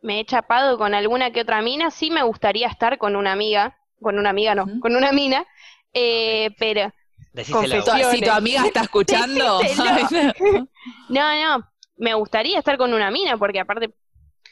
me 0.00 0.20
he 0.20 0.24
chapado 0.24 0.78
con 0.78 0.94
alguna 0.94 1.30
que 1.32 1.42
otra 1.42 1.60
mina, 1.60 1.90
sí 1.90 2.10
me 2.10 2.22
gustaría 2.22 2.68
estar 2.68 2.98
con 2.98 3.16
una 3.16 3.32
amiga, 3.32 3.76
con 4.00 4.18
una 4.18 4.30
amiga 4.30 4.54
no, 4.54 4.70
con 4.78 4.96
una 4.96 5.12
mina, 5.12 5.44
eh, 5.92 6.50
pero 6.58 6.92
Decíselo. 7.32 7.82
Si 8.10 8.20
tu 8.22 8.30
amiga 8.30 8.66
está 8.66 8.82
escuchando, 8.82 9.60
no, 11.08 11.58
no, 11.58 11.70
me 11.96 12.14
gustaría 12.14 12.58
estar 12.58 12.76
con 12.76 12.92
una 12.92 13.10
mina, 13.10 13.36
porque 13.36 13.60
aparte, 13.60 13.88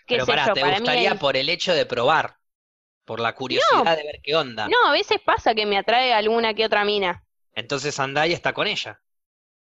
qué 0.06 0.16
Pero 0.16 0.26
sé 0.26 0.32
pará, 0.32 0.46
yo, 0.46 0.54
te 0.54 0.60
para 0.60 0.74
mí 0.74 0.80
gustaría 0.80 1.14
por 1.16 1.36
el 1.36 1.48
hecho 1.48 1.74
de 1.74 1.86
probar, 1.86 2.36
por 3.04 3.20
la 3.20 3.34
curiosidad 3.34 3.96
de 3.96 4.04
ver 4.04 4.20
qué 4.22 4.36
onda. 4.36 4.68
No, 4.68 4.76
a 4.86 4.92
veces 4.92 5.18
pasa 5.24 5.54
que 5.54 5.66
me 5.66 5.76
atrae 5.76 6.12
alguna 6.12 6.54
que 6.54 6.64
otra 6.64 6.84
mina. 6.84 7.24
Entonces 7.54 7.98
andá 7.98 8.26
y 8.26 8.32
está 8.32 8.52
con 8.52 8.66
ella. 8.66 9.00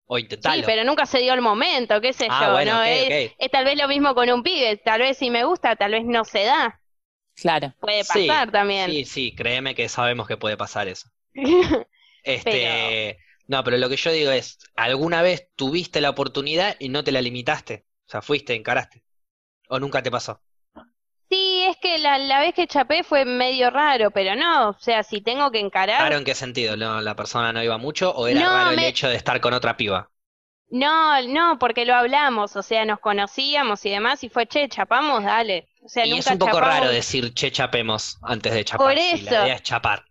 O 0.07 0.17
Sí, 0.17 0.23
intentalo. 0.23 0.63
pero 0.67 0.85
nunca 0.85 1.07
se 1.07 1.21
dio 1.21 1.33
el 1.33 1.41
momento, 1.41 2.01
qué 2.01 2.13
sé 2.13 2.27
ah, 2.29 2.47
yo, 2.47 2.53
bueno, 2.53 2.75
¿no? 2.75 2.83
es, 2.83 3.33
tal 3.51 3.65
vez 3.65 3.79
lo 3.79 3.89
mismo 3.89 4.15
con 4.15 4.31
un 4.31 4.43
pibe, 4.43 4.77
tal 4.77 5.01
vez 5.01 5.17
si 5.17 5.31
me 5.31 5.45
gusta, 5.45 5.77
tal 5.77 5.93
vez 5.93 6.05
no 6.05 6.25
se 6.25 6.45
da, 6.45 6.79
claro. 7.37 7.73
puede 7.81 8.05
Sí, 8.05 8.27
pasar 8.27 8.51
también. 8.51 8.91
Sí, 8.91 9.05
sí, 9.05 9.35
créeme 9.35 9.75
que 9.75 9.89
sabemos 9.89 10.29
que 10.29 10.37
puede 10.37 10.57
pasar 10.59 10.89
eso. 10.89 11.09
Este, 12.23 13.19
no, 13.47 13.63
pero 13.65 13.77
lo 13.79 13.89
que 13.89 13.97
yo 13.97 14.11
digo 14.13 14.31
es, 14.31 14.59
¿alguna 14.77 15.23
vez 15.23 15.49
tuviste 15.57 16.01
la 16.01 16.11
oportunidad 16.11 16.77
y 16.79 16.89
no 16.89 17.05
te 17.05 17.13
la 17.13 17.21
limitaste? 17.23 17.87
O 18.07 18.11
sea, 18.11 18.23
fuiste, 18.23 18.55
encaraste. 18.55 19.05
¿O 19.69 19.81
nunca 19.81 20.03
te 20.03 20.11
pasó? 20.13 20.43
Sí, 21.29 21.65
es 21.69 21.77
que 21.79 21.99
la, 21.99 22.17
la 22.19 22.41
vez 22.41 22.55
que 22.55 22.67
chapé 22.67 23.03
fue 23.05 23.25
medio 23.27 23.69
raro, 23.71 24.11
pero 24.11 24.35
no, 24.37 24.71
o 24.71 24.79
sea, 24.79 25.03
si 25.03 25.21
tengo 25.21 25.51
que 25.51 25.61
encarar, 25.61 26.09
¿Raro 26.09 26.17
en 26.19 26.25
qué 26.25 26.37
sentido? 26.37 26.77
¿No, 26.77 27.01
¿La 27.01 27.17
persona 27.17 27.53
no 27.53 27.61
iba 27.63 27.79
mucho 27.79 28.13
o 28.15 28.29
era 28.29 28.45
No, 28.45 28.49
raro 28.49 28.71
el 28.71 28.83
me- 28.83 28.85
hecho 28.85 29.09
de 29.09 29.17
estar 29.17 29.41
con 29.41 29.55
otra 29.55 29.77
piba? 29.77 30.13
no, 30.71 31.23
no, 31.29 31.59
porque 31.59 31.85
lo 31.87 31.95
hablamos, 31.95 32.57
o 32.57 32.63
sea, 32.63 32.85
nos 32.85 32.99
conocíamos 33.01 33.85
y 33.87 33.91
demás, 33.91 34.25
y 34.25 34.29
fue, 34.29 34.47
che, 34.47 34.69
chapamos, 34.69 35.23
dale. 35.25 35.69
O 35.83 35.89
sea, 35.89 36.07
Y 36.07 36.19
es 36.19 36.31
un 36.31 36.39
poco 36.39 36.61
chapamos, 36.61 36.61
raro 36.61 36.89
decir, 36.89 37.35
che, 37.35 37.51
chapemos 37.51 38.19
antes 38.23 38.53
de 38.55 38.65
chapar. 38.65 38.85
Por 38.85 38.99
si 39.01 39.21
la 39.23 39.35
eso. 39.35 39.35
idea 39.35 39.57
es 39.57 39.63
chapar. 39.65 40.05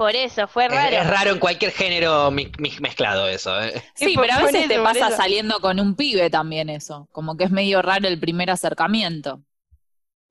Por 0.00 0.16
eso, 0.16 0.48
fue 0.48 0.66
raro. 0.66 0.96
es 0.96 1.06
raro 1.06 1.30
en 1.32 1.38
cualquier 1.38 1.72
género 1.72 2.30
mi- 2.30 2.50
mi- 2.58 2.74
mezclado 2.80 3.28
eso. 3.28 3.60
¿eh? 3.62 3.82
Sí, 3.94 4.14
por- 4.14 4.24
pero 4.26 4.38
a 4.38 4.42
veces 4.46 4.66
te 4.66 4.74
eso, 4.76 4.82
pasa 4.82 5.10
saliendo 5.10 5.60
con 5.60 5.78
un 5.78 5.94
pibe 5.94 6.30
también 6.30 6.70
eso. 6.70 7.06
Como 7.12 7.36
que 7.36 7.44
es 7.44 7.50
medio 7.50 7.82
raro 7.82 8.08
el 8.08 8.18
primer 8.18 8.50
acercamiento. 8.50 9.42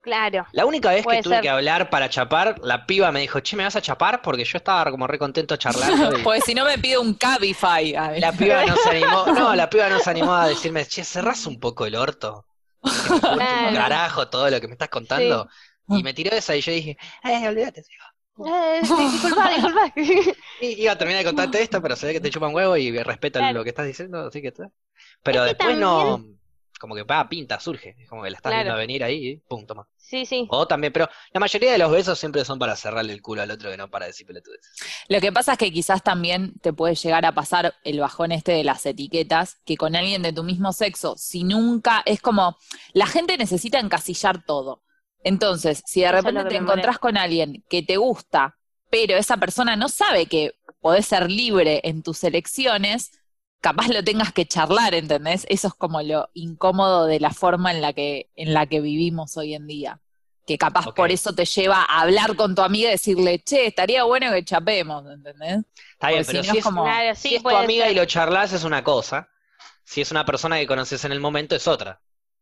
Claro. 0.02 0.44
La 0.52 0.64
única 0.66 0.90
vez 0.90 1.06
que 1.06 1.22
tuve 1.22 1.34
ser. 1.36 1.42
que 1.42 1.48
hablar 1.50 1.88
para 1.88 2.08
chapar, 2.08 2.56
la 2.64 2.84
piba 2.84 3.12
me 3.12 3.20
dijo, 3.20 3.38
che, 3.40 3.54
¿me 3.54 3.62
vas 3.62 3.76
a 3.76 3.80
chapar? 3.80 4.22
Porque 4.22 4.44
yo 4.44 4.56
estaba 4.56 4.90
como 4.90 5.06
re 5.06 5.18
contento 5.20 5.56
charlando. 5.56 6.18
y- 6.18 6.22
Pues 6.24 6.42
si 6.44 6.52
no 6.54 6.64
me 6.64 6.76
pide 6.78 6.98
un 6.98 7.14
Cabify. 7.14 7.92
La 8.18 8.32
piba 8.32 8.66
no 8.66 8.74
se 8.76 8.88
animó, 8.90 9.26
no, 9.32 9.54
la 9.54 9.70
piba 9.70 9.88
no 9.88 10.00
se 10.00 10.10
animó 10.10 10.34
a 10.34 10.48
decirme, 10.48 10.84
che, 10.84 11.04
cerrás 11.04 11.46
un 11.46 11.60
poco 11.60 11.86
el 11.86 11.94
orto. 11.94 12.44
Un 12.82 13.20
Claro. 13.20 13.76
carajo 13.76 14.28
todo 14.28 14.50
lo 14.50 14.60
que 14.60 14.66
me 14.66 14.72
estás 14.72 14.88
contando. 14.88 15.48
Y 15.88 16.02
me 16.02 16.12
tiró 16.14 16.30
esa 16.34 16.56
y 16.56 16.60
yo 16.60 16.72
dije, 16.72 16.96
eh, 17.22 17.46
olvídate, 17.48 17.82
Eh, 18.46 18.80
sí, 18.84 18.94
disculpa, 19.12 19.50
disculpa. 19.50 19.92
Y 20.60 20.82
iba 20.82 20.92
a 20.92 20.98
terminar 20.98 21.20
de 21.22 21.28
contarte 21.28 21.62
esto, 21.62 21.80
pero 21.82 21.96
se 21.96 22.06
ve 22.06 22.12
que 22.14 22.20
te 22.20 22.30
chupa 22.30 22.48
un 22.48 22.54
huevo 22.54 22.76
y 22.76 22.90
respeta 23.02 23.38
Claro. 23.40 23.58
lo 23.58 23.64
que 23.64 23.70
estás 23.70 23.86
diciendo, 23.86 24.26
así 24.26 24.40
que 24.42 24.48
está. 24.48 24.70
Pero 25.22 25.44
Es 25.44 25.54
que 25.54 25.56
después 25.56 25.78
no, 25.78 26.24
como 26.78 26.94
que 26.94 27.02
va, 27.02 27.28
pinta, 27.28 27.60
surge. 27.60 27.94
Es 27.98 28.08
como 28.08 28.22
que 28.22 28.30
la 28.30 28.36
estás 28.38 28.50
Claro. 28.50 28.64
viendo 28.64 28.78
venir 28.78 29.04
ahí 29.04 29.26
y 29.28 29.36
pum, 29.36 29.66
toma. 29.66 29.86
Sí, 29.96 30.24
sí. 30.26 30.46
O 30.50 30.66
también, 30.66 30.92
pero 30.92 31.08
la 31.32 31.38
mayoría 31.40 31.70
de 31.72 31.78
los 31.78 31.90
besos 31.92 32.18
siempre 32.18 32.44
son 32.44 32.58
para 32.58 32.74
cerrarle 32.74 33.12
el 33.12 33.22
culo 33.22 33.42
al 33.42 33.50
otro 33.50 33.70
que 33.70 33.76
no 33.76 33.88
para 33.90 34.06
decir 34.06 34.26
pelotudes. 34.26 34.60
Lo 35.08 35.20
que 35.20 35.30
pasa 35.30 35.52
es 35.52 35.58
que 35.58 35.70
quizás 35.70 36.02
también 36.02 36.54
te 36.60 36.72
puede 36.72 36.94
llegar 36.96 37.24
a 37.26 37.32
pasar 37.32 37.74
el 37.84 38.00
bajón 38.00 38.32
este 38.32 38.52
de 38.52 38.64
las 38.64 38.84
etiquetas, 38.86 39.58
que 39.64 39.76
con 39.76 39.94
alguien 39.94 40.22
de 40.22 40.32
tu 40.32 40.42
mismo 40.42 40.72
sexo, 40.72 41.14
si 41.16 41.44
nunca, 41.44 42.02
es 42.06 42.20
como, 42.20 42.56
la 42.92 43.06
gente 43.06 43.36
necesita 43.38 43.78
encasillar 43.78 44.44
todo. 44.44 44.82
Entonces, 45.24 45.82
si 45.86 46.00
de 46.00 46.12
repente 46.12 46.44
te 46.44 46.56
encontrás 46.56 46.98
con 46.98 47.16
alguien 47.16 47.64
que 47.68 47.82
te 47.82 47.96
gusta, 47.96 48.56
pero 48.90 49.16
esa 49.16 49.36
persona 49.36 49.76
no 49.76 49.88
sabe 49.88 50.26
que 50.26 50.54
podés 50.80 51.06
ser 51.06 51.30
libre 51.30 51.80
en 51.84 52.02
tus 52.02 52.24
elecciones, 52.24 53.12
capaz 53.60 53.88
lo 53.88 54.02
tengas 54.02 54.32
que 54.32 54.46
charlar, 54.46 54.94
¿entendés? 54.94 55.46
Eso 55.48 55.68
es 55.68 55.74
como 55.74 56.00
lo 56.02 56.30
incómodo 56.34 57.06
de 57.06 57.20
la 57.20 57.30
forma 57.30 57.70
en 57.70 57.82
la 57.82 57.92
que, 57.92 58.30
en 58.34 58.54
la 58.54 58.66
que 58.66 58.80
vivimos 58.80 59.36
hoy 59.36 59.54
en 59.54 59.66
día. 59.66 60.00
Que 60.46 60.56
capaz 60.58 60.86
por 60.94 61.10
eso 61.12 61.32
te 61.34 61.44
lleva 61.44 61.84
a 61.84 62.00
hablar 62.00 62.34
con 62.34 62.54
tu 62.54 62.62
amiga 62.62 62.88
y 62.88 62.92
decirle, 62.92 63.38
che, 63.40 63.66
estaría 63.66 64.02
bueno 64.04 64.32
que 64.32 64.42
chapemos, 64.44 65.04
¿entendés? 65.06 65.58
Está 65.92 66.08
bien, 66.08 66.24
Porque 66.24 66.32
pero 66.32 66.42
si 66.42 66.48
no 66.48 66.52
si 66.54 66.58
es 66.58 66.64
como- 66.64 66.82
Claro, 66.84 67.14
si 67.14 67.34
es 67.36 67.42
tu 67.42 67.48
amiga 67.50 67.84
ser. 67.84 67.92
y 67.92 67.96
lo 67.96 68.04
charlas 68.06 68.52
es 68.52 68.64
una 68.64 68.82
cosa. 68.82 69.28
Si 69.84 70.00
es 70.00 70.10
una 70.10 70.24
persona 70.24 70.58
que 70.58 70.66
conoces 70.66 71.04
en 71.04 71.12
el 71.12 71.20
momento 71.20 71.54
es 71.54 71.68
otra. 71.68 72.00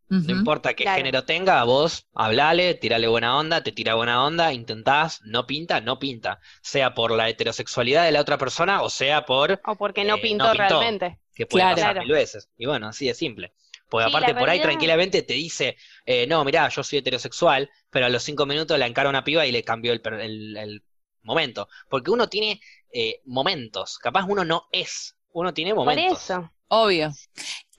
No 0.08 0.32
importa 0.32 0.74
qué 0.74 0.84
Claro. 0.84 0.96
género 0.98 1.24
tenga, 1.24 1.62
vos 1.64 2.06
hablale, 2.14 2.74
tirale 2.74 3.08
buena 3.08 3.36
onda, 3.36 3.62
te 3.62 3.72
tira 3.72 3.94
buena 3.94 4.24
onda, 4.24 4.52
intentás, 4.52 5.20
no 5.24 5.46
pinta, 5.46 5.80
no 5.80 5.98
pinta. 5.98 6.40
Sea 6.62 6.94
por 6.94 7.10
la 7.12 7.28
heterosexualidad 7.28 8.04
de 8.04 8.12
la 8.12 8.20
otra 8.20 8.38
persona 8.38 8.82
o 8.82 8.90
sea 8.90 9.24
por 9.26 9.60
O 9.66 9.76
porque 9.76 10.04
no 10.04 10.16
Eh, 10.16 10.20
pintó, 10.22 10.44
no 10.46 10.52
pintó. 10.52 10.80
realmente. 10.80 11.18
que 11.34 11.46
puede 11.46 11.62
Claro. 11.64 11.76
pasar 11.76 11.98
mil 12.00 12.10
veces. 12.12 12.48
Y 12.56 12.66
bueno, 12.66 12.88
así 12.88 13.06
de 13.06 13.14
simple. 13.14 13.52
Porque 13.88 14.10
Sí, 14.10 14.16
aparte 14.16 14.34
por 14.34 14.50
ahí 14.50 14.60
tranquilamente 14.60 15.22
te 15.22 15.34
dice, 15.34 15.76
eh, 16.04 16.26
no, 16.26 16.44
mirá, 16.44 16.68
yo 16.68 16.82
soy 16.82 16.98
heterosexual, 16.98 17.70
pero 17.90 18.06
a 18.06 18.08
los 18.08 18.22
cinco 18.22 18.44
minutos 18.44 18.78
la 18.78 18.86
encara 18.86 19.08
una 19.08 19.24
piba 19.24 19.46
y 19.46 19.52
le 19.52 19.62
cambió 19.62 19.92
el, 19.92 20.00
per- 20.00 20.14
el- 20.20 20.56
el 20.56 20.82
momento. 21.22 21.68
Porque 21.88 22.10
uno 22.10 22.28
tiene 22.28 22.60
eh, 22.92 23.20
momentos, 23.26 23.98
capaz 23.98 24.24
uno 24.28 24.44
no 24.44 24.66
es, 24.72 25.16
uno 25.32 25.54
tiene 25.54 25.74
Por 25.74 25.84
momentos. 25.84 26.22
eso. 26.22 26.50
Obvio. 26.68 27.10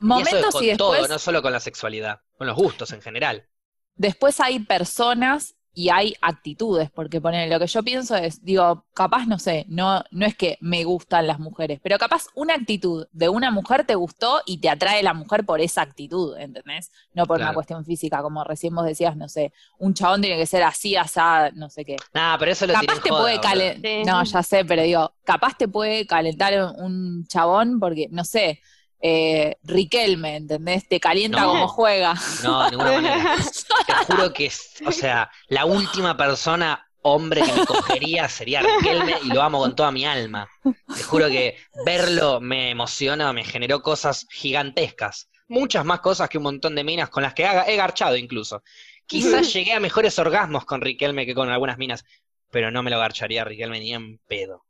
Y 0.07 0.21
eso 0.21 0.37
es 0.39 0.47
Momentos 0.47 0.51
con 0.51 0.63
y 0.63 0.67
después, 0.67 0.77
todo, 0.77 1.07
no 1.07 1.19
solo 1.19 1.41
con 1.41 1.51
la 1.53 1.59
sexualidad, 1.59 2.21
con 2.37 2.47
los 2.47 2.55
gustos 2.55 2.91
en 2.91 3.01
general. 3.01 3.47
después 3.95 4.39
hay 4.39 4.59
personas 4.59 5.55
y 5.71 5.89
hay 5.89 6.15
actitudes, 6.21 6.89
porque 6.91 7.21
ponen 7.21 7.49
lo 7.49 7.59
que 7.59 7.67
yo 7.67 7.83
pienso 7.83 8.15
es, 8.15 8.43
digo, 8.43 8.85
capaz 8.93 9.27
no 9.27 9.39
sé, 9.39 9.65
no, 9.69 10.03
no 10.11 10.25
es 10.25 10.35
que 10.35 10.57
me 10.59 10.83
gustan 10.83 11.27
las 11.27 11.39
mujeres, 11.39 11.79
pero 11.81 11.97
capaz 11.97 12.25
una 12.33 12.55
actitud 12.55 13.07
de 13.11 13.29
una 13.29 13.51
mujer 13.51 13.85
te 13.85 13.95
gustó 13.95 14.41
y 14.45 14.57
te 14.59 14.69
atrae 14.69 15.03
la 15.03 15.13
mujer 15.13 15.45
por 15.45 15.61
esa 15.61 15.83
actitud, 15.83 16.35
¿entendés? 16.37 16.91
No 17.13 17.25
por 17.27 17.39
una 17.39 17.53
cuestión 17.53 17.85
física, 17.85 18.21
como 18.21 18.43
recién 18.43 18.75
vos 18.75 18.83
decías, 18.85 19.15
no 19.15 19.29
sé, 19.29 19.53
un 19.77 19.93
chabón 19.93 20.21
tiene 20.21 20.37
que 20.37 20.47
ser 20.47 20.63
así, 20.63 20.95
asá, 20.97 21.51
no 21.51 21.69
sé 21.69 21.85
qué. 21.85 21.95
Nada, 22.13 22.37
pero 22.39 22.51
eso 22.51 22.65
lo 22.67 22.73
Capaz 22.73 23.01
te 23.01 23.09
joda, 23.09 23.21
puede 23.21 23.39
calentar, 23.39 23.91
Sí. 23.91 24.03
no, 24.05 24.23
ya 24.23 24.43
sé, 24.43 24.65
pero 24.65 24.81
digo, 24.81 25.13
capaz 25.23 25.55
te 25.57 25.67
puede 25.67 26.05
calentar 26.07 26.73
un 26.77 27.25
chabón 27.27 27.79
porque, 27.79 28.07
no 28.11 28.25
sé, 28.25 28.59
eh, 29.01 29.55
Riquelme, 29.63 30.35
¿entendés? 30.37 30.87
Te 30.87 30.99
calienta 30.99 31.41
No. 31.41 31.47
como 31.49 31.67
juega. 31.67 32.15
No, 32.43 32.63
de 32.65 32.71
ninguna 32.71 32.91
manera. 32.93 33.35
Te 33.87 33.93
juro 34.13 34.33
que, 34.33 34.51
o 34.85 34.91
sea, 34.91 35.29
la 35.47 35.65
última 35.65 36.15
persona 36.17 36.85
hombre 37.01 37.41
que 37.41 37.53
me 37.53 37.65
cogería 37.65 38.27
sería 38.27 38.61
Riquelme 38.61 39.15
y 39.23 39.27
lo 39.29 39.41
amo 39.41 39.59
con 39.59 39.75
toda 39.75 39.91
mi 39.91 40.05
alma. 40.05 40.49
Te 40.63 41.03
juro 41.03 41.27
que 41.27 41.57
verlo 41.85 42.41
me 42.41 42.71
emociona, 42.71 43.31
me 43.31 43.45
generó 43.45 43.81
cosas 43.81 44.27
gigantescas. 44.31 45.29
Muchas 45.47 45.85
más 45.85 46.01
cosas 46.01 46.29
que 46.29 46.37
un 46.37 46.43
montón 46.43 46.75
de 46.75 46.83
minas 46.83 47.09
con 47.09 47.23
las 47.23 47.33
que 47.33 47.45
haga- 47.45 47.67
he 47.67 47.75
garchado 47.75 48.15
incluso. 48.17 48.63
Quizás 49.07 49.51
llegué 49.53 49.73
a 49.73 49.79
mejores 49.79 50.19
orgasmos 50.19 50.65
con 50.65 50.81
Riquelme 50.81 51.25
que 51.25 51.33
con 51.33 51.49
algunas 51.49 51.77
minas, 51.77 52.03
pero 52.51 52.69
no 52.69 52.83
me 52.83 52.91
lo 52.91 52.99
garcharía 52.99 53.41
a 53.43 53.45
Riquelme 53.45 53.79
ni 53.79 53.93
en 53.93 54.17
pedo. 54.27 54.65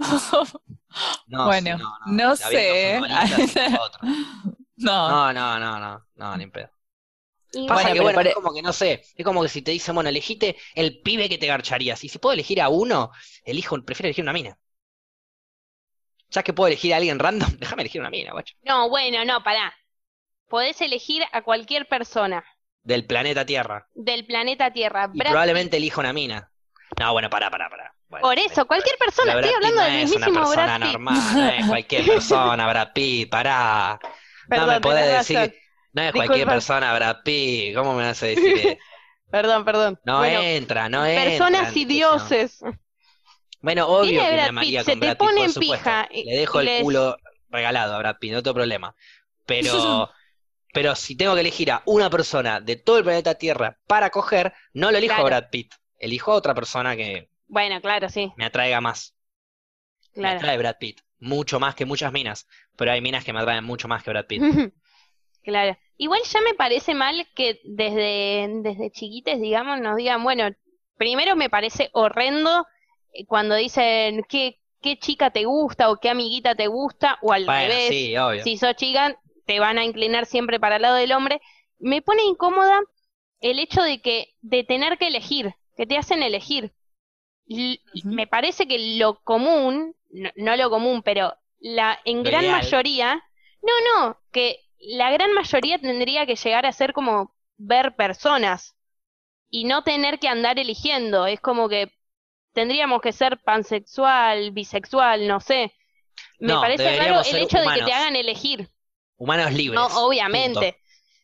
No, 1.26 1.44
Bueno, 1.44 1.78
sí, 1.78 1.86
no 2.04 2.36
sé. 2.36 3.00
No, 4.76 5.08
No, 5.08 5.32
no, 5.32 5.58
no, 5.58 5.78
no, 5.78 6.06
no, 6.14 6.36
ni 6.36 6.44
en 6.44 6.50
pedo. 6.50 6.70
Pasa 7.66 7.90
Bueno, 7.90 7.94
que 7.94 8.00
bueno, 8.00 8.20
es 8.20 8.34
como 8.34 8.52
que 8.54 8.62
no 8.62 8.72
sé, 8.72 9.04
es 9.16 9.24
como 9.24 9.42
que 9.42 9.48
si 9.48 9.62
te 9.62 9.70
dicen, 9.72 9.94
bueno, 9.94 10.10
elegite 10.10 10.56
el 10.74 11.00
pibe 11.02 11.28
que 11.28 11.38
te 11.38 11.46
garcharías. 11.46 12.02
Y 12.04 12.08
si 12.08 12.18
puedo 12.18 12.32
elegir 12.34 12.60
a 12.60 12.68
uno, 12.68 13.10
elijo, 13.44 13.82
prefiero 13.84 14.08
elegir 14.08 14.24
una 14.24 14.32
mina. 14.32 14.58
Ya 16.30 16.42
que 16.42 16.52
puedo 16.52 16.68
elegir 16.68 16.92
a 16.94 16.96
alguien 16.96 17.18
random, 17.18 17.50
déjame 17.58 17.82
elegir 17.82 18.00
una 18.00 18.10
mina, 18.10 18.32
guacho. 18.32 18.54
No, 18.62 18.88
bueno, 18.88 19.24
no, 19.24 19.42
pará. 19.42 19.74
Podés 20.48 20.80
elegir 20.80 21.24
a 21.32 21.42
cualquier 21.42 21.88
persona 21.88 22.44
Del 22.82 23.06
planeta 23.06 23.46
Tierra. 23.46 23.88
del 23.94 24.26
planeta 24.26 24.72
Tierra. 24.72 25.10
Y 25.12 25.22
probablemente 25.22 25.76
elija 25.76 26.00
una 26.00 26.12
mina. 26.12 26.52
No, 26.98 27.12
bueno, 27.12 27.30
pará, 27.30 27.50
pará, 27.50 27.70
pará. 27.70 27.94
Bueno, 28.10 28.22
Por 28.26 28.38
eso, 28.40 28.66
cualquier 28.66 28.96
persona, 28.98 29.34
estoy 29.34 29.54
hablando 29.54 29.76
no 29.76 29.84
del 29.84 29.94
es 30.00 30.10
una 30.10 30.26
mismísimo 30.26 30.40
persona 30.50 30.66
Brad 30.66 30.80
Pitt. 30.80 30.92
normal, 30.92 31.16
no 31.34 31.48
es 31.48 31.66
cualquier 31.66 32.06
persona, 32.06 32.68
Brad 32.68 32.92
Pitt, 32.92 33.30
pará. 33.30 34.00
Perdón, 34.48 34.66
no 34.66 34.72
me 34.72 34.80
podés 34.80 35.18
decir, 35.18 35.54
no 35.92 36.02
es 36.02 36.12
cualquier 36.12 36.46
persona, 36.48 36.94
Brad 36.94 37.16
Pitt. 37.24 37.74
¿Cómo 37.76 37.94
me 37.94 38.02
vas 38.04 38.22
a 38.22 38.26
decir 38.26 38.58
eso? 38.58 38.78
Perdón, 39.30 39.64
perdón. 39.64 40.00
No 40.04 40.18
Bueno, 40.18 40.40
entra, 40.40 40.88
no 40.88 41.06
entra. 41.06 41.24
personas 41.24 41.76
y 41.76 41.84
dioses. 41.84 42.60
Bueno, 43.60 43.86
obvio 43.86 44.20
que 44.22 44.32
Brad 44.32 44.60
Pitt, 44.60 44.78
se 44.80 44.84
con 44.92 45.00
te 45.00 45.06
Brad 45.06 45.16
Pitt, 45.16 45.18
pone 45.18 45.44
en 45.44 45.54
pija 45.54 46.08
y- 46.10 46.24
Le 46.24 46.36
dejo 46.36 46.58
el 46.60 46.66
les- 46.66 46.82
culo 46.82 47.16
regalado 47.48 47.94
a 47.94 47.98
Brad 47.98 48.16
Pitt, 48.18 48.32
no 48.32 48.42
tengo 48.42 48.54
problema. 48.54 48.92
Pero, 49.46 50.10
pero 50.74 50.96
si 50.96 51.16
tengo 51.16 51.34
que 51.34 51.40
elegir 51.42 51.70
a 51.70 51.82
una 51.84 52.10
persona 52.10 52.60
de 52.60 52.74
todo 52.74 52.98
el 52.98 53.04
planeta 53.04 53.36
Tierra 53.36 53.78
para 53.86 54.10
coger, 54.10 54.52
no 54.72 54.90
lo 54.90 54.98
elijo 54.98 55.14
Claro. 55.14 55.26
a 55.26 55.38
Brad 55.40 55.50
Pitt. 55.50 55.74
Elijo 55.96 56.32
a 56.32 56.34
otra 56.34 56.52
persona 56.54 56.96
que 56.96 57.29
Bueno, 57.50 57.80
claro, 57.80 58.08
sí, 58.08 58.32
me 58.36 58.44
atraiga 58.44 58.80
más. 58.80 59.14
Me 60.14 60.28
atrae 60.28 60.58
Brad 60.58 60.76
Pitt. 60.78 61.00
Mucho 61.18 61.60
más 61.60 61.74
que 61.74 61.84
muchas 61.84 62.12
minas. 62.12 62.46
Pero 62.76 62.92
hay 62.92 63.00
minas 63.00 63.24
que 63.24 63.32
me 63.32 63.40
atraen 63.40 63.64
mucho 63.64 63.88
más 63.88 64.02
que 64.02 64.10
Brad 64.10 64.26
Pitt. 64.26 64.42
Claro. 65.42 65.76
Igual 65.96 66.20
ya 66.24 66.40
me 66.42 66.54
parece 66.54 66.94
mal 66.94 67.26
que 67.34 67.60
desde, 67.64 68.46
desde 68.62 68.90
chiquites, 68.90 69.40
digamos, 69.40 69.80
nos 69.80 69.96
digan, 69.96 70.22
bueno, 70.22 70.50
primero 70.96 71.34
me 71.34 71.48
parece 71.48 71.88
horrendo 71.94 72.66
eh, 73.14 73.24
cuando 73.26 73.54
dicen 73.54 74.22
qué, 74.28 74.60
qué 74.82 74.98
chica 74.98 75.30
te 75.30 75.44
gusta 75.46 75.90
o 75.90 75.96
qué 75.96 76.10
amiguita 76.10 76.54
te 76.54 76.66
gusta, 76.66 77.18
o 77.22 77.32
al 77.32 77.46
Bueno, 77.46 77.68
revés, 77.68 77.88
sí, 77.88 78.16
obvio. 78.18 78.44
si 78.44 78.58
sos 78.58 78.76
chica, 78.76 79.18
te 79.46 79.58
van 79.60 79.78
a 79.78 79.84
inclinar 79.84 80.26
siempre 80.26 80.60
para 80.60 80.76
el 80.76 80.82
lado 80.82 80.96
del 80.96 81.12
hombre. 81.12 81.40
Me 81.78 82.02
pone 82.02 82.22
incómoda 82.24 82.78
el 83.40 83.58
hecho 83.58 83.82
de 83.82 84.02
que, 84.02 84.34
de 84.42 84.62
tener 84.64 84.98
que 84.98 85.06
elegir, 85.06 85.54
que 85.76 85.86
te 85.86 85.96
hacen 85.96 86.22
elegir. 86.22 86.72
Me 88.08 88.26
parece 88.26 88.66
que 88.68 88.96
lo 88.98 89.22
común, 89.24 89.96
no, 90.10 90.30
no 90.36 90.56
lo 90.56 90.70
común, 90.70 91.02
pero 91.02 91.34
la 91.58 91.98
en 92.04 92.22
Lo 92.22 92.30
gran 92.30 92.48
ideal. 92.48 92.50
mayoría, 92.50 93.22
no, 93.62 93.72
no, 94.08 94.20
que 94.32 94.60
la 94.78 95.10
gran 95.10 95.32
mayoría 95.34 95.78
tendría 95.78 96.26
que 96.26 96.36
llegar 96.36 96.66
a 96.66 96.72
ser 96.72 96.92
como 96.92 97.34
ver 97.58 97.96
personas 97.96 98.76
y 99.50 99.64
no 99.64 99.84
tener 99.84 100.18
que 100.18 100.28
andar 100.28 100.58
eligiendo. 100.58 101.26
Es 101.26 101.40
como 101.40 101.68
que 101.68 101.92
tendríamos 102.54 103.02
que 103.02 103.12
ser 103.12 103.38
pansexual, 103.42 104.52
bisexual, 104.52 105.28
no 105.28 105.40
sé. 105.40 105.74
Me 106.44 106.46
No, 106.46 106.58
parece 106.58 106.92
raro 106.92 107.22
el 107.24 107.38
hecho 107.38 107.60
de 107.60 107.72
que 107.72 107.82
te 107.82 107.92
hagan 107.92 108.16
elegir. 108.16 108.70
Humanos 109.18 109.52
libres. 109.52 109.72
No, 109.72 109.86
obviamente. 110.06 110.79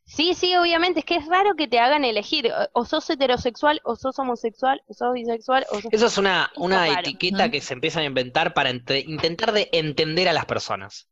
Sí, 0.07 0.35
sí, 0.35 0.55
obviamente. 0.57 1.01
Es 1.01 1.05
que 1.05 1.17
es 1.17 1.27
raro 1.27 1.57
que 1.57 1.69
te 1.69 1.79
hagan 1.81 2.05
elegir. 2.05 2.51
O- 2.73 2.85
sos 2.85 3.09
heterosexual, 3.11 3.81
o 3.85 3.97
sos 3.97 4.19
homosexual, 4.19 4.81
o 4.87 4.95
sos 4.95 5.13
bisexual, 5.13 5.67
o 5.71 5.81
sos... 5.81 5.93
Eso 5.93 6.07
es 6.07 6.19
una, 6.19 6.51
una 6.57 6.89
es 6.89 6.99
etiqueta 6.99 7.51
que 7.51 7.61
se 7.61 7.75
empiezan 7.75 8.03
a 8.03 8.07
inventar 8.07 8.55
para 8.55 8.71
entre- 8.71 9.01
intentar 9.01 9.53
de 9.53 9.69
entender 9.73 10.29
a 10.29 10.33
las 10.33 10.47
personas. 10.47 11.09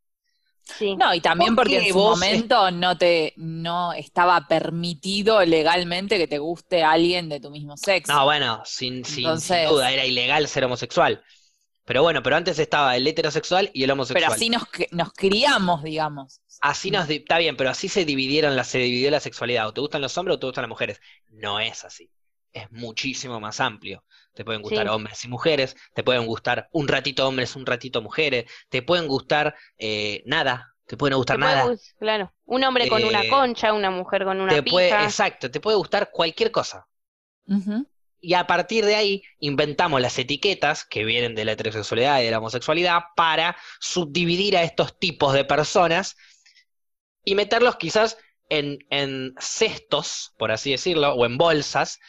Sí. 0.64 0.96
No, 0.96 1.12
y 1.12 1.20
también 1.20 1.54
¿Por 1.54 1.64
porque 1.64 1.76
en 1.88 1.92
su 1.92 1.98
vos 1.98 2.18
momento 2.18 2.70
no 2.70 2.96
te 2.96 3.34
no 3.36 3.92
estaba 3.92 4.48
permitido 4.48 5.44
legalmente 5.44 6.16
que 6.16 6.26
te 6.26 6.38
guste 6.38 6.82
alguien 6.82 7.28
de 7.28 7.38
tu 7.38 7.50
mismo 7.50 7.76
sexo. 7.76 8.14
No, 8.14 8.24
bueno, 8.24 8.62
sin, 8.64 9.04
sin, 9.04 9.24
duda, 9.24 9.92
era 9.92 10.06
ilegal 10.06 10.48
ser 10.48 10.64
homosexual. 10.64 11.22
Pero 11.84 12.02
bueno, 12.02 12.22
pero 12.22 12.36
antes 12.36 12.58
estaba 12.58 12.96
el 12.96 13.06
heterosexual 13.06 13.70
y 13.74 13.84
el 13.84 13.90
homosexual. 13.90 14.22
pero 14.22 14.34
así 14.34 14.48
nos, 14.50 14.62
nos 14.90 15.12
criamos, 15.12 15.82
digamos. 15.82 16.40
Así 16.60 16.90
nos 16.90 17.08
di- 17.08 17.16
está 17.16 17.38
bien, 17.38 17.56
pero 17.56 17.70
así 17.70 17.88
se 17.88 18.04
dividieron 18.04 18.56
la, 18.56 18.64
se 18.64 18.78
dividió 18.78 19.10
la 19.10 19.20
sexualidad. 19.20 19.68
O 19.68 19.72
te 19.74 19.80
gustan 19.82 20.00
los 20.00 20.16
hombres 20.16 20.36
o 20.36 20.38
te 20.40 20.46
gustan 20.46 20.62
las 20.62 20.68
mujeres. 20.70 21.00
No 21.28 21.60
es 21.60 21.84
así. 21.84 22.10
Es 22.52 22.70
muchísimo 22.72 23.38
más 23.40 23.60
amplio. 23.60 24.04
Te 24.32 24.44
pueden 24.44 24.62
gustar 24.62 24.86
Sí. 24.86 24.92
hombres 24.92 25.24
y 25.24 25.28
mujeres, 25.28 25.76
te 25.94 26.02
pueden 26.02 26.24
gustar 26.26 26.68
un 26.72 26.88
ratito 26.88 27.26
hombres, 27.28 27.54
un 27.56 27.66
ratito 27.66 28.00
mujeres, 28.00 28.44
te 28.68 28.80
pueden 28.82 29.06
gustar 29.06 29.54
eh, 29.76 30.22
nada, 30.26 30.74
te 30.86 30.96
pueden 30.96 31.16
gustar 31.16 31.36
Te 31.36 31.42
puede 31.42 31.54
nada. 31.54 31.76
claro. 31.98 32.32
Un 32.46 32.64
hombre 32.64 32.88
con 32.88 33.04
una 33.04 33.22
Eh, 33.22 33.28
concha, 33.28 33.72
una 33.72 33.90
mujer 33.90 34.24
con 34.24 34.40
una 34.40 34.52
Te 34.54 34.62
puede, 34.62 34.88
pija. 34.88 35.04
exacto, 35.04 35.50
te 35.50 35.60
puede 35.60 35.76
gustar 35.76 36.10
cualquier 36.10 36.50
cosa. 36.50 36.86
Y 38.24 38.32
a 38.32 38.46
partir 38.46 38.86
de 38.86 38.96
ahí 38.96 39.22
inventamos 39.38 40.00
las 40.00 40.18
etiquetas 40.18 40.86
que 40.86 41.04
vienen 41.04 41.34
de 41.34 41.44
la 41.44 41.52
heterosexualidad 41.52 42.20
y 42.20 42.24
de 42.24 42.30
la 42.30 42.38
homosexualidad 42.38 43.02
para 43.14 43.54
subdividir 43.80 44.56
a 44.56 44.62
estos 44.62 44.98
tipos 44.98 45.34
de 45.34 45.44
personas 45.44 46.16
y 47.22 47.34
meterlos 47.34 47.76
quizás 47.76 48.16
en, 48.48 48.78
en 48.88 49.34
cestos, 49.38 50.32
por 50.38 50.52
así 50.52 50.70
decirlo, 50.70 51.12
o 51.12 51.26
en 51.26 51.36
bolsas, 51.36 52.00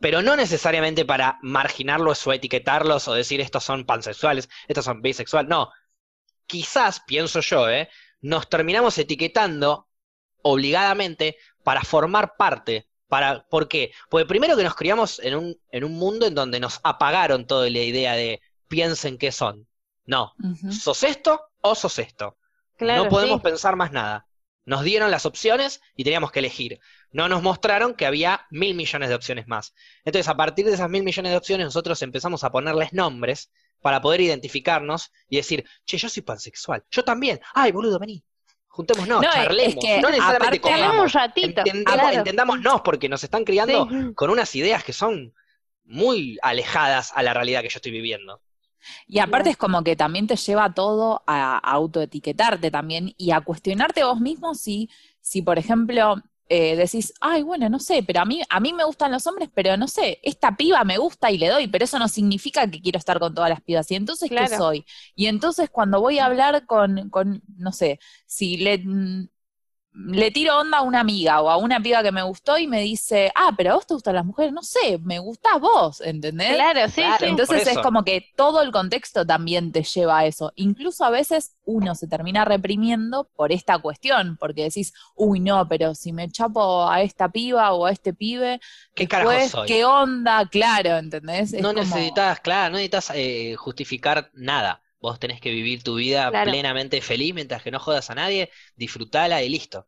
pero 0.00 0.22
no 0.22 0.34
necesariamente 0.34 1.04
para 1.04 1.38
marginarlos 1.40 2.26
o 2.26 2.32
etiquetarlos 2.32 3.06
o 3.06 3.14
decir 3.14 3.40
estos 3.40 3.62
son 3.62 3.84
pansexuales, 3.84 4.48
estos 4.66 4.84
son 4.84 5.02
bisexuales, 5.02 5.48
no. 5.48 5.70
Quizás, 6.46 7.00
pienso 7.06 7.40
yo, 7.42 7.70
¿eh? 7.70 7.88
nos 8.20 8.48
terminamos 8.48 8.98
etiquetando 8.98 9.88
obligadamente 10.42 11.36
para 11.62 11.82
formar 11.82 12.34
parte. 12.36 12.89
Para, 13.10 13.46
¿Por 13.48 13.68
qué? 13.68 13.92
Porque 14.08 14.26
primero 14.26 14.56
que 14.56 14.64
nos 14.64 14.74
criamos 14.76 15.18
en 15.18 15.34
un, 15.36 15.60
en 15.70 15.84
un 15.84 15.92
mundo 15.92 16.26
en 16.26 16.34
donde 16.34 16.60
nos 16.60 16.80
apagaron 16.84 17.46
toda 17.46 17.68
la 17.68 17.80
idea 17.80 18.14
de 18.14 18.40
piensen 18.68 19.18
qué 19.18 19.32
son. 19.32 19.68
No, 20.06 20.32
Ujú. 20.42 20.72
sos 20.72 21.02
esto 21.02 21.42
o 21.60 21.74
sos 21.74 21.98
esto. 21.98 22.38
Claro, 22.78 23.04
no 23.04 23.10
podemos 23.10 23.40
sí. 23.40 23.44
pensar 23.44 23.76
más 23.76 23.92
nada. 23.92 24.26
Nos 24.64 24.84
dieron 24.84 25.10
las 25.10 25.26
opciones 25.26 25.80
y 25.96 26.04
teníamos 26.04 26.32
que 26.32 26.38
elegir. 26.38 26.78
No 27.10 27.28
nos 27.28 27.42
mostraron 27.42 27.94
que 27.94 28.06
había 28.06 28.46
mil 28.50 28.74
millones 28.74 29.08
de 29.08 29.14
opciones 29.16 29.48
más. 29.48 29.74
Entonces, 30.04 30.28
a 30.28 30.36
partir 30.36 30.64
de 30.66 30.74
esas 30.74 30.88
mil 30.88 31.02
millones 31.02 31.32
de 31.32 31.36
opciones, 31.38 31.66
nosotros 31.66 32.00
empezamos 32.02 32.44
a 32.44 32.52
ponerles 32.52 32.92
nombres 32.92 33.50
para 33.80 34.00
poder 34.00 34.20
identificarnos 34.20 35.10
y 35.28 35.36
decir, 35.36 35.64
che, 35.84 35.98
yo 35.98 36.08
soy 36.08 36.22
pansexual. 36.22 36.84
Yo 36.90 37.02
también. 37.04 37.40
Ay, 37.54 37.72
boludo, 37.72 37.98
vení. 37.98 38.24
Juntémonos, 38.72 39.20
No, 39.20 39.30
charlemos. 39.32 39.74
es 39.74 39.80
que 39.80 40.00
no 40.00 40.10
necesariamente 40.10 40.68
un 41.00 41.08
ratito. 41.08 41.60
Entendamos- 41.60 42.00
claro. 42.00 42.18
Entendámonos, 42.18 42.80
porque 42.82 43.08
nos 43.08 43.22
están 43.24 43.44
criando 43.44 43.86
Sí. 43.90 44.14
con 44.14 44.30
unas 44.30 44.54
ideas 44.54 44.84
que 44.84 44.92
son 44.92 45.34
muy 45.84 46.38
alejadas 46.42 47.12
a 47.14 47.22
la 47.22 47.34
realidad 47.34 47.62
que 47.62 47.68
yo 47.68 47.76
estoy 47.78 47.90
viviendo. 47.92 48.40
Y 49.06 49.18
aparte 49.18 49.50
es 49.50 49.56
como 49.56 49.82
que 49.84 49.96
también 49.96 50.26
te 50.26 50.36
lleva 50.36 50.72
todo 50.72 51.22
a, 51.26 51.56
a 51.56 51.72
autoetiquetarte 51.72 52.70
también 52.70 53.12
y 53.18 53.32
a 53.32 53.40
cuestionarte 53.42 54.04
vos 54.04 54.20
mismo 54.20 54.54
si, 54.54 54.88
si 55.20 55.42
por 55.42 55.58
ejemplo, 55.58 56.14
eh, 56.50 56.76
decís, 56.76 57.14
ay, 57.22 57.42
bueno, 57.44 57.68
no 57.70 57.78
sé, 57.78 58.02
pero 58.04 58.20
a 58.20 58.26
mí, 58.26 58.42
a 58.50 58.60
mí 58.60 58.72
me 58.74 58.84
gustan 58.84 59.12
los 59.12 59.26
hombres, 59.26 59.48
pero 59.54 59.76
no 59.78 59.88
sé, 59.88 60.20
esta 60.22 60.56
piba 60.56 60.84
me 60.84 60.98
gusta 60.98 61.30
y 61.30 61.38
le 61.38 61.48
doy, 61.48 61.68
pero 61.68 61.84
eso 61.86 61.98
no 61.98 62.08
significa 62.08 62.70
que 62.70 62.82
quiero 62.82 62.98
estar 62.98 63.20
con 63.20 63.34
todas 63.34 63.50
las 63.50 63.62
pibas. 63.62 63.90
Y 63.90 63.96
entonces, 63.96 64.32
¿qué 64.34 64.34
Claro. 64.36 64.48
soy? 64.48 64.84
Y 65.14 65.26
entonces 65.26 65.70
cuando 65.70 66.00
voy 66.00 66.18
a 66.18 66.26
hablar 66.26 66.66
con, 66.66 67.10
con 67.10 67.42
no 67.56 67.72
sé, 67.72 68.00
si 68.26 68.58
le, 68.58 68.84
le 69.92 70.30
tiro 70.30 70.58
onda 70.58 70.78
a 70.78 70.82
una 70.82 71.00
amiga 71.00 71.40
o 71.40 71.50
a 71.50 71.56
una 71.56 71.80
piba 71.80 72.02
que 72.02 72.12
me 72.12 72.22
gustó 72.22 72.56
y 72.58 72.66
me 72.68 72.80
dice, 72.80 73.32
ah, 73.34 73.52
pero 73.56 73.72
a 73.72 73.74
vos 73.74 73.86
te 73.86 73.94
gustan 73.94 74.14
las 74.14 74.24
mujeres, 74.24 74.52
no 74.52 74.62
sé, 74.62 74.98
me 75.02 75.18
gustás 75.18 75.60
vos, 75.60 76.00
¿entendés? 76.00 76.54
Claro, 76.54 76.88
sí, 76.88 76.94
Claro. 77.02 77.18
sí. 77.18 77.24
Entonces 77.26 77.66
es 77.66 77.78
como 77.78 78.04
que 78.04 78.26
todo 78.36 78.62
el 78.62 78.70
contexto 78.70 79.26
también 79.26 79.72
te 79.72 79.82
lleva 79.82 80.18
a 80.20 80.26
eso. 80.26 80.52
Incluso 80.54 81.04
a 81.04 81.10
veces 81.10 81.56
uno 81.64 81.94
se 81.94 82.06
termina 82.06 82.44
reprimiendo 82.44 83.28
por 83.34 83.52
esta 83.52 83.78
cuestión, 83.78 84.36
porque 84.38 84.64
decís, 84.64 84.92
uy, 85.16 85.40
no, 85.40 85.66
pero 85.68 85.94
si 85.94 86.12
me 86.12 86.30
chapo 86.30 86.88
a 86.88 87.02
esta 87.02 87.28
piba 87.30 87.72
o 87.72 87.86
a 87.86 87.90
este 87.90 88.14
pibe, 88.14 88.60
¿Qué 88.94 89.08
carajo 89.08 89.30
después, 89.30 89.50
soy? 89.50 89.68
¿qué 89.68 89.84
onda? 89.84 90.48
Claro, 90.48 90.96
¿entendés? 90.98 91.52
Es 91.52 91.62
no 91.62 91.70
como- 91.70 91.80
necesitas, 91.80 92.40
claro, 92.40 92.70
no 92.70 92.76
necesitas 92.76 93.12
eh, 93.14 93.54
justificar 93.56 94.30
nada. 94.34 94.82
Vos 95.00 95.18
tenés 95.18 95.40
que 95.40 95.50
vivir 95.50 95.82
tu 95.82 95.96
vida 95.96 96.30
Claro. 96.30 96.50
plenamente 96.50 97.00
feliz 97.00 97.34
mientras 97.34 97.62
que 97.62 97.70
no 97.70 97.78
jodas 97.78 98.10
a 98.10 98.14
nadie, 98.14 98.50
disfrutala 98.76 99.42
y 99.42 99.48
listo. 99.48 99.86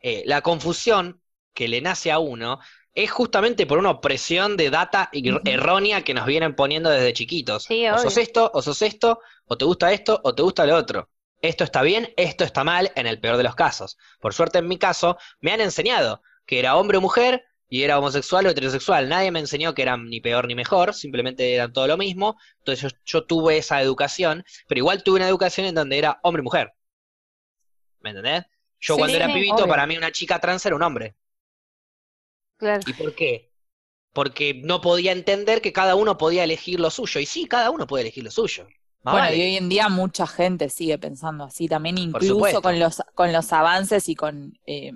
Eh, 0.00 0.22
la 0.26 0.42
confusión 0.42 1.20
que 1.54 1.68
le 1.68 1.80
nace 1.80 2.10
a 2.10 2.18
uno 2.18 2.58
es 2.94 3.10
justamente 3.10 3.66
por 3.66 3.78
una 3.78 3.90
opresión 3.90 4.56
de 4.56 4.70
data 4.70 5.10
errónea 5.12 6.02
que 6.02 6.14
nos 6.14 6.26
vienen 6.26 6.54
poniendo 6.54 6.90
desde 6.90 7.12
chiquitos. 7.12 7.64
Sí, 7.64 7.88
o 7.88 7.98
sos 7.98 8.16
esto, 8.16 8.50
o 8.52 8.62
sos 8.62 8.82
esto, 8.82 9.20
o 9.46 9.56
te 9.56 9.64
gusta 9.64 9.92
esto, 9.92 10.20
o 10.24 10.34
te 10.34 10.42
gusta 10.42 10.66
lo 10.66 10.76
otro. 10.76 11.10
Esto 11.40 11.64
está 11.64 11.82
bien, 11.82 12.12
esto 12.16 12.44
está 12.44 12.64
mal, 12.64 12.92
en 12.96 13.06
el 13.06 13.20
peor 13.20 13.36
de 13.36 13.44
los 13.44 13.54
casos. 13.54 13.96
Por 14.20 14.34
suerte, 14.34 14.58
en 14.58 14.68
mi 14.68 14.78
caso, 14.78 15.16
me 15.40 15.52
han 15.52 15.60
enseñado 15.60 16.22
que 16.44 16.58
era 16.58 16.76
hombre 16.76 16.98
o 16.98 17.00
mujer, 17.00 17.44
y 17.70 17.84
era 17.84 17.98
homosexual 17.98 18.46
o 18.46 18.50
heterosexual. 18.50 19.08
Nadie 19.08 19.30
me 19.32 19.40
enseñó 19.40 19.74
que 19.74 19.82
eran 19.82 20.06
ni 20.10 20.20
peor 20.20 20.46
ni 20.48 20.54
mejor, 20.54 20.92
simplemente 20.94 21.54
eran 21.54 21.72
todo 21.72 21.86
lo 21.88 21.96
mismo. 21.96 22.36
Entonces 22.58 22.92
yo, 22.92 22.98
yo 23.06 23.24
tuve 23.26 23.56
esa 23.58 23.80
educación, 23.82 24.44
pero 24.68 24.80
igual 24.80 25.02
tuve 25.04 25.16
una 25.18 25.28
educación 25.28 25.66
en 25.66 25.74
donde 25.76 25.98
era 25.98 26.20
hombre 26.24 26.42
y 26.42 26.44
mujer. 26.44 26.74
¿Me 28.00 28.10
entendés? 28.10 28.44
Yo 28.80 28.96
Sí, 28.96 28.98
cuando 28.98 29.16
era 29.16 29.32
pibito, 29.32 29.64
obvio. 29.64 29.68
para 29.68 29.86
mí 29.86 29.96
una 29.96 30.12
chica 30.12 30.38
trans 30.40 30.66
era 30.66 30.76
un 30.76 30.82
hombre. 30.82 31.16
Claro. 32.56 32.86
¿Y 32.86 32.92
por 32.94 33.14
qué? 33.14 33.50
Porque 34.12 34.54
no 34.54 34.80
podía 34.80 35.12
entender 35.12 35.60
que 35.62 35.72
cada 35.72 35.94
uno 35.94 36.18
podía 36.18 36.44
elegir 36.44 36.80
lo 36.80 36.90
suyo. 36.90 37.20
Y 37.20 37.26
sí, 37.26 37.46
cada 37.46 37.70
uno 37.70 37.86
puede 37.86 38.02
elegir 38.02 38.24
lo 38.24 38.30
suyo. 38.30 38.66
Más 39.02 39.14
Bueno, 39.14 39.26
vale. 39.26 39.36
y 39.36 39.42
hoy 39.42 39.56
en 39.56 39.68
día 39.68 39.88
mucha 39.88 40.26
gente 40.26 40.68
sigue 40.68 40.98
pensando 40.98 41.44
así 41.44 41.68
también, 41.68 41.96
incluso 41.98 42.60
con 42.62 42.78
los, 42.78 43.02
con 43.14 43.32
los 43.32 43.52
avances 43.52 44.08
y 44.08 44.14
con, 44.14 44.58
eh, 44.66 44.92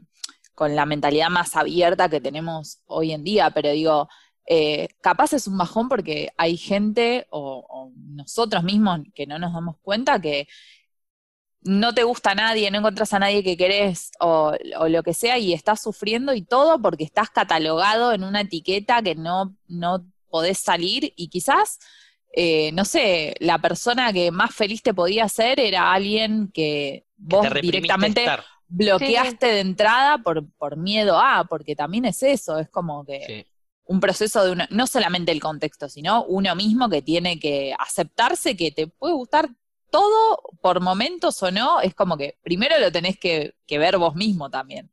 con 0.55 0.77
la 0.77 0.87
mentalidad 0.87 1.31
más 1.31 1.57
abierta 1.57 2.09
que 2.09 2.21
tenemos 2.21 2.81
hoy 2.87 3.13
en 3.13 3.25
día, 3.25 3.51
pero 3.51 3.71
digo, 3.71 4.09
eh, 4.47 4.89
capaz 5.01 5.33
es 5.33 5.47
un 5.47 5.59
bajón 5.59 5.89
porque 5.89 6.31
hay 6.37 6.57
gente 6.57 7.27
o, 7.31 7.67
o 7.69 7.93
nosotros 7.97 8.63
mismos 8.65 9.01
que 9.15 9.27
no 9.27 9.39
nos 9.39 9.53
damos 9.53 9.77
cuenta 9.83 10.21
que 10.21 10.47
no 11.63 11.95
te 11.95 12.05
gusta 12.05 12.33
a 12.33 12.35
nadie, 12.35 12.71
no 12.71 12.79
encontrás 12.79 13.13
a 13.15 13.19
nadie 13.19 13.43
que 13.43 13.57
querés 13.57 14.11
o, 14.21 14.53
o 14.79 14.89
lo 14.89 15.03
que 15.03 15.15
sea 15.15 15.39
y 15.39 15.55
estás 15.55 15.83
sufriendo 15.83 16.35
y 16.35 16.43
todo 16.43 16.81
porque 16.81 17.05
estás 17.05 17.31
catalogado 17.31 18.13
en 18.13 18.23
una 18.23 18.43
etiqueta 18.43 19.01
que 19.03 19.15
no, 19.15 19.57
no 19.67 20.07
podés 20.29 20.59
salir 20.59 21.13
y 21.17 21.29
quizás 21.29 21.79
eh, 22.37 22.73
no 22.73 22.85
sé, 22.85 23.35
la 23.39 23.59
persona 23.59 24.13
que 24.13 24.33
más 24.33 24.55
feliz 24.55 24.83
te 24.83 24.93
podía 24.93 25.25
hacer 25.25 25.61
era 25.61 25.93
alguien 25.93 26.51
que 26.53 27.07
Que 27.29 27.37
vos 27.37 27.43
te 27.43 27.49
reprimiste 27.49 27.79
directamente 27.79 28.21
estar. 28.23 28.45
Bloqueaste 28.77 29.47
de 29.47 29.61
entrada 29.61 30.19
por, 30.19 30.47
por 30.57 30.77
miedo 30.77 31.19
a, 31.19 31.45
porque 31.45 31.77
también 31.77 32.05
es 32.05 32.23
eso, 32.23 32.59
es 32.59 32.69
como 32.69 33.05
que 33.05 33.21
Sí. 33.27 33.47
un 33.87 34.01
proceso 34.01 34.45
de 34.45 34.53
uno, 34.53 34.65
no 34.71 34.87
solamente 34.87 35.33
el 35.33 35.41
contexto, 35.41 35.89
sino 35.89 36.25
uno 36.25 36.55
mismo 36.55 36.89
que 36.89 37.03
tiene 37.03 37.39
que 37.39 37.75
aceptarse 37.79 38.57
que 38.57 38.71
te 38.73 38.87
puede 38.87 39.15
gustar 39.15 39.49
todo 39.91 40.41
por 40.61 40.81
momentos 40.81 41.41
o 41.43 41.51
no, 41.51 41.81
es 41.81 41.95
como 41.95 42.17
que 42.17 42.37
primero 42.43 42.79
lo 42.81 42.91
tenés 42.91 43.19
que, 43.19 43.55
que 43.67 43.79
ver 43.79 43.97
vos 43.99 44.15
mismo 44.17 44.51
también. 44.51 44.91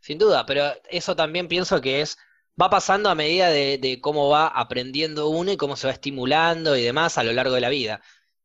Sin 0.00 0.18
duda, 0.18 0.46
pero 0.46 0.64
eso 0.90 1.14
también 1.14 1.46
pienso 1.46 1.80
que 1.80 2.00
es, 2.00 2.16
va 2.60 2.68
pasando 2.70 3.10
a 3.10 3.14
medida 3.14 3.50
de, 3.50 3.78
de 3.78 4.00
cómo 4.00 4.28
va 4.28 4.48
aprendiendo 4.48 5.28
uno 5.28 5.52
y 5.52 5.56
cómo 5.56 5.76
se 5.76 5.86
va 5.86 5.92
estimulando 5.92 6.76
y 6.76 6.82
demás 6.82 7.18
a 7.18 7.22
lo 7.22 7.32
largo 7.32 7.54
de 7.54 7.60
la 7.60 7.68
vida. 7.68 8.02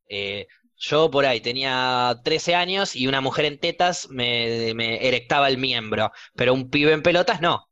Eh, 0.09 0.47
yo 0.77 1.09
por 1.11 1.25
ahí 1.25 1.41
tenía 1.41 2.19
13 2.23 2.55
años 2.55 2.95
y 2.95 3.07
una 3.07 3.21
mujer 3.21 3.45
en 3.45 3.59
tetas 3.59 4.09
me, 4.09 4.73
me 4.75 5.07
erectaba 5.07 5.47
el 5.49 5.57
miembro, 5.57 6.11
pero 6.35 6.53
un 6.53 6.69
pibe 6.69 6.91
en 6.93 7.03
pelotas 7.03 7.41
no. 7.41 7.69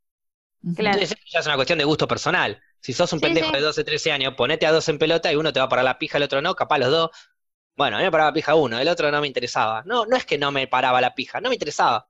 Claro. 0.76 1.04
Entonces 1.04 1.16
ya 1.32 1.40
es 1.40 1.46
una 1.46 1.56
cuestión 1.56 1.80
de 1.80 1.86
gusto 1.86 2.08
personal. 2.08 2.62
Si 2.80 2.94
sos 2.94 3.14
un 3.14 3.22
Sí, 3.22 3.22
pendejo 3.22 3.52
sí. 3.52 3.54
de 3.56 3.62
12, 3.62 3.84
13 3.84 4.12
años, 4.12 4.34
ponete 4.36 4.66
a 4.66 4.72
dos 4.72 4.90
en 4.90 5.00
pelota 5.00 5.32
y 5.32 5.36
uno 5.36 5.54
te 5.54 5.60
va 5.60 5.70
para 5.70 5.84
la 5.84 5.98
pija, 6.00 6.18
el 6.18 6.24
otro 6.24 6.42
no, 6.42 6.56
capaz 6.56 6.80
los 6.80 6.92
dos. 6.92 7.10
Bueno, 7.76 7.98
a 7.98 8.00
mí 8.00 8.06
me 8.06 8.12
paraba 8.12 8.32
la 8.32 8.34
pija 8.36 8.56
uno, 8.56 8.80
el 8.80 8.88
otro 8.90 9.12
no 9.12 9.22
me 9.22 9.28
interesaba. 9.28 9.84
No, 9.86 10.06
no 10.06 10.16
es 10.18 10.26
que 10.26 10.38
no 10.38 10.52
me 10.52 10.68
paraba 10.68 11.02
la 11.02 11.16
pija, 11.16 11.42
no 11.42 11.50
me 11.50 11.56
interesaba. 11.56 12.08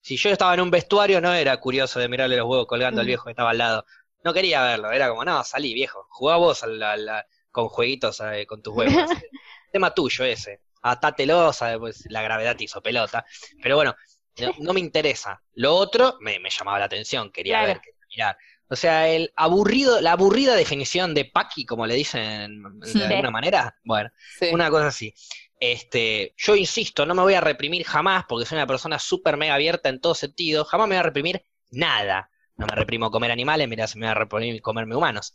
Si 0.00 0.16
yo 0.16 0.30
estaba 0.30 0.54
en 0.54 0.60
un 0.60 0.70
vestuario, 0.70 1.20
no 1.20 1.32
era 1.34 1.56
curioso 1.58 2.00
de 2.00 2.08
mirarle 2.08 2.36
los 2.36 2.46
huevos 2.48 2.66
colgando 2.66 3.00
al 3.00 3.06
viejo 3.06 3.24
que 3.24 3.30
estaba 3.32 3.50
al 3.50 3.58
lado. 3.58 3.86
No 4.24 4.32
quería 4.34 4.62
verlo, 4.64 4.90
era 4.92 5.08
como, 5.10 5.24
no, 5.24 5.44
salí, 5.44 5.74
viejo. 5.74 6.06
Jugá 6.10 6.36
vos 6.36 6.62
al- 6.62 6.82
al- 6.82 7.08
al- 7.08 7.26
con 7.50 7.68
jueguitos 7.68 8.20
eh, 8.20 8.46
con 8.46 8.62
tus 8.62 8.74
huevos. 8.74 9.10
Tema 9.72 9.92
tuyo 9.94 10.24
ese. 10.24 10.60
Atátelo, 10.82 11.52
sabe, 11.52 11.78
pues 11.78 12.04
la 12.08 12.22
gravedad 12.22 12.56
te 12.56 12.64
hizo 12.64 12.80
pelota. 12.80 13.24
Pero 13.62 13.76
bueno, 13.76 13.94
no, 14.40 14.52
no 14.60 14.72
me 14.72 14.80
interesa. 14.80 15.42
Lo 15.54 15.74
otro 15.74 16.16
me, 16.20 16.38
me 16.38 16.50
llamaba 16.50 16.78
la 16.78 16.84
atención, 16.86 17.30
quería 17.32 17.54
Claro. 17.58 17.66
ver, 17.68 17.80
quería 17.80 17.98
mirar. 18.10 18.38
O 18.70 18.76
sea, 18.76 19.08
el 19.08 19.32
aburrido, 19.34 20.00
la 20.00 20.12
aburrida 20.12 20.54
definición 20.54 21.14
de 21.14 21.24
Paki, 21.24 21.64
como 21.64 21.86
le 21.86 21.94
dicen 21.94 22.62
de 22.80 23.04
alguna 23.06 23.30
manera. 23.30 23.74
Bueno, 23.82 24.10
Sí. 24.38 24.48
una 24.52 24.70
cosa 24.70 24.88
así. 24.88 25.14
Este, 25.60 26.34
yo 26.36 26.54
insisto, 26.54 27.04
no 27.06 27.14
me 27.14 27.22
voy 27.22 27.34
a 27.34 27.40
reprimir 27.40 27.84
jamás 27.84 28.24
porque 28.28 28.46
soy 28.46 28.56
una 28.56 28.66
persona 28.66 28.98
súper 28.98 29.36
mega 29.36 29.54
abierta 29.54 29.88
en 29.88 30.00
todo 30.00 30.14
sentido. 30.14 30.64
Jamás 30.64 30.86
me 30.86 30.94
voy 30.94 31.00
a 31.00 31.02
reprimir 31.02 31.42
nada. 31.70 32.30
No 32.56 32.66
me 32.66 32.74
reprimo 32.74 33.10
comer 33.10 33.30
animales, 33.30 33.68
mira, 33.68 33.86
se 33.86 33.98
me 33.98 34.06
va 34.06 34.12
a 34.12 34.14
reprimir 34.16 34.60
comerme 34.62 34.94
humanos. 34.96 35.32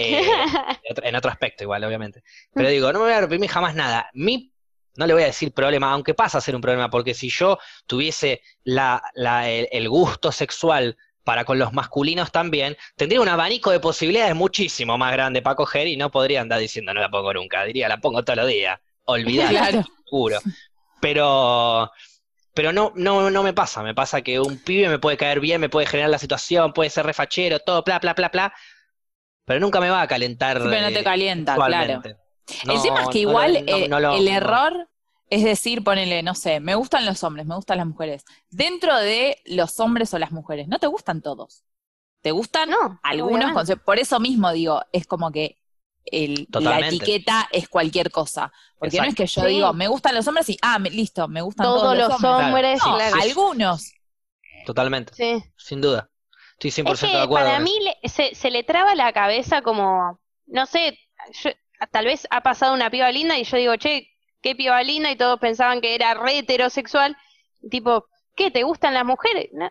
Eh, 0.00 0.22
en 1.02 1.16
otro- 1.16 1.30
aspecto 1.30 1.64
igual, 1.64 1.82
obviamente. 1.82 2.22
Pero 2.54 2.68
digo, 2.68 2.92
no 2.92 3.00
me 3.00 3.06
voy 3.06 3.14
a 3.14 3.20
reprimir 3.20 3.50
jamás 3.50 3.74
nada. 3.74 4.08
Mi, 4.14 4.52
no 4.96 5.06
le 5.06 5.12
voy 5.12 5.24
a 5.24 5.26
decir 5.26 5.52
problema, 5.52 5.90
aunque 5.92 6.14
pasa 6.14 6.38
a 6.38 6.40
ser 6.40 6.54
un 6.54 6.60
problema, 6.60 6.88
porque 6.88 7.14
si 7.14 7.28
yo 7.30 7.58
tuviese 7.86 8.40
la, 8.64 9.02
la- 9.14 9.48
el, 9.50 9.68
el 9.72 9.88
gusto 9.88 10.30
sexual 10.30 10.96
para 11.24 11.44
con 11.44 11.58
los 11.58 11.72
masculinos 11.72 12.30
también, 12.32 12.76
tendría 12.96 13.20
un 13.20 13.28
abanico 13.28 13.70
de 13.70 13.80
posibilidades 13.80 14.34
muchísimo 14.34 14.96
más 14.96 15.12
grande 15.12 15.42
para 15.42 15.56
coger 15.56 15.86
y 15.88 15.96
no 15.96 16.10
podría 16.10 16.40
andar 16.40 16.58
diciendo 16.60 16.94
no 16.94 17.00
la 17.00 17.10
pongo 17.10 17.34
nunca, 17.34 17.64
diría 17.64 17.88
la 17.88 17.98
pongo 17.98 18.22
todos 18.24 18.36
los 18.38 18.46
días. 18.48 18.78
Olvidar, 19.04 19.50
Claro. 19.50 19.84
seguro. 20.04 20.40
Pero, 21.00 21.90
pero 22.54 22.72
no, 22.72 22.92
no, 22.96 23.30
no 23.30 23.42
me 23.42 23.52
pasa, 23.52 23.82
me 23.82 23.94
pasa 23.94 24.22
que 24.22 24.40
un 24.40 24.58
pibe 24.58 24.88
me 24.88 24.98
puede 24.98 25.16
caer 25.16 25.40
bien, 25.40 25.60
me 25.60 25.68
puede 25.68 25.86
generar 25.86 26.10
la 26.10 26.18
situación, 26.18 26.72
puede 26.72 26.90
ser 26.90 27.06
refachero, 27.06 27.60
todo, 27.60 27.82
bla, 27.82 27.98
bla, 27.98 28.14
bla, 28.14 28.28
bla. 28.30 28.54
Pero 29.48 29.58
nunca 29.58 29.80
me 29.80 29.90
va 29.90 30.02
a 30.02 30.06
calentar. 30.06 30.58
Sí, 30.62 30.68
pero 30.70 30.82
no 30.82 30.88
te 30.92 31.00
eh, 31.00 31.04
calienta, 31.04 31.54
sexualmente. 31.54 32.16
No, 32.64 32.72
Encima 32.74 33.02
es 33.02 33.08
que 33.08 33.24
no 33.24 33.30
igual 33.30 33.52
no- 33.66 33.76
eh, 33.76 33.88
no 33.88 33.98
lo- 34.00 34.14
el 34.14 34.24
no. 34.26 34.30
error 34.30 34.88
es 35.30 35.44
decir, 35.44 35.84
ponele, 35.84 36.22
no 36.22 36.34
sé, 36.34 36.60
me 36.60 36.74
gustan 36.74 37.04
los 37.04 37.22
hombres, 37.22 37.44
me 37.44 37.54
gustan 37.54 37.76
las 37.78 37.86
mujeres. 37.86 38.24
Dentro 38.50 38.96
de 38.96 39.36
los 39.44 39.78
hombres 39.80 40.14
o 40.14 40.18
las 40.18 40.30
mujeres, 40.32 40.68
no 40.68 40.78
te 40.78 40.86
gustan 40.86 41.20
todos. 41.20 41.64
Te 42.22 42.30
gustan 42.30 42.70
No, 42.70 42.98
algunos 43.02 43.28
obviamente. 43.34 43.54
conceptos. 43.54 43.84
Por 43.84 43.98
eso 43.98 44.18
mismo 44.20 44.50
digo, 44.52 44.80
es 44.92 45.06
como 45.06 45.30
que 45.30 45.58
el, 46.06 46.48
la 46.52 46.78
etiqueta 46.80 47.46
es 47.52 47.68
cualquier 47.68 48.10
cosa. 48.10 48.50
Porque 48.78 48.96
no 48.96 49.04
es 49.04 49.14
que 49.14 49.26
yo 49.26 49.42
Sí. 49.42 49.48
digo, 49.48 49.74
me 49.74 49.86
gustan 49.88 50.14
los 50.14 50.26
hombres 50.26 50.48
y, 50.48 50.56
ah, 50.62 50.78
me- 50.78 50.88
listo, 50.90 51.28
me 51.28 51.42
gustan 51.42 51.64
Todos 51.66 51.94
los 51.96 52.08
hombres. 52.10 52.46
hombres, 52.46 52.80
No, 52.86 52.94
claro. 52.96 53.16
algunos. 53.20 53.92
Totalmente, 54.64 55.12
Sí. 55.14 55.44
sin 55.56 55.80
duda. 55.82 56.08
Estoy 56.58 56.70
100% 56.84 56.92
Es 56.92 57.00
que 57.00 57.06
de 57.16 57.22
acuerdo. 57.22 57.46
para 57.46 57.56
con 57.58 57.64
mí 57.64 57.78
le- 57.80 58.08
se, 58.08 58.34
se 58.34 58.50
le 58.50 58.62
traba 58.64 58.94
la 58.94 59.12
cabeza 59.12 59.62
como, 59.62 60.18
no 60.46 60.66
sé, 60.66 60.98
yo- 61.42 61.50
tal 61.92 62.06
vez 62.06 62.26
ha 62.30 62.40
pasado 62.42 62.74
una 62.74 62.90
piba 62.90 63.10
linda 63.12 63.38
y 63.38 63.44
yo 63.44 63.56
digo, 63.56 63.76
che, 63.76 64.08
qué 64.42 64.54
piba 64.56 64.82
linda 64.82 65.10
y 65.10 65.16
todos 65.16 65.38
pensaban 65.38 65.80
que 65.80 65.94
era 65.94 66.14
re 66.14 66.38
heterosexual. 66.38 67.16
Tipo, 67.70 68.06
¿qué? 68.34 68.50
¿Te 68.50 68.62
gustan 68.64 68.94
las 68.94 69.04
mujeres? 69.04 69.48
No, 69.52 69.70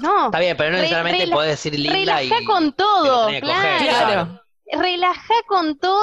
no. 0.00 0.24
Está 0.26 0.38
bien, 0.40 0.56
pero 0.56 0.70
no 0.70 0.76
necesariamente 0.78 1.28
podés 1.28 1.50
decir 1.50 1.78
linda 1.78 2.22
y. 2.22 2.28
Con 2.46 2.64
y 2.64 2.66
lo 2.66 2.72
todo, 2.72 3.28
claro. 3.40 3.84
Claro. 3.84 4.40
Relajá 4.72 5.34
con 5.46 5.78
todo 5.78 6.00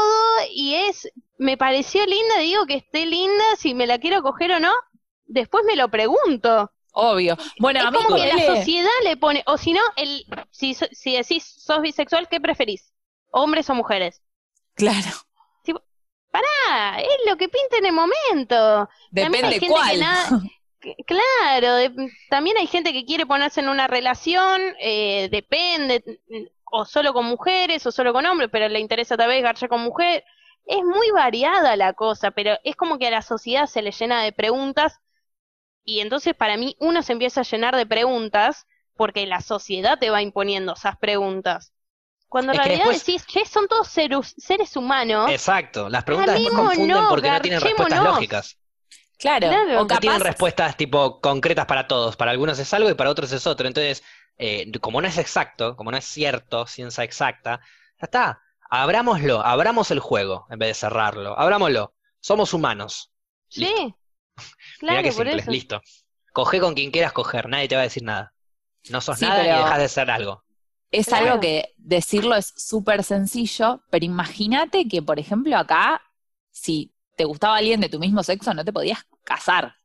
y 0.53 0.75
es, 0.75 1.11
me 1.39 1.57
pareció 1.57 2.05
linda, 2.05 2.37
digo 2.39 2.65
que 2.67 2.75
esté 2.75 3.07
linda, 3.07 3.43
si 3.57 3.73
me 3.73 3.87
la 3.87 3.97
quiero 3.97 4.21
coger 4.21 4.51
o 4.51 4.59
no, 4.59 4.71
después 5.25 5.63
me 5.65 5.75
lo 5.75 5.89
pregunto. 5.89 6.71
Obvio. 6.93 7.37
Bueno, 7.59 7.79
es 7.79 7.85
a 7.85 7.91
mí 7.91 7.97
como 7.97 8.15
que 8.15 8.25
la 8.27 8.55
sociedad 8.57 8.89
le 9.03 9.17
pone, 9.17 9.43
o 9.47 9.57
si 9.57 9.73
no, 9.73 9.81
el, 9.95 10.25
si, 10.51 10.73
so- 10.73 10.87
si 10.91 11.15
decís 11.15 11.43
sos 11.45 11.81
bisexual, 11.81 12.27
¿qué 12.27 12.39
preferís? 12.41 12.93
¿Hombres 13.31 13.69
o 13.69 13.75
mujeres? 13.75 14.21
Claro, 14.75 15.09
Ah, 16.69 16.97
es 17.01 17.29
lo 17.29 17.35
que 17.37 17.49
pinta 17.49 17.77
en 17.77 17.85
el 17.87 17.93
momento. 17.93 18.55
Hay 18.81 18.87
depende 19.11 19.59
gente 19.59 19.67
cuál. 19.67 19.91
que 19.91 19.97
nada- 19.97 20.41
que- 20.79 20.95
Claro, 21.05 21.75
de- 21.75 22.09
también 22.29 22.57
hay 22.57 22.67
gente 22.67 22.93
que 22.93 23.05
quiere 23.05 23.25
ponerse 23.25 23.59
en 23.59 23.69
una 23.69 23.87
relación, 23.87 24.61
eh, 24.79 25.27
depende, 25.31 26.03
o 26.65 26.85
solo 26.85 27.13
con 27.13 27.25
mujeres 27.25 27.85
o 27.85 27.91
solo 27.91 28.13
con 28.13 28.25
hombres, 28.25 28.49
pero 28.51 28.67
le 28.69 28.79
interesa 28.79 29.17
tal 29.17 29.27
vez 29.29 29.43
garchar 29.43 29.69
con 29.69 29.81
mujer. 29.81 30.23
Es 30.65 30.83
muy 30.83 31.11
variada 31.11 31.75
la 31.75 31.93
cosa, 31.93 32.31
pero 32.31 32.57
es 32.63 32.75
como 32.75 32.97
que 32.97 33.07
a 33.07 33.11
la 33.11 33.21
sociedad 33.21 33.65
se 33.65 33.81
le 33.81 33.91
llena 33.91 34.23
de 34.23 34.31
preguntas 34.31 34.99
y 35.83 35.99
entonces 35.99 36.33
para 36.35 36.57
mí 36.57 36.75
uno 36.79 37.01
se 37.03 37.13
empieza 37.13 37.41
a 37.41 37.43
llenar 37.43 37.75
de 37.75 37.85
preguntas 37.85 38.65
porque 38.95 39.25
la 39.25 39.41
sociedad 39.41 39.97
te 39.99 40.09
va 40.09 40.21
imponiendo 40.21 40.73
esas 40.73 40.97
preguntas. 40.97 41.73
Cuando 42.27 42.53
en 42.53 42.59
Es 42.59 42.63
que 42.63 42.67
realidad 42.69 42.89
después- 42.89 43.05
decís, 43.05 43.25
che, 43.27 43.45
son 43.45 43.67
todos 43.67 43.87
seres, 43.87 44.33
seres 44.37 44.75
humanos. 44.77 45.29
Exacto, 45.31 45.89
las 45.89 46.03
preguntas 46.03 46.35
después 46.35 46.55
confunden 46.55 46.97
porque 47.09 47.29
no 47.29 47.41
tienen 47.41 47.61
respuestas 47.61 48.03
lógicas. 48.03 48.57
Claro. 49.17 49.49
Claro. 49.49 49.81
O 49.81 49.85
No 49.85 49.99
tienen 49.99 50.21
respuestas 50.21 50.75
tipo 50.77 51.19
concretas 51.21 51.65
para 51.67 51.87
todos. 51.87 52.15
Para 52.15 52.31
algunos 52.31 52.57
es 52.57 52.73
algo 52.73 52.89
y 52.89 52.95
para 52.95 53.09
otros 53.11 53.31
es 53.31 53.45
otro. 53.45 53.67
Entonces, 53.67 54.03
eh, 54.37 54.71
como 54.79 54.99
no 55.01 55.07
es 55.07 55.17
exacto, 55.19 55.75
como 55.75 55.91
no 55.91 55.97
es 55.97 56.05
cierto, 56.05 56.65
ciencia 56.65 57.03
exacta, 57.03 57.59
ya 57.99 58.05
está. 58.05 58.41
Abrámoslo, 58.69 59.41
abramos 59.45 59.91
el 59.91 59.99
juego 59.99 60.47
en 60.49 60.57
vez 60.57 60.69
de 60.69 60.73
cerrarlo. 60.73 61.37
Abrámoslo. 61.37 61.93
Somos 62.19 62.53
humanos. 62.53 63.11
Sí, 63.49 63.93
claro, 64.79 65.03
qué 65.03 65.11
por 65.11 65.25
simple, 65.25 65.41
eso. 65.41 65.51
listo. 65.51 65.81
Coge 66.33 66.59
con 66.59 66.73
quien 66.73 66.91
quieras 66.91 67.11
coger, 67.13 67.49
nadie 67.49 67.67
te 67.67 67.75
va 67.75 67.81
a 67.81 67.85
decir 67.85 68.03
nada. 68.03 68.33
No 68.89 69.01
sos 69.01 69.19
Sí, 69.19 69.25
nada 69.25 69.41
pero- 69.43 69.55
y 69.55 69.57
dejas 69.63 69.79
de 69.79 69.89
ser 69.89 70.11
algo. 70.11 70.43
es 70.91 71.05
Claro. 71.07 71.25
algo 71.27 71.39
que 71.39 71.73
decirlo 71.77 72.35
es 72.35 72.53
súper 72.57 73.03
sencillo, 73.03 73.81
pero 73.89 74.05
imagínate 74.05 74.87
que, 74.89 75.01
por 75.01 75.19
ejemplo, 75.19 75.55
acá, 75.57 76.01
si 76.49 76.93
te 77.15 77.23
gustaba 77.25 77.55
alguien 77.57 77.79
de 77.79 77.87
tu 77.89 77.97
mismo 77.99 78.23
sexo, 78.23 78.53
no 78.53 78.65
te 78.65 78.73
podías 78.73 78.99
casar. 79.23 79.75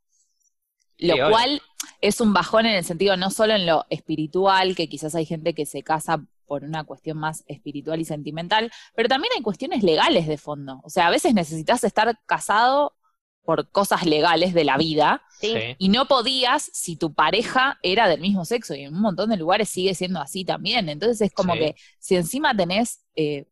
Lo 0.99 1.15
Sí, 1.15 1.21
cual 1.31 1.63
es 2.01 2.21
un 2.21 2.33
bajón 2.33 2.67
en 2.67 2.75
el 2.75 2.85
sentido 2.85 3.17
no 3.17 3.31
solo 3.31 3.55
en 3.55 3.67
lo 3.67 3.85
espiritual, 3.91 4.75
que 4.75 4.89
quizás 4.89 5.15
hay 5.15 5.27
gente 5.27 5.55
que 5.55 5.67
se 5.67 5.83
casa 5.83 6.25
por 6.47 6.65
una 6.65 6.85
cuestión 6.85 7.19
más 7.19 7.45
espiritual 7.49 8.01
y 8.01 8.05
sentimental, 8.05 8.73
pero 8.95 9.09
también 9.09 9.33
hay 9.37 9.43
cuestiones 9.43 9.83
legales 9.83 10.27
de 10.27 10.39
fondo. 10.39 10.81
O 10.85 10.91
sea, 10.91 11.09
a 11.09 11.11
veces 11.11 11.35
necesitas 11.35 11.85
estar 11.85 12.19
casado 12.27 12.96
por 13.47 13.71
cosas 13.71 14.05
legales 14.05 14.53
de 14.55 14.65
la 14.65 14.77
vida, 14.77 15.23
Sí. 15.41 15.55
Y 15.79 15.91
no 15.91 16.07
podías 16.09 16.71
si 16.73 16.97
tu 16.97 17.13
pareja 17.15 17.79
era 17.83 18.09
del 18.09 18.21
mismo 18.21 18.45
sexo, 18.47 18.75
y 18.75 18.83
en 18.85 18.95
un 18.95 19.01
montón 19.03 19.31
de 19.31 19.37
lugares 19.37 19.69
sigue 19.69 19.95
siendo 19.95 20.21
así 20.21 20.45
también. 20.47 20.89
Entonces 20.89 21.21
es 21.21 21.33
como 21.33 21.53
Sí. 21.55 21.59
que 21.61 21.77
si 21.99 22.17
encima 22.17 22.57
tenés 22.57 23.05
eh, 23.17 23.47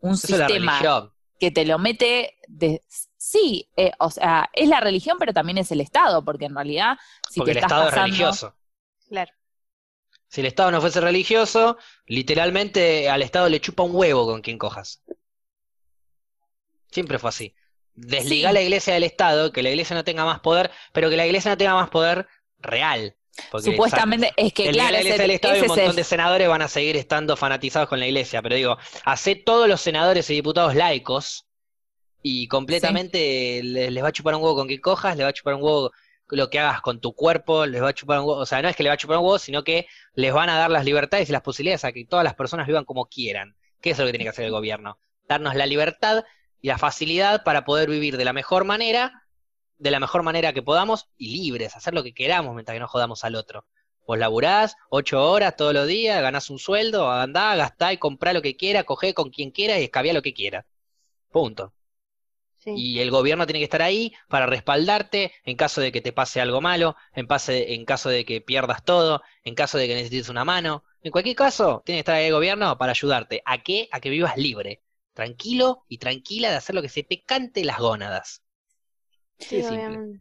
un 0.00 0.14
Eso 0.14 0.26
es 0.28 0.30
la 0.38 0.48
sistema 0.48 0.72
religión. 0.78 1.12
que 1.38 1.50
te 1.50 1.64
lo 1.66 1.78
mete 1.78 2.34
de... 2.48 2.82
Sí, 3.18 3.68
eh, 3.76 3.92
o 3.98 4.10
sea, 4.10 4.48
es 4.54 4.68
la 4.68 4.80
religión, 4.80 5.16
pero 5.18 5.32
también 5.34 5.58
es 5.58 5.70
el 5.72 5.80
Estado, 5.82 6.24
porque 6.24 6.46
en 6.46 6.54
realidad, 6.54 6.96
si 7.30 7.40
Porque 7.40 7.52
te 7.52 7.58
el 7.58 7.64
estás 7.64 7.72
Estado 7.72 7.88
es 7.88 7.94
religioso. 7.94 8.56
Claro. 9.08 9.32
Si 10.28 10.40
el 10.40 10.46
Estado 10.46 10.70
no 10.70 10.80
fuese 10.80 11.00
religioso, 11.02 11.76
literalmente 12.06 13.10
al 13.10 13.20
Estado 13.22 13.48
le 13.50 13.60
chupa 13.60 13.82
un 13.82 13.94
huevo 13.94 14.26
con 14.26 14.40
quien 14.40 14.56
cojas. 14.58 15.02
Siempre 16.90 17.18
fue 17.18 17.28
así. 17.30 17.54
Desligar 18.06 18.50
Sí. 18.50 18.54
la 18.54 18.62
iglesia 18.62 18.94
del 18.94 19.04
Estado, 19.04 19.52
que 19.52 19.62
la 19.62 19.70
iglesia 19.70 19.94
no 19.94 20.04
tenga 20.04 20.24
más 20.24 20.40
poder, 20.40 20.70
pero 20.92 21.10
que 21.10 21.16
la 21.16 21.26
iglesia 21.26 21.50
no 21.50 21.56
tenga 21.58 21.74
más 21.74 21.90
poder 21.90 22.26
real. 22.58 23.14
Porque, 23.50 23.70
Supuestamente, 23.70 24.32
es 24.36 24.52
que 24.52 24.70
claro, 24.70 24.90
la 24.90 24.98
iglesia 24.98 25.14
ese- 25.14 25.22
del 25.22 25.30
Estado 25.30 25.56
y 25.56 25.60
un 25.62 25.66
montón 25.68 25.96
de 25.96 26.04
senadores 26.04 26.48
van 26.48 26.62
a 26.62 26.68
seguir 26.68 26.96
estando 26.96 27.36
fanatizados 27.36 27.88
con 27.88 27.98
la 28.00 28.06
iglesia. 28.06 28.42
Pero 28.42 28.54
digo, 28.56 28.76
hace 29.04 29.34
todos 29.36 29.68
los 29.68 29.80
senadores 29.80 30.28
y 30.30 30.34
diputados 30.34 30.74
laicos 30.74 31.46
y 32.22 32.48
completamente 32.48 33.62
les, 33.62 33.92
les 33.92 34.04
va 34.04 34.08
a 34.08 34.12
chupar 34.12 34.34
un 34.34 34.42
huevo 34.42 34.56
con 34.56 34.66
quien 34.68 34.80
cojas, 34.80 35.16
les 35.16 35.24
va 35.24 35.30
a 35.30 35.32
chupar 35.32 35.54
un 35.54 35.62
huevo 35.62 35.90
lo 36.32 36.48
que 36.48 36.60
hagas 36.60 36.80
con 36.80 37.00
tu 37.00 37.12
cuerpo, 37.14 37.66
les 37.66 37.82
va 37.82 37.88
a 37.88 37.92
chupar 37.94 38.20
un 38.20 38.26
huevo. 38.26 38.40
O 38.40 38.46
sea, 38.46 38.62
no 38.62 38.68
es 38.68 38.76
que 38.76 38.82
les 38.84 38.90
va 38.90 38.94
a 38.94 38.98
chupar 38.98 39.18
un 39.18 39.24
huevo, 39.24 39.38
sino 39.38 39.64
que 39.64 39.86
les 40.14 40.32
van 40.32 40.48
a 40.48 40.56
dar 40.58 40.70
las 40.70 40.84
libertades 40.84 41.28
y 41.28 41.32
las 41.32 41.42
posibilidades 41.42 41.84
a 41.84 41.92
que 41.92 42.04
todas 42.04 42.24
las 42.24 42.34
personas 42.34 42.66
vivan 42.66 42.84
como 42.84 43.06
quieran. 43.06 43.56
¿Qué 43.80 43.90
es 43.90 43.98
lo 43.98 44.04
que 44.04 44.12
tiene 44.12 44.24
que 44.24 44.30
hacer 44.30 44.44
el 44.44 44.50
gobierno? 44.52 44.98
Darnos 45.28 45.54
la 45.56 45.66
libertad 45.66 46.22
y 46.60 46.68
la 46.68 46.78
facilidad 46.78 47.44
para 47.44 47.64
poder 47.64 47.88
vivir 47.88 48.16
de 48.16 48.24
la 48.24 48.32
mejor 48.32 48.64
manera, 48.64 49.24
de 49.78 49.90
la 49.90 50.00
mejor 50.00 50.22
manera 50.22 50.52
que 50.52 50.62
podamos 50.62 51.08
y 51.16 51.30
libres, 51.30 51.76
hacer 51.76 51.94
lo 51.94 52.02
que 52.02 52.12
queramos 52.12 52.54
mientras 52.54 52.74
que 52.74 52.80
no 52.80 52.88
jodamos 52.88 53.24
al 53.24 53.34
otro. 53.34 53.66
Vos 54.06 54.18
laburás 54.18 54.76
ocho 54.88 55.30
horas 55.30 55.56
todos 55.56 55.72
los 55.72 55.86
días, 55.86 56.20
ganás 56.20 56.50
un 56.50 56.58
sueldo, 56.58 57.10
andá, 57.10 57.54
gastá 57.54 57.92
y 57.92 57.98
comprá 57.98 58.32
lo 58.32 58.42
que 58.42 58.56
quiera, 58.56 58.84
cogé 58.84 59.14
con 59.14 59.30
quien 59.30 59.50
quiera 59.52 59.78
y 59.78 59.84
escabiá 59.84 60.12
lo 60.12 60.22
que 60.22 60.34
quiera. 60.34 60.66
Punto. 61.30 61.72
Sí. 62.56 62.74
Y 62.76 62.98
el 62.98 63.10
gobierno 63.10 63.46
tiene 63.46 63.60
que 63.60 63.64
estar 63.64 63.80
ahí 63.80 64.12
para 64.28 64.46
respaldarte 64.46 65.32
en 65.44 65.56
caso 65.56 65.80
de 65.80 65.92
que 65.92 66.02
te 66.02 66.12
pase 66.12 66.40
algo 66.40 66.60
malo, 66.60 66.96
en, 67.14 67.26
pase, 67.26 67.72
en 67.72 67.86
caso 67.86 68.10
de 68.10 68.26
que 68.26 68.42
pierdas 68.42 68.84
todo, 68.84 69.22
en 69.44 69.54
caso 69.54 69.78
de 69.78 69.86
que 69.86 69.94
necesites 69.94 70.28
una 70.28 70.44
mano. 70.44 70.84
En 71.02 71.12
cualquier 71.12 71.36
caso, 71.36 71.82
tiene 71.86 71.98
que 71.98 72.00
estar 72.00 72.16
ahí 72.16 72.26
el 72.26 72.32
gobierno 72.32 72.76
para 72.76 72.92
ayudarte. 72.92 73.42
¿A 73.46 73.62
qué? 73.62 73.88
A 73.92 74.00
que 74.00 74.10
vivas 74.10 74.36
libre, 74.36 74.82
tranquilo 75.12 75.84
y 75.88 75.98
tranquila 75.98 76.50
de 76.50 76.56
hacer 76.56 76.74
lo 76.74 76.82
que 76.82 76.88
se 76.88 77.02
te 77.02 77.22
cante 77.22 77.64
las 77.64 77.78
gónadas. 77.78 78.42
Sí, 79.38 79.62
obviamente. 79.62 80.20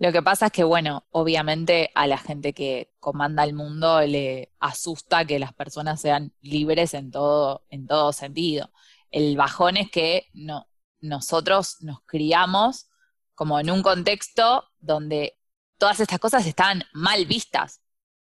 Lo 0.00 0.12
que 0.12 0.22
pasa 0.22 0.46
es 0.46 0.52
que, 0.52 0.62
bueno, 0.62 1.06
obviamente 1.10 1.90
a 1.94 2.06
la 2.06 2.18
gente 2.18 2.52
que 2.52 2.92
comanda 3.00 3.42
el 3.42 3.52
mundo 3.52 4.00
le 4.02 4.52
asusta 4.60 5.24
que 5.24 5.40
las 5.40 5.52
personas 5.52 6.00
sean 6.00 6.32
libres 6.40 6.94
en 6.94 7.10
todo, 7.10 7.64
en 7.68 7.88
todo 7.88 8.12
sentido. 8.12 8.70
El 9.10 9.36
bajón 9.36 9.76
es 9.76 9.90
que 9.90 10.28
no, 10.34 10.68
nosotros 11.00 11.78
nos 11.80 12.00
criamos 12.02 12.88
como 13.34 13.58
en 13.58 13.70
un 13.70 13.82
contexto 13.82 14.64
donde 14.78 15.38
todas 15.78 15.98
estas 15.98 16.20
cosas 16.20 16.46
estaban 16.46 16.84
mal 16.92 17.26
vistas. 17.26 17.82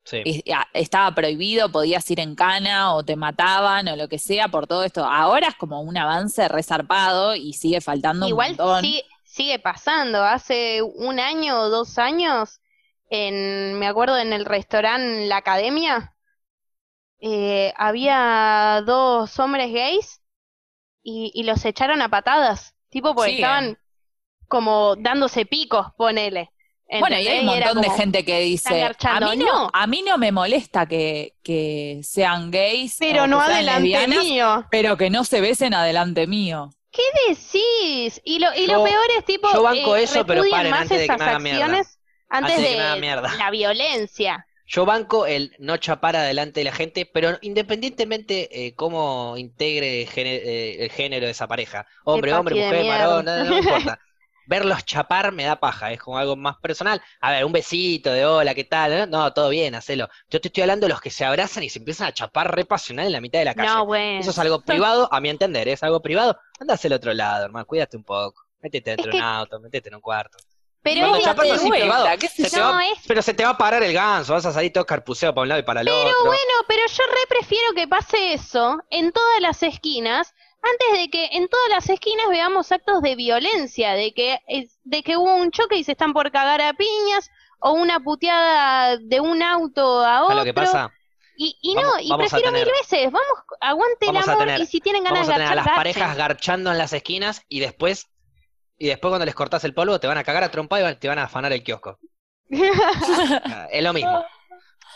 Sí. 0.05 0.23
Y- 0.25 0.53
a- 0.53 0.69
Estaba 0.75 1.15
prohibido, 1.15 1.71
podías 1.73 2.09
ir 2.11 2.21
en 2.21 2.35
cana 2.35 2.95
o 2.95 3.03
te 3.05 3.17
mataban 3.17 3.89
o 3.89 3.97
lo 3.97 4.09
que 4.09 4.19
sea 4.19 4.49
por 4.49 4.67
todo 4.67 4.85
esto. 4.85 5.05
Ahora 5.05 5.49
es 5.49 5.55
como 5.57 5.81
un 5.81 5.97
avance 5.97 6.47
resarpado 6.49 7.35
y 7.35 7.55
sigue 7.55 7.81
faltando 7.81 8.29
Igual 8.29 8.53
un 8.53 8.57
montón. 8.59 8.83
sí- 8.85 9.03
sigue 9.25 9.59
pasando. 9.59 10.23
Hace 10.23 10.83
un 10.83 11.19
año 11.21 11.59
o 11.61 11.69
dos 11.71 11.99
años, 11.99 12.61
en, 13.11 13.79
me 13.79 13.87
acuerdo 13.87 14.19
en 14.19 14.33
el 14.33 14.45
restaurante 14.45 15.27
La 15.27 15.39
Academia, 15.39 16.15
eh, 17.21 17.73
había 17.77 18.83
dos 18.85 19.39
hombres 19.39 19.73
gays 19.73 20.21
y, 21.03 21.31
y 21.35 21.45
los 21.45 21.65
echaron 21.65 22.03
a 22.03 22.09
patadas. 22.11 22.75
Tipo 22.91 23.15
porque 23.15 23.31
Sí, 23.33 23.37
estaban 23.37 23.79
como 24.49 24.97
dándose 24.97 25.47
picos, 25.47 25.89
ponele. 25.97 26.51
Bueno, 27.01 27.19
y 27.19 27.27
hay 27.27 27.41
un 27.41 27.47
montón 27.47 27.81
de 27.81 27.91
gente 27.91 28.25
que 28.25 28.41
dice, 28.41 28.75
a 28.83 28.89
garchando". 28.89 29.31
mí 29.31 29.37
no, 29.39 29.47
No. 29.47 29.71
a 29.73 29.87
mí 29.87 30.03
no 30.07 30.19
me 30.19 30.31
molesta 30.33 30.87
que, 30.87 31.35
que 31.43 32.01
sean 32.03 32.51
gays, 32.51 32.97
Pero 32.99 33.27
no 33.27 33.41
adelante 33.41 34.07
mío. 34.07 34.65
pero 34.71 34.97
que 34.97 35.11
no 35.11 35.25
se 35.25 35.41
besen 35.41 35.75
adelante 35.75 36.27
mío. 36.27 36.71
¿Qué 36.93 37.03
decís? 37.29 38.21
Y 38.25 38.39
lo, 38.39 38.55
y 38.55 38.67
Yo- 38.69 38.75
lo 38.79 38.85
peor 38.85 39.05
es 39.19 39.25
tipo, 39.25 39.49
yo 39.53 39.63
banco 39.63 39.97
eh, 39.97 40.05
eso, 40.05 40.25
pero 40.25 40.45
paren 40.49 40.71
más 40.71 40.83
antes 40.83 40.99
de 41.01 41.07
que 41.07 41.13
esas 41.13 41.19
me 41.19 41.25
hagan 41.25 41.43
mierda. 41.43 41.65
acciones 41.65 41.99
antes 42.29 42.57
de 42.59 42.63
de, 42.81 43.01
mierda. 43.01 43.35
la 43.37 43.51
violencia. 43.51 44.47
Yo 44.67 44.87
banco 44.87 45.27
el 45.27 45.55
no 45.59 45.77
chapar 45.77 46.17
adelante 46.17 46.61
de 46.61 46.65
la 46.65 46.73
gente, 46.73 47.05
pero 47.13 47.37
independientemente 47.43 48.67
eh, 48.67 48.75
cómo 48.75 49.35
integre 49.37 50.07
gene- 50.07 50.41
eh, 50.45 50.85
el 50.85 50.91
género 50.91 51.27
de 51.27 51.33
esa 51.33 51.47
pareja, 51.49 51.87
hombre, 52.05 52.33
hombre, 52.33 52.55
mujer, 52.65 52.87
varón, 52.87 53.25
no, 53.25 53.45
no 53.45 53.59
importa. 53.59 53.99
Verlos 54.47 54.85
chapar 54.85 55.33
me 55.33 55.45
da 55.45 55.57
paja, 55.57 55.93
es 55.93 56.01
como 56.01 56.19
algo 56.19 56.37
más 56.37 56.57
personal. 56.59 57.01
A 57.21 57.31
ver, 57.31 57.45
un 57.45 57.53
besito 57.53 58.11
de 58.11 58.27
hola, 58.27 58.55
¿qué 58.55 58.65
tal? 58.65 58.93
¿Eh? 58.93 59.07
No, 59.07 59.33
todo 59.33 59.49
bien, 59.49 59.75
hacelo. 59.75 60.09
Yo 60.31 60.41
te 60.41 60.49
estoy 60.49 60.63
hablando 60.63 60.87
de 60.87 60.93
los 60.93 61.01
que 61.01 61.11
se 61.11 61.25
abrazan 61.25 61.63
y 61.63 61.71
se 61.71 61.79
empiezan 61.79 62.09
a 62.09 62.13
chapar 62.15 62.55
re 62.55 62.65
pasional 62.65 63.07
en 63.07 63.13
la 63.13 63.21
mitad 63.21 63.39
de 63.39 63.45
la 63.47 63.55
calle. 63.55 63.69
No, 63.69 63.87
bueno. 63.87 64.21
Eso 64.21 64.31
es 64.31 64.39
algo 64.39 64.61
privado, 64.65 65.09
a 65.13 65.21
mi 65.21 65.29
entender, 65.31 65.69
es 65.69 65.83
algo 65.83 66.01
privado. 66.03 66.39
Anda 66.61 66.75
hacia 66.75 66.89
el 66.89 66.95
otro 66.95 67.13
lado, 67.15 67.45
hermano, 67.47 67.67
cuídate 67.67 67.97
un 67.97 68.05
poco. 68.05 68.43
Métete 68.61 68.91
dentro 68.91 69.11
de 69.13 69.19
un 69.19 69.23
auto, 69.25 69.61
métete 69.61 69.89
en 69.89 69.95
un 69.97 70.01
cuarto. 70.01 70.39
Pero 70.83 71.01
Cuando 71.01 71.19
es- 71.19 71.25
chapas 71.25 71.51
así 71.51 71.71
privado, 71.71 72.07
se 72.29 72.61
va- 72.61 72.73
No, 72.73 72.81
es- 72.81 72.99
pero 73.09 73.23
se 73.23 73.33
te 73.33 73.43
va 73.43 73.51
a 73.51 73.57
parar 73.59 73.83
el 73.83 73.95
ganso, 73.95 74.35
vas 74.35 74.45
a 74.45 74.53
salir 74.53 74.71
todo 74.71 74.85
carpuceado 74.85 75.35
para 75.35 75.43
un 75.43 75.49
lado 75.49 75.61
y 75.61 75.65
para 75.65 75.81
el 75.81 75.89
otro. 75.89 76.11
No, 76.27 76.31
pero 76.69 76.83
yo 76.87 77.03
re 77.07 77.27
prefiero 77.27 77.73
que 77.75 77.89
pase 77.89 78.35
eso 78.35 78.83
en 78.91 79.11
todas 79.11 79.41
las 79.41 79.63
esquinas, 79.63 80.35
antes 80.71 81.01
de 81.03 81.09
que 81.11 81.27
en 81.37 81.49
todas 81.49 81.69
las 81.71 81.89
esquinas 81.91 82.29
veamos 82.29 82.73
actos 82.73 83.03
de 83.03 83.17
violencia, 83.17 83.93
de 83.93 84.13
que, 84.15 84.39
de 84.85 85.03
que 85.03 85.17
hubo 85.17 85.35
un 85.37 85.51
choque 85.51 85.77
y 85.77 85.85
se 85.85 85.93
están 85.93 86.13
por 86.13 86.31
cagar 86.33 86.61
a 86.63 86.73
piñas, 86.73 87.31
o 87.61 87.73
una 87.73 88.01
puteada 88.01 88.97
de 88.99 89.21
un 89.21 89.43
auto 89.43 90.01
a 90.01 90.05
¿Sabes 90.05 90.25
otro. 90.25 90.37
lo 90.39 90.45
que 90.45 90.55
pasa? 90.55 90.93
Y, 91.37 91.57
y 91.63 91.75
Vamos- 91.75 91.93
no, 91.95 92.01
y 92.01 92.17
prefiero 92.19 92.51
tener- 92.53 92.67
mil 92.67 92.75
veces, 92.81 93.05
vamos, 93.07 93.29
aguante 93.61 94.07
Vamos 94.07 94.25
el 94.25 94.31
amor 94.31 94.45
tener- 94.47 94.61
y 94.61 94.67
si 94.67 94.81
tienen 94.81 95.03
ganas 95.05 95.27
Vamos 95.27 95.43
a 95.43 95.51
a 95.51 95.55
las 95.55 95.67
parejas 95.67 96.03
garchen. 96.03 96.19
garchando 96.19 96.71
en 96.73 96.79
las 96.79 96.93
esquinas 96.93 97.43
y 97.49 97.61
después, 97.61 98.07
y 98.79 98.87
después 98.89 99.11
cuando 99.11 99.25
les 99.25 99.35
cortas 99.35 99.65
el 99.65 99.75
polvo 99.75 99.99
te 99.99 100.07
van 100.07 100.19
a 100.19 100.25
cagar 100.25 100.45
a 100.45 100.51
trompa 100.51 100.81
y 100.81 100.95
te 100.97 101.09
van 101.09 101.19
a 101.19 101.25
afanar 101.25 101.53
el 101.53 101.63
kiosco. 101.65 101.99
Ah, 102.51 103.67
Es 103.71 103.83
lo 103.83 103.93
mismo. 103.93 104.25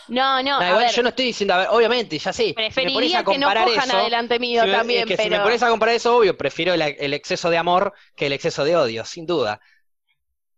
No, 0.09 0.41
no, 0.43 0.61
igual 0.67 0.87
ver, 0.87 0.89
yo 0.89 1.03
no 1.03 1.09
estoy 1.09 1.25
diciendo, 1.25 1.53
a 1.53 1.57
ver, 1.57 1.67
obviamente, 1.71 2.17
ya 2.19 2.33
sí. 2.33 2.59
Si 2.69 2.81
me 2.81 2.91
preferiría 2.91 3.23
que 3.23 3.37
no 3.37 3.53
cojan 3.55 3.91
eso, 3.91 3.97
adelante 3.97 4.39
mío 4.39 4.61
si 4.61 4.67
me- 4.67 4.77
también, 4.77 4.99
es 4.99 5.05
que 5.05 5.17
pero... 5.17 5.29
si 5.29 5.29
me 5.29 5.39
pones 5.41 5.63
a 5.63 5.69
comparar 5.69 5.95
eso, 5.95 6.17
obvio, 6.17 6.37
prefiero 6.37 6.73
el, 6.73 6.81
el 6.81 7.13
exceso 7.13 7.49
de 7.49 7.57
amor 7.57 7.93
que 8.15 8.25
el 8.27 8.33
exceso 8.33 8.63
de 8.63 8.75
odio, 8.75 9.05
sin 9.05 9.25
duda. 9.25 9.61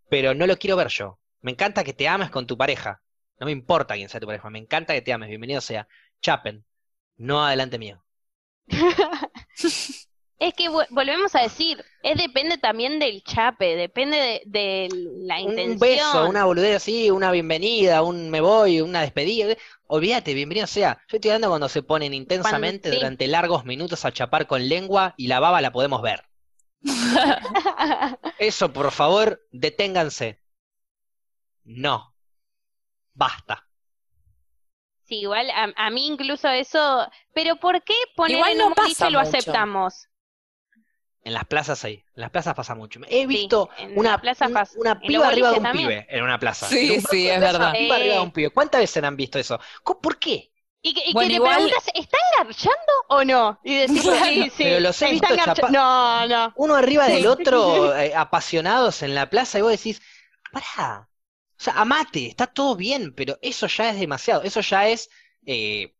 Pero 0.10 0.34
no 0.36 0.45
lo 0.48 0.57
quiero 0.57 0.76
ver 0.76 0.88
yo. 0.90 1.19
Me 1.41 1.52
encanta 1.52 1.84
que 1.84 1.94
te 1.94 2.07
ames 2.07 2.30
con 2.30 2.45
tu 2.48 2.57
pareja. 2.57 3.02
No 3.40 3.45
me 3.48 3.52
importa 3.52 3.95
quién 3.95 4.10
sea 4.10 4.19
tu 4.19 4.28
pareja, 4.28 4.49
me 4.49 4.60
encanta 4.60 4.94
que 4.94 5.02
te 5.02 5.14
ames, 5.14 5.30
bienvenido 5.30 5.61
sea. 5.61 5.88
Chapen, 6.22 6.64
no 7.18 7.44
adelante 7.45 7.80
mío. 7.80 8.03
Es 10.45 10.53
que 10.55 10.69
vo- 10.69 10.88
volvemos 10.89 11.35
a 11.35 11.41
decir, 11.41 11.84
es 12.01 12.18
depende 12.18 12.57
también 12.57 12.99
del 12.99 13.23
chape, 13.23 13.76
depende 13.76 14.18
de, 14.18 14.41
de 14.45 14.89
la 15.23 15.39
intención. 15.39 15.72
Un 15.73 15.80
beso, 15.80 16.26
una 16.27 16.45
boludez 16.45 16.76
así, 16.77 17.11
una 17.11 17.31
bienvenida, 17.31 18.01
un 18.01 18.30
me 18.30 18.41
voy, 18.41 18.81
una 18.81 19.01
despedida. 19.01 19.55
Olvídate, 19.88 20.34
bienvenido 20.34 20.68
sea. 20.68 20.99
Yo 21.07 21.18
estoy 21.18 21.31
hablando 21.31 21.49
cuando 21.49 21.69
se 21.69 21.84
ponen 21.84 22.13
intensamente 22.13 22.89
sí. 22.89 22.95
durante 22.95 23.27
largos 23.27 23.65
minutos 23.65 24.03
a 24.05 24.11
chapar 24.11 24.47
con 24.47 24.68
lengua 24.68 25.13
y 25.18 25.27
la 25.27 25.39
baba 25.39 25.61
la 25.61 25.72
podemos 25.72 26.01
ver. 26.01 26.23
Eso, 28.38 28.73
por 28.73 28.91
favor, 28.91 29.41
deténganse. 29.51 30.41
No. 31.65 32.13
Basta. 33.13 33.68
Sí, 35.03 35.19
igual 35.22 35.49
a, 35.51 35.72
a 35.76 35.89
mí 35.91 36.07
incluso 36.07 36.47
eso, 36.49 37.07
pero 37.34 37.57
¿por 37.57 37.84
qué 37.84 37.93
poner 38.15 38.38
Igual 38.38 38.51
en 38.53 38.57
no 38.57 38.68
un 38.68 38.73
pasa 38.73 39.09
boliche 39.09 39.09
lo 39.11 39.19
mucho. 39.19 39.30
aceptamos? 39.38 40.07
En 41.23 41.34
las 41.34 41.45
plazas 41.45 41.84
ahí. 41.85 42.03
En 42.15 42.22
las 42.22 42.31
plazas 42.31 42.56
pasa 42.56 42.73
mucho. 42.73 42.99
He 43.07 43.27
visto 43.27 43.69
una, 43.95 44.11
la 44.11 44.18
plaza 44.18 44.48
un- 44.48 44.53
pasa. 44.53 44.73
una 44.80 44.91
En 44.93 44.98
los 44.99 45.07
piba 45.07 45.27
arriba 45.27 45.52
de 45.52 45.60
un 45.60 45.72
pibe 45.72 46.07
en 46.10 46.23
una 46.23 46.39
plaza. 46.39 46.68
Sí, 46.68 46.91
un 46.98 47.02
sí, 47.03 47.27
es 47.30 47.38
plaza, 47.38 47.52
verdad. 47.52 47.69
Una 47.69 47.77
piba 47.77 47.95
arriba 47.95 48.14
de 48.15 48.19
Sí. 48.19 48.26
un 48.26 48.31
pibe. 48.31 48.49
¿Cuántas 48.49 48.81
veces 48.81 49.03
han 49.03 49.15
visto 49.15 49.38
eso? 49.39 49.60
¿Cómo- 49.84 50.02
¿Por 50.02 50.18
qué? 50.18 50.52
Y 50.81 50.95
que, 50.95 51.02
y 51.02 51.06
que 51.06 51.14
Bueno, 51.14 51.27
le 51.30 51.35
igual- 51.35 51.53
preguntas, 51.57 51.84
¿están 51.93 52.19
garchando 52.39 52.93
o 53.10 53.23
no? 53.23 53.60
Y 53.64 53.76
decís, 53.76 54.02
sí, 54.02 54.43
sí, 54.49 54.64
Pero 54.64 54.80
los 54.80 54.99
he 55.03 55.14
están 55.14 55.30
visto 55.35 55.45
chapa- 55.45 55.69
No, 55.69 56.27
no. 56.27 56.53
Uno 56.56 56.76
arriba 56.76 57.06
del 57.07 57.27
otro, 57.27 57.95
eh, 57.95 58.15
apasionados 58.15 59.03
en 59.03 59.14
la 59.14 59.30
plaza, 59.30 59.60
y 59.60 59.61
vos 59.61 59.72
decís, 59.72 60.02
pará. 60.52 61.07
O 61.60 61.64
sea, 61.64 61.73
amate, 61.80 62.26
está 62.26 62.48
todo 62.48 62.76
bien, 62.76 63.14
pero 63.15 63.38
eso 63.43 63.68
ya 63.68 63.91
es 63.91 63.99
demasiado. 63.99 64.41
Eso 64.41 64.61
ya 64.61 64.88
es 64.88 65.07
eh, 65.45 65.93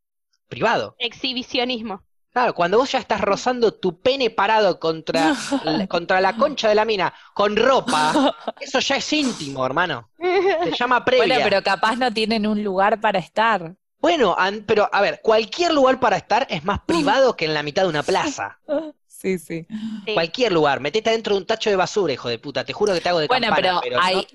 privado. 0.48 0.96
Exhibicionismo. 0.98 2.04
Claro, 2.32 2.54
cuando 2.56 2.78
vos 2.78 2.90
ya 2.92 3.00
estás 3.00 3.20
rozando 3.20 3.74
tu 3.74 4.00
pene 4.00 4.30
parado 4.30 4.80
contra, 4.80 5.34
la- 5.66 5.88
contra 5.88 6.22
la 6.22 6.38
concha 6.38 6.70
de 6.70 6.76
la 6.76 6.86
mina 6.86 7.14
con 7.34 7.56
ropa, 7.58 8.36
eso 8.60 8.80
ya 8.80 8.96
es 8.96 9.14
íntimo, 9.14 9.66
hermano. 9.66 10.10
Se 10.18 10.72
llama 10.80 11.04
previa. 11.04 11.26
Bueno, 11.26 11.44
pero 11.44 11.62
capaz 11.64 11.96
no 11.98 12.12
tienen 12.14 12.48
un 12.48 12.64
lugar 12.64 13.02
para 13.02 13.20
estar. 13.20 13.76
Bueno, 14.00 14.34
an- 14.38 14.64
pero 14.66 14.90
a 14.92 15.02
ver, 15.02 15.20
cualquier 15.22 15.74
lugar 15.74 16.00
para 16.00 16.18
estar 16.18 16.48
es 16.50 16.64
más 16.64 16.80
privado 16.86 17.36
que 17.36 17.46
en 17.46 17.54
la 17.54 17.64
mitad 17.64 17.84
de 17.84 17.90
una 17.90 18.02
plaza. 18.04 18.58
Sí, 19.06 19.38
sí. 19.38 19.68
Sí. 20.06 20.14
Cualquier 20.16 20.52
lugar, 20.52 20.80
metete 20.80 21.12
dentro 21.12 21.36
de 21.36 21.42
un 21.42 21.46
tacho 21.46 21.70
de 21.70 21.76
basura, 21.76 22.12
hijo 22.14 22.28
de 22.28 22.40
puta, 22.40 22.64
te 22.64 22.74
juro 22.74 22.94
que 22.94 23.02
te 23.02 23.10
hago 23.10 23.20
de 23.20 23.28
Bueno, 23.28 23.48
campana, 23.48 23.80
pero 23.84 23.98
no- 23.98 24.04
ahí, 24.04 24.26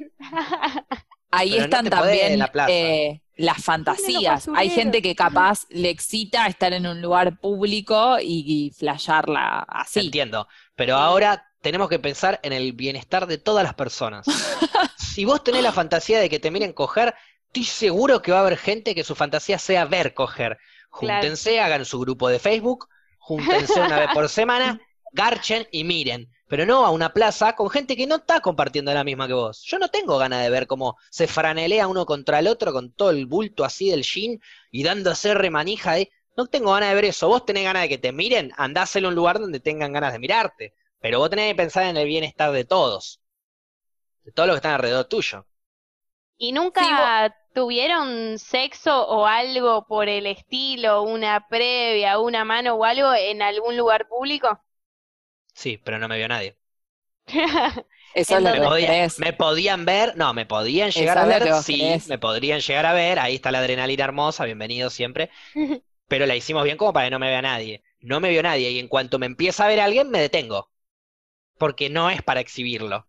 ahí 1.31 1.51
pero 1.51 1.61
no 1.61 1.65
están 1.65 1.85
te 1.85 1.91
podés 1.91 2.13
en 2.15 2.21
también 2.21 2.39
la 2.39 2.53
plaza. 2.53 2.73
eh, 2.73 3.23
las 3.37 3.63
fantasías. 3.63 4.49
Hay 4.55 4.71
gente 4.71 5.03
que 5.03 5.15
capaz 5.15 5.67
le 5.69 5.91
excita 5.91 6.47
estar 6.47 6.73
en 6.73 6.87
un 6.87 7.03
lugar 7.03 7.39
público 7.39 8.19
y, 8.21 8.45
y 8.47 8.71
flashearla 8.71 9.67
así. 9.69 10.01
Entiendo, 10.01 10.49
pero 10.75 10.97
ahora 10.97 11.47
tenemos 11.61 11.89
que 11.89 11.99
pensar 11.99 12.41
en 12.43 12.53
el 12.53 12.73
bienestar 12.73 13.27
de 13.27 13.39
todas 13.39 13.65
las 13.65 13.75
personas. 13.75 14.27
Si 14.99 15.25
vos 15.25 15.43
tenés 15.43 15.63
la 15.63 15.73
fantasía 15.73 16.21
de 16.21 16.29
que 16.29 16.39
te 16.39 16.51
miren 16.51 16.75
coger, 16.75 17.15
estoy 17.47 17.65
seguro 17.65 18.21
que 18.21 18.33
va 18.33 18.39
a 18.39 18.41
haber 18.43 18.59
gente 18.59 18.95
que 18.95 19.03
su 19.03 19.15
fantasía 19.15 19.59
sea 19.59 19.87
ver 19.87 20.13
coger. 20.13 20.59
Claro. 20.91 21.23
Júntense, 21.23 21.59
hagan 21.59 21.87
su 21.87 21.99
grupo 22.01 22.29
de 22.29 22.39
Facebook, 22.39 22.89
júntense 23.17 23.81
una 23.81 23.99
vez 23.99 24.11
por 24.13 24.29
semana, 24.29 24.79
garchen 25.13 25.67
y 25.73 25.85
miren. 25.85 26.31
Pero 26.49 26.65
no 26.65 26.87
a 26.87 26.91
una 26.91 27.13
plaza 27.13 27.55
con 27.55 27.69
gente 27.71 27.97
que 27.97 28.07
no 28.07 28.17
está 28.17 28.41
compartiendo 28.41 28.95
la 28.95 29.05
misma 29.05 29.27
que 29.27 29.33
vos. 29.35 29.63
Yo 29.65 29.79
no 29.79 29.89
tengo 29.89 30.17
ganas 30.19 30.43
de 30.43 30.51
ver 30.51 30.67
cómo 30.67 30.97
se 31.11 31.27
franelea 31.27 31.89
uno 31.89 32.07
contra 32.07 32.39
el 32.39 32.47
otro 32.47 32.73
con 32.73 32.93
todo 32.93 33.11
el 33.11 33.27
bulto 33.27 33.65
así 33.65 33.91
del 33.91 34.05
jean 34.05 34.41
y 34.71 34.85
dándose 34.85 35.35
remanija 35.35 35.93
ahí. 35.93 36.09
No 36.37 36.47
tengo 36.47 36.73
ganas 36.73 36.91
de 36.91 36.95
ver 36.95 37.07
eso. 37.07 37.29
Vos 37.29 37.45
tenés 37.45 37.65
ganas 37.65 37.83
de 37.83 37.89
que 37.89 37.99
te 37.99 38.13
miren, 38.13 38.53
andáselo 38.57 39.09
a 39.09 39.11
un 39.11 39.17
lugar 39.17 39.41
donde 39.41 39.59
tengan 39.59 39.93
ganas 39.93 40.13
de 40.13 40.19
mirarte. 40.21 40.75
Pero 41.01 41.19
vos 41.19 41.31
tenés 41.31 41.51
que 41.51 41.57
pensar 41.57 41.85
en 41.85 41.97
el 41.97 42.07
bienestar 42.07 42.53
de 42.53 42.65
todos. 42.65 43.21
De 44.23 44.33
todos 44.33 44.47
los 44.47 44.55
que 44.55 44.59
están 44.59 44.75
alrededor 44.75 45.07
tuyo. 45.07 45.47
¿Y 46.39 46.53
nunca 46.53 47.35
tuvieron 47.55 48.39
sexo 48.39 49.07
o 49.09 49.27
algo 49.27 49.87
por 49.87 50.09
el 50.09 50.27
estilo, 50.27 51.03
una 51.03 51.49
previa, 51.49 52.19
una 52.19 52.45
mano 52.45 52.75
o 52.75 52.85
algo 52.85 53.15
en 53.15 53.41
algún 53.41 53.77
lugar 53.77 54.07
público? 54.09 54.61
Sí, 55.57 55.77
pero 55.79 55.99
no 55.99 56.07
me 56.09 56.19
vio 56.19 56.29
nadie. 56.29 56.57
Eso 58.13 58.37
es 58.37 58.43
lo 58.43 58.51
que 58.51 58.61
podía- 58.61 58.99
me 59.17 59.33
podían 59.33 59.85
ver, 59.85 60.17
no, 60.17 60.33
me 60.35 60.47
podían 60.47 60.91
Eso 60.95 61.19
llegar 61.19 61.19
a 61.19 61.27
ver, 61.27 61.53
sí, 61.53 62.03
crees. 62.03 62.07
me 62.07 62.19
podrían 62.19 62.61
llegar 62.61 62.87
a 62.87 62.93
ver, 62.95 63.19
ahí 63.19 63.35
está 63.37 63.51
la 63.53 63.59
adrenalina 63.61 64.05
hermosa, 64.05 64.45
bienvenido 64.45 64.91
siempre, 64.91 65.31
pero 66.09 66.27
la 66.27 66.37
hicimos 66.37 66.65
bien 66.65 66.77
como 66.79 66.93
para 66.95 67.07
que 67.07 67.11
no 67.13 67.19
me 67.21 67.29
vea 67.31 67.43
nadie. 67.43 67.85
No 68.01 68.21
me 68.21 68.31
vio 68.31 68.43
nadie 68.43 68.71
y 68.73 68.79
en 68.81 68.89
cuanto 68.89 69.19
me 69.19 69.27
empieza 69.27 69.65
a 69.67 69.69
ver 69.69 69.81
alguien 69.81 70.11
me 70.11 70.21
detengo, 70.21 70.71
porque 71.59 71.91
no 71.91 72.11
es 72.11 72.23
para 72.23 72.41
exhibirlo. 72.41 73.07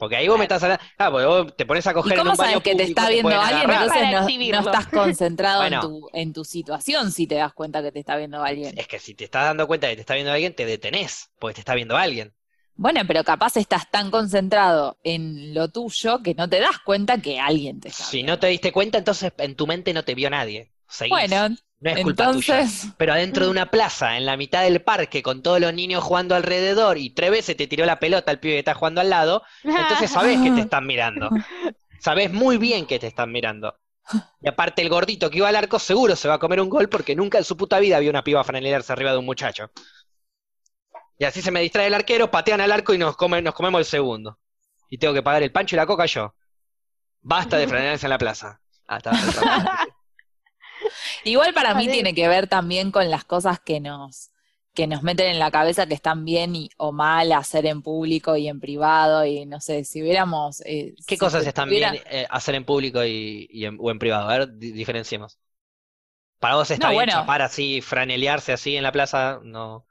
Porque 0.00 0.16
ahí 0.16 0.28
vos 0.28 0.38
me 0.38 0.44
estás 0.46 0.62
hablando, 0.64 0.84
ah, 0.98 1.10
porque 1.12 1.26
vos 1.26 1.56
te 1.56 1.66
pones 1.66 1.86
a 1.86 1.94
¿Y 1.94 1.94
coger 1.94 2.18
en 2.20 2.26
cómo 2.26 2.30
un 2.30 2.36
baño 2.36 2.60
sabes 2.60 2.62
que 2.62 2.74
te 2.76 2.82
está 2.84 3.08
viendo 3.08 3.22
pueden 3.22 3.40
alguien? 3.40 3.70
agarrar. 3.70 3.74
Entonces 3.74 4.08
no, 4.08 4.32
no 4.40 4.60
estás 4.60 4.88
concentrado 4.88 5.66
en, 5.66 5.78
tu, 5.78 6.08
en 6.12 6.32
tu 6.32 6.44
situación 6.44 7.12
si 7.12 7.26
te 7.26 7.36
das 7.36 7.52
cuenta 7.54 7.82
que 7.82 7.92
te 7.92 8.00
está 8.00 8.16
viendo 8.16 8.42
alguien. 8.42 8.74
Es 8.74 8.88
que 8.88 8.98
si 8.98 9.14
te 9.14 9.22
estás 9.24 9.44
dando 9.44 9.68
cuenta 9.68 9.86
de 9.86 9.92
que 9.92 9.96
te 9.98 10.00
está 10.02 10.14
viendo 10.14 10.32
alguien, 10.32 10.56
te 10.56 10.66
detenés, 10.66 11.30
porque 11.38 11.54
te 11.54 11.60
está 11.60 11.74
viendo 11.76 11.96
alguien. 11.96 12.34
Bueno, 12.74 13.02
pero 13.06 13.22
capaz 13.24 13.56
estás 13.56 13.88
tan 13.92 14.10
concentrado 14.10 14.98
en 15.04 15.54
lo 15.54 15.68
tuyo 15.70 16.20
que 16.22 16.34
no 16.34 16.48
te 16.48 16.58
das 16.60 16.78
cuenta 16.80 17.20
que 17.22 17.38
alguien 17.38 17.78
te 17.80 17.88
está 17.88 18.10
Si 18.10 18.16
viendo. 18.16 18.32
no 18.32 18.38
te 18.40 18.48
diste 18.48 18.72
cuenta, 18.72 18.98
entonces 18.98 19.32
en 19.38 19.54
tu 19.56 19.66
mente 19.66 19.92
no 19.92 20.04
te 20.04 20.14
vio 20.16 20.28
nadie. 20.30 20.72
Seguís. 20.88 21.10
Bueno, 21.10 21.56
no 21.80 21.90
es 21.90 22.02
culpa 22.02 22.32
tuya. 22.32 22.66
Pero 22.98 23.12
adentro 23.12 23.44
de 23.46 23.50
una 23.50 23.70
plaza, 23.70 24.16
en 24.16 24.26
la 24.26 24.36
mitad 24.36 24.62
del 24.62 24.82
parque, 24.82 25.22
con 25.22 25.42
todos 25.42 25.60
los 25.60 25.72
niños 25.72 26.04
jugando 26.04 26.34
alrededor 26.34 26.98
y 26.98 27.10
tres 27.10 27.30
veces 27.30 27.56
te 27.56 27.66
tiró 27.66 27.86
la 27.86 27.98
pelota 27.98 28.30
el 28.30 28.38
pibe 28.38 28.54
que 28.54 28.58
está 28.60 28.74
jugando 28.74 29.00
al 29.00 29.10
lado, 29.10 29.42
entonces 29.64 30.10
sabés 30.10 30.40
que 30.40 30.50
te 30.50 30.60
están 30.60 30.86
mirando. 30.86 31.30
Sabés 31.98 32.32
muy 32.32 32.58
bien 32.58 32.86
que 32.86 32.98
te 32.98 33.06
están 33.06 33.32
mirando. 33.32 33.74
Y 34.42 34.48
aparte 34.48 34.82
el 34.82 34.88
gordito 34.88 35.30
que 35.30 35.38
iba 35.38 35.48
al 35.48 35.56
arco 35.56 35.78
seguro 35.78 36.16
se 36.16 36.28
va 36.28 36.34
a 36.34 36.38
comer 36.38 36.60
un 36.60 36.68
gol 36.68 36.88
porque 36.88 37.14
nunca 37.14 37.38
en 37.38 37.44
su 37.44 37.56
puta 37.56 37.78
vida 37.78 37.98
vio 37.98 38.10
una 38.10 38.24
piba 38.24 38.44
franelearse 38.44 38.92
arriba 38.92 39.12
de 39.12 39.18
un 39.18 39.26
muchacho. 39.26 39.70
Y 41.18 41.24
así 41.24 41.42
se 41.42 41.50
me 41.50 41.60
distrae 41.60 41.86
el 41.86 41.94
arquero, 41.94 42.30
patean 42.30 42.60
al 42.60 42.72
arco 42.72 42.94
y 42.94 42.98
nos, 42.98 43.16
comen, 43.16 43.44
nos 43.44 43.54
comemos 43.54 43.78
el 43.78 43.84
segundo. 43.84 44.38
Y 44.88 44.98
tengo 44.98 45.14
que 45.14 45.22
pagar 45.22 45.42
el 45.42 45.52
pancho 45.52 45.76
y 45.76 45.78
la 45.78 45.86
coca 45.86 46.06
yo. 46.06 46.34
Basta 47.20 47.56
de 47.56 47.68
franelarse 47.68 48.06
en 48.06 48.10
la 48.10 48.18
plaza. 48.18 48.60
Ah, 48.86 48.96
está, 48.96 49.10
está, 49.10 49.28
está. 49.28 49.86
Igual 51.24 51.54
para 51.54 51.74
mí 51.74 51.88
tiene 51.88 52.14
que 52.14 52.28
ver 52.28 52.46
también 52.48 52.90
con 52.92 53.10
las 53.10 53.24
cosas 53.24 53.60
que 53.60 53.80
nos, 53.80 54.30
que 54.74 54.86
nos 54.86 55.02
meten 55.02 55.28
en 55.30 55.38
la 55.38 55.50
cabeza 55.50 55.86
que 55.86 55.94
están 55.94 56.24
bien 56.24 56.54
y, 56.56 56.70
o 56.78 56.92
mal 56.92 57.32
hacer 57.32 57.66
en 57.66 57.82
público 57.82 58.36
y 58.36 58.48
en 58.48 58.60
privado 58.60 59.24
y 59.26 59.46
no 59.46 59.60
sé, 59.60 59.84
si 59.84 60.02
hubiéramos... 60.02 60.60
eh, 60.66 60.94
¿Qué 61.06 61.18
si 61.18 61.18
cosas 61.18 61.46
están 61.46 61.68
bien 61.70 61.94
eh, 61.94 62.26
hacer 62.30 62.54
en 62.54 62.64
público 62.64 63.04
y, 63.04 63.48
y 63.50 63.64
en, 63.64 63.76
o 63.80 63.90
en 63.90 63.98
privado? 63.98 64.28
A 64.28 64.38
ver, 64.38 64.56
di- 64.58 64.72
diferenciemos. 64.72 65.38
Para 66.38 66.56
vos 66.56 66.70
está 66.70 66.88
No, 66.88 66.92
bien 66.92 67.06
bueno. 67.06 67.08
chapar 67.08 67.42
así, 67.42 67.80
franelearse 67.82 68.52
así 68.52 68.76
en 68.76 68.82
la 68.82 68.92
plaza, 68.92 69.40
no. 69.44 69.86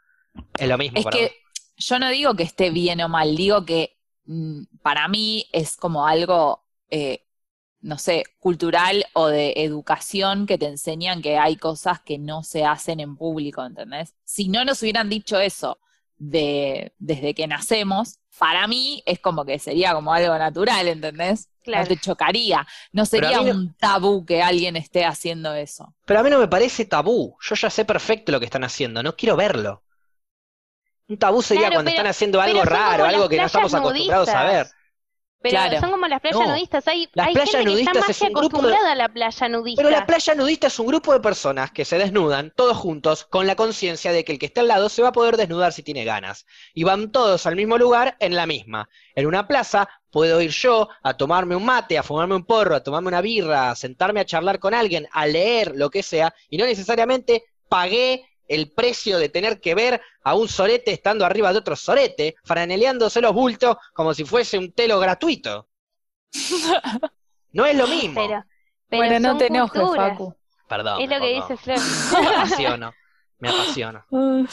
Es 0.57 0.69
lo 0.69 0.77
mismo 0.77 1.01
Es 1.01 1.05
para 1.05 1.17
que 1.17 1.19
vos. 1.19 1.39
yo 1.77 1.99
no 1.99 2.09
digo 2.09 2.35
que 2.35 2.43
esté 2.43 2.69
bien 2.71 3.01
o 3.01 3.09
mal, 3.09 3.35
digo 3.35 3.65
que 3.65 3.97
mm, 4.25 4.63
para 4.81 5.07
mí 5.07 5.47
es 5.51 5.77
como 5.77 6.07
algo, 6.07 6.65
eh, 6.89 7.25
no 7.81 7.97
sé, 7.97 8.23
cultural 8.39 9.05
o 9.13 9.27
de 9.27 9.53
educación 9.57 10.45
que 10.45 10.57
te 10.57 10.65
enseñan 10.67 11.21
que 11.21 11.37
hay 11.37 11.55
cosas 11.55 12.01
que 12.01 12.17
no 12.17 12.43
se 12.43 12.65
hacen 12.65 12.99
en 12.99 13.15
público, 13.15 13.63
¿entendés? 13.63 14.15
Si 14.25 14.49
no 14.49 14.65
nos 14.65 14.81
hubieran 14.81 15.09
dicho 15.09 15.39
eso 15.39 15.79
de, 16.17 16.93
desde 16.99 17.33
que 17.33 17.47
nacemos, 17.47 18.19
para 18.37 18.67
mí 18.67 19.01
es 19.05 19.19
como 19.19 19.45
que 19.45 19.59
sería 19.59 19.93
como 19.93 20.13
algo 20.13 20.37
natural, 20.37 20.87
¿entendés? 20.89 21.49
Claro. 21.63 21.83
No 21.83 21.87
te 21.89 21.97
chocaría, 21.97 22.67
no 22.91 23.03
Pero 23.09 23.27
a 23.27 23.29
sería 23.31 23.53
no- 23.53 23.57
un 23.59 23.73
tabú 23.75 24.25
que 24.25 24.41
alguien 24.41 24.75
esté 24.75 25.05
haciendo 25.05 25.53
eso. 25.53 25.93
Pero 26.05 26.19
a 26.19 26.23
mí 26.23 26.29
no 26.29 26.39
me 26.39 26.47
parece 26.47 26.85
tabú. 26.85 27.37
Yo 27.41 27.55
ya 27.55 27.69
sé 27.69 27.85
perfecto 27.85 28.31
lo 28.31 28.39
que 28.39 28.45
están 28.45 28.63
haciendo, 28.63 29.03
no 29.03 29.15
quiero 29.15 29.35
verlo. 29.37 29.83
Un 31.07 31.17
tabú 31.17 31.41
sería 31.41 31.61
Claro, 31.63 31.75
cuando 31.75 31.89
pero- 31.91 31.97
están 31.97 32.09
haciendo 32.11 32.41
algo 32.41 32.63
raro, 32.63 33.05
algo 33.05 33.29
que 33.29 33.37
no 33.37 33.45
estamos 33.45 33.73
acostumbrados 33.73 34.29
a 34.29 34.43
ver. 34.43 34.67
Pero 35.41 35.51
Claro. 35.51 35.79
son 35.79 35.91
como 35.91 36.07
las 36.07 36.19
playas 36.19 36.39
No. 36.39 36.47
nudistas. 36.49 36.85
Hay, 36.89 37.07
Las 37.13 37.27
hay 37.27 37.33
playas 37.33 37.51
gente 37.55 37.73
que 37.75 37.79
está 37.81 37.93
más 38.01 38.09
es 38.09 38.19
de- 38.19 38.27
acostumbrada 38.27 38.91
a 38.91 38.95
la 38.95 39.07
playa 39.07 39.47
nudista. 39.47 39.81
Pero 39.81 39.89
la 39.89 40.05
playa 40.05 40.35
nudista 40.35 40.67
es 40.67 40.79
un 40.79 40.87
grupo 40.87 41.13
de 41.13 41.21
personas 41.21 41.71
que 41.71 41.85
se 41.85 41.97
desnudan 41.97 42.51
todos 42.55 42.75
juntos 42.75 43.23
con 43.25 43.47
la 43.47 43.55
conciencia 43.55 44.11
de 44.11 44.25
que 44.25 44.33
el 44.33 44.39
que 44.39 44.47
está 44.47 44.59
al 44.61 44.67
lado 44.67 44.89
se 44.89 45.01
va 45.01 45.09
a 45.09 45.11
poder 45.13 45.37
desnudar 45.37 45.71
si 45.71 45.81
tiene 45.81 46.03
ganas. 46.03 46.45
Y 46.73 46.83
van 46.83 47.11
todos 47.13 47.45
al 47.45 47.55
mismo 47.55 47.77
lugar 47.77 48.17
en 48.19 48.35
la 48.35 48.45
misma. 48.45 48.89
En 49.15 49.27
una 49.27 49.47
plaza 49.47 49.87
puedo 50.11 50.41
ir 50.41 50.51
yo 50.51 50.89
a 51.03 51.15
tomarme 51.15 51.55
un 51.55 51.63
mate, 51.63 51.97
a 51.97 52.03
fumarme 52.03 52.35
un 52.35 52.43
porro, 52.43 52.75
a 52.75 52.83
tomarme 52.83 53.07
una 53.07 53.21
birra, 53.21 53.71
a 53.71 53.75
sentarme 53.75 54.19
a 54.19 54.25
charlar 54.25 54.59
con 54.59 54.73
alguien, 54.73 55.07
a 55.13 55.25
leer 55.25 55.71
lo 55.75 55.89
que 55.89 56.03
sea, 56.03 56.33
y 56.49 56.57
no 56.57 56.65
necesariamente 56.65 57.45
pagué 57.69 58.25
el 58.49 58.71
precio 58.71 59.19
de 59.19 59.29
tener 59.29 59.61
que 59.61 59.75
ver 59.75 60.01
a 60.23 60.35
un 60.35 60.49
sorete 60.49 60.91
estando 60.91 61.25
arriba 61.25 61.53
de 61.53 61.59
otro 61.59 61.75
sorete, 61.75 62.35
franeleándose 62.43 63.21
los 63.21 63.33
bultos 63.33 63.77
como 63.93 64.13
si 64.13 64.25
fuese 64.25 64.57
un 64.57 64.73
telo 64.73 64.99
gratuito. 64.99 65.69
No 67.53 67.65
es 67.65 67.75
lo 67.77 67.87
mismo. 67.87 68.21
Pero, 68.27 68.43
pero 68.89 69.03
bueno, 69.03 69.19
no 69.19 69.37
te 69.37 69.47
enojes, 69.47 69.81
culturas. 69.81 70.09
Facu. 70.11 70.35
Perdón. 70.67 71.01
Es 71.01 71.09
lo 71.09 71.19
que 71.19 71.33
dice 71.33 71.57
Flor. 71.57 71.79
Me 72.21 72.27
apasiono, 72.27 72.93
me 73.37 73.49
apasiono. 73.49 74.05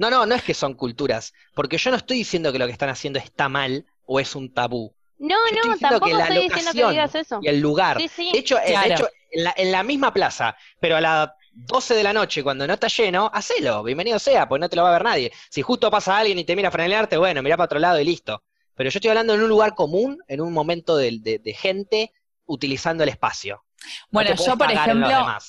No, 0.00 0.10
no, 0.10 0.26
no 0.26 0.36
es 0.36 0.44
que 0.44 0.54
son 0.54 0.74
culturas, 0.74 1.34
porque 1.56 1.76
yo 1.76 1.90
no 1.90 1.96
estoy 1.96 2.18
diciendo 2.18 2.52
que 2.52 2.60
lo 2.60 2.66
que 2.66 2.72
están 2.72 2.88
haciendo 2.88 3.18
está 3.18 3.48
mal 3.48 3.84
o 4.06 4.20
es 4.20 4.36
un 4.36 4.54
tabú. 4.54 4.94
No, 5.18 5.34
Yo 5.50 5.56
no, 5.56 5.72
diciendo 5.72 5.76
tampoco 5.80 6.06
que 6.06 6.14
la 6.14 6.22
estoy 6.28 6.42
diciendo 6.44 6.70
que 6.70 6.78
locación 6.78 6.90
digas 6.92 7.14
eso. 7.16 7.40
Y 7.42 7.48
el 7.48 7.58
lugar. 7.58 8.00
Sí, 8.00 8.06
sí. 8.06 8.30
De 8.32 8.38
hecho, 8.38 8.58
eh, 8.58 8.78
de 8.78 8.94
hecho 8.94 9.08
en, 9.32 9.42
la, 9.42 9.54
en 9.56 9.72
la 9.72 9.82
misma 9.82 10.12
plaza, 10.12 10.56
pero 10.78 10.98
a 10.98 11.00
las 11.00 11.30
12 11.66 11.94
de 11.94 12.02
la 12.02 12.12
noche, 12.12 12.42
cuando 12.42 12.66
no 12.66 12.74
está 12.74 12.88
lleno, 12.88 13.30
hacelo, 13.32 13.82
bienvenido 13.82 14.18
sea, 14.18 14.48
porque 14.48 14.60
no 14.60 14.68
te 14.68 14.76
lo 14.76 14.82
va 14.84 14.90
a 14.90 14.92
ver 14.92 15.04
nadie. 15.04 15.32
Si 15.50 15.62
justo 15.62 15.90
pasa 15.90 16.16
alguien 16.18 16.38
y 16.38 16.44
te 16.44 16.54
mira 16.56 16.68
a 16.68 16.72
franelearte, 16.72 17.16
bueno, 17.16 17.42
mira 17.42 17.56
para 17.56 17.66
otro 17.66 17.78
lado 17.78 18.00
y 18.00 18.04
listo. 18.04 18.42
Pero 18.74 18.90
yo 18.90 18.98
estoy 18.98 19.08
hablando 19.10 19.34
en 19.34 19.42
un 19.42 19.48
lugar 19.48 19.74
común, 19.74 20.18
en 20.28 20.40
un 20.40 20.52
momento 20.52 20.96
de, 20.96 21.18
de- 21.20 21.38
de 21.38 21.52
gente 21.54 22.12
utilizando 22.46 23.02
el 23.02 23.08
espacio. 23.10 23.64
Bueno, 24.10 24.30
yo, 24.34 24.56
por 24.56 24.70
ejemplo, 24.70 25.08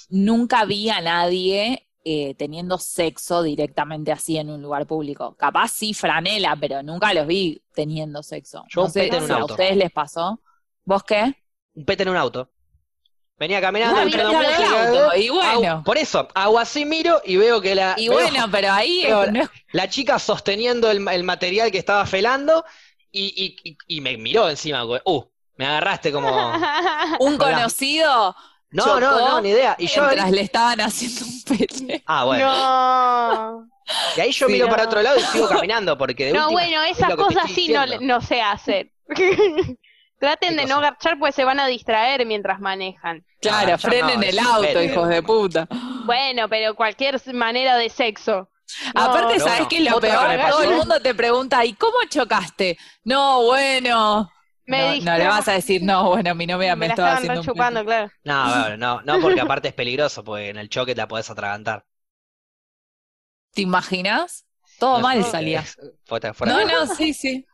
nunca 0.10 0.66
vi 0.66 0.90
a 0.90 1.00
nadie 1.02 1.88
eh, 2.04 2.34
teniendo 2.36 2.78
sexo 2.78 3.44
directamente 3.44 4.12
así 4.12 4.38
en 4.38 4.50
un 4.50 4.62
lugar 4.62 4.88
público. 4.88 5.36
Capaz 5.36 5.70
sí 5.72 5.94
franela, 5.94 6.58
pero 6.60 6.82
nunca 6.84 7.14
los 7.14 7.28
vi 7.28 7.62
teniendo 7.74 8.24
sexo. 8.24 8.66
Yo 8.70 8.82
no 8.82 8.88
un 8.88 8.92
sé 8.92 9.04
pete 9.04 9.18
en 9.18 9.24
un 9.24 9.32
a 9.32 9.36
auto. 9.36 9.54
ustedes 9.54 9.78
les 9.78 9.92
pasó. 9.92 10.42
¿Vos 10.86 11.04
qué? 11.04 11.36
Un 11.76 11.86
pete 11.86 12.04
en 12.04 12.10
un 12.10 12.18
auto. 12.18 12.50
Venía 13.40 13.62
caminando, 13.62 14.02
al 14.02 14.06
música, 14.08 14.90
auto, 14.90 15.16
y 15.18 15.30
bueno. 15.30 15.82
por 15.86 15.98
eso, 15.98 16.28
hago 16.36 16.60
así, 16.60 16.84
miro 16.84 17.22
y 17.24 17.38
veo 17.38 17.62
que 17.62 17.74
la, 17.74 17.94
Y 17.98 18.10
veo 18.10 18.20
bueno, 18.20 18.48
pero 18.52 18.72
ahí 18.74 19.08
no 19.10 19.50
la 19.72 19.88
chica 19.90 20.20
sosteniendo 20.20 20.92
el, 20.92 21.08
el 21.08 21.24
material 21.24 21.72
que 21.72 21.78
estaba 21.78 22.06
felando 22.06 22.66
y, 23.12 23.56
y- 23.64 23.70
y- 23.70 23.78
y 23.88 24.02
me 24.02 24.18
miró 24.18 24.50
encima. 24.50 24.84
Uh, 24.86 25.24
me 25.56 25.66
agarraste 25.66 26.12
como... 26.12 26.30
un 27.22 27.38
conocido 27.38 28.36
No, 28.72 28.84
Chocó 28.84 29.00
no, 29.00 29.20
no, 29.30 29.42
ni 29.42 29.50
idea. 29.50 29.76
Y 29.80 29.88
yo 29.88 30.04
mientras 30.04 30.32
le 30.32 30.42
estaban 30.42 30.82
haciendo 30.82 31.22
un 31.26 31.44
pete. 31.58 32.04
Ah, 32.08 32.26
bueno. 32.26 32.46
No. 32.46 33.70
Y 34.18 34.20
ahí 34.20 34.32
yo 34.32 34.48
Sí, 34.48 34.52
miro 34.54 34.66
no. 34.68 34.72
para 34.72 34.84
otro 34.84 35.02
lado 35.02 35.18
y 35.18 35.22
sigo 35.24 35.48
caminando 35.50 35.98
porque 35.98 36.26
de 36.26 36.34
No, 36.34 36.50
última 36.50 36.62
bueno, 36.62 36.84
es 36.84 36.98
esas 36.98 37.16
cosas 37.16 37.50
sí 37.56 37.70
no, 37.70 37.86
no 38.02 38.22
se 38.22 38.42
hacen. 38.42 38.92
Traten 40.20 40.56
¿Qué 40.56 40.62
de 40.62 40.68
no 40.68 40.82
garchar 40.82 41.18
pues 41.18 41.34
se 41.36 41.46
van 41.46 41.60
a 41.60 41.68
distraer 41.68 42.26
mientras 42.26 42.60
manejan. 42.60 43.26
Claro, 43.42 43.70
ya 43.70 43.78
frenen 43.78 44.20
no, 44.20 44.26
el 44.28 44.38
un 44.40 44.46
auto, 44.46 44.84
hijos 44.84 45.08
de 45.10 45.24
puta. 45.24 45.68
Bueno, 46.06 46.50
pero 46.50 46.76
cualquier 46.76 47.22
manera 47.34 47.78
de 47.78 47.90
sexo. 47.90 48.50
No, 48.94 49.02
Aparte, 49.02 49.38
no, 49.38 49.46
¿sabes 49.46 49.62
no. 49.62 49.68
qué 49.70 49.78
es 49.78 49.84
lo 49.92 50.00
peor? 50.00 50.40
Todo 50.50 50.64
el 50.64 50.76
mundo 50.76 51.02
te 51.02 51.16
pregunta, 51.16 51.66
¿y 51.66 51.74
cómo 51.74 51.98
chocaste? 52.10 52.78
No, 53.04 53.44
bueno. 53.44 54.30
me 54.66 55.00
no, 55.02 55.18
le 55.18 55.28
vas 55.28 55.48
a 55.48 55.54
decir, 55.54 55.82
no, 55.84 56.10
bueno, 56.10 56.36
mi 56.36 56.46
novia 56.46 56.76
me, 56.76 56.88
me 56.88 56.88
estaba 56.88 57.14
haciendo 57.14 57.40
un 57.42 57.46
chupando, 57.48 57.80
pete". 57.80 57.86
claro. 57.86 58.12
No, 58.24 58.50
bueno, 58.50 58.78
no, 58.78 59.02
no, 59.02 59.22
porque 59.22 59.42
aparte 59.42 59.70
es 59.70 59.74
peligroso, 59.74 60.24
porque 60.24 60.50
en 60.50 60.58
el 60.58 60.70
choque 60.70 60.94
te 60.94 61.02
la 61.02 61.08
podés 61.08 61.30
atragantar. 61.30 61.86
¿Te 63.54 63.62
imaginas? 63.62 64.46
Todo 64.78 64.98
No, 64.98 65.04
mal 65.04 65.24
salía. 65.26 65.62
es- 65.62 65.78
fuera- 66.06 66.34
fuera 66.34 66.54
No, 66.54 66.66
no, 66.66 66.88
sí, 66.96 67.14
sí. 67.14 67.46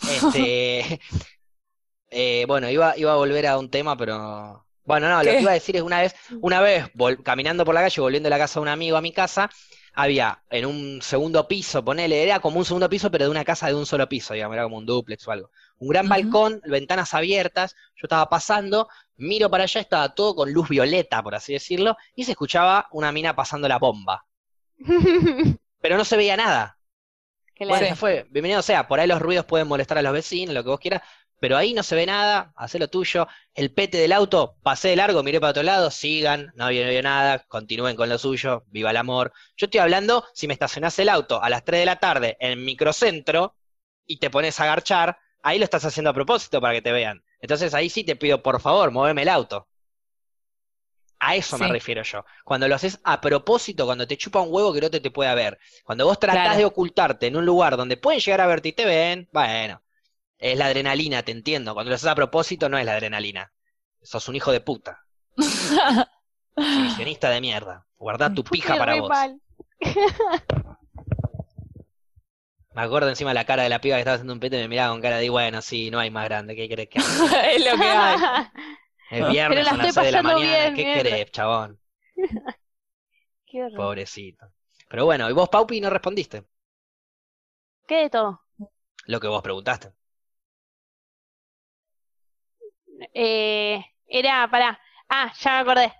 Este, 0.00 1.00
eh, 2.16 2.44
bueno, 2.46 2.70
iba, 2.70 2.96
iba 2.96 3.12
a 3.12 3.16
volver 3.16 3.46
a 3.48 3.58
un 3.58 3.68
tema, 3.68 3.96
pero 3.96 4.64
bueno, 4.84 5.08
no, 5.08 5.22
lo 5.22 5.30
que 5.32 5.40
iba 5.40 5.50
a 5.50 5.54
decir 5.54 5.74
es 5.74 5.82
una 5.82 6.00
vez, 6.00 6.14
una 6.40 6.60
vez 6.60 6.86
caminando 7.24 7.64
por 7.64 7.74
la 7.74 7.82
calle, 7.82 8.00
volviendo 8.00 8.28
de 8.28 8.30
la 8.30 8.38
casa 8.38 8.60
de 8.60 8.62
un 8.62 8.68
amigo 8.68 8.96
a 8.96 9.00
mi 9.00 9.12
casa, 9.12 9.50
había 9.92 10.40
en 10.48 10.66
un 10.66 11.02
segundo 11.02 11.48
piso, 11.48 11.84
ponele, 11.84 12.22
era 12.22 12.38
como 12.38 12.60
un 12.60 12.64
segundo 12.64 12.88
piso, 12.88 13.10
pero 13.10 13.24
de 13.24 13.32
una 13.32 13.44
casa 13.44 13.66
de 13.66 13.74
un 13.74 13.84
solo 13.84 14.08
piso, 14.08 14.32
digamos, 14.32 14.54
era 14.54 14.62
como 14.62 14.78
un 14.78 14.86
dúplex 14.86 15.26
o 15.26 15.32
algo. 15.32 15.50
Un 15.78 15.88
gran 15.88 16.08
balcón, 16.08 16.60
ventanas 16.66 17.14
abiertas, 17.14 17.74
yo 17.96 18.04
estaba 18.04 18.28
pasando, 18.28 18.88
miro 19.16 19.50
para 19.50 19.64
allá, 19.64 19.80
estaba 19.80 20.14
todo 20.14 20.36
con 20.36 20.52
luz 20.52 20.68
violeta, 20.68 21.20
por 21.20 21.34
así 21.34 21.52
decirlo, 21.52 21.96
y 22.14 22.24
se 22.24 22.32
escuchaba 22.32 22.86
una 22.92 23.10
mina 23.10 23.34
pasando 23.34 23.66
la 23.66 23.78
bomba, 23.80 24.24
pero 25.80 25.96
no 25.96 26.04
se 26.04 26.16
veía 26.16 26.36
nada. 26.36 26.78
Bueno, 27.60 27.94
fue. 27.94 28.26
Bienvenido 28.30 28.62
sea. 28.62 28.88
Por 28.88 28.98
ahí 28.98 29.06
los 29.06 29.22
ruidos 29.22 29.44
pueden 29.44 29.68
molestar 29.68 29.96
a 29.96 30.02
los 30.02 30.12
vecinos, 30.12 30.54
lo 30.54 30.64
que 30.64 30.70
vos 30.70 30.80
quieras, 30.80 31.02
pero 31.38 31.56
ahí 31.56 31.74
no 31.74 31.82
se 31.82 31.94
ve 31.96 32.06
nada, 32.06 32.52
hacé 32.56 32.78
lo 32.78 32.88
tuyo. 32.88 33.26
El 33.54 33.72
pete 33.72 33.98
del 33.98 34.12
auto, 34.12 34.56
pasé 34.62 34.88
de 34.88 34.96
largo, 34.96 35.22
miré 35.22 35.40
para 35.40 35.50
otro 35.50 35.62
lado, 35.62 35.90
sigan, 35.90 36.52
no 36.54 36.64
había 36.66 37.02
nada, 37.02 37.40
continúen 37.48 37.96
con 37.96 38.08
lo 38.08 38.18
suyo, 38.18 38.64
viva 38.68 38.90
el 38.90 38.96
amor. 38.96 39.32
Yo 39.56 39.66
estoy 39.66 39.80
hablando, 39.80 40.24
si 40.34 40.46
me 40.46 40.54
estacionás 40.54 40.98
el 40.98 41.08
auto 41.08 41.42
a 41.42 41.50
las 41.50 41.64
3 41.64 41.80
de 41.80 41.86
la 41.86 41.96
tarde 42.00 42.36
en 42.40 42.64
microcentro 42.64 43.56
y 44.06 44.18
te 44.18 44.30
pones 44.30 44.58
a 44.60 44.66
garchar, 44.66 45.18
ahí 45.42 45.58
lo 45.58 45.64
estás 45.64 45.84
haciendo 45.84 46.10
a 46.10 46.14
propósito 46.14 46.60
para 46.60 46.74
que 46.74 46.82
te 46.82 46.92
vean. 46.92 47.22
Entonces 47.40 47.74
ahí 47.74 47.90
sí 47.90 48.04
te 48.04 48.16
pido, 48.16 48.42
por 48.42 48.60
favor, 48.60 48.90
moveme 48.90 49.22
el 49.22 49.28
auto. 49.28 49.68
A 51.20 51.36
eso 51.36 51.58
me 51.58 51.68
refiero 51.68 52.02
yo. 52.02 52.24
Cuando 52.44 52.68
lo 52.68 52.74
haces 52.74 53.00
a 53.02 53.20
propósito, 53.20 53.86
cuando 53.86 54.06
te 54.06 54.16
chupa 54.18 54.40
un 54.42 54.52
huevo 54.52 54.72
que 54.74 54.80
no 54.82 54.90
te, 54.90 55.00
te 55.00 55.10
pueda 55.10 55.34
ver. 55.34 55.58
Cuando 55.84 56.04
vos 56.04 56.18
tratás 56.20 56.42
Claro. 56.42 56.58
de 56.58 56.64
ocultarte 56.66 57.26
en 57.28 57.36
un 57.36 57.46
lugar 57.46 57.76
donde 57.78 57.96
pueden 57.96 58.20
llegar 58.20 58.40
a 58.42 58.46
verte 58.46 58.68
y 58.68 58.72
te 58.74 58.84
ven, 58.84 59.28
bueno, 59.32 59.82
es 60.38 60.58
la 60.58 60.66
adrenalina, 60.66 61.22
te 61.22 61.32
entiendo. 61.32 61.74
Cuando 61.74 61.90
lo 61.90 61.96
haces 61.96 62.08
a 62.08 62.14
propósito 62.14 62.68
no 62.68 62.78
es 62.78 62.84
la 62.84 62.92
adrenalina. 62.92 63.52
Sos 64.02 64.28
un 64.28 64.36
hijo 64.36 64.52
de 64.52 64.60
puta, 64.60 65.04
exhibicionista 66.56 67.30
de 67.30 67.40
mierda. 67.40 67.86
Guardá 67.96 68.32
tu 68.32 68.44
pija 68.44 68.76
para 68.76 68.96
vos. 68.96 69.10
Me 72.74 72.82
acuerdo 72.82 73.08
encima 73.08 73.32
la 73.34 73.44
cara 73.46 73.62
de 73.62 73.68
la 73.68 73.80
piba 73.80 73.96
que 73.96 74.00
estaba 74.00 74.16
haciendo 74.16 74.32
un 74.34 74.40
pete 74.40 74.58
y 74.58 74.62
me 74.62 74.68
miraba 74.68 74.92
con 74.92 75.00
cara 75.00 75.18
de, 75.18 75.30
bueno, 75.30 75.62
sí, 75.62 75.90
no 75.90 75.98
hay 76.00 76.10
más 76.10 76.24
grande, 76.24 76.56
¿qué 76.56 76.68
querés 76.68 76.88
que 76.88 76.98
haga? 76.98 77.50
es 77.52 77.64
lo 77.64 77.76
que 77.78 77.84
hay. 77.84 78.18
Es 79.10 79.28
viernes, 79.28 79.60
Pero 79.60 79.64
la 79.64 79.70
son 79.70 79.78
las 79.78 79.88
estoy 79.88 79.92
6 79.92 80.06
de 80.06 80.12
la 80.12 80.22
mañana, 80.22 80.68
bien, 80.68 80.74
¿qué 80.74 80.84
mierda. 80.84 81.02
querés, 81.10 81.30
chabón? 81.30 81.78
Qué. 83.46 83.68
Pobrecito. 83.74 84.46
Pero 84.88 85.04
bueno, 85.04 85.28
y 85.30 85.32
vos, 85.32 85.48
Paupi, 85.48 85.80
no 85.80 85.90
respondiste 85.90 86.44
¿Qué 87.86 87.96
de 88.02 88.10
todo? 88.10 88.40
lo 89.06 89.20
que 89.20 89.28
vos 89.28 89.42
preguntaste. 89.42 89.92
Eh, 93.14 93.84
era, 94.06 94.48
pará. 94.50 94.80
Ah, 95.08 95.32
ya 95.40 95.50
me 95.52 95.58
acordé. 95.60 95.92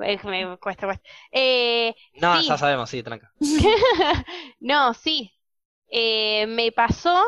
Eh, 0.00 0.18
Me 0.24 0.56
cuesta, 0.58 0.86
cuesta. 0.86 1.08
Eh, 1.32 1.94
No, 2.14 2.40
Sí. 2.40 2.48
ya 2.48 2.56
sabemos, 2.58 2.90
sí, 2.90 3.02
tranca. 3.02 3.32
no, 4.60 4.94
sí. 4.94 5.32
Eh, 5.90 6.46
me 6.48 6.72
pasó. 6.72 7.22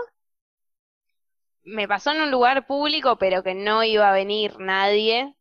Me 1.64 1.88
pasó 1.88 2.10
en 2.10 2.20
un 2.20 2.30
lugar 2.30 2.66
público, 2.66 3.16
pero 3.16 3.42
que 3.42 3.54
no 3.54 3.82
iba 3.82 4.06
a 4.10 4.12
venir 4.12 4.58
nadie. 4.58 5.34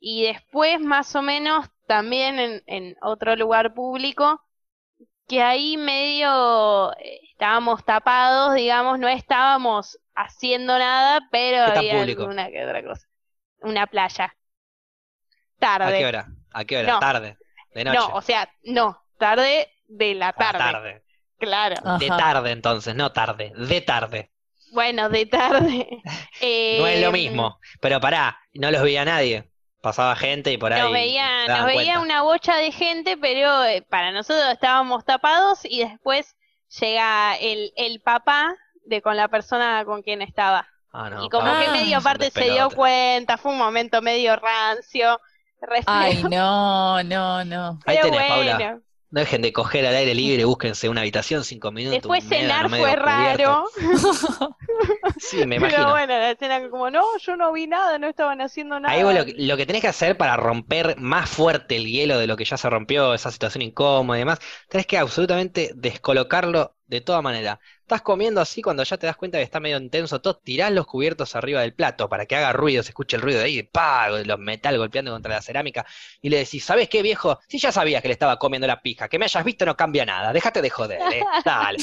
Y 0.00 0.24
después, 0.24 0.80
más 0.80 1.14
o 1.16 1.22
menos, 1.22 1.66
también 1.86 2.38
en, 2.38 2.62
en 2.66 2.96
otro 3.02 3.36
lugar 3.36 3.74
público, 3.74 4.42
que 5.28 5.42
ahí 5.42 5.76
medio 5.78 6.92
eh, 6.98 7.20
estábamos 7.32 7.84
tapados, 7.84 8.54
digamos, 8.54 8.98
no 8.98 9.08
estábamos 9.08 9.98
haciendo 10.26 10.78
nada, 10.78 11.20
pero 11.30 11.64
¿Qué 11.66 11.70
tan 11.72 11.78
había 11.78 11.98
público? 11.98 12.22
alguna 12.22 12.48
que 12.50 12.64
otra 12.64 12.82
cosa. 12.84 13.06
Una 13.60 13.86
playa. 13.86 14.24
¿A 14.24 15.58
Tarde. 15.58 15.98
qué 15.98 16.06
hora? 16.06 16.26
¿A 16.52 16.64
qué 16.64 16.78
hora? 16.78 16.92
No. 16.92 17.00
Tarde. 17.00 17.36
De 17.74 17.84
noche. 17.84 17.98
No, 17.98 18.06
o 18.14 18.22
sea, 18.22 18.48
no, 18.64 19.02
tarde 19.18 19.68
de 19.86 20.14
la 20.14 20.28
Ah, 20.28 20.32
tarde, 20.32 20.58
tarde. 20.58 21.02
claro. 21.38 21.98
De 21.98 22.08
tarde 22.08 22.50
entonces, 22.52 22.94
no 22.94 23.12
tarde. 23.12 23.52
De 23.56 23.80
tarde. 23.80 24.30
Bueno, 24.72 25.08
de 25.08 25.26
tarde. 25.26 25.88
No 26.78 26.86
es 26.86 27.00
lo 27.00 27.10
mismo. 27.12 27.58
Pero 27.80 28.00
pará, 28.00 28.38
no 28.54 28.70
los 28.70 28.82
veía 28.82 29.04
nadie. 29.04 29.50
Pasaba 29.80 30.14
gente 30.16 30.52
y 30.52 30.58
por 30.58 30.72
ahí. 30.72 30.82
Nos 30.82 30.92
veía, 30.92 31.46
nos 31.46 31.64
veía 31.66 31.94
cuenta. 31.94 32.00
una 32.00 32.22
bocha 32.22 32.56
de 32.56 32.70
gente, 32.72 33.16
pero 33.16 33.64
eh, 33.64 33.82
para 33.82 34.12
nosotros 34.12 34.44
estábamos 34.52 35.04
tapados 35.04 35.60
y 35.64 35.80
después 35.84 36.36
llega 36.80 37.36
el, 37.36 37.72
el 37.76 38.00
papá 38.00 38.54
de 38.88 39.02
con 39.02 39.16
la 39.16 39.28
persona 39.28 39.84
con 39.84 40.02
quien 40.02 40.22
estaba. 40.22 40.68
Ah, 40.92 41.10
no, 41.10 41.24
y 41.24 41.28
como 41.28 41.56
que 41.56 41.68
medio 41.68 41.98
aparte 41.98 42.30
se 42.30 42.44
dio 42.50 42.70
cuenta, 42.72 43.36
fue 43.38 43.52
un 43.52 43.58
momento 43.58 44.02
medio 44.02 44.36
rancio, 44.36 45.20
re 45.60 45.82
Ay, 45.86 46.24
no, 46.24 47.02
no, 47.02 47.44
no. 47.44 47.78
Ahí 47.86 47.96
pero 47.96 48.02
tenés, 48.02 48.24
Paula. 48.26 48.80
No 49.10 49.20
dejen 49.20 49.40
de 49.40 49.52
coger 49.54 49.86
al 49.86 49.94
aire 49.96 50.14
libre, 50.14 50.44
búsquense 50.44 50.88
una 50.88 51.00
habitación, 51.00 51.42
cinco 51.44 51.72
minutos. 51.72 52.02
Después 52.02 52.24
cenar 52.24 52.68
fue 52.70 52.94
raro. 52.96 53.64
Sí, 55.18 55.46
me 55.46 55.56
pero 55.58 55.76
imagino. 55.78 55.92
bueno, 55.92 56.12
la 56.14 56.30
escena 56.32 56.68
como, 56.70 56.90
no, 56.90 57.04
yo 57.18 57.36
no 57.36 57.52
vi 57.52 57.66
nada, 57.66 57.98
no 57.98 58.06
estaban 58.08 58.40
haciendo 58.40 58.78
nada. 58.80 58.94
Ahí 58.94 59.02
vos 59.02 59.14
lo, 59.14 59.24
que- 59.26 59.34
lo 59.36 59.56
que 59.56 59.66
tenés 59.66 59.82
que 59.82 59.88
hacer 59.88 60.16
para 60.16 60.36
romper 60.36 60.96
más 60.98 61.28
fuerte 61.28 61.76
el 61.76 61.86
hielo 61.86 62.18
de 62.18 62.26
lo 62.26 62.36
que 62.36 62.44
ya 62.44 62.56
se 62.56 62.70
rompió, 62.70 63.12
esa 63.14 63.30
situación 63.30 63.62
incómoda 63.62 64.18
y 64.18 64.20
demás, 64.20 64.38
tenés 64.68 64.86
que 64.86 64.96
absolutamente 64.98 65.72
descolocarlo 65.74 66.76
de 66.88 67.00
toda 67.00 67.22
manera. 67.22 67.60
Estás 67.82 68.02
comiendo 68.02 68.40
así 68.40 68.60
cuando 68.62 68.82
ya 68.82 68.96
te 68.96 69.06
das 69.06 69.16
cuenta 69.16 69.38
que 69.38 69.44
está 69.44 69.60
medio 69.60 69.78
intenso, 69.78 70.20
todo, 70.20 70.38
tirás 70.38 70.72
los 70.72 70.86
cubiertos 70.86 71.36
arriba 71.36 71.60
del 71.60 71.74
plato 71.74 72.08
para 72.08 72.26
que 72.26 72.36
haga 72.36 72.52
ruido, 72.52 72.82
se 72.82 72.90
escuche 72.90 73.16
el 73.16 73.22
ruido 73.22 73.38
de 73.38 73.44
ahí, 73.46 73.62
pa, 73.62 74.10
de 74.10 74.24
los 74.24 74.38
metal 74.38 74.76
golpeando 74.78 75.12
contra 75.12 75.34
la 75.34 75.42
cerámica, 75.42 75.86
y 76.20 76.28
le 76.30 76.38
decís, 76.38 76.64
¿sabes 76.64 76.88
qué, 76.88 77.02
viejo? 77.02 77.38
Si 77.48 77.58
ya 77.58 77.70
sabías 77.72 78.02
que 78.02 78.08
le 78.08 78.12
estaba 78.14 78.38
comiendo 78.38 78.66
la 78.66 78.82
pija, 78.82 79.08
que 79.08 79.18
me 79.18 79.26
hayas 79.26 79.44
visto 79.44 79.64
no 79.66 79.76
cambia 79.76 80.04
nada, 80.04 80.32
déjate 80.32 80.62
de 80.62 80.70
joder, 80.70 81.00
eh, 81.12 81.22
dale, 81.44 81.78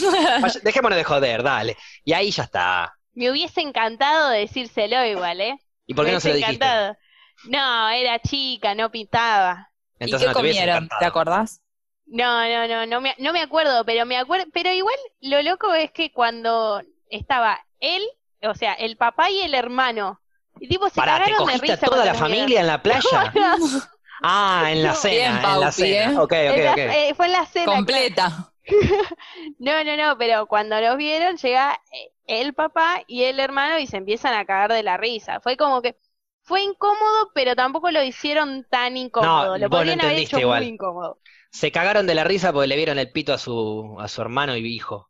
dejémonos 0.64 0.98
de 0.98 1.04
joder, 1.04 1.44
dale. 1.44 1.78
Y 2.04 2.14
ahí 2.14 2.32
ya 2.32 2.44
está. 2.44 2.94
Me 3.14 3.32
hubiese 3.32 3.62
encantado 3.62 4.30
decírselo 4.30 5.04
igual, 5.06 5.42
¿eh? 5.42 5.56
¿Y 5.88 5.94
por 5.94 6.06
qué 6.06 6.12
Me 6.12 6.16
no 6.16 6.20
se 6.20 6.30
lo 6.30 6.36
dijiste? 6.36 6.66
encantado. 6.66 6.98
No, 7.44 7.90
era 7.90 8.20
chica, 8.20 8.76
no 8.76 8.92
pintaba. 8.92 9.72
Entonces 10.00 10.26
¿Y 10.26 10.28
qué 10.28 10.28
no 10.28 10.36
te 10.36 10.42
hubiese 10.42 10.60
comieron? 10.60 10.90
¿Te 11.00 11.06
acordás? 11.06 11.62
No, 12.08 12.48
no, 12.48 12.68
no, 12.68 12.86
no 12.86 13.02
me, 13.02 13.16
no 13.18 13.34
me 13.34 13.42
acuerdo, 13.42 13.84
pero 13.86 14.06
me 14.06 14.18
acuerdo, 14.18 14.46
pero 14.54 14.72
igual 14.72 14.96
lo 15.22 15.42
loco 15.42 15.74
es 15.74 15.92
que 15.92 16.12
cuando 16.12 16.82
estaba 17.10 17.60
él, 17.80 18.04
o 18.44 18.54
sea, 18.54 18.74
el 18.74 18.96
papá 18.98 19.32
y 19.32 19.42
el 19.42 19.54
hermano, 19.56 20.22
y 20.60 20.68
tipo 20.70 20.90
se 20.90 21.02
Pará, 21.02 21.22
¿te 21.24 21.34
cagaron 21.34 21.46
de 21.46 21.58
cogiste 21.58 21.72
a 21.74 21.78
risa 21.78 21.90
toda 21.90 22.06
la 22.06 22.14
familia 22.14 22.62
en 22.62 22.68
la 22.68 22.82
playa? 22.82 23.34
Ah, 24.24 24.68
en 24.72 24.82
la 24.84 24.94
No. 24.94 24.96
cena, 24.96 25.40
Bien, 25.40 25.40
en 25.44 25.60
la 25.60 25.72
cena. 25.72 26.14
¿eh? 26.14 26.18
Ok, 26.18 26.34
ok, 26.52 26.58
vieron. 26.58 26.58
En 26.58 26.64
la- 26.64 26.74
ok. 26.74 26.80
eh, 26.90 27.14
fue 27.16 27.26
en 27.28 27.32
la 27.34 27.46
cena. 27.46 27.76
Completa. 27.76 28.54
No, 29.60 29.84
no, 29.84 29.98
no, 29.98 30.18
pero 30.18 30.48
cuando 30.48 30.80
los 30.82 30.98
vieron 30.98 31.38
llega 31.38 31.80
eh, 31.92 32.12
el 32.28 32.54
papá 32.54 33.02
y 33.08 33.24
el 33.24 33.40
hermano 33.40 33.80
y 33.80 33.88
se 33.88 33.98
empiezan 33.98 34.34
a 34.34 34.46
cagar 34.46 34.72
de 34.74 34.84
la 34.84 34.98
risa. 34.98 35.40
Fue 35.42 35.58
como 35.58 35.82
que 35.82 35.98
fue 36.44 36.62
incómodo, 36.64 37.32
pero 37.34 37.56
tampoco 37.56 37.92
lo 37.92 38.04
hicieron 38.04 38.66
tan 38.70 38.98
incómodo. 38.98 39.58
Lo 39.58 39.70
no 39.70 39.70
podrían 39.70 40.02
haber 40.02 40.18
entendiste 40.18 40.20
hecho 40.20 40.42
igual. 40.42 40.64
muy 40.64 40.68
incómodo. 40.68 41.20
Se 41.56 41.72
cagaron 41.72 42.06
de 42.06 42.16
la 42.16 42.24
risa 42.26 42.52
porque 42.52 42.68
le 42.68 42.76
vieron 42.76 43.00
el 43.00 43.12
pito 43.12 43.34
a 43.34 43.38
su, 43.38 43.96
a 44.00 44.08
su 44.10 44.22
hermano 44.22 44.56
y 44.58 44.66
hijo. 44.68 45.10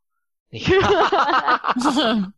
Dije, 0.52 0.74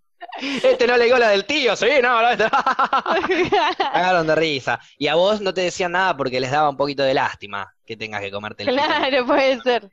este 0.64 0.88
no 0.88 0.98
le 0.98 1.06
digo 1.06 1.18
la 1.18 1.30
del 1.30 1.46
tío, 1.46 1.76
sí, 1.76 1.88
no, 2.02 2.22
no, 2.22 2.30
este- 2.30 2.50
Cagaron 3.78 4.28
de 4.28 4.36
risa. 4.36 4.80
Y 4.98 5.08
a 5.08 5.16
vos 5.16 5.42
no 5.42 5.54
te 5.54 5.62
decían 5.62 5.92
nada 5.92 6.16
porque 6.16 6.40
les 6.40 6.52
daba 6.52 6.70
un 6.70 6.78
poquito 6.78 7.04
de 7.04 7.14
lástima 7.14 7.74
que 7.86 7.98
tengas 7.98 8.22
que 8.22 8.32
comerte 8.32 8.64
el 8.64 8.70
pito. 8.70 8.82
Claro, 8.82 9.26
puede 9.26 9.60
ser. 9.62 9.92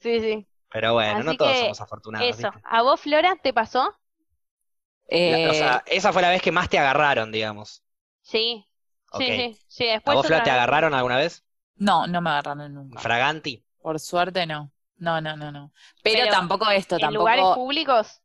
Sí, 0.00 0.20
sí. 0.20 0.46
Pero 0.68 0.92
bueno, 0.94 1.22
no 1.24 1.30
Así 1.30 1.36
todos 1.38 1.52
que 1.52 1.60
somos 1.62 1.80
afortunados, 1.80 2.28
Eso. 2.28 2.52
¿viste? 2.52 2.68
¿A 2.68 2.82
vos, 2.82 3.00
Flora, 3.00 3.36
te 3.42 3.52
pasó? 3.52 3.96
La- 5.08 5.38
Eh, 5.38 5.48
o 5.48 5.54
sea, 5.54 5.82
esa 5.86 6.12
fue 6.12 6.22
la 6.22 6.30
vez 6.30 6.42
que 6.42 6.52
más 6.52 6.68
te 6.68 6.78
agarraron, 6.78 7.32
digamos. 7.32 7.82
Sí. 8.22 8.66
Sí, 9.18 9.26
sí, 9.26 9.58
sí. 9.66 9.88
¿A 9.90 10.14
vos, 10.14 10.26
Fla, 10.26 10.36
otra 10.36 10.44
te 10.44 10.50
vez. 10.50 10.58
agarraron 10.58 10.94
alguna 10.94 11.16
vez? 11.16 11.44
No, 11.80 12.06
no 12.06 12.20
me 12.20 12.30
agarraron 12.30 12.72
nunca. 12.74 13.00
Fraganti. 13.00 13.64
Por 13.82 13.98
suerte 14.00 14.46
no. 14.46 14.72
No, 14.98 15.20
no, 15.20 15.36
no, 15.36 15.50
no. 15.50 15.72
Pero, 16.02 16.18
Pero, 16.24 16.30
tampoco 16.30 16.70
esto, 16.70 16.96
¿En 16.98 17.14
lugares 17.14 17.42
tampoco. 17.42 17.64
públicos? 17.64 18.20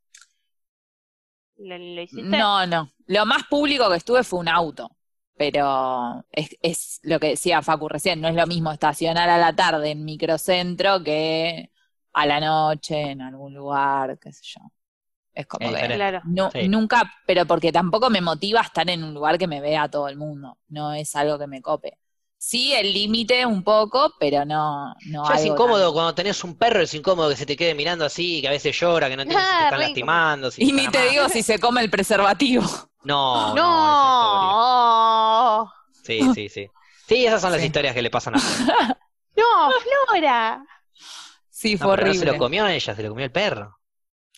¿Lo, 1.57 1.77
lo 1.77 2.01
hiciste? 2.01 2.37
No, 2.37 2.65
no. 2.67 2.91
Lo 3.07 3.25
más 3.25 3.43
público 3.45 3.89
que 3.89 3.97
estuve 3.97 4.23
fue 4.23 4.39
un 4.39 4.49
auto. 4.49 4.91
Pero 5.37 6.25
es, 6.31 6.55
es 6.61 6.99
lo 7.03 7.19
que 7.19 7.27
decía 7.29 7.61
Facu 7.61 7.89
recién, 7.89 8.21
no 8.21 8.29
es 8.29 8.35
lo 8.35 8.47
mismo 8.47 8.71
estacionar 8.71 9.29
a 9.29 9.37
la 9.37 9.53
tarde 9.53 9.91
en 9.91 10.05
microcentro 10.05 11.03
que 11.03 11.71
a 12.13 12.25
la 12.25 12.39
noche 12.39 13.01
en 13.11 13.21
algún 13.21 13.53
lugar, 13.53 14.17
qué 14.19 14.31
sé 14.31 14.41
yo. 14.45 14.61
Es 15.33 15.47
como 15.47 15.67
Es 15.67 15.75
que. 15.75 15.95
Claro. 15.95 16.21
no, 16.23 16.51
Sí. 16.51 16.67
nunca, 16.69 17.13
pero 17.27 17.45
porque 17.45 17.71
tampoco 17.73 18.09
me 18.09 18.21
motiva 18.21 18.61
estar 18.61 18.89
en 18.89 19.03
un 19.03 19.13
lugar 19.13 19.37
que 19.37 19.47
me 19.47 19.61
vea 19.61 19.89
todo 19.89 20.07
el 20.09 20.17
mundo. 20.17 20.57
No 20.69 20.93
es 20.93 21.15
algo 21.15 21.39
que 21.39 21.47
me 21.47 21.61
cope. 21.61 21.99
Sí, 22.37 22.73
el 22.73 22.93
límite 22.93 23.45
un 23.45 23.63
poco, 23.63 24.13
pero 24.19 24.45
no, 24.45 24.93
no 25.07 25.27
Ya 25.29 25.35
es 25.35 25.45
incómodo 25.45 25.85
tan- 25.85 25.93
cuando 25.93 26.13
tenés 26.15 26.43
un 26.43 26.55
perro, 26.57 26.81
es 26.81 26.93
incómodo 26.93 27.29
que 27.29 27.35
se 27.35 27.45
te 27.45 27.55
quede 27.57 27.73
mirando 27.73 28.05
así, 28.05 28.41
que 28.41 28.47
a 28.47 28.51
veces 28.51 28.77
llora, 28.79 29.09
que 29.09 29.15
no 29.15 29.23
entiendes 29.23 29.47
si 29.49 29.55
te 29.55 29.61
Ah, 29.61 29.63
están 29.63 29.79
lastimando. 29.79 30.51
si 30.51 30.63
Y 30.63 30.67
te 30.67 30.73
ni 30.73 30.87
te 30.89 30.97
amando. 30.99 31.11
digo 31.11 31.29
si 31.29 31.43
se 31.43 31.59
come 31.59 31.81
el 31.81 31.89
preservativo. 31.89 32.63
No, 33.03 33.53
no. 33.55 35.71
Sí, 36.03 36.21
sí, 36.33 36.49
sí. 36.49 36.67
Sí, 37.07 37.25
esas 37.25 37.41
son 37.41 37.51
las 37.51 37.63
historias 37.63 37.93
que 37.93 38.01
le 38.01 38.09
pasan 38.09 38.35
a. 38.35 38.39
No, 39.35 39.69
Flora. 40.07 40.63
Sí, 41.49 41.73
No, 41.73 41.77
fue 41.77 41.95
pero 41.95 42.07
no 42.07 42.13
se 42.13 42.19
horrible. 42.19 42.25
lo 42.25 42.37
comió 42.37 42.67
ella, 42.67 42.95
se 42.95 43.03
lo 43.03 43.09
comió 43.09 43.25
el 43.25 43.31
perro. 43.31 43.77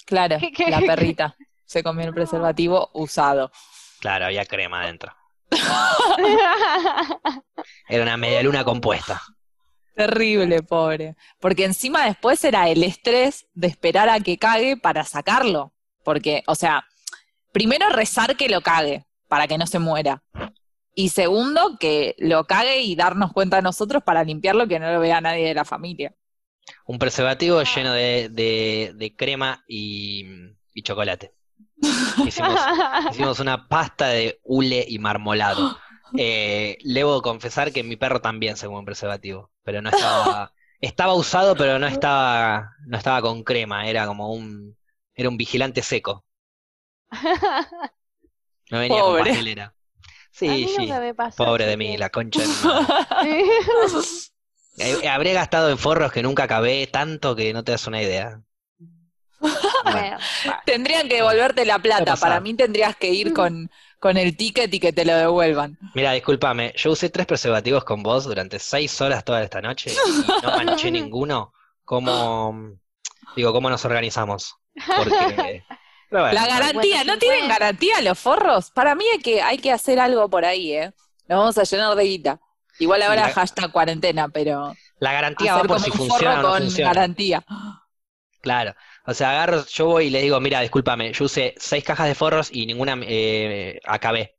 Claro, 0.06 0.38
¿Qué- 0.40 0.52
qué? 0.52 0.69
la 0.72 0.80
perrita 0.82 1.36
se 1.65 1.84
comió 1.84 2.06
el 2.07 2.14
preservativo 2.14 2.90
usado. 2.94 3.52
Claro, 3.99 4.26
había 4.26 4.45
crema 4.45 4.82
adentro. 4.84 5.14
Era 7.90 8.03
una 8.03 8.18
media 8.18 8.44
luna 8.44 8.64
compuesta. 8.64 9.22
Terrible, 9.95 10.61
pobre. 10.61 11.15
Porque 11.40 11.65
encima 11.65 12.06
después 12.06 12.44
era 12.44 12.69
el 12.69 12.84
estrés 12.84 13.48
de 13.53 13.68
esperar 13.68 14.10
a 14.10 14.19
que 14.19 14.38
cague 14.38 14.78
para 14.78 15.03
sacarlo. 15.03 15.74
Porque, 16.03 16.44
o 16.48 16.56
sea, 16.56 16.86
primero 17.52 17.90
rezar 17.90 18.36
que 18.38 18.49
lo 18.49 18.61
cague 18.61 19.06
para 19.28 19.48
que 19.48 19.57
no 19.57 19.65
se 19.65 19.80
muera. 19.80 20.24
Y 20.94 21.10
segundo, 21.10 21.78
que 21.80 22.15
lo 22.19 22.45
cague 22.45 22.82
y 22.82 22.95
darnos 22.95 23.32
cuenta 23.34 23.57
a 23.57 23.61
nosotros 23.61 24.03
para 24.03 24.24
limpiarlo 24.24 24.68
que 24.68 24.80
no 24.80 24.91
lo 24.91 24.99
vea 24.99 25.22
nadie 25.22 25.48
de 25.48 25.53
la 25.53 25.65
familia. 25.65 26.14
Un 26.86 26.99
preservativo 26.99 27.61
lleno 27.64 27.94
de, 27.94 28.30
de- 28.30 28.91
de 28.95 29.15
crema 29.15 29.64
y, 29.68 30.26
y 30.74 30.82
chocolate. 30.84 31.34
Hicimos, 32.26 32.60
hicimos 33.12 33.40
una 33.40 33.68
pasta 33.68 34.08
de 34.08 34.40
hule 34.44 34.86
y 34.88 34.99
marmolado. 34.99 35.78
Eh, 36.20 36.78
debo 36.86 37.22
confesar 37.22 37.74
que 37.74 37.84
mi 37.84 37.98
perro 37.98 38.22
también 38.22 38.56
se 38.56 38.66
comió 38.66 38.80
un 38.80 38.86
preservativo, 38.86 39.52
pero 39.64 39.82
no 39.82 39.90
estaba, 39.90 40.54
estaba 40.80 41.14
usado, 41.14 41.54
pero 41.58 41.80
no 41.80 41.86
estaba, 41.86 42.72
no 42.88 42.98
estaba 42.98 43.22
con 43.22 43.44
crema, 43.44 43.88
era 43.90 44.08
como 44.08 44.32
un, 44.32 44.78
era 45.14 45.28
un 45.28 45.36
vigilante 45.36 45.84
seco. 45.84 46.26
No 48.70 48.80
venía 48.80 49.04
con 49.04 49.12
Pobre. 49.12 49.24
pastelera. 49.24 49.66
A 49.66 49.74
Sí, 50.32 50.68
sí. 50.68 50.88
Pobre 51.36 51.66
de 51.66 51.78
mí, 51.78 51.98
la 51.98 52.10
concha 52.10 52.41
de. 52.41 52.48
Eh, 54.78 55.08
Habré 55.10 55.34
gastado 55.34 55.70
en 55.70 55.78
forros 55.78 56.12
que 56.12 56.24
nunca 56.24 56.44
acabé 56.44 56.88
tanto 56.88 57.36
que 57.36 57.54
no 57.54 57.64
te 57.64 57.72
das 57.72 57.88
una 57.88 58.02
idea. 58.02 58.41
Bueno, 59.39 60.18
Tendrían 60.65 61.07
que 61.07 61.15
devolverte 61.15 61.65
la 61.65 61.80
plata. 61.80 62.15
Para 62.15 62.39
mí 62.39 62.53
tendrías 62.53 62.95
que 62.95 63.09
ir 63.09 63.34
con, 63.34 63.69
con 63.99 64.18
el 64.18 64.35
ticket 64.35 64.73
y 64.73 64.80
que 64.80 64.93
te 64.93 65.05
lo 65.05 65.15
devuelvan. 65.15 65.77
Mira, 65.93 66.11
discúlpame, 66.14 66.73
yo 66.76 66.91
usé 66.91 67.09
tres 67.09 67.26
preservativos 67.26 67.84
con 67.84 68.03
vos 68.03 68.26
durante 68.26 68.59
seis 68.59 68.99
horas 69.01 69.23
toda 69.23 69.43
esta 69.43 69.61
noche 69.61 69.91
y 69.91 70.45
no 70.45 70.51
manché 70.57 70.91
ninguno. 70.91 71.53
¿Cómo, 71.85 72.53
digo, 73.35 73.53
cómo 73.53 73.69
nos 73.69 73.85
organizamos? 73.85 74.55
Porque, 74.97 75.64
pero 76.09 76.23
bueno, 76.23 76.34
La 76.39 76.47
garantía, 76.47 77.03
¿no 77.05 77.18
tienen 77.18 77.41
50. 77.41 77.47
garantía 77.59 78.01
los 78.01 78.19
forros? 78.19 78.72
Para 78.72 78.93
mí 78.95 79.05
hay 79.14 79.19
que, 79.19 79.41
hay 79.41 79.57
que 79.57 79.72
hacer 79.72 79.99
algo 79.99 80.30
por 80.30 80.43
ahí, 80.45 80.73
¿eh? 80.73 80.91
Nos 81.30 81.39
vamos 81.39 81.57
a 81.57 81.64
llenar 81.64 81.95
de 81.95 82.03
guita. 82.03 82.39
Igual 82.80 83.01
ahora 83.03 83.23
La- 83.27 83.34
hashtag 83.34 83.72
cuarentena, 83.72 84.27
pero 84.30 84.73
la 84.99 85.14
garantía 85.14 85.55
va 85.55 85.64
por 85.64 85.80
si 85.80 85.89
un 85.91 85.97
funciona 85.97 86.35
forro 86.35 86.39
o 86.39 86.43
no 86.43 86.49
con 86.49 86.61
funciona. 86.64 86.93
garantía. 86.93 87.45
Claro, 88.41 88.76
o 89.08 89.14
sea, 89.14 89.32
agarro, 89.32 89.66
yo 89.66 89.86
voy 89.86 90.08
y 90.08 90.10
le 90.10 90.22
digo, 90.22 90.40
mira, 90.42 90.60
discúlpame, 90.62 91.14
yo 91.14 91.26
usé 91.26 91.56
seis 91.58 91.84
cajas 91.84 92.08
de 92.08 92.16
forros 92.16 92.50
y 92.52 92.66
ninguna 92.66 92.98
eh, 93.04 93.80
acabé. 93.86 94.36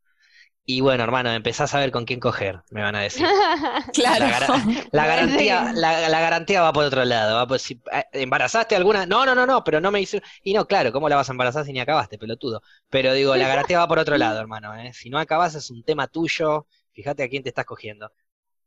Y 0.70 0.82
bueno, 0.82 1.02
hermano, 1.02 1.32
empezás 1.32 1.74
a 1.74 1.78
ver 1.78 1.90
con 1.90 2.04
quién 2.04 2.20
coger, 2.20 2.60
me 2.70 2.82
van 2.82 2.94
a 2.94 3.00
decir. 3.00 3.26
Claro. 3.94 4.26
La, 4.26 4.86
la 4.92 5.06
garantía, 5.06 5.72
la, 5.74 6.08
la 6.10 6.20
garantía 6.20 6.60
va 6.60 6.72
por 6.74 6.84
otro 6.84 7.04
lado. 7.06 7.36
Va 7.36 7.46
por 7.46 7.58
si, 7.58 7.80
eh, 7.92 8.04
¿Embarazaste 8.12 8.76
alguna? 8.76 9.06
No, 9.06 9.24
no, 9.24 9.34
no, 9.34 9.46
no, 9.46 9.64
pero 9.64 9.80
no 9.80 9.90
me 9.90 10.02
hizo. 10.02 10.18
Y 10.42 10.52
no, 10.52 10.66
claro, 10.66 10.92
¿cómo 10.92 11.08
la 11.08 11.16
vas 11.16 11.30
a 11.30 11.32
embarazar 11.32 11.64
si 11.64 11.72
ni 11.72 11.80
acabaste, 11.80 12.18
pelotudo? 12.18 12.60
Pero 12.90 13.14
digo, 13.14 13.34
la 13.36 13.48
garantía 13.48 13.78
va 13.78 13.88
por 13.88 13.98
otro 13.98 14.18
lado, 14.18 14.38
hermano. 14.40 14.74
¿eh? 14.76 14.92
Si 14.92 15.08
no 15.08 15.18
acabas 15.18 15.54
es 15.54 15.70
un 15.70 15.82
tema 15.82 16.06
tuyo. 16.08 16.66
Fíjate 16.92 17.22
a 17.22 17.28
quién 17.30 17.42
te 17.42 17.48
estás 17.48 17.64
cogiendo. 17.64 18.12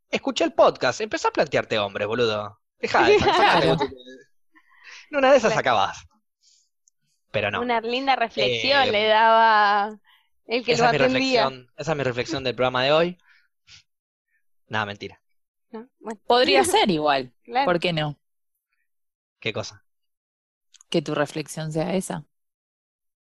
Escuché 0.10 0.44
el 0.44 0.53
podcast, 0.53 1.02
empezá 1.02 1.30
a 1.30 1.32
plantearte 1.32 1.78
hombres, 1.78 2.07
boludo. 2.07 2.60
Dejá 2.80 3.07
de 3.07 3.18
En 5.11 5.17
una 5.17 5.31
de 5.31 5.38
esas 5.38 5.51
Claro. 5.53 5.59
acabás. 5.59 6.05
Pero 7.31 7.51
no. 7.51 7.61
Una 7.61 7.79
linda 7.81 8.15
reflexión 8.15 8.83
Eh, 8.83 8.91
le 8.91 9.07
daba 9.07 9.99
el 10.47 10.63
que 10.65 10.71
lo 10.71 10.75
Esa 10.75 10.85
es 10.88 10.91
mi 10.91 10.97
atendía. 10.97 11.43
reflexión, 11.43 11.73
esa 11.77 11.91
es 11.91 11.97
mi 11.97 12.03
reflexión 12.03 12.43
del 12.43 12.55
programa 12.55 12.83
de 12.83 12.91
hoy. 12.91 13.17
Nada, 14.67 14.85
mentira. 14.85 15.21
¿no? 15.71 15.88
Bueno, 15.99 16.19
Podría 16.27 16.63
ser 16.63 16.89
igual. 16.89 17.33
claro. 17.43 17.65
¿Por 17.65 17.79
qué 17.79 17.93
no? 17.93 18.17
¿Qué 19.39 19.53
cosa? 19.53 19.83
Que 20.89 21.01
tu 21.01 21.15
reflexión 21.15 21.71
sea 21.71 21.95
esa. 21.95 22.25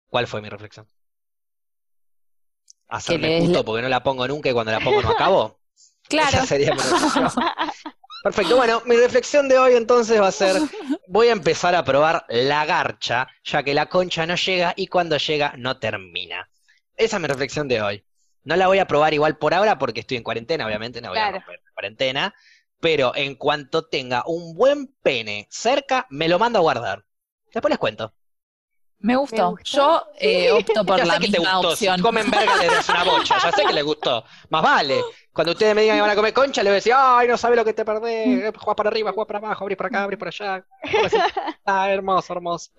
¿Cuál 0.09 0.27
fue 0.27 0.41
mi 0.43 0.49
reflexión? 0.49 0.87
le 0.87 0.93
Hacerme 2.97 3.39
puto 3.41 3.53
la- 3.59 3.63
porque 3.65 3.83
no 3.83 3.89
la 3.89 4.03
pongo 4.03 4.27
nunca 4.27 4.49
y 4.49 4.53
cuando 4.55 4.73
la 4.73 4.81
pongo 4.81 5.03
no 5.03 5.11
acabo. 5.11 5.61
Claro. 6.09 6.29
Esa 6.39 6.47
sería 6.47 6.73
mi 6.75 6.81
reflexión. 6.81 7.29
Perfecto, 8.23 8.57
bueno, 8.57 8.83
mi 8.85 8.97
reflexión 8.97 9.49
de 9.49 9.59
hoy 9.59 9.75
entonces 9.75 10.21
va 10.21 10.29
a 10.29 10.33
ser, 10.33 10.57
voy 11.07 11.29
a 11.29 11.33
empezar 11.33 11.75
a 11.75 11.85
probar 11.85 12.25
la 12.29 12.65
garcha, 12.67 13.29
ya 13.45 13.63
que 13.63 13.75
la 13.75 13.87
concha 13.87 14.27
no 14.27 14.35
llega 14.35 14.75
y 14.77 14.89
cuando 14.89 15.17
llega 15.17 15.55
no 15.57 15.79
termina. 15.79 16.49
Esa 16.97 17.17
es 17.17 17.23
mi 17.23 17.29
reflexión 17.29 17.69
de 17.69 17.81
hoy. 17.81 18.05
No 18.43 18.57
la 18.57 18.67
voy 18.67 18.79
a 18.79 18.87
probar 18.87 19.15
igual 19.15 19.39
por 19.39 19.55
ahora 19.55 19.79
porque 19.79 20.01
estoy 20.01 20.17
en 20.17 20.25
cuarentena, 20.25 20.67
obviamente 20.67 21.01
no 21.01 21.11
voy 21.11 21.19
a 21.19 21.31
romper 21.31 21.61
la 21.65 21.73
cuarentena, 21.73 22.35
pero 22.81 23.15
en 23.15 23.37
cuanto 23.37 23.87
tenga 23.87 24.25
un 24.27 24.55
buen 24.55 24.89
pene 25.03 25.47
cerca, 25.51 26.07
me 26.11 26.29
lo 26.29 26.39
mando 26.39 26.59
a 26.59 26.63
guardar. 26.63 27.05
Después 27.53 27.71
les 27.71 27.79
cuento. 27.79 28.15
Me 29.01 29.13
Me 29.13 29.17
gustó. 29.17 29.55
Yo 29.65 30.05
eh, 30.19 30.51
opto 30.51 30.85
por 30.85 30.99
ya 30.99 31.05
la 31.05 31.15
sé 31.15 31.21
que 31.21 31.29
te 31.31 31.39
gustó, 31.39 31.69
opción. 31.71 31.97
si 31.97 32.03
comen 32.03 32.31
verga 32.31 32.53
das 32.67 32.89
una 32.89 33.05
bocha, 33.05 33.39
ya 33.41 33.53
sé 33.53 33.65
que 33.65 33.73
les 33.73 33.85
gustó. 33.85 34.25
Más 34.51 34.63
vale. 34.63 35.01
Cuando 35.33 35.53
ustedes 35.53 35.75
me 35.75 35.83
digan 35.83 35.97
que 35.99 36.01
van 36.03 36.11
a 36.11 36.17
comer 36.17 36.33
concha, 36.35 36.63
les 36.65 36.71
voy 36.71 36.75
a 36.75 36.75
decir, 36.77 36.93
ay, 36.97 37.29
no 37.29 37.37
sabe 37.37 37.55
lo 37.55 37.65
que 37.65 37.73
te 37.73 37.85
perdés, 37.85 38.53
jugás 38.59 38.77
para 38.77 38.89
arriba, 38.91 39.13
jugás 39.13 39.29
para 39.29 39.39
abajo, 39.39 39.65
abrís 39.65 39.79
para 39.79 39.89
acá, 39.89 40.03
abrís 40.03 40.19
para 40.19 40.31
allá. 40.31 40.67
Ah, 41.65 41.91
hermoso, 41.91 42.33
hermoso. 42.33 42.71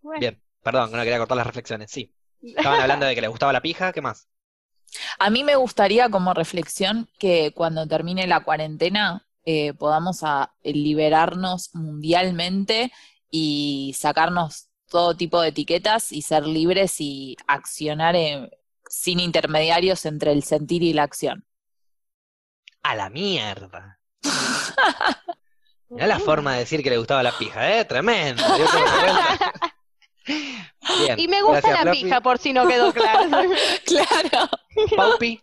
Bueno, 0.00 0.20
Bien, 0.20 0.40
perdón, 0.62 0.92
no 0.92 0.98
quería 0.98 1.18
cortar 1.18 1.36
las 1.36 1.46
reflexiones. 1.46 1.90
Sí. 1.90 2.14
Estaban 2.40 2.80
hablando 2.80 3.06
de 3.06 3.14
que 3.14 3.20
les 3.20 3.30
gustaba 3.30 3.52
la 3.52 3.60
pija, 3.62 3.92
¿qué 3.92 4.00
más? 4.00 4.28
A 5.18 5.30
mí 5.30 5.42
me 5.44 5.56
gustaría 5.56 6.08
como 6.08 6.34
reflexión 6.34 7.08
que 7.18 7.52
cuando 7.54 7.86
termine 7.86 8.26
la 8.26 8.40
cuarentena 8.44 9.26
eh, 9.44 9.72
podamos 9.74 10.22
a- 10.22 10.52
liberarnos 10.62 11.74
mundialmente 11.74 12.92
y 13.32 13.96
sacarnos 13.98 14.68
todo 14.88 15.16
tipo 15.16 15.40
de 15.40 15.48
etiquetas 15.48 16.12
y 16.12 16.22
ser 16.22 16.46
libres 16.46 17.00
y 17.00 17.36
accionar 17.48 18.14
eh, 18.14 18.50
sin 18.88 19.18
intermediarios 19.20 20.04
entre 20.06 20.32
el 20.32 20.44
sentir 20.44 20.82
y 20.84 20.92
la 20.92 21.04
acción. 21.04 21.44
A 22.82 22.94
la 22.94 23.10
mierda. 23.10 23.98
Mirá 25.88 26.06
la 26.06 26.18
forma 26.20 26.52
de 26.54 26.60
decir 26.60 26.82
que 26.82 26.90
le 26.90 26.98
gustaba 26.98 27.22
la 27.22 27.36
pija, 27.36 27.78
¿eh? 27.78 27.84
Tremendo. 27.86 28.42
Bien, 30.26 31.18
Y 31.18 31.28
me 31.28 31.42
gusta 31.42 31.60
gracias, 31.60 31.84
la 31.84 31.90
Fluffy. 31.92 32.04
pija, 32.04 32.20
por 32.20 32.38
si 32.38 32.52
no 32.52 32.66
quedó 32.68 32.92
claro. 32.92 33.28
Claro. 33.86 34.48
Paupi, 34.96 35.40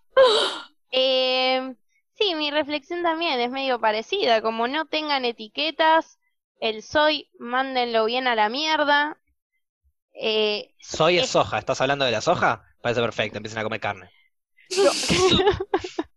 Eh, 0.92 1.76
sí, 2.18 2.36
mi 2.36 2.52
reflexión 2.52 3.04
también 3.04 3.40
es 3.40 3.52
medio 3.52 3.80
parecida, 3.80 4.42
como 4.42 4.68
no 4.68 4.86
tengan 4.86 5.26
etiquetas, 5.26 6.19
el 6.60 6.84
soy, 6.84 7.30
mándenlo 7.40 8.06
bien 8.06 8.28
a 8.28 8.36
la 8.36 8.50
mierda. 8.50 9.18
Eh, 10.14 10.74
soy 10.80 11.18
es 11.18 11.26
Es- 11.26 11.30
soja. 11.32 11.58
¿Estás 11.60 11.80
hablando 11.82 12.06
de 12.06 12.12
la 12.12 12.22
soja? 12.22 12.64
Parece 12.82 13.02
perfecto, 13.02 13.38
empiecen 13.38 13.60
a 13.60 13.64
comer 13.64 13.80
carne. 13.80 14.10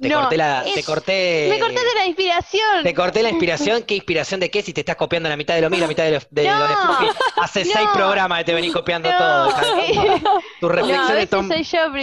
Te 0.00 0.08
no, 0.08 0.20
corté 0.20 0.36
la, 0.36 0.62
es- 0.64 0.74
te 0.74 0.84
corté, 0.84 1.48
me 1.50 1.58
corté 1.58 1.80
de 1.80 1.94
la 1.96 2.06
inspiración. 2.06 2.84
te 2.84 2.94
corté 2.94 3.20
la 3.22 3.30
inspiración. 3.30 3.82
¿Qué 3.82 3.96
inspiración 3.96 4.38
de 4.38 4.48
qué? 4.48 4.62
Si 4.62 4.72
te 4.72 4.82
estás 4.82 4.94
copiando 4.94 5.28
la 5.28 5.36
mitad 5.36 5.56
de 5.56 5.60
lo 5.60 5.70
mío 5.70 5.80
la 5.80 5.88
mitad 5.88 6.04
de 6.04 6.12
lo 6.12 6.20
de, 6.30 6.44
No, 6.48 6.56
lo 6.56 6.68
de 6.68 6.76
Fluffy. 6.76 7.06
Hace 7.36 7.64
no. 7.64 7.70
seis 7.72 7.88
programas 7.92 8.38
que 8.38 8.44
te 8.44 8.54
venís 8.54 8.72
copiando 8.72 9.10
todo. 9.10 9.52
Tus 10.60 10.70
reflexiones 10.70 11.28
son, 11.28 11.50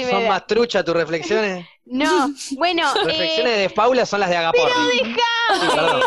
son 0.10 0.28
más 0.28 0.45
truchas, 0.45 0.84
tus 0.84 0.94
reflexiones. 0.94 1.66
No, 1.86 2.32
bueno, 2.57 2.91
Tus 2.94 3.06
reflexiones 3.06 3.53
eh, 3.53 3.60
de 3.60 3.70
Paula 3.70 4.06
son 4.06 4.20
las 4.20 4.30
de 4.30 4.38
Agaporni. 4.38 4.74
Sí, 4.91 5.14
perdón. 5.74 6.02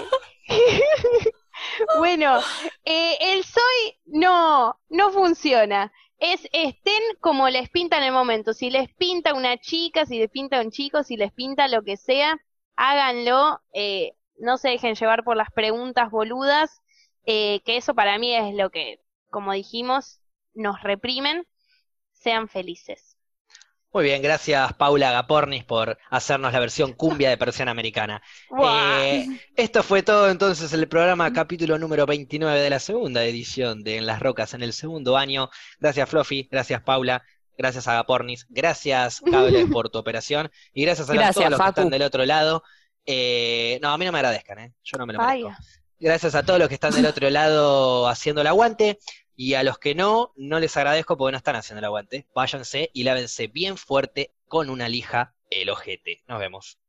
bueno, 1.98 2.40
eh, 2.84 3.16
el 3.20 3.44
soy 3.44 3.98
no, 4.06 4.80
no 4.88 5.10
funciona. 5.12 5.92
Es 6.18 6.48
estén 6.52 7.00
como 7.20 7.48
les 7.48 7.70
pinta 7.70 7.98
en 7.98 8.04
el 8.04 8.12
momento. 8.12 8.52
Si 8.52 8.70
les 8.70 8.92
pinta 8.94 9.34
una 9.34 9.56
chica, 9.58 10.06
si 10.06 10.18
les 10.18 10.30
pinta 10.30 10.60
un 10.60 10.70
chico, 10.70 11.02
si 11.02 11.16
les 11.16 11.32
pinta 11.32 11.68
lo 11.68 11.82
que 11.82 11.96
sea, 11.96 12.38
háganlo. 12.76 13.60
eh, 13.72 14.14
no 14.38 14.56
se 14.58 14.68
dejen 14.70 14.94
llevar 14.94 15.24
por 15.24 15.36
las 15.36 15.50
preguntas 15.52 16.10
boludas, 16.10 16.80
eh, 17.26 17.60
que 17.64 17.76
eso 17.76 17.94
para 17.94 18.18
mí 18.18 18.34
es 18.36 18.54
lo 18.54 18.70
que, 18.70 19.00
como 19.30 19.52
dijimos, 19.52 20.20
nos 20.54 20.80
reprimen. 20.82 21.46
Sean 22.12 22.48
felices. 22.48 23.07
Muy 23.98 24.04
bien, 24.04 24.22
gracias 24.22 24.74
Paula 24.74 25.08
Agapornis 25.08 25.64
por 25.64 25.98
hacernos 26.08 26.52
la 26.52 26.60
versión 26.60 26.92
cumbia 26.92 27.30
de 27.30 27.36
persiana 27.36 27.72
americana. 27.72 28.22
Eh, 29.00 29.26
esto 29.56 29.82
fue 29.82 30.04
todo 30.04 30.30
entonces 30.30 30.72
el 30.72 30.86
programa 30.86 31.32
capítulo 31.32 31.80
número 31.80 32.06
29 32.06 32.60
de 32.60 32.70
la 32.70 32.78
segunda 32.78 33.24
edición 33.24 33.82
de 33.82 33.96
En 33.96 34.06
las 34.06 34.20
Rocas 34.20 34.54
en 34.54 34.62
el 34.62 34.72
segundo 34.72 35.16
año. 35.16 35.50
Gracias 35.80 36.08
Fluffy, 36.08 36.46
gracias 36.48 36.80
Paula, 36.82 37.24
gracias 37.56 37.88
Agapornis, 37.88 38.46
gracias 38.48 39.20
Cables 39.20 39.66
por 39.68 39.90
tu 39.90 39.98
operación 39.98 40.48
y 40.72 40.84
gracias 40.84 41.10
a 41.10 41.14
Gracias, 41.14 41.34
todos 41.34 41.50
los 41.50 41.60
que 41.60 41.68
están 41.68 41.90
del 41.90 42.02
otro 42.02 42.24
lado. 42.24 42.62
Eh, 43.04 43.80
no, 43.82 43.88
a 43.88 43.98
mí 43.98 44.04
no 44.04 44.12
me 44.12 44.18
agradezcan, 44.18 44.60
¿eh? 44.60 44.74
Yo 44.84 44.96
no 44.98 45.06
me 45.06 45.12
lo 45.12 45.20
merezco. 45.20 45.52
Gracias 45.98 46.36
a 46.36 46.44
todos 46.44 46.60
los 46.60 46.68
que 46.68 46.74
están 46.74 46.94
del 46.94 47.06
otro 47.06 47.28
lado 47.30 48.06
haciendo 48.06 48.42
el 48.42 48.46
aguante. 48.46 49.00
Y 49.40 49.55
a 49.55 49.62
los 49.62 49.78
que 49.78 49.94
no, 49.94 50.32
no 50.35 50.59
les 50.59 50.77
agradezco 50.77 51.16
porque 51.16 51.31
no 51.31 51.39
están 51.39 51.55
haciendo 51.55 51.78
el 51.78 51.85
aguante. 51.85 52.27
Váyanse 52.35 52.90
y 52.93 53.05
lávense 53.05 53.47
bien 53.47 53.77
fuerte 53.77 54.32
con 54.48 54.69
una 54.69 54.89
lija 54.89 55.36
el 55.48 55.70
ojete. 55.70 56.24
Nos 56.27 56.40
vemos. 56.40 56.81